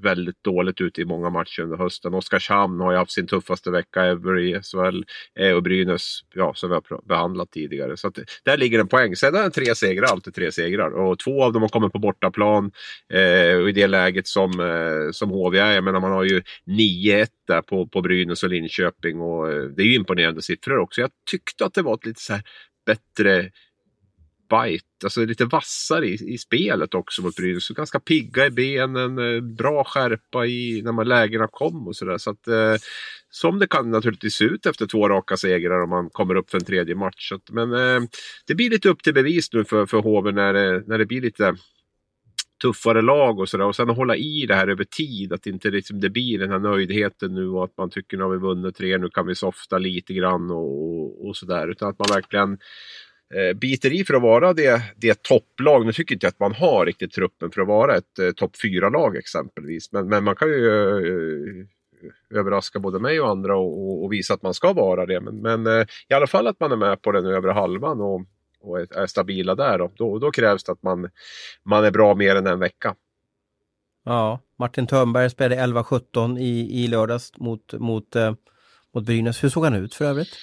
väldigt 0.00 0.44
dåligt 0.44 0.80
ut 0.80 0.98
i 0.98 1.04
många 1.04 1.30
matcher 1.30 1.62
under 1.62 1.76
hösten. 1.76 2.14
Oskarshamn 2.14 2.80
har 2.80 2.92
ju 2.92 2.98
haft 2.98 3.12
sin 3.12 3.26
tuffaste 3.26 3.70
vecka 3.70 4.04
ever 4.04 4.38
i 4.38 4.60
SHL. 4.62 5.02
Eh, 5.38 5.52
och 5.52 5.62
Brynäs, 5.62 6.20
ja, 6.34 6.52
som 6.54 6.68
vi 6.70 6.74
har 6.74 7.06
behandlat 7.08 7.50
tidigare. 7.50 7.96
Så 7.96 8.08
att, 8.08 8.18
där 8.44 8.56
ligger 8.56 8.78
en 8.78 8.88
poäng. 8.88 9.16
Sen 9.16 9.34
är 9.34 9.42
det 9.42 9.50
tre 9.50 9.74
segrar, 9.74 10.06
alltid 10.06 10.34
tre 10.34 10.52
segrar. 10.52 10.90
Och 10.90 11.18
två 11.18 11.44
av 11.44 11.52
dem 11.52 11.62
har 11.62 11.68
kommit 11.68 11.92
på 11.92 11.98
bortaplan. 11.98 12.72
Eh, 13.12 13.56
och 13.56 13.68
i 13.68 13.72
det 13.72 13.86
läget 13.86 14.26
som, 14.26 14.60
eh, 14.60 15.12
som 15.12 15.30
HV 15.30 15.58
är, 15.58 15.72
jag 15.72 15.84
menar 15.84 16.00
man 16.00 16.12
har 16.12 16.24
ju 16.24 16.42
9-1 16.64 17.28
där 17.46 17.62
på, 17.62 17.86
på 17.86 18.02
Brynäs 18.02 18.42
och 18.42 18.50
Linköping. 18.50 19.20
Och 19.20 19.52
eh, 19.52 19.62
det 19.62 19.82
är 19.82 19.86
ju 19.86 19.94
imponerande 19.94 20.42
siffror 20.42 20.78
också. 20.78 21.00
Jag 21.00 21.10
tyckte 21.30 21.64
att 21.64 21.74
det 21.74 21.82
var 21.82 21.94
ett 21.94 22.06
lite 22.06 22.20
så 22.20 22.32
här 22.32 22.42
bättre 22.86 23.50
bite, 24.62 24.84
alltså 25.04 25.24
lite 25.24 25.44
vassare 25.44 26.06
i, 26.06 26.34
i 26.34 26.38
spelet 26.38 26.94
också 26.94 27.22
mot 27.22 27.36
Brynäs. 27.36 27.68
Ganska 27.68 28.00
pigga 28.00 28.46
i 28.46 28.50
benen, 28.50 29.18
eh, 29.18 29.40
bra 29.40 29.84
skärpa 29.84 30.46
i 30.46 30.82
när 30.84 30.92
man 30.92 31.08
lägena 31.08 31.48
kom 31.50 31.88
och 31.88 31.96
sådär. 31.96 32.18
Så 32.18 32.30
att, 32.30 32.48
eh, 32.48 32.74
som 33.30 33.58
det 33.58 33.66
kan 33.66 33.90
naturligtvis 33.90 34.34
se 34.34 34.44
ut 34.44 34.66
efter 34.66 34.86
två 34.86 35.08
raka 35.08 35.36
segrar 35.36 35.82
om 35.82 35.90
man 35.90 36.10
kommer 36.10 36.34
upp 36.34 36.50
för 36.50 36.58
en 36.58 36.64
tredje 36.64 36.94
match. 36.94 37.32
Att, 37.32 37.50
men 37.50 37.72
eh, 37.72 38.08
det 38.46 38.54
blir 38.54 38.70
lite 38.70 38.88
upp 38.88 39.02
till 39.02 39.14
bevis 39.14 39.52
nu 39.52 39.64
för, 39.64 39.86
för 39.86 39.98
HV 39.98 40.32
när 40.32 40.52
det, 40.52 40.82
när 40.86 40.98
det 40.98 41.06
blir 41.06 41.20
lite 41.20 41.56
tuffare 42.62 43.02
lag 43.02 43.38
och 43.38 43.48
sådär. 43.48 43.64
Och 43.64 43.76
sen 43.76 43.90
att 43.90 43.96
hålla 43.96 44.16
i 44.16 44.46
det 44.48 44.54
här 44.54 44.68
över 44.68 44.84
tid. 44.84 45.32
Att 45.32 45.46
inte 45.46 45.70
liksom 45.70 46.00
det 46.00 46.10
blir 46.10 46.38
den 46.38 46.50
här 46.50 46.58
nöjdheten 46.58 47.34
nu 47.34 47.48
och 47.48 47.64
att 47.64 47.76
man 47.78 47.90
tycker 47.90 48.16
nu 48.16 48.22
har 48.22 48.30
vi 48.30 48.38
vunnit 48.38 48.76
tre, 48.76 48.98
nu 48.98 49.10
kan 49.10 49.26
vi 49.26 49.34
softa 49.34 49.78
lite 49.78 50.14
grann 50.14 50.50
och, 50.50 51.28
och 51.28 51.36
sådär. 51.36 51.68
Utan 51.68 51.88
att 51.88 51.98
man 51.98 52.08
verkligen 52.14 52.58
Eh, 53.34 53.54
biter 53.54 53.92
i 53.92 54.04
för 54.04 54.14
att 54.14 54.22
vara 54.22 54.52
det, 54.52 54.82
det 54.96 55.22
topplag. 55.22 55.86
Nu 55.86 55.92
tycker 55.92 56.14
inte 56.14 56.26
jag 56.26 56.30
att 56.30 56.40
man 56.40 56.54
har 56.54 56.86
riktigt 56.86 57.12
truppen 57.12 57.50
för 57.50 57.60
att 57.60 57.68
vara 57.68 57.96
ett 57.96 58.18
eh, 58.18 58.30
topp 58.30 58.52
4-lag 58.64 59.16
exempelvis. 59.16 59.92
Men, 59.92 60.08
men 60.08 60.24
man 60.24 60.36
kan 60.36 60.48
ju 60.48 60.68
eh, 60.68 61.66
överraska 62.38 62.78
både 62.78 62.98
mig 62.98 63.20
och 63.20 63.30
andra 63.30 63.56
och, 63.56 64.04
och, 64.04 64.12
visa 64.12 64.34
att 64.34 64.42
man 64.42 64.54
ska 64.54 64.72
vara 64.72 65.06
det. 65.06 65.20
Men, 65.20 65.36
men 65.36 65.66
eh, 65.66 65.86
i 66.08 66.14
alla 66.14 66.26
fall 66.26 66.46
att 66.46 66.60
man 66.60 66.72
är 66.72 66.76
med 66.76 67.02
på 67.02 67.12
den 67.12 67.26
övre 67.26 67.52
halvan 67.52 68.00
och, 68.00 68.22
och 68.60 68.80
är, 68.80 68.98
är, 68.98 69.06
stabila 69.06 69.54
där. 69.54 69.78
Då, 69.78 69.90
då, 69.94 70.18
då, 70.18 70.30
krävs 70.30 70.64
det 70.64 70.72
att 70.72 70.82
man, 70.82 71.10
man 71.62 71.84
är 71.84 71.90
bra 71.90 72.14
mer 72.14 72.36
än 72.36 72.46
en 72.46 72.58
vecka. 72.58 72.94
Ja, 74.04 74.40
Martin 74.58 74.86
Törnberg 74.86 75.30
spelade 75.30 75.62
11-17 75.62 76.38
i, 76.38 76.84
i 76.84 76.86
lördags 76.86 77.32
mot, 77.36 77.72
mot, 77.72 78.16
eh, 78.16 78.34
mot 78.94 79.04
Brynäs. 79.04 79.44
Hur 79.44 79.48
såg 79.48 79.64
han 79.64 79.74
ut 79.74 79.94
för 79.94 80.04
övrigt? 80.04 80.36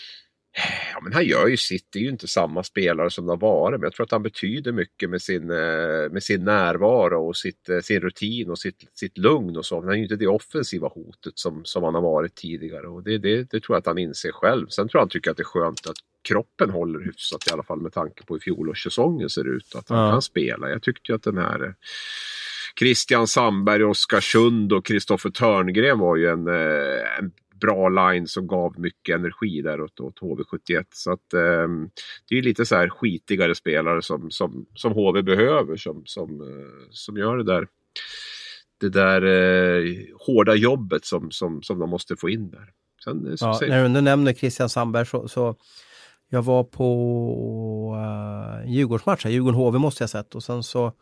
Ja, 0.93 1.01
men 1.03 1.13
han 1.13 1.25
gör 1.25 1.47
ju 1.47 1.57
sitt. 1.57 1.87
Det 1.91 1.99
är 1.99 2.03
ju 2.03 2.09
inte 2.09 2.27
samma 2.27 2.63
spelare 2.63 3.09
som 3.09 3.25
det 3.25 3.31
har 3.31 3.37
varit. 3.37 3.79
Men 3.79 3.87
jag 3.87 3.93
tror 3.93 4.03
att 4.03 4.11
han 4.11 4.23
betyder 4.23 4.71
mycket 4.71 5.09
med 5.09 5.21
sin, 5.21 5.49
eh, 5.49 6.11
med 6.11 6.23
sin 6.23 6.43
närvaro 6.45 7.27
och 7.27 7.37
sitt, 7.37 7.69
eh, 7.69 7.79
sin 7.79 8.01
rutin 8.01 8.49
och 8.49 8.59
sitt, 8.59 8.89
sitt 8.93 9.17
lugn 9.17 9.57
och 9.57 9.65
så. 9.65 9.75
Men 9.75 9.83
han 9.83 9.93
är 9.93 9.97
ju 9.97 10.03
inte 10.03 10.15
det 10.15 10.27
offensiva 10.27 10.87
hotet 10.87 11.39
som, 11.39 11.65
som 11.65 11.83
han 11.83 11.95
har 11.95 12.01
varit 12.01 12.35
tidigare. 12.35 12.87
Och 12.87 13.03
det, 13.03 13.17
det, 13.17 13.51
det 13.51 13.59
tror 13.59 13.75
jag 13.75 13.79
att 13.79 13.85
han 13.85 13.97
inser 13.97 14.31
själv. 14.31 14.67
Sen 14.67 14.87
tror 14.87 14.99
jag 14.99 15.01
han 15.01 15.09
tycker 15.09 15.31
att 15.31 15.37
det 15.37 15.43
är 15.43 15.45
skönt 15.45 15.87
att 15.87 15.97
kroppen 16.27 16.69
håller 16.69 16.99
hyfsat 16.99 17.47
i 17.49 17.53
alla 17.53 17.63
fall 17.63 17.81
med 17.81 17.93
tanke 17.93 18.23
på 18.25 18.33
hur 18.33 18.39
fjolårssäsongen 18.39 19.29
ser 19.29 19.55
ut. 19.55 19.75
Att 19.75 19.89
han 19.89 20.05
ja. 20.05 20.11
kan 20.11 20.21
spela. 20.21 20.69
Jag 20.69 20.83
tyckte 20.83 21.11
ju 21.11 21.15
att 21.15 21.23
den 21.23 21.37
här 21.37 21.63
eh, 21.63 21.71
Christian 22.79 23.27
Sandberg, 23.27 23.83
Oskarsund 23.83 24.73
och 24.73 24.85
Kristoffer 24.85 25.29
Törngren 25.29 25.99
var 25.99 26.15
ju 26.15 26.27
en, 26.27 26.47
en 26.47 27.31
bra 27.61 27.89
line 27.89 28.27
som 28.27 28.47
gav 28.47 28.79
mycket 28.79 29.15
energi 29.15 29.61
där 29.61 29.81
åt, 29.81 29.99
åt 29.99 30.19
HV71. 30.19 30.85
Så 30.93 31.11
att 31.11 31.33
eh, 31.33 31.67
det 32.29 32.37
är 32.37 32.41
lite 32.41 32.65
så 32.65 32.75
här 32.75 32.89
skitigare 32.89 33.55
spelare 33.55 34.01
som, 34.01 34.31
som, 34.31 34.65
som 34.75 34.93
HV 34.93 35.21
behöver 35.21 35.77
som, 35.77 36.01
som, 36.05 36.41
eh, 36.41 36.89
som 36.91 37.17
gör 37.17 37.37
det 37.37 37.43
där 37.43 37.67
det 38.81 38.89
där 38.89 39.21
eh, 39.21 39.95
hårda 40.27 40.55
jobbet 40.55 41.05
som, 41.05 41.31
som, 41.31 41.61
som 41.61 41.79
de 41.79 41.89
måste 41.89 42.15
få 42.15 42.29
in 42.29 42.49
där. 42.49 42.69
Sen, 43.03 43.27
eh, 43.27 43.33
ja, 43.39 43.59
när 43.67 43.89
du 43.89 44.01
nämner 44.01 44.33
Christian 44.33 44.69
Sandberg 44.69 45.05
så, 45.05 45.27
så 45.27 45.55
jag 46.29 46.41
var 46.41 46.63
på 46.63 47.95
uh, 47.95 48.71
Djurgårdsmatch, 48.71 49.25
Djurgården-HV 49.25 49.79
måste 49.79 50.03
jag 50.03 50.07
ha 50.07 50.11
sett 50.23 50.35
och 50.35 50.43
sen 50.43 50.63
så 50.63 50.93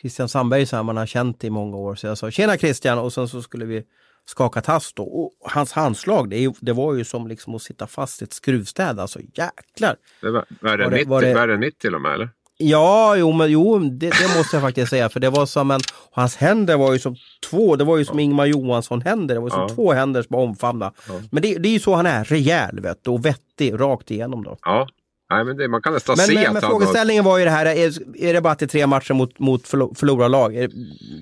Christian 0.00 0.28
Sandberg 0.28 0.66
så 0.66 0.76
här, 0.76 0.82
man 0.82 0.96
har 0.96 1.06
känt 1.06 1.44
i 1.44 1.50
många 1.50 1.76
år 1.76 1.94
så 1.94 2.06
jag 2.06 2.18
sa 2.18 2.30
tjena 2.30 2.56
Christian 2.56 2.98
och 2.98 3.12
sen 3.12 3.28
så 3.28 3.42
skulle 3.42 3.64
vi 3.64 3.84
skaka 4.28 4.60
tass 4.60 4.92
då. 4.92 5.02
Och 5.02 5.32
hans 5.40 5.72
handslag, 5.72 6.30
det, 6.30 6.52
det, 6.60 6.72
var 6.72 6.94
ju 6.94 7.04
som 7.04 7.28
liksom 7.28 7.54
att 7.54 7.62
sitta 7.62 7.86
fast 7.86 8.22
i 8.22 8.24
ett 8.24 8.32
skruvstäd. 8.32 9.00
Alltså 9.00 9.20
jäklar! 9.20 9.96
Det 10.20 10.30
var, 10.30 10.44
värre, 10.60 10.84
än 10.84 10.92
mitt, 10.92 11.08
det... 11.08 11.52
än 11.54 11.60
mitt 11.60 11.78
till 11.78 11.94
och 11.94 12.00
med 12.00 12.14
eller? 12.14 12.30
Ja, 12.60 13.16
jo, 13.16 13.32
men, 13.32 13.50
jo 13.50 13.78
det, 13.78 14.10
det, 14.10 14.36
måste 14.36 14.56
jag 14.56 14.62
faktiskt 14.62 14.90
säga. 14.90 15.08
För 15.08 15.20
det 15.20 15.30
var 15.30 15.46
som 15.46 15.70
en... 15.70 15.80
Hans 16.10 16.36
händer 16.36 16.76
var 16.76 16.92
ju 16.92 16.98
som 16.98 17.16
två, 17.50 17.76
det 17.76 17.84
var 17.84 17.96
ju 17.96 18.04
som 18.04 18.18
ja. 18.18 18.24
Ingmar 18.24 18.46
Johansson-händer. 18.46 19.34
Det 19.34 19.40
var 19.40 19.50
som 19.50 19.60
ja. 19.60 19.68
två 19.68 19.92
händer 19.92 20.22
som 20.22 20.36
omfamnade. 20.36 20.92
Ja. 21.08 21.14
Men 21.30 21.42
det, 21.42 21.58
det 21.58 21.68
är 21.68 21.72
ju 21.72 21.80
så 21.80 21.94
han 21.94 22.06
är, 22.06 22.24
rejäl 22.24 22.80
vet 22.80 23.04
du, 23.04 23.10
och 23.10 23.24
vettig 23.24 23.80
rakt 23.80 24.10
igenom 24.10 24.44
då. 24.44 24.56
Ja, 24.62 24.88
Nej, 25.30 25.44
men 25.44 25.56
det, 25.56 25.68
man 25.68 25.82
kan 25.82 25.92
nästan 25.92 26.14
men, 26.18 26.26
se 26.26 26.34
men, 26.34 26.46
att 26.46 26.52
men 26.52 26.62
frågeställningen 26.62 27.24
har... 27.24 27.30
var 27.32 27.38
ju 27.38 27.44
det 27.44 27.50
här, 27.50 27.66
är, 27.66 27.92
är 28.24 28.34
det 28.34 28.40
bara 28.40 28.54
till 28.54 28.68
tre 28.68 28.86
matcher 28.86 29.14
mot, 29.14 29.38
mot 29.38 29.68
förlorarlag? 29.68 30.68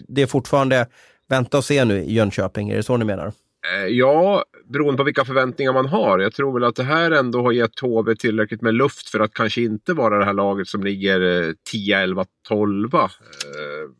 Det 0.09 0.23
är 0.23 0.27
fortfarande 0.27 0.87
vänta 1.29 1.59
och 1.59 1.65
se 1.65 1.85
nu 1.85 1.99
i 1.99 2.15
Jönköping, 2.15 2.71
är 2.71 2.77
det 2.77 2.83
så 2.83 2.97
ni 2.97 3.05
menar? 3.05 3.33
Eh, 3.75 3.87
ja, 3.87 4.45
beroende 4.65 4.97
på 4.97 5.05
vilka 5.05 5.25
förväntningar 5.25 5.73
man 5.73 5.87
har. 5.87 6.19
Jag 6.19 6.33
tror 6.33 6.55
väl 6.55 6.65
att 6.65 6.77
det 6.77 6.83
här 6.83 7.11
ändå 7.11 7.43
har 7.43 7.53
gett 7.53 7.81
HV 7.81 8.17
tillräckligt 8.17 8.63
med 8.63 8.75
luft 8.75 9.09
för 9.09 9.21
att 9.21 9.35
kanske 9.35 9.63
inte 9.63 9.93
vara 9.95 10.19
det 10.19 10.25
här 10.25 10.33
laget 10.33 10.69
som 10.69 10.85
ligger 10.85 11.55
10, 11.71 11.99
11, 11.99 12.25
12. 12.49 12.91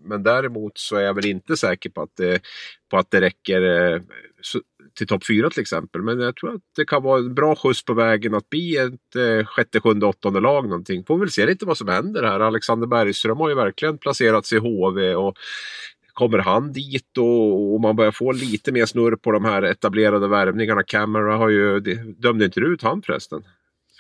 Men 0.05 0.23
däremot 0.23 0.79
så 0.79 0.97
är 0.97 1.03
jag 1.03 1.15
väl 1.15 1.27
inte 1.27 1.57
säker 1.57 1.91
på 1.91 2.03
att 2.03 2.17
det, 2.17 2.41
på 2.91 2.97
att 2.97 3.11
det 3.11 3.21
räcker 3.21 3.93
eh, 3.93 4.01
till 4.97 5.07
topp 5.07 5.27
4 5.27 5.51
till 5.51 5.61
exempel. 5.61 6.03
Men 6.03 6.21
jag 6.21 6.37
tror 6.37 6.55
att 6.55 6.63
det 6.77 6.85
kan 6.85 7.03
vara 7.03 7.19
en 7.19 7.35
bra 7.35 7.57
skjuts 7.57 7.85
på 7.85 7.95
vägen 7.95 8.35
att 8.35 8.51
bli 8.51 8.77
ett 8.77 9.17
eh, 9.17 9.47
sjätte, 9.47 9.81
sjunde, 9.81 10.07
åttonde 10.07 10.41
lag 10.41 10.65
någonting. 10.65 11.05
Får 11.05 11.19
väl 11.19 11.31
se 11.31 11.47
lite 11.47 11.67
vad 11.67 11.79
som 11.79 11.89
händer 11.89 12.23
här. 12.23 12.41
Alexander 12.41 12.87
Bergström 12.87 13.39
har 13.39 13.49
ju 13.49 13.55
verkligen 13.55 13.99
placerats 13.99 14.53
i 14.53 14.59
HV 14.59 15.15
och 15.15 15.37
kommer 16.17 16.39
han 16.39 16.73
dit 16.73 17.19
och, 17.19 17.75
och, 17.75 17.81
man 17.81 17.97
börjar 17.97 18.13
få 18.13 18.33
lite 18.33 18.73
mer 18.73 18.87
snurr 18.87 19.17
på 19.17 19.33
de 19.33 19.45
här 19.45 19.63
etablerade 19.63 20.29
värvningarna. 20.29 20.83
Camera 20.83 21.37
har 21.37 21.49
ju, 21.49 21.81
dömde 22.19 22.45
inte 22.45 22.61
du 22.61 22.75
ut 22.75 22.83
han 22.83 23.03
förresten? 23.03 23.43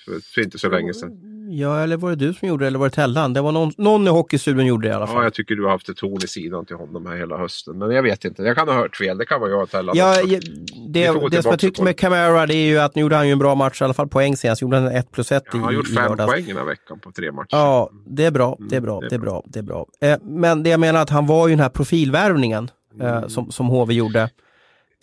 För, 0.04 0.20
för 0.20 0.42
inte 0.42 0.58
så 0.58 0.68
länge 0.68 0.94
sedan. 0.94 1.35
Ja, 1.48 1.80
eller 1.80 1.96
var 1.96 2.10
det 2.10 2.16
du 2.16 2.34
som 2.34 2.48
gjorde 2.48 2.64
det 2.64 2.66
eller 2.66 2.78
var 2.78 2.88
det 2.88 2.94
Tellan? 2.94 3.32
Det 3.32 3.40
var 3.40 3.52
någon, 3.52 3.72
någon 3.76 4.06
i 4.06 4.10
Hockeystudion 4.10 4.66
gjorde 4.66 4.88
det 4.88 4.92
i 4.92 4.94
alla 4.94 5.06
fall. 5.06 5.16
Ja, 5.16 5.22
jag 5.22 5.34
tycker 5.34 5.54
du 5.54 5.64
har 5.64 5.70
haft 5.70 5.88
ett 5.88 5.96
torn 5.96 6.18
i 6.24 6.28
sidan 6.28 6.66
till 6.66 6.76
honom 6.76 7.06
här 7.06 7.16
hela 7.16 7.36
hösten. 7.36 7.78
Men 7.78 7.90
jag 7.90 8.02
vet 8.02 8.24
inte, 8.24 8.42
jag 8.42 8.56
kan 8.56 8.68
ha 8.68 8.74
hört 8.74 8.96
fel. 8.96 9.18
Det 9.18 9.26
kan 9.26 9.40
vara 9.40 9.50
jag 9.50 9.62
och 9.62 9.70
Tellan 9.70 9.96
ja. 9.96 10.16
Det, 10.88 11.12
det, 11.30 11.42
som 11.42 11.50
jag 11.50 11.60
tyckte 11.60 11.82
med 11.82 11.98
Camara 11.98 12.46
det 12.46 12.54
är 12.54 12.66
ju 12.66 12.78
att 12.78 12.94
nu 12.94 13.02
gjorde 13.02 13.16
han 13.16 13.26
ju 13.26 13.32
en 13.32 13.38
bra 13.38 13.54
match, 13.54 13.80
i 13.80 13.84
alla 13.84 13.94
fall 13.94 14.08
poäng 14.08 14.36
senast. 14.36 14.62
Gjorde 14.62 14.76
han 14.76 14.88
1 14.88 15.12
plus 15.12 15.32
1 15.32 15.42
ja, 15.46 15.50
i 15.52 15.56
Han 15.58 15.64
har 15.64 15.72
gjort 15.72 15.94
fem 15.94 16.16
poäng 16.16 16.46
den 16.46 16.56
här 16.56 16.64
veckan 16.64 16.98
på 16.98 17.12
tre 17.12 17.32
matcher. 17.32 17.48
Ja, 17.50 17.90
det 18.06 18.24
är 18.24 18.30
bra. 18.30 18.56
Det 18.60 18.76
är 18.76 18.80
bra. 18.80 18.98
Mm, 18.98 19.08
det 19.08 19.14
är 19.14 19.20
bra. 19.20 19.42
Det 19.46 19.58
är 19.58 19.62
bra. 19.62 19.86
Eh, 20.00 20.18
men 20.22 20.62
det 20.62 20.70
jag 20.70 20.80
menar 20.80 21.02
att 21.02 21.10
han 21.10 21.26
var 21.26 21.48
ju 21.48 21.52
den 21.52 21.62
här 21.62 21.68
profilvärvningen 21.68 22.70
eh, 23.00 23.16
mm. 23.16 23.30
som, 23.30 23.50
som 23.50 23.66
HV 23.66 23.94
gjorde. 23.94 24.30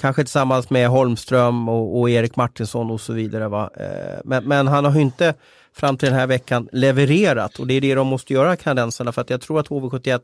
Kanske 0.01 0.23
tillsammans 0.23 0.69
med 0.69 0.89
Holmström 0.89 1.69
och, 1.69 1.99
och 1.99 2.09
Erik 2.09 2.35
Martinsson 2.35 2.91
och 2.91 3.01
så 3.01 3.13
vidare. 3.13 3.47
Va? 3.47 3.69
Eh, 3.77 4.19
men, 4.25 4.43
men 4.43 4.67
han 4.67 4.85
har 4.85 4.95
ju 4.95 5.01
inte 5.01 5.33
fram 5.75 5.97
till 5.97 6.09
den 6.09 6.17
här 6.17 6.27
veckan 6.27 6.69
levererat 6.71 7.59
och 7.59 7.67
det 7.67 7.73
är 7.73 7.81
det 7.81 7.95
de 7.95 8.07
måste 8.07 8.33
göra 8.33 8.55
kanadensarna 8.55 9.11
för 9.11 9.21
att 9.21 9.29
jag 9.29 9.41
tror 9.41 9.59
att 9.59 9.67
HV71 9.67 10.19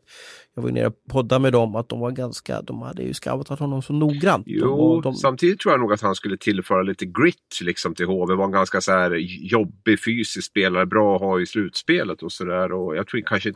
jag 0.56 0.64
var 0.64 0.72
nere 0.72 0.88
och 0.88 0.94
poddade 1.10 1.42
med 1.42 1.54
dem, 1.54 1.76
att 1.76 1.90
de 1.90 2.00
var 2.00 2.12
ganska, 2.12 2.62
de 2.62 2.82
hade 2.82 3.04
ju 3.04 3.14
scoutat 3.14 3.60
honom 3.60 3.82
så 3.82 3.94
noggrant. 3.94 4.44
Jo, 4.48 5.02
de, 5.02 5.14
samtidigt 5.14 5.60
tror 5.60 5.74
jag 5.74 5.80
nog 5.80 5.94
att 5.94 6.02
han 6.02 6.16
skulle 6.16 6.38
tillföra 6.38 6.82
lite 6.82 7.06
grit 7.06 7.60
liksom 7.62 7.96
till 7.96 8.06
HV. 8.06 8.36
Var 8.36 8.46
en 8.46 8.52
ganska 8.52 8.82
så 8.82 8.92
här 8.92 9.16
jobbig 9.52 10.04
fysisk 10.04 10.48
spelare, 10.48 10.86
bra 10.86 11.16
att 11.16 11.22
ha 11.22 11.40
i 11.40 11.46
slutspelet 11.46 12.24
och 12.24 12.32
sådär. 12.32 12.70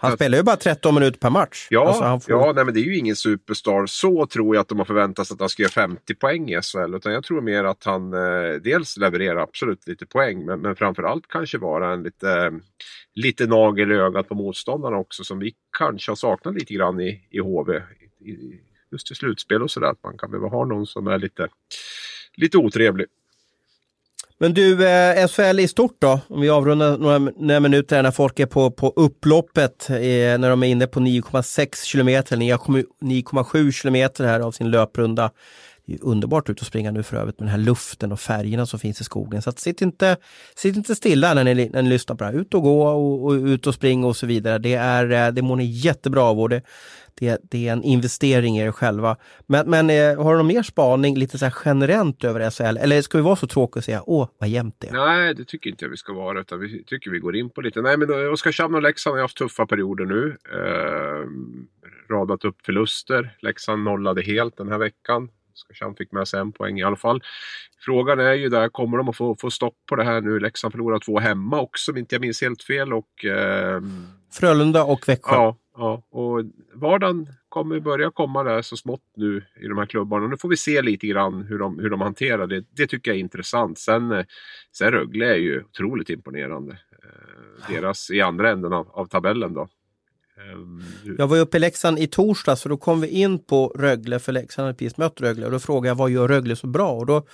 Han 0.01 0.11
att... 0.11 0.17
spelar 0.19 0.37
ju 0.37 0.43
bara 0.43 0.55
13 0.55 0.95
minuter 0.95 1.19
per 1.19 1.29
match. 1.29 1.67
Ja, 1.69 1.87
alltså 1.87 2.31
får... 2.31 2.41
ja 2.41 2.51
nej, 2.55 2.65
men 2.65 2.73
det 2.73 2.79
är 2.79 2.85
ju 2.85 2.97
ingen 2.97 3.15
superstar. 3.15 3.85
Så 3.85 4.25
tror 4.25 4.55
jag 4.55 4.61
att 4.61 4.67
de 4.67 4.77
har 4.77 4.85
förväntat 4.85 5.27
sig 5.27 5.35
att 5.35 5.39
han 5.39 5.49
ska 5.49 5.63
göra 5.63 5.71
50 5.71 6.15
poäng 6.15 6.49
i 6.49 6.61
SHL. 6.61 6.95
Utan 6.95 7.13
jag 7.13 7.23
tror 7.23 7.41
mer 7.41 7.63
att 7.63 7.83
han 7.83 8.13
eh, 8.13 8.53
dels 8.63 8.97
levererar 8.97 9.37
absolut 9.37 9.87
lite 9.87 10.05
poäng, 10.05 10.45
men, 10.45 10.59
men 10.59 10.75
framförallt 10.75 11.27
kanske 11.27 11.57
vara 11.57 11.82
en 11.83 12.03
lite 12.03 12.51
lite 13.15 13.47
nagel 13.47 13.91
i 13.91 13.95
ögat 13.95 14.29
på 14.29 14.35
motståndarna 14.35 14.97
också 14.97 15.23
som 15.23 15.39
vi 15.39 15.53
kanske 15.77 16.11
har 16.11 16.15
saknat 16.15 16.53
lite 16.55 16.73
grann 16.73 17.01
i, 17.01 17.27
i 17.29 17.39
HV. 17.39 17.81
I, 18.19 18.59
just 18.91 19.11
i 19.11 19.15
slutspel 19.15 19.61
och 19.61 19.71
sådär. 19.71 19.87
Att 19.87 20.03
man 20.03 20.17
kan 20.17 20.31
behöva 20.31 20.47
ha 20.47 20.65
någon 20.65 20.85
som 20.85 21.07
är 21.07 21.19
lite, 21.19 21.47
lite 22.35 22.57
otrevlig. 22.57 23.05
Men 24.37 24.53
du, 24.53 24.87
eh, 24.87 25.27
SHL 25.27 25.59
i 25.59 25.67
stort 25.67 25.95
då? 25.99 26.19
Om 26.27 26.41
vi 26.41 26.49
avrundar 26.49 26.97
några, 26.97 27.17
några 27.19 27.59
minuter 27.59 28.03
när 28.03 28.11
folk 28.11 28.39
är 28.39 28.45
på, 28.45 28.71
på 28.71 28.93
upploppet, 28.95 29.89
eh, 29.89 29.95
när 30.39 30.49
de 30.49 30.63
är 30.63 30.67
inne 30.67 30.87
på 30.87 30.99
9,6 30.99 31.85
kilometer, 31.85 32.37
9,7 32.37 33.71
kilometer 33.71 34.25
här 34.25 34.39
av 34.39 34.51
sin 34.51 34.71
löprunda. 34.71 35.31
Det 35.85 35.93
är 35.93 36.03
underbart 36.03 36.49
ut 36.49 36.61
att 36.61 36.67
springa 36.67 36.91
nu 36.91 37.03
för 37.03 37.17
övrigt 37.17 37.39
med 37.39 37.47
den 37.47 37.59
här 37.59 37.65
luften 37.65 38.11
och 38.11 38.19
färgerna 38.19 38.65
som 38.65 38.79
finns 38.79 39.01
i 39.01 39.03
skogen. 39.03 39.41
Så 39.41 39.49
att 39.49 39.59
sitt, 39.59 39.81
inte, 39.81 40.17
sitt 40.55 40.75
inte 40.75 40.95
stilla 40.95 41.33
när 41.33 41.43
ni, 41.43 41.69
när 41.69 41.81
ni 41.81 41.89
lyssnar 41.89 42.15
på 42.15 42.23
det 42.23 42.29
här. 42.29 42.39
Ut 42.39 42.53
och 42.53 42.61
gå 42.61 42.87
och, 42.87 43.25
och 43.25 43.31
ut 43.31 43.67
och 43.67 43.73
springa 43.73 44.07
och 44.07 44.15
så 44.15 44.25
vidare. 44.25 44.57
Det, 44.57 44.73
är, 44.73 45.11
eh, 45.11 45.33
det 45.33 45.41
mår 45.41 45.55
ni 45.55 45.65
jättebra 45.65 46.21
av 46.21 46.39
och 46.39 46.49
det, 46.49 46.61
det, 47.19 47.41
det 47.43 47.67
är 47.67 47.73
en 47.73 47.83
investering 47.83 48.57
i 48.57 48.61
er 48.61 48.71
själva. 48.71 49.17
Men, 49.47 49.69
men 49.69 49.89
eh, 49.89 50.23
har 50.23 50.31
du 50.31 50.37
någon 50.37 50.47
mer 50.47 50.63
spaning 50.63 51.17
lite 51.17 51.37
så 51.37 51.45
här 51.45 51.55
generellt 51.65 52.23
över 52.23 52.49
SHL? 52.49 52.77
Eller 52.77 53.01
ska 53.01 53.17
vi 53.17 53.23
vara 53.23 53.35
så 53.35 53.47
tråkiga 53.47 53.79
och 53.79 53.83
säga 53.83 54.03
åh 54.05 54.27
vad 54.37 54.49
jämnt 54.49 54.75
det 54.79 54.87
är? 54.87 54.91
Nej, 54.91 55.35
det 55.35 55.45
tycker 55.45 55.69
inte 55.69 55.85
jag 55.85 55.89
vi 55.89 55.97
ska 55.97 56.13
vara. 56.13 56.41
Utan 56.41 56.59
vi 56.59 56.83
tycker 56.83 57.11
vi 57.11 57.19
går 57.19 57.35
in 57.35 57.49
på 57.49 57.61
lite. 57.61 57.81
Nej, 57.81 57.97
men 57.97 58.09
eh, 58.09 58.31
Oskarshamn 58.31 58.75
och 58.75 58.81
Leksand 58.81 59.15
har 59.15 59.21
haft 59.21 59.37
tuffa 59.37 59.65
perioder 59.65 60.05
nu. 60.05 60.37
Eh, 60.53 61.27
radat 62.09 62.45
upp 62.45 62.65
förluster. 62.65 63.37
Leksand 63.39 63.83
nollade 63.83 64.21
helt 64.21 64.57
den 64.57 64.69
här 64.69 64.77
veckan. 64.77 65.29
Oskarshamn 65.53 65.95
fick 65.95 66.11
med 66.11 66.27
sig 66.27 66.39
en 66.39 66.51
poäng 66.51 66.79
i 66.79 66.83
alla 66.83 66.95
fall. 66.95 67.23
Frågan 67.79 68.19
är 68.19 68.33
ju 68.33 68.49
där, 68.49 68.69
kommer 68.69 68.97
de 68.97 69.09
att 69.09 69.15
få, 69.15 69.35
få 69.35 69.51
stopp 69.51 69.75
på 69.89 69.95
det 69.95 70.03
här 70.03 70.21
nu? 70.21 70.39
Leksand 70.39 70.71
förlorar 70.71 70.99
två 70.99 71.19
hemma 71.19 71.61
också 71.61 71.91
om 71.91 71.97
inte 71.97 72.15
jag 72.15 72.21
minns 72.21 72.41
helt 72.41 72.63
fel. 72.63 72.93
Och, 72.93 73.25
eh, 73.25 73.81
Frölunda 74.33 74.83
och 74.83 75.09
Växjö. 75.09 75.35
Ja, 75.35 75.57
ja, 75.77 76.03
och 76.09 76.43
vardagen 76.73 77.27
kommer 77.49 77.79
börja 77.79 78.11
komma 78.11 78.43
där 78.43 78.61
så 78.61 78.77
smått 78.77 79.11
nu 79.15 79.45
i 79.61 79.67
de 79.67 79.77
här 79.77 79.85
klubbarna. 79.85 80.27
Nu 80.27 80.37
får 80.37 80.49
vi 80.49 80.57
se 80.57 80.81
lite 80.81 81.07
grann 81.07 81.41
hur 81.43 81.59
de, 81.59 81.79
hur 81.79 81.89
de 81.89 82.01
hanterar 82.01 82.47
det. 82.47 82.63
Det 82.69 82.87
tycker 82.87 83.11
jag 83.11 83.15
är 83.15 83.21
intressant. 83.21 83.79
Sen, 83.79 84.11
eh, 84.11 84.25
sen 84.71 84.91
Rögle 84.91 85.33
är 85.33 85.37
ju 85.37 85.63
otroligt 85.63 86.09
imponerande. 86.09 86.71
Eh, 86.71 87.73
deras 87.73 88.11
i 88.11 88.21
andra 88.21 88.51
änden 88.51 88.73
av, 88.73 88.89
av 88.91 89.05
tabellen 89.05 89.53
då. 89.53 89.67
Ehm, 90.51 90.83
jag 91.17 91.27
var 91.27 91.37
uppe 91.37 91.57
i 91.57 91.59
Leksand 91.59 91.99
i 91.99 92.07
torsdags 92.07 92.63
och 92.65 92.69
då 92.69 92.77
kom 92.77 93.01
vi 93.01 93.07
in 93.07 93.39
på 93.39 93.67
Rögle, 93.67 94.19
för 94.19 94.31
Leksand 94.31 94.65
hade 94.65 94.77
precis 94.77 94.97
mött 94.97 95.21
Rögle. 95.21 95.45
Och 95.45 95.51
då 95.51 95.59
frågade 95.59 95.87
jag 95.87 95.95
vad 95.95 96.11
gör 96.11 96.27
Rögle 96.27 96.55
så 96.55 96.67
bra? 96.67 96.91
Och 96.91 97.05
då 97.05 97.25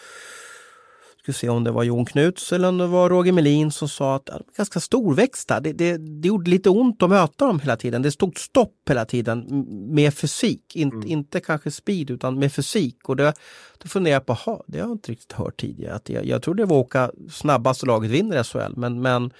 ska 1.23 1.33
se 1.33 1.49
om 1.49 1.63
det 1.63 1.71
var 1.71 1.83
Jon 1.83 2.05
Knuts 2.05 2.53
eller 2.53 2.67
om 2.67 2.77
det 2.77 2.87
var 2.87 3.09
Roger 3.09 3.31
Melin 3.31 3.71
som 3.71 3.89
sa 3.89 4.15
att 4.15 4.25
de 4.25 4.31
är 4.31 4.41
ganska 4.57 4.79
storväxta. 4.79 5.59
Det, 5.59 5.73
det, 5.73 5.97
det 5.97 6.27
gjorde 6.27 6.51
lite 6.51 6.69
ont 6.69 7.03
att 7.03 7.09
möta 7.09 7.47
dem 7.47 7.59
hela 7.59 7.77
tiden. 7.77 8.01
Det 8.01 8.11
stod 8.11 8.39
stopp 8.39 8.75
hela 8.89 9.05
tiden 9.05 9.65
med 9.93 10.13
fysik. 10.13 10.75
In, 10.75 10.91
mm. 10.91 11.07
Inte 11.07 11.39
kanske 11.39 11.71
speed 11.71 12.09
utan 12.09 12.39
med 12.39 12.53
fysik. 12.53 13.09
Och 13.09 13.15
det, 13.15 13.33
då 13.77 13.87
funderade 13.87 14.15
jag 14.15 14.25
på, 14.25 14.33
ha, 14.33 14.63
det 14.67 14.79
har 14.79 14.87
jag 14.87 14.95
inte 14.95 15.11
riktigt 15.11 15.31
hört 15.31 15.59
tidigare. 15.59 15.95
Att 15.95 16.09
jag, 16.09 16.25
jag 16.25 16.41
trodde 16.41 16.63
det 16.63 16.67
var 16.67 16.77
åka 16.77 17.11
snabbaste 17.31 17.85
laget 17.85 18.11
vinner 18.11 18.43
SHL 18.43 18.73
men, 18.75 19.01
men 19.01 19.31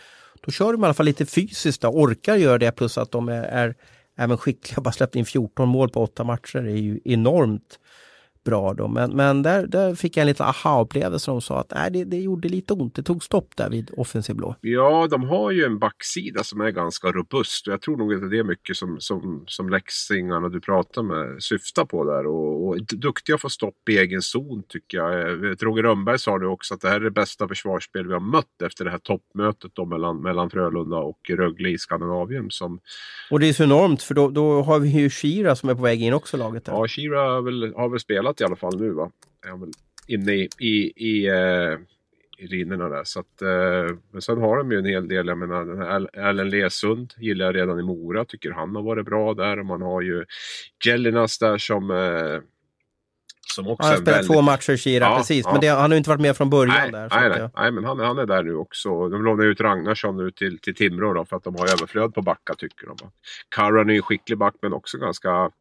då 0.46 0.52
kör 0.52 0.72
de 0.72 0.82
i 0.82 0.86
alla 0.86 0.94
fall 0.94 1.06
lite 1.06 1.26
fysiskt 1.26 1.84
och 1.84 2.00
orkar 2.00 2.36
göra 2.36 2.58
det 2.58 2.72
plus 2.72 2.98
att 2.98 3.12
de 3.12 3.30
är, 3.30 3.44
är 3.44 3.76
även 4.18 4.38
skickliga. 4.38 4.82
Bara 4.82 4.92
släppt 4.92 5.16
in 5.16 5.26
14 5.26 5.70
mål 5.70 5.90
på 5.90 6.04
åtta 6.04 6.24
matcher. 6.24 6.60
Det 6.60 6.72
är 6.72 6.78
ju 6.78 7.00
enormt 7.06 7.80
bra 8.44 8.74
då. 8.74 8.88
Men, 8.88 9.16
men 9.16 9.44
där, 9.44 9.68
där 9.68 9.96
fick 9.96 10.18
jag 10.18 10.22
en 10.22 10.28
liten 10.28 10.46
aha-upplevelse. 10.46 11.32
De 11.32 11.42
sa 11.42 11.60
att 11.60 11.72
nej, 11.76 11.92
det, 11.92 12.04
det 12.04 12.18
gjorde 12.18 12.50
lite 12.50 12.74
ont. 12.74 12.96
Det 12.96 13.04
tog 13.04 13.24
stopp 13.24 13.56
där 13.56 13.70
vid 13.70 13.92
offensiv 13.98 14.36
blå. 14.36 14.56
Ja, 14.62 15.08
de 15.12 15.24
har 15.24 15.52
ju 15.52 15.64
en 15.64 15.80
backsida 15.80 16.44
som 16.44 16.62
är 16.62 16.70
ganska 16.72 17.08
robust. 17.12 17.68
Och 17.68 17.74
jag 17.74 17.82
tror 17.82 17.98
nog 17.98 18.14
att 18.14 18.32
det 18.32 18.38
är 18.38 18.44
mycket 18.44 18.78
som, 18.78 19.00
som, 19.00 19.44
som 19.48 19.70
Leksingarna 19.70 20.50
du 20.50 20.62
pratar 20.62 21.04
med 21.04 21.44
syftar 21.44 21.86
på 21.86 22.04
där. 22.04 22.28
Och, 22.28 22.68
och 22.68 22.78
duktiga 22.82 23.36
att 23.36 23.42
få 23.42 23.50
stopp 23.50 23.90
i 23.90 23.98
egen 23.98 24.22
zon 24.22 24.64
tycker 24.68 24.98
jag. 24.98 25.64
Roger 25.64 25.84
Rönnberg 25.84 26.20
sa 26.20 26.38
nu 26.38 26.46
också 26.46 26.74
att 26.74 26.82
det 26.82 26.90
här 26.90 26.96
är 26.96 27.04
det 27.04 27.12
bästa 27.12 27.48
försvarsspel 27.48 28.08
vi 28.08 28.14
har 28.14 28.20
mött 28.20 28.62
efter 28.66 28.86
det 28.86 28.92
här 28.92 28.98
toppmötet 28.98 29.72
då 29.74 29.86
mellan, 29.86 30.22
mellan 30.22 30.50
Frölunda 30.50 30.98
och 30.98 31.20
Rögle 31.30 31.70
i 31.70 31.78
Skandinavien. 31.78 32.46
Som... 32.50 32.80
Och 33.32 33.40
det 33.40 33.50
är 33.50 33.54
så 33.54 33.64
enormt 33.64 34.04
för 34.04 34.14
då, 34.14 34.30
då 34.30 34.62
har 34.62 34.80
vi 34.80 34.90
ju 34.90 35.10
Shira 35.10 35.56
som 35.56 35.70
är 35.70 35.76
på 35.76 35.82
väg 35.82 36.02
in 36.02 36.14
också 36.14 36.38
laget. 36.38 36.66
Där. 36.66 36.74
Ja, 36.74 36.88
Shira 36.88 37.22
har 37.22 37.42
väl, 37.42 37.74
har 37.76 37.90
väl 37.90 38.00
spelat 38.00 38.29
i 38.42 38.44
alla 38.44 38.56
fall 38.56 38.80
nu 38.80 38.90
va. 38.90 39.12
Är 39.46 39.50
han 39.50 39.60
väl 39.60 39.72
inne 40.08 40.34
i, 40.34 40.50
i, 40.60 40.94
i, 40.96 41.30
uh, 41.32 41.80
i 42.38 42.48
rinnorna 42.48 42.90
där. 42.90 43.04
Så 43.04 43.20
att, 43.20 43.42
uh, 43.42 43.98
men 44.12 44.22
sen 44.22 44.38
har 44.38 44.58
de 44.58 44.72
ju 44.72 44.78
en 44.78 44.86
hel 44.86 45.08
del, 45.08 45.28
jag 45.28 45.38
menar 45.38 45.66
den 45.66 45.78
här 45.78 46.10
Erlen 46.14 46.50
Lesund 46.50 47.14
gillar 47.18 47.46
jag 47.46 47.56
redan 47.56 47.80
i 47.80 47.84
Mora, 47.84 48.26
tycker 48.26 48.52
han 48.52 48.76
har 48.76 48.84
varit 48.84 49.06
bra 49.06 49.34
där. 49.34 49.60
Och 49.60 49.66
man 49.66 49.82
har 49.82 50.02
ju 50.02 50.26
Jellinas 50.86 51.40
där 51.40 51.58
som 51.58 51.92
uh, 51.92 52.42
som 53.54 53.68
också 53.68 53.84
han 53.84 53.92
har 53.92 54.02
spelat 54.02 54.18
väldigt... 54.18 54.34
två 54.34 54.42
matcher, 54.42 54.78
Kira, 54.78 55.06
ja, 55.06 55.18
precis. 55.18 55.46
Ja. 55.46 55.52
Men 55.52 55.62
det, 55.62 55.68
han 55.68 55.92
har 55.92 55.98
inte 55.98 56.10
varit 56.10 56.22
med 56.22 56.38
från 56.38 56.50
början 56.50 56.76
nej, 56.82 56.92
där. 56.92 57.10
Nej, 57.12 57.30
nej, 57.30 57.50
nej, 57.56 57.72
men 57.72 57.86
han, 57.86 58.00
han 58.00 58.18
är 58.18 58.26
där 58.26 58.44
nu 58.44 58.56
också. 58.56 59.10
De 59.10 59.24
lånar 59.24 59.46
ut 59.46 59.62
Ragnarsson 59.62 60.18
nu 60.18 60.32
till, 60.32 60.60
till 60.60 60.76
Timrå 60.76 61.14
då, 61.14 61.26
för 61.26 61.38
att 61.38 61.44
de 61.44 61.56
har 61.56 61.66
överflöd 61.66 62.14
på 62.14 62.22
backa 62.22 62.54
tycker 62.58 62.88
de. 62.88 63.12
Karan 63.56 63.90
är 63.90 63.94
ju 63.94 63.98
en 63.98 64.04
skicklig 64.04 64.38
back 64.38 64.56
men 64.62 64.74
också 64.74 64.98
ganska 64.98 65.52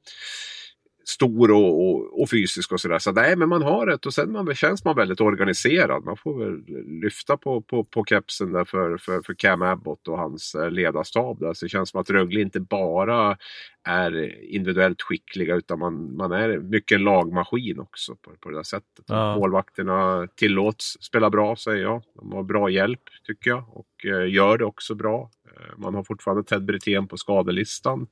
stor 1.09 1.51
och, 1.51 1.89
och, 1.89 2.23
och, 2.23 2.31
fysisk 2.31 2.73
och 2.73 2.81
sådär. 2.81 2.99
Så 2.99 3.13
nej, 3.13 3.37
men 3.37 3.49
man 3.49 3.63
har 3.63 3.87
det 3.87 4.07
och 4.07 4.15
sen 4.15 4.33
man, 4.33 4.55
känns 4.55 4.85
man 4.85 4.97
väldigt 4.97 5.21
organiserad. 5.21 6.05
Man 6.05 6.17
får 6.17 6.39
väl 6.39 6.63
lyfta 7.03 7.37
på, 7.37 7.61
på, 7.61 7.85
på 7.85 8.05
kepsen 8.05 8.53
där 8.53 8.65
för, 8.65 8.99
för, 8.99 9.23
för 9.23 9.35
Cam 9.35 9.63
Abbott 9.63 10.09
och 10.09 10.19
hans 10.19 10.55
eh, 10.55 10.71
ledarstab. 10.71 11.41
Där. 11.41 11.55
Så 11.55 11.65
det 11.65 11.69
känns 11.69 11.91
som 11.91 12.01
att 12.01 12.11
Rögle 12.11 12.41
inte 12.41 12.61
bara 12.61 13.37
är 13.85 14.43
individuellt 14.45 15.03
skickliga 15.03 15.55
utan 15.55 15.79
man, 15.79 16.17
man 16.17 16.33
är 16.33 16.59
mycket 16.59 16.97
en 16.97 17.05
lagmaskin 17.05 17.81
också 17.81 18.17
på, 18.17 18.31
på 18.41 18.51
det 18.51 18.57
där 18.57 18.63
sättet. 18.63 19.05
Ja. 19.07 19.37
Målvakterna 19.37 20.29
tillåts 20.37 20.97
spela 21.01 21.31
bra 21.31 21.57
säger 21.57 21.83
jag. 21.83 22.03
De 22.15 22.33
har 22.33 22.43
bra 22.43 22.71
hjälp 22.71 23.03
tycker 23.27 23.51
jag 23.51 23.65
och 23.69 24.07
eh, 24.07 24.33
gör 24.33 24.59
det 24.59 24.65
också 24.65 24.95
bra. 24.95 25.31
Eh, 25.59 25.79
man 25.79 25.95
har 25.95 26.03
fortfarande 26.03 26.45
Ted 26.45 26.65
Brithén 26.65 27.09
på 27.09 27.17
skadelistan 27.17 28.07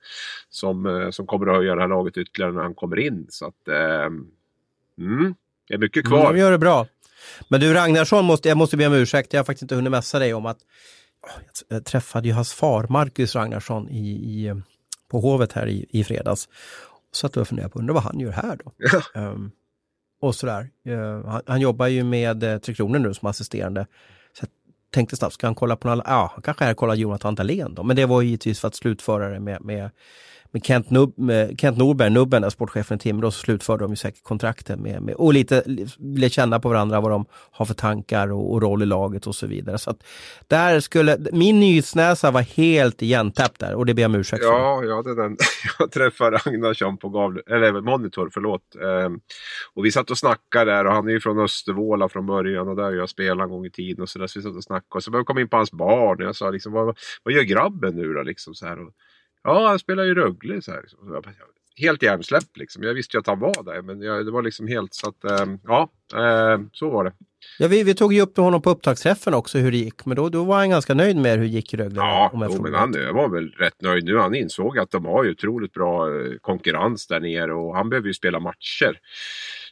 som, 0.48 0.86
eh, 0.86 1.10
som 1.10 1.26
kommer 1.26 1.46
att 1.46 1.56
höja 1.56 1.74
det 1.74 1.80
här 1.80 1.88
laget 1.88 2.16
ytterligare 2.16 2.52
när 2.52 2.62
han 2.62 2.74
kommer 2.74 2.98
in. 2.98 3.26
Så 3.28 3.46
att, 3.46 3.68
eh, 3.68 4.06
mm, 4.98 5.34
det 5.68 5.74
är 5.74 5.78
mycket 5.78 6.06
kvar. 6.06 6.20
Mm, 6.20 6.32
de 6.32 6.40
gör 6.40 6.50
det 6.50 6.58
bra. 6.58 6.86
Men 7.48 7.60
du 7.60 7.74
Ragnarsson, 7.74 8.24
måste, 8.24 8.48
jag 8.48 8.58
måste 8.58 8.76
be 8.76 8.86
om 8.86 8.92
ursäkt, 8.92 9.32
jag 9.32 9.40
har 9.40 9.44
faktiskt 9.44 9.62
inte 9.62 9.74
hunnit 9.74 9.90
mässa 9.90 10.18
dig 10.18 10.34
om 10.34 10.46
att 10.46 10.58
jag 11.68 11.84
träffade 11.84 12.28
ju 12.28 12.34
hans 12.34 12.52
far, 12.52 12.86
Marcus 12.88 13.34
Ragnarsson, 13.34 13.88
i, 13.88 14.08
i, 14.08 14.62
på 15.10 15.20
Hovet 15.20 15.52
här 15.52 15.66
i, 15.66 15.86
i 15.90 16.04
fredags. 16.04 16.48
Och 17.10 17.16
satt 17.16 17.36
och 17.36 17.48
funderade 17.48 17.72
på, 17.72 17.78
undrar 17.78 17.94
vad 17.94 18.02
han 18.02 18.20
gör 18.20 18.30
här 18.30 18.58
då? 18.64 18.72
Ja. 18.76 19.20
Um, 19.20 19.50
och 20.20 20.34
sådär. 20.34 20.68
Uh, 20.88 21.26
han, 21.26 21.42
han, 21.46 21.60
jobbar 21.60 21.86
ju 21.86 22.04
med 22.04 22.44
uh, 22.44 22.58
Tre 22.58 22.74
Kronor 22.74 22.98
nu 22.98 23.14
som 23.14 23.28
assisterande 23.28 23.86
tänkte 24.96 25.16
snabbt, 25.16 25.34
ska 25.34 25.46
han 25.46 25.54
kolla 25.54 25.76
på 25.76 25.88
någon, 25.88 26.02
ja, 26.04 26.30
han 26.34 26.42
kanske 26.42 26.64
hade 26.64 26.74
kollar 26.74 26.94
Jonathan 26.94 27.34
Dahlén 27.34 27.74
då, 27.74 27.82
men 27.82 27.96
det 27.96 28.06
var 28.06 28.22
givetvis 28.22 28.60
för 28.60 28.68
att 28.68 28.74
slutföra 28.74 29.28
det 29.28 29.40
med, 29.40 29.64
med 29.64 29.90
med 30.56 30.64
Kent, 30.64 30.90
Nub, 30.90 31.18
med 31.18 31.60
Kent 31.60 31.78
Norberg, 31.78 32.10
Nubben, 32.10 32.42
där 32.42 32.50
sportchefen 32.50 32.96
i 32.96 33.00
Timrå, 33.00 33.30
så 33.30 33.40
slutförde 33.40 33.84
de 33.84 33.92
ju 33.92 33.96
säkert 33.96 34.22
kontrakten 34.22 34.82
med, 34.82 35.02
med 35.02 35.14
och 35.14 35.32
lite 35.34 35.62
ville 35.98 36.28
känna 36.30 36.60
på 36.60 36.68
varandra 36.68 37.00
vad 37.00 37.10
de 37.10 37.26
har 37.50 37.64
för 37.64 37.74
tankar 37.74 38.32
och, 38.32 38.52
och 38.52 38.62
roll 38.62 38.82
i 38.82 38.86
laget 38.86 39.26
och 39.26 39.34
så 39.34 39.46
vidare. 39.46 39.78
Så 39.78 39.90
att 39.90 40.06
där 40.46 40.80
skulle, 40.80 41.18
min 41.32 41.60
nyhetsnäsa 41.60 42.30
var 42.30 42.40
helt 42.40 43.02
igentäppt 43.02 43.60
där 43.60 43.74
och 43.74 43.86
det 43.86 43.94
ber 43.94 44.02
jag 44.02 44.08
om 44.08 44.14
ursäkt 44.14 44.44
för. 44.44 44.52
Ja, 44.52 44.84
jag, 44.84 44.96
hade 44.96 45.14
den. 45.14 45.36
jag 45.78 45.90
träffade 45.90 46.36
Ragnarsson 46.36 46.98
på 46.98 47.08
Gavle, 47.08 47.42
eller 47.46 47.80
Monitor, 47.80 48.30
förlåt. 48.34 48.62
Ehm, 48.74 49.20
och 49.74 49.84
vi 49.84 49.92
satt 49.92 50.10
och 50.10 50.18
snackade 50.18 50.70
där 50.72 50.86
och 50.86 50.92
han 50.92 51.08
är 51.08 51.12
ju 51.12 51.20
från 51.20 51.38
Östervåla 51.38 52.08
från 52.08 52.26
början 52.26 52.68
och 52.68 52.76
där 52.76 52.92
jag 52.92 53.08
spelade 53.08 53.42
en 53.42 53.50
gång 53.50 53.66
i 53.66 53.70
tiden 53.70 54.02
och 54.02 54.08
så 54.08 54.18
där. 54.18 54.26
Så 54.26 54.38
vi 54.38 54.42
satt 54.42 54.56
och 54.56 54.64
snackade 54.64 54.96
och 54.96 55.02
så 55.02 55.10
började 55.10 55.20
jag 55.20 55.26
komma 55.26 55.40
in 55.40 55.48
på 55.48 55.56
hans 55.56 55.72
barn 55.72 56.20
och 56.20 56.28
jag 56.28 56.36
sa 56.36 56.50
liksom, 56.50 56.72
vad, 56.72 56.98
vad 57.22 57.34
gör 57.34 57.42
grabben 57.42 57.96
nu 57.96 58.12
då 58.12 58.22
liksom 58.22 58.54
så 58.54 58.66
här. 58.66 58.82
Och, 58.82 58.92
Ja, 59.46 59.68
han 59.68 59.78
spelar 59.78 60.04
ju 60.04 60.14
Rögle. 60.14 60.62
Så 60.62 60.70
här, 60.70 60.80
liksom. 60.80 61.22
Helt 61.78 62.02
hjärnsläppt 62.02 62.56
liksom. 62.56 62.82
Jag 62.82 62.94
visste 62.94 63.16
ju 63.16 63.20
att 63.20 63.26
han 63.26 63.40
var 63.40 63.62
där, 63.62 63.82
men 63.82 64.00
jag, 64.00 64.26
det 64.26 64.30
var 64.30 64.42
liksom 64.42 64.68
helt 64.68 64.94
så 64.94 65.08
att, 65.08 65.24
äh, 65.24 65.46
ja, 65.64 65.88
äh, 66.14 66.60
så 66.72 66.90
var 66.90 67.04
det. 67.04 67.12
Ja, 67.58 67.68
vi, 67.68 67.82
vi 67.82 67.94
tog 67.94 68.12
ju 68.12 68.20
upp 68.20 68.36
honom 68.36 68.62
på 68.62 68.70
upptaktsträffen 68.70 69.34
också 69.34 69.58
hur 69.58 69.70
det 69.70 69.76
gick, 69.76 70.06
men 70.06 70.16
då, 70.16 70.28
då 70.28 70.44
var 70.44 70.56
han 70.56 70.70
ganska 70.70 70.94
nöjd 70.94 71.16
med 71.16 71.32
hur 71.32 71.40
det 71.40 71.46
gick 71.46 71.74
i 71.74 71.76
Rögle. 71.76 71.96
Ja, 71.96 72.30
jo, 72.32 72.62
men 72.62 72.74
han 72.74 72.92
var 72.92 73.28
väl 73.28 73.48
rätt 73.50 73.82
nöjd 73.82 74.04
nu. 74.04 74.18
Han 74.18 74.34
insåg 74.34 74.78
att 74.78 74.90
de 74.90 75.04
har 75.04 75.24
ju 75.24 75.30
otroligt 75.30 75.72
bra 75.72 76.08
eh, 76.08 76.32
konkurrens 76.40 77.06
där 77.06 77.20
nere 77.20 77.54
och 77.54 77.76
han 77.76 77.88
behöver 77.88 78.08
ju 78.08 78.14
spela 78.14 78.40
matcher. 78.40 78.98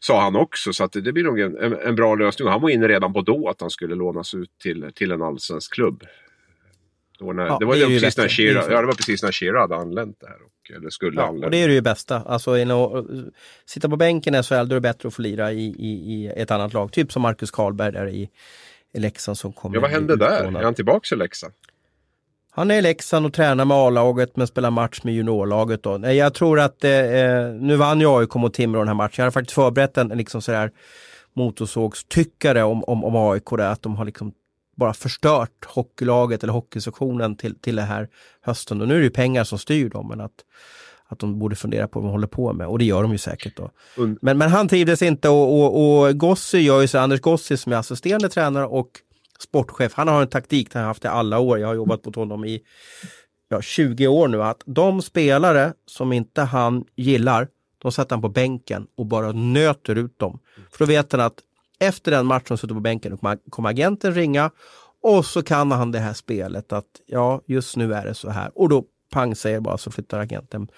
Sa 0.01 0.23
han 0.23 0.37
också, 0.37 0.73
så 0.73 0.85
att 0.85 0.93
det, 0.93 1.01
det 1.01 1.13
blir 1.13 1.25
nog 1.25 1.41
en, 1.41 1.59
en, 1.59 1.73
en, 1.73 1.95
bra 1.95 2.15
lösning. 2.15 2.49
Han 2.49 2.61
var 2.61 2.69
inne 2.69 2.89
redan 2.89 3.13
på 3.13 3.21
då 3.21 3.49
att 3.49 3.61
han 3.61 3.71
skulle 3.71 3.95
lånas 3.95 4.35
ut 4.35 4.51
till, 4.63 4.91
till 4.95 5.13
en 5.13 5.23
allsvensk 5.23 5.75
klubb. 5.75 6.05
När, 7.21 7.47
ja, 7.47 7.57
det, 7.61 7.65
var 7.65 7.77
det, 7.77 7.87
precis 7.87 8.17
när 8.17 8.29
Shira, 8.29 8.63
ja, 8.71 8.81
det 8.81 8.87
var 8.87 8.95
precis 8.95 9.23
när 9.23 9.33
Shira 9.33 9.61
hade 9.61 9.77
anlänt 9.77 10.21
där. 10.21 10.37
Och, 10.47 10.77
eller 10.77 10.91
skulle 10.91 11.21
ja, 11.21 11.27
anlända. 11.27 11.47
och 11.47 11.51
det 11.51 11.57
är 11.57 11.69
det 11.69 11.75
ju 11.75 11.81
bästa. 11.81 12.23
Alltså, 12.23 12.51
att 12.51 13.07
sitta 13.67 13.89
på 13.89 13.97
bänken 13.97 14.35
i 14.35 14.43
SHL, 14.43 14.55
då 14.55 14.61
är 14.61 14.67
det 14.67 14.81
bättre 14.81 15.07
att 15.09 15.15
få 15.15 15.23
lira 15.23 15.53
i, 15.53 15.65
i, 15.65 16.15
i 16.15 16.33
ett 16.37 16.51
annat 16.51 16.73
lag. 16.73 16.93
Typ 16.93 17.13
som 17.13 17.23
Marcus 17.23 17.51
Karlberg 17.51 17.93
där 17.93 18.09
i, 18.09 18.31
i 18.95 19.01
Leksand 19.01 19.39
som 19.39 19.53
kommer. 19.53 19.77
Ja, 19.77 19.81
vad 19.81 19.91
hände 19.91 20.17
där? 20.17 20.45
Är 20.45 20.63
han 20.63 20.75
tillbaka 20.75 21.15
i 21.15 21.19
Leksand? 21.19 21.53
Han 22.51 22.71
är 22.71 22.75
i 22.75 22.83
Leksand 22.83 23.27
och 23.27 23.33
tränar 23.33 23.65
med 23.65 23.77
A-laget 23.77 24.37
men 24.37 24.47
spelar 24.47 24.71
match 24.71 25.01
med 25.03 25.15
juniorlaget. 25.15 25.83
Då. 25.83 26.01
Jag 26.11 26.35
tror 26.35 26.61
att, 26.61 26.85
eh, 26.85 26.91
eh 26.91 27.55
nu 27.55 27.77
vann 27.77 28.01
ju 28.01 28.07
AIK 28.19 28.35
mot 28.35 28.55
Timrå 28.55 28.81
den 28.81 28.89
här 28.89 28.95
matchen. 28.95 29.15
Jag 29.17 29.25
har 29.25 29.31
faktiskt 29.31 29.55
förberett 29.55 29.99
en 29.99 30.09
liksom 30.09 30.43
sådär 30.43 30.71
motorsågstyckare 31.33 32.63
om, 32.63 32.85
om, 32.85 33.05
om 33.05 33.17
AIK, 33.17 33.51
där, 33.51 33.71
att 33.71 33.83
de 33.83 33.97
har 33.97 34.05
liksom 34.05 34.33
bara 34.75 34.95
förstört 34.95 35.65
hockeylaget 35.65 36.43
eller 36.43 36.53
hockeysektionen 36.53 37.37
till, 37.37 37.61
till 37.61 37.77
det 37.77 37.83
här 37.83 38.09
hösten. 38.41 38.81
Och 38.81 38.89
nu 38.89 38.95
är 38.95 38.99
det 38.99 39.05
ju 39.05 39.11
pengar 39.11 39.45
som 39.45 39.59
styr 39.59 39.89
dem, 39.89 40.09
men 40.09 40.21
att, 40.21 40.45
att 41.09 41.19
de 41.19 41.39
borde 41.39 41.57
fundera 41.57 41.89
på 41.89 42.01
vad 42.01 42.09
de 42.09 42.13
håller 42.13 42.27
på 42.27 42.53
med. 42.53 42.67
Och 42.67 42.79
det 42.79 42.85
gör 42.85 43.03
de 43.03 43.13
ju 43.13 43.19
säkert. 43.19 43.57
Då. 43.57 43.71
Mm. 43.99 44.19
Men, 44.23 44.39
men 44.39 44.51
han 44.51 44.69
trivdes 44.69 45.03
inte 45.03 45.29
och, 45.29 45.61
och, 45.61 46.01
och 46.01 46.19
Gossi 46.19 46.59
gör 46.59 46.81
ju 46.81 46.89
så, 46.89 46.99
Anders 46.99 47.21
Gossi 47.21 47.57
som 47.57 47.73
är 47.73 47.77
assisterande 47.77 48.29
tränare 48.29 48.67
och 48.67 48.89
sportchef, 49.39 49.93
han 49.95 50.09
har 50.09 50.23
en 50.23 50.29
taktik, 50.29 50.75
han 50.75 50.83
har 50.83 50.89
haft 50.89 51.03
det 51.03 51.11
alla 51.11 51.39
år. 51.39 51.59
Jag 51.59 51.69
har 51.69 51.75
jobbat 51.75 52.05
mot 52.05 52.17
honom 52.17 52.45
i 52.45 52.63
ja, 53.49 53.63
20 53.63 54.07
år 54.07 54.29
nu, 54.29 54.43
att 54.43 54.63
de 54.67 55.03
spelare 55.03 55.73
som 55.87 56.13
inte 56.13 56.43
han 56.43 56.85
gillar, 56.97 57.49
de 57.79 57.93
sätter 57.93 58.15
han 58.15 58.23
på 58.23 58.29
bänken 58.29 58.87
och 58.97 59.07
bara 59.07 59.33
nöter 59.33 59.95
ut 59.95 60.19
dem. 60.19 60.39
För 60.71 60.79
då 60.79 60.85
vet 60.85 61.13
han 61.13 61.21
att 61.21 61.39
efter 61.79 62.11
den 62.11 62.27
matchen 62.27 62.59
suttit 62.59 62.77
på 62.77 62.81
bänken 62.81 63.19
kommer 63.51 63.69
agenten 63.69 64.15
ringa 64.15 64.51
och 65.03 65.27
så 65.27 65.43
kan 65.43 65.73
han 65.73 65.93
det 65.93 65.99
här 65.99 66.13
spelet 66.13 66.73
att 66.73 66.87
ja, 67.07 67.41
just 67.47 67.77
nu 67.77 67.95
är 67.95 68.07
det 68.07 68.15
så 68.15 68.31
här. 68.31 68.51
Och 68.55 68.69
då 68.69 68.85
pang 69.11 69.35
säger 69.35 69.61
bara 69.61 69.79
så 69.79 69.91
flyttar 69.91 70.19
agenten 70.19 70.69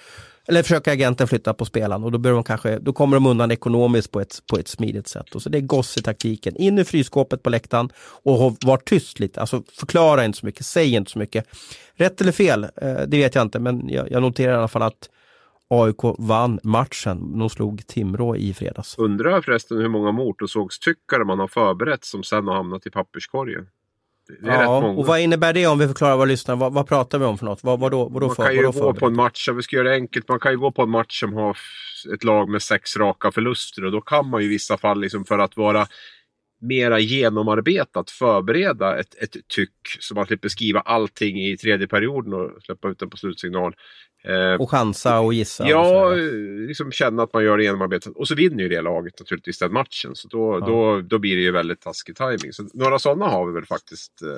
eller 0.49 0.63
försöker 0.63 0.93
agenten 0.93 1.29
flytta 1.29 1.55
på 1.55 1.65
spelaren 1.65 2.05
och 2.05 2.13
då, 2.13 2.19
de 2.19 2.45
kanske, 2.45 2.79
då 2.79 2.93
kommer 2.93 3.17
de 3.17 3.27
undan 3.27 3.51
ekonomiskt 3.51 4.11
på 4.11 4.21
ett, 4.21 4.39
på 4.51 4.59
ett 4.59 4.69
smidigt 4.69 5.09
sätt. 5.09 5.35
Och 5.35 5.43
så 5.43 5.49
det 5.49 5.59
är 5.59 5.63
gosse-taktiken. 5.63 6.57
In 6.57 6.79
i 6.79 6.85
frysskåpet 6.85 7.43
på 7.43 7.51
läktaren 7.51 7.89
och 8.23 8.57
var 8.65 8.77
tyst 8.77 9.21
lite. 9.21 9.41
Alltså 9.41 9.63
förklara 9.73 10.25
inte 10.25 10.39
så 10.39 10.47
mycket, 10.47 10.67
säg 10.67 10.95
inte 10.95 11.11
så 11.11 11.19
mycket. 11.19 11.47
Rätt 11.95 12.21
eller 12.21 12.33
fel, 12.33 12.65
eh, 12.65 12.95
det 13.07 13.19
vet 13.19 13.35
jag 13.35 13.43
inte, 13.43 13.59
men 13.59 13.89
jag, 13.89 14.11
jag 14.11 14.23
noterar 14.23 14.53
i 14.53 14.57
alla 14.57 14.69
fall 14.69 14.83
att 14.83 15.09
AIK 15.69 16.17
vann 16.19 16.61
matchen. 16.63 17.39
De 17.39 17.51
slog 17.51 17.87
Timrå 17.87 18.37
i 18.37 18.55
fredags. 18.55 18.99
Undrar 18.99 19.41
förresten 19.41 19.79
hur 19.79 19.89
många 19.89 20.13
motorsågstyckare 20.13 21.25
man 21.25 21.39
har 21.39 21.49
förberett 21.49 22.05
som 22.05 22.23
sen 22.23 22.47
har 22.49 22.55
hamnat 22.55 22.87
i 22.87 22.91
papperskorgen. 22.91 23.67
ja, 24.43 24.77
och 24.77 25.07
vad 25.07 25.21
innebär 25.21 25.53
det 25.53 25.67
om 25.67 25.79
vi 25.79 25.87
förklarar 25.87 26.17
vad 26.17 26.29
lyssnar 26.29 26.57
vad, 26.57 26.73
vad 26.73 26.87
pratar 26.87 27.19
vi 27.19 27.25
om 27.25 27.39
för 27.39 27.45
något? 27.45 27.65
Vad, 27.65 27.81
vad 27.81 27.91
då, 27.91 28.09
vad 28.09 28.23
då 28.23 28.27
man 28.27 28.37
för, 28.37 28.45
kan 28.45 28.55
ju 28.55 28.63
gå 28.63 28.73
förberett? 28.73 28.99
på 28.99 29.07
en 29.07 29.17
match, 29.17 29.49
vi 29.55 29.63
ska 29.63 29.77
göra 29.77 29.89
det 29.89 29.95
enkelt, 29.95 30.29
man 30.29 30.41
kan 30.41 30.53
ju 30.53 30.59
gå 30.59 30.71
på 30.71 30.83
en 30.83 30.91
match 30.91 31.21
som 31.21 31.33
har 31.33 31.57
ett 32.15 32.25
lag 32.25 32.49
med 32.49 32.63
sex 32.63 32.97
raka 32.97 33.31
förluster 33.31 33.85
och 33.85 33.93
då 33.93 34.01
kan 34.01 34.31
man 34.31 34.41
ju 34.41 34.47
i 34.47 34.51
vissa 34.51 34.79
fall 34.79 35.01
liksom 35.01 35.25
för 35.25 35.39
att 35.39 35.57
vara 35.57 35.87
mera 36.61 37.01
genomarbetat 37.01 38.11
förbereda 38.11 38.99
ett, 38.99 39.15
ett 39.23 39.37
tyck 39.49 39.71
så 40.01 40.15
man 40.15 40.27
slipper 40.27 40.49
skriva 40.49 40.81
allting 40.81 41.45
i 41.45 41.57
tredje 41.57 41.87
perioden 41.87 42.33
och 42.33 42.63
släppa 42.63 42.89
ut 42.89 42.99
den 42.99 43.11
på 43.11 43.17
slutsignal. 43.17 43.75
Eh, 44.25 44.61
och 44.61 44.71
chansa 44.71 45.21
och 45.21 45.35
gissa? 45.35 45.69
Ja, 45.69 46.07
och 46.07 46.17
liksom 46.69 46.93
känna 46.93 47.23
att 47.23 47.33
man 47.33 47.45
gör 47.45 47.57
det 47.57 47.65
genomarbetat. 47.65 48.17
Och 48.17 48.29
så 48.29 48.35
vinner 48.35 48.63
ju 48.63 48.69
det 48.69 48.81
laget 48.81 49.21
naturligtvis 49.21 49.59
den 49.59 49.73
matchen. 49.73 50.15
Så 50.15 50.29
då, 50.29 50.59
ja. 50.61 50.67
då, 50.67 51.01
då 51.01 51.19
blir 51.19 51.37
det 51.37 51.43
ju 51.43 51.51
väldigt 51.51 51.81
taskig 51.81 52.17
timing. 52.17 52.53
Så 52.53 52.69
några 52.75 52.99
sådana 52.99 53.27
har 53.27 53.47
vi 53.47 53.53
väl 53.53 53.67
faktiskt 53.67 54.23
eh, 54.23 54.29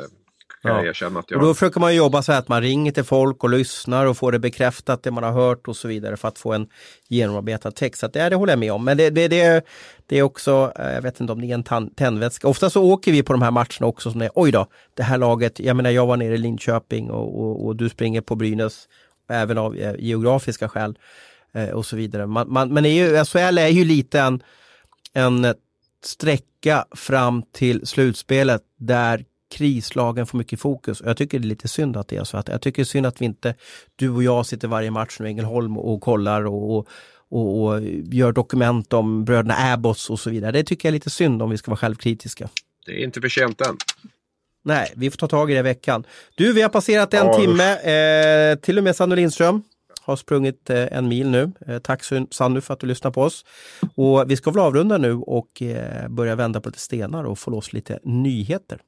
kan 0.62 0.70
ja. 0.70 0.76
jag 0.76 0.86
erkänna 0.86 1.20
att 1.20 1.30
jag... 1.30 1.40
Och 1.40 1.46
då 1.46 1.54
försöker 1.54 1.80
man 1.80 1.94
jobba 1.94 2.22
så 2.22 2.32
att 2.32 2.48
man 2.48 2.62
ringer 2.62 2.92
till 2.92 3.04
folk 3.04 3.44
och 3.44 3.50
lyssnar 3.50 4.06
och 4.06 4.16
får 4.16 4.32
det 4.32 4.38
bekräftat 4.38 5.02
det 5.02 5.10
man 5.10 5.24
har 5.24 5.32
hört 5.32 5.68
och 5.68 5.76
så 5.76 5.88
vidare 5.88 6.16
för 6.16 6.28
att 6.28 6.38
få 6.38 6.52
en 6.52 6.68
genomarbetad 7.08 7.70
text. 7.70 8.00
Så 8.00 8.06
att 8.06 8.12
det, 8.12 8.28
det 8.28 8.36
håller 8.36 8.52
jag 8.52 8.58
med 8.58 8.72
om. 8.72 8.84
Men 8.84 8.96
det, 8.96 9.10
det, 9.10 9.28
det, 9.28 9.64
det 10.06 10.18
är 10.18 10.22
också, 10.22 10.72
eh, 10.78 10.92
jag 10.92 11.02
vet 11.02 11.20
inte 11.20 11.32
om 11.32 11.40
det 11.40 11.46
är 11.50 11.54
en 11.54 11.90
tändvätska. 11.94 12.48
Ofta 12.48 12.70
så 12.70 12.84
åker 12.84 13.12
vi 13.12 13.22
på 13.22 13.32
de 13.32 13.42
här 13.42 13.50
matcherna 13.50 13.86
också 13.86 14.10
som 14.12 14.22
är, 14.22 14.30
oj 14.34 14.52
då, 14.52 14.66
det 14.94 15.02
här 15.02 15.18
laget, 15.18 15.60
jag 15.60 15.76
menar 15.76 15.90
jag 15.90 16.06
var 16.06 16.16
nere 16.16 16.34
i 16.34 16.38
Linköping 16.38 17.10
och, 17.10 17.40
och, 17.40 17.66
och 17.66 17.76
du 17.76 17.88
springer 17.88 18.20
på 18.20 18.36
Brynäs 18.36 18.88
även 19.28 19.58
av 19.58 19.76
eh, 19.76 19.94
geografiska 19.98 20.68
skäl 20.68 20.98
eh, 21.52 21.68
och 21.68 21.86
så 21.86 21.96
vidare. 21.96 22.26
Man, 22.26 22.52
man, 22.52 22.74
men 22.74 22.86
är 22.86 22.90
ju, 22.90 23.24
SHL 23.24 23.58
är 23.58 23.68
ju 23.68 23.84
lite 23.84 24.20
en, 24.20 24.42
en 25.12 25.54
sträcka 26.04 26.84
fram 26.96 27.42
till 27.42 27.86
slutspelet 27.86 28.62
där 28.78 29.24
krislagen 29.50 30.26
får 30.26 30.38
mycket 30.38 30.60
fokus. 30.60 31.02
Jag 31.04 31.16
tycker 31.16 31.38
det 31.38 31.44
är 31.44 31.48
lite 31.48 31.68
synd 31.68 31.96
att 31.96 32.08
det 32.08 32.16
är 32.16 32.24
så. 32.24 32.36
Att, 32.36 32.48
jag 32.48 32.62
tycker 32.62 32.76
det 32.76 32.82
är 32.82 32.84
synd 32.84 33.06
att 33.06 33.20
vi 33.20 33.24
inte, 33.24 33.54
du 33.96 34.10
och 34.10 34.22
jag 34.22 34.46
sitter 34.46 34.68
varje 34.68 34.90
match 34.90 35.16
nu 35.20 35.26
i 35.26 35.30
Ängelholm 35.30 35.78
och 35.78 36.00
kollar 36.00 36.46
och, 36.46 36.76
och, 36.76 36.88
och, 37.30 37.64
och 37.64 37.82
gör 38.12 38.32
dokument 38.32 38.92
om 38.92 39.24
bröderna 39.24 39.54
Abbots 39.72 40.10
och 40.10 40.20
så 40.20 40.30
vidare. 40.30 40.52
Det 40.52 40.64
tycker 40.64 40.88
jag 40.88 40.90
är 40.90 40.96
lite 40.96 41.10
synd 41.10 41.42
om 41.42 41.50
vi 41.50 41.58
ska 41.58 41.70
vara 41.70 41.78
självkritiska. 41.78 42.48
Det 42.86 42.92
är 42.92 43.04
inte 43.04 43.20
för 43.20 43.28
sent 43.28 43.60
än. 43.60 43.76
Nej, 44.64 44.92
vi 44.96 45.10
får 45.10 45.16
ta 45.16 45.28
tag 45.28 45.50
i 45.50 45.54
det 45.54 45.60
i 45.60 45.62
veckan. 45.62 46.04
Du, 46.34 46.52
vi 46.52 46.62
har 46.62 46.68
passerat 46.68 47.14
en 47.14 47.26
ja, 47.26 47.38
timme. 47.38 47.72
Eh, 47.72 48.58
till 48.58 48.78
och 48.78 48.84
med 48.84 48.96
Sanny 48.96 49.16
Lindström 49.16 49.62
har 50.08 50.16
sprungit 50.16 50.70
eh, 50.70 50.96
en 50.96 51.08
mil 51.08 51.30
nu. 51.30 51.52
Eh, 51.66 51.78
tack 51.78 52.02
Sanny 52.30 52.60
för 52.60 52.74
att 52.74 52.80
du 52.80 52.86
lyssnar 52.86 53.10
på 53.10 53.22
oss. 53.22 53.44
Och 53.94 54.30
vi 54.30 54.36
ska 54.36 54.50
väl 54.50 54.60
avrunda 54.60 54.98
nu 54.98 55.12
och 55.12 55.62
eh, 55.62 56.08
börja 56.08 56.36
vända 56.36 56.60
på 56.60 56.68
lite 56.68 56.80
stenar 56.80 57.24
och 57.24 57.38
få 57.38 57.50
loss 57.50 57.72
lite 57.72 57.98
nyheter. 58.04 58.80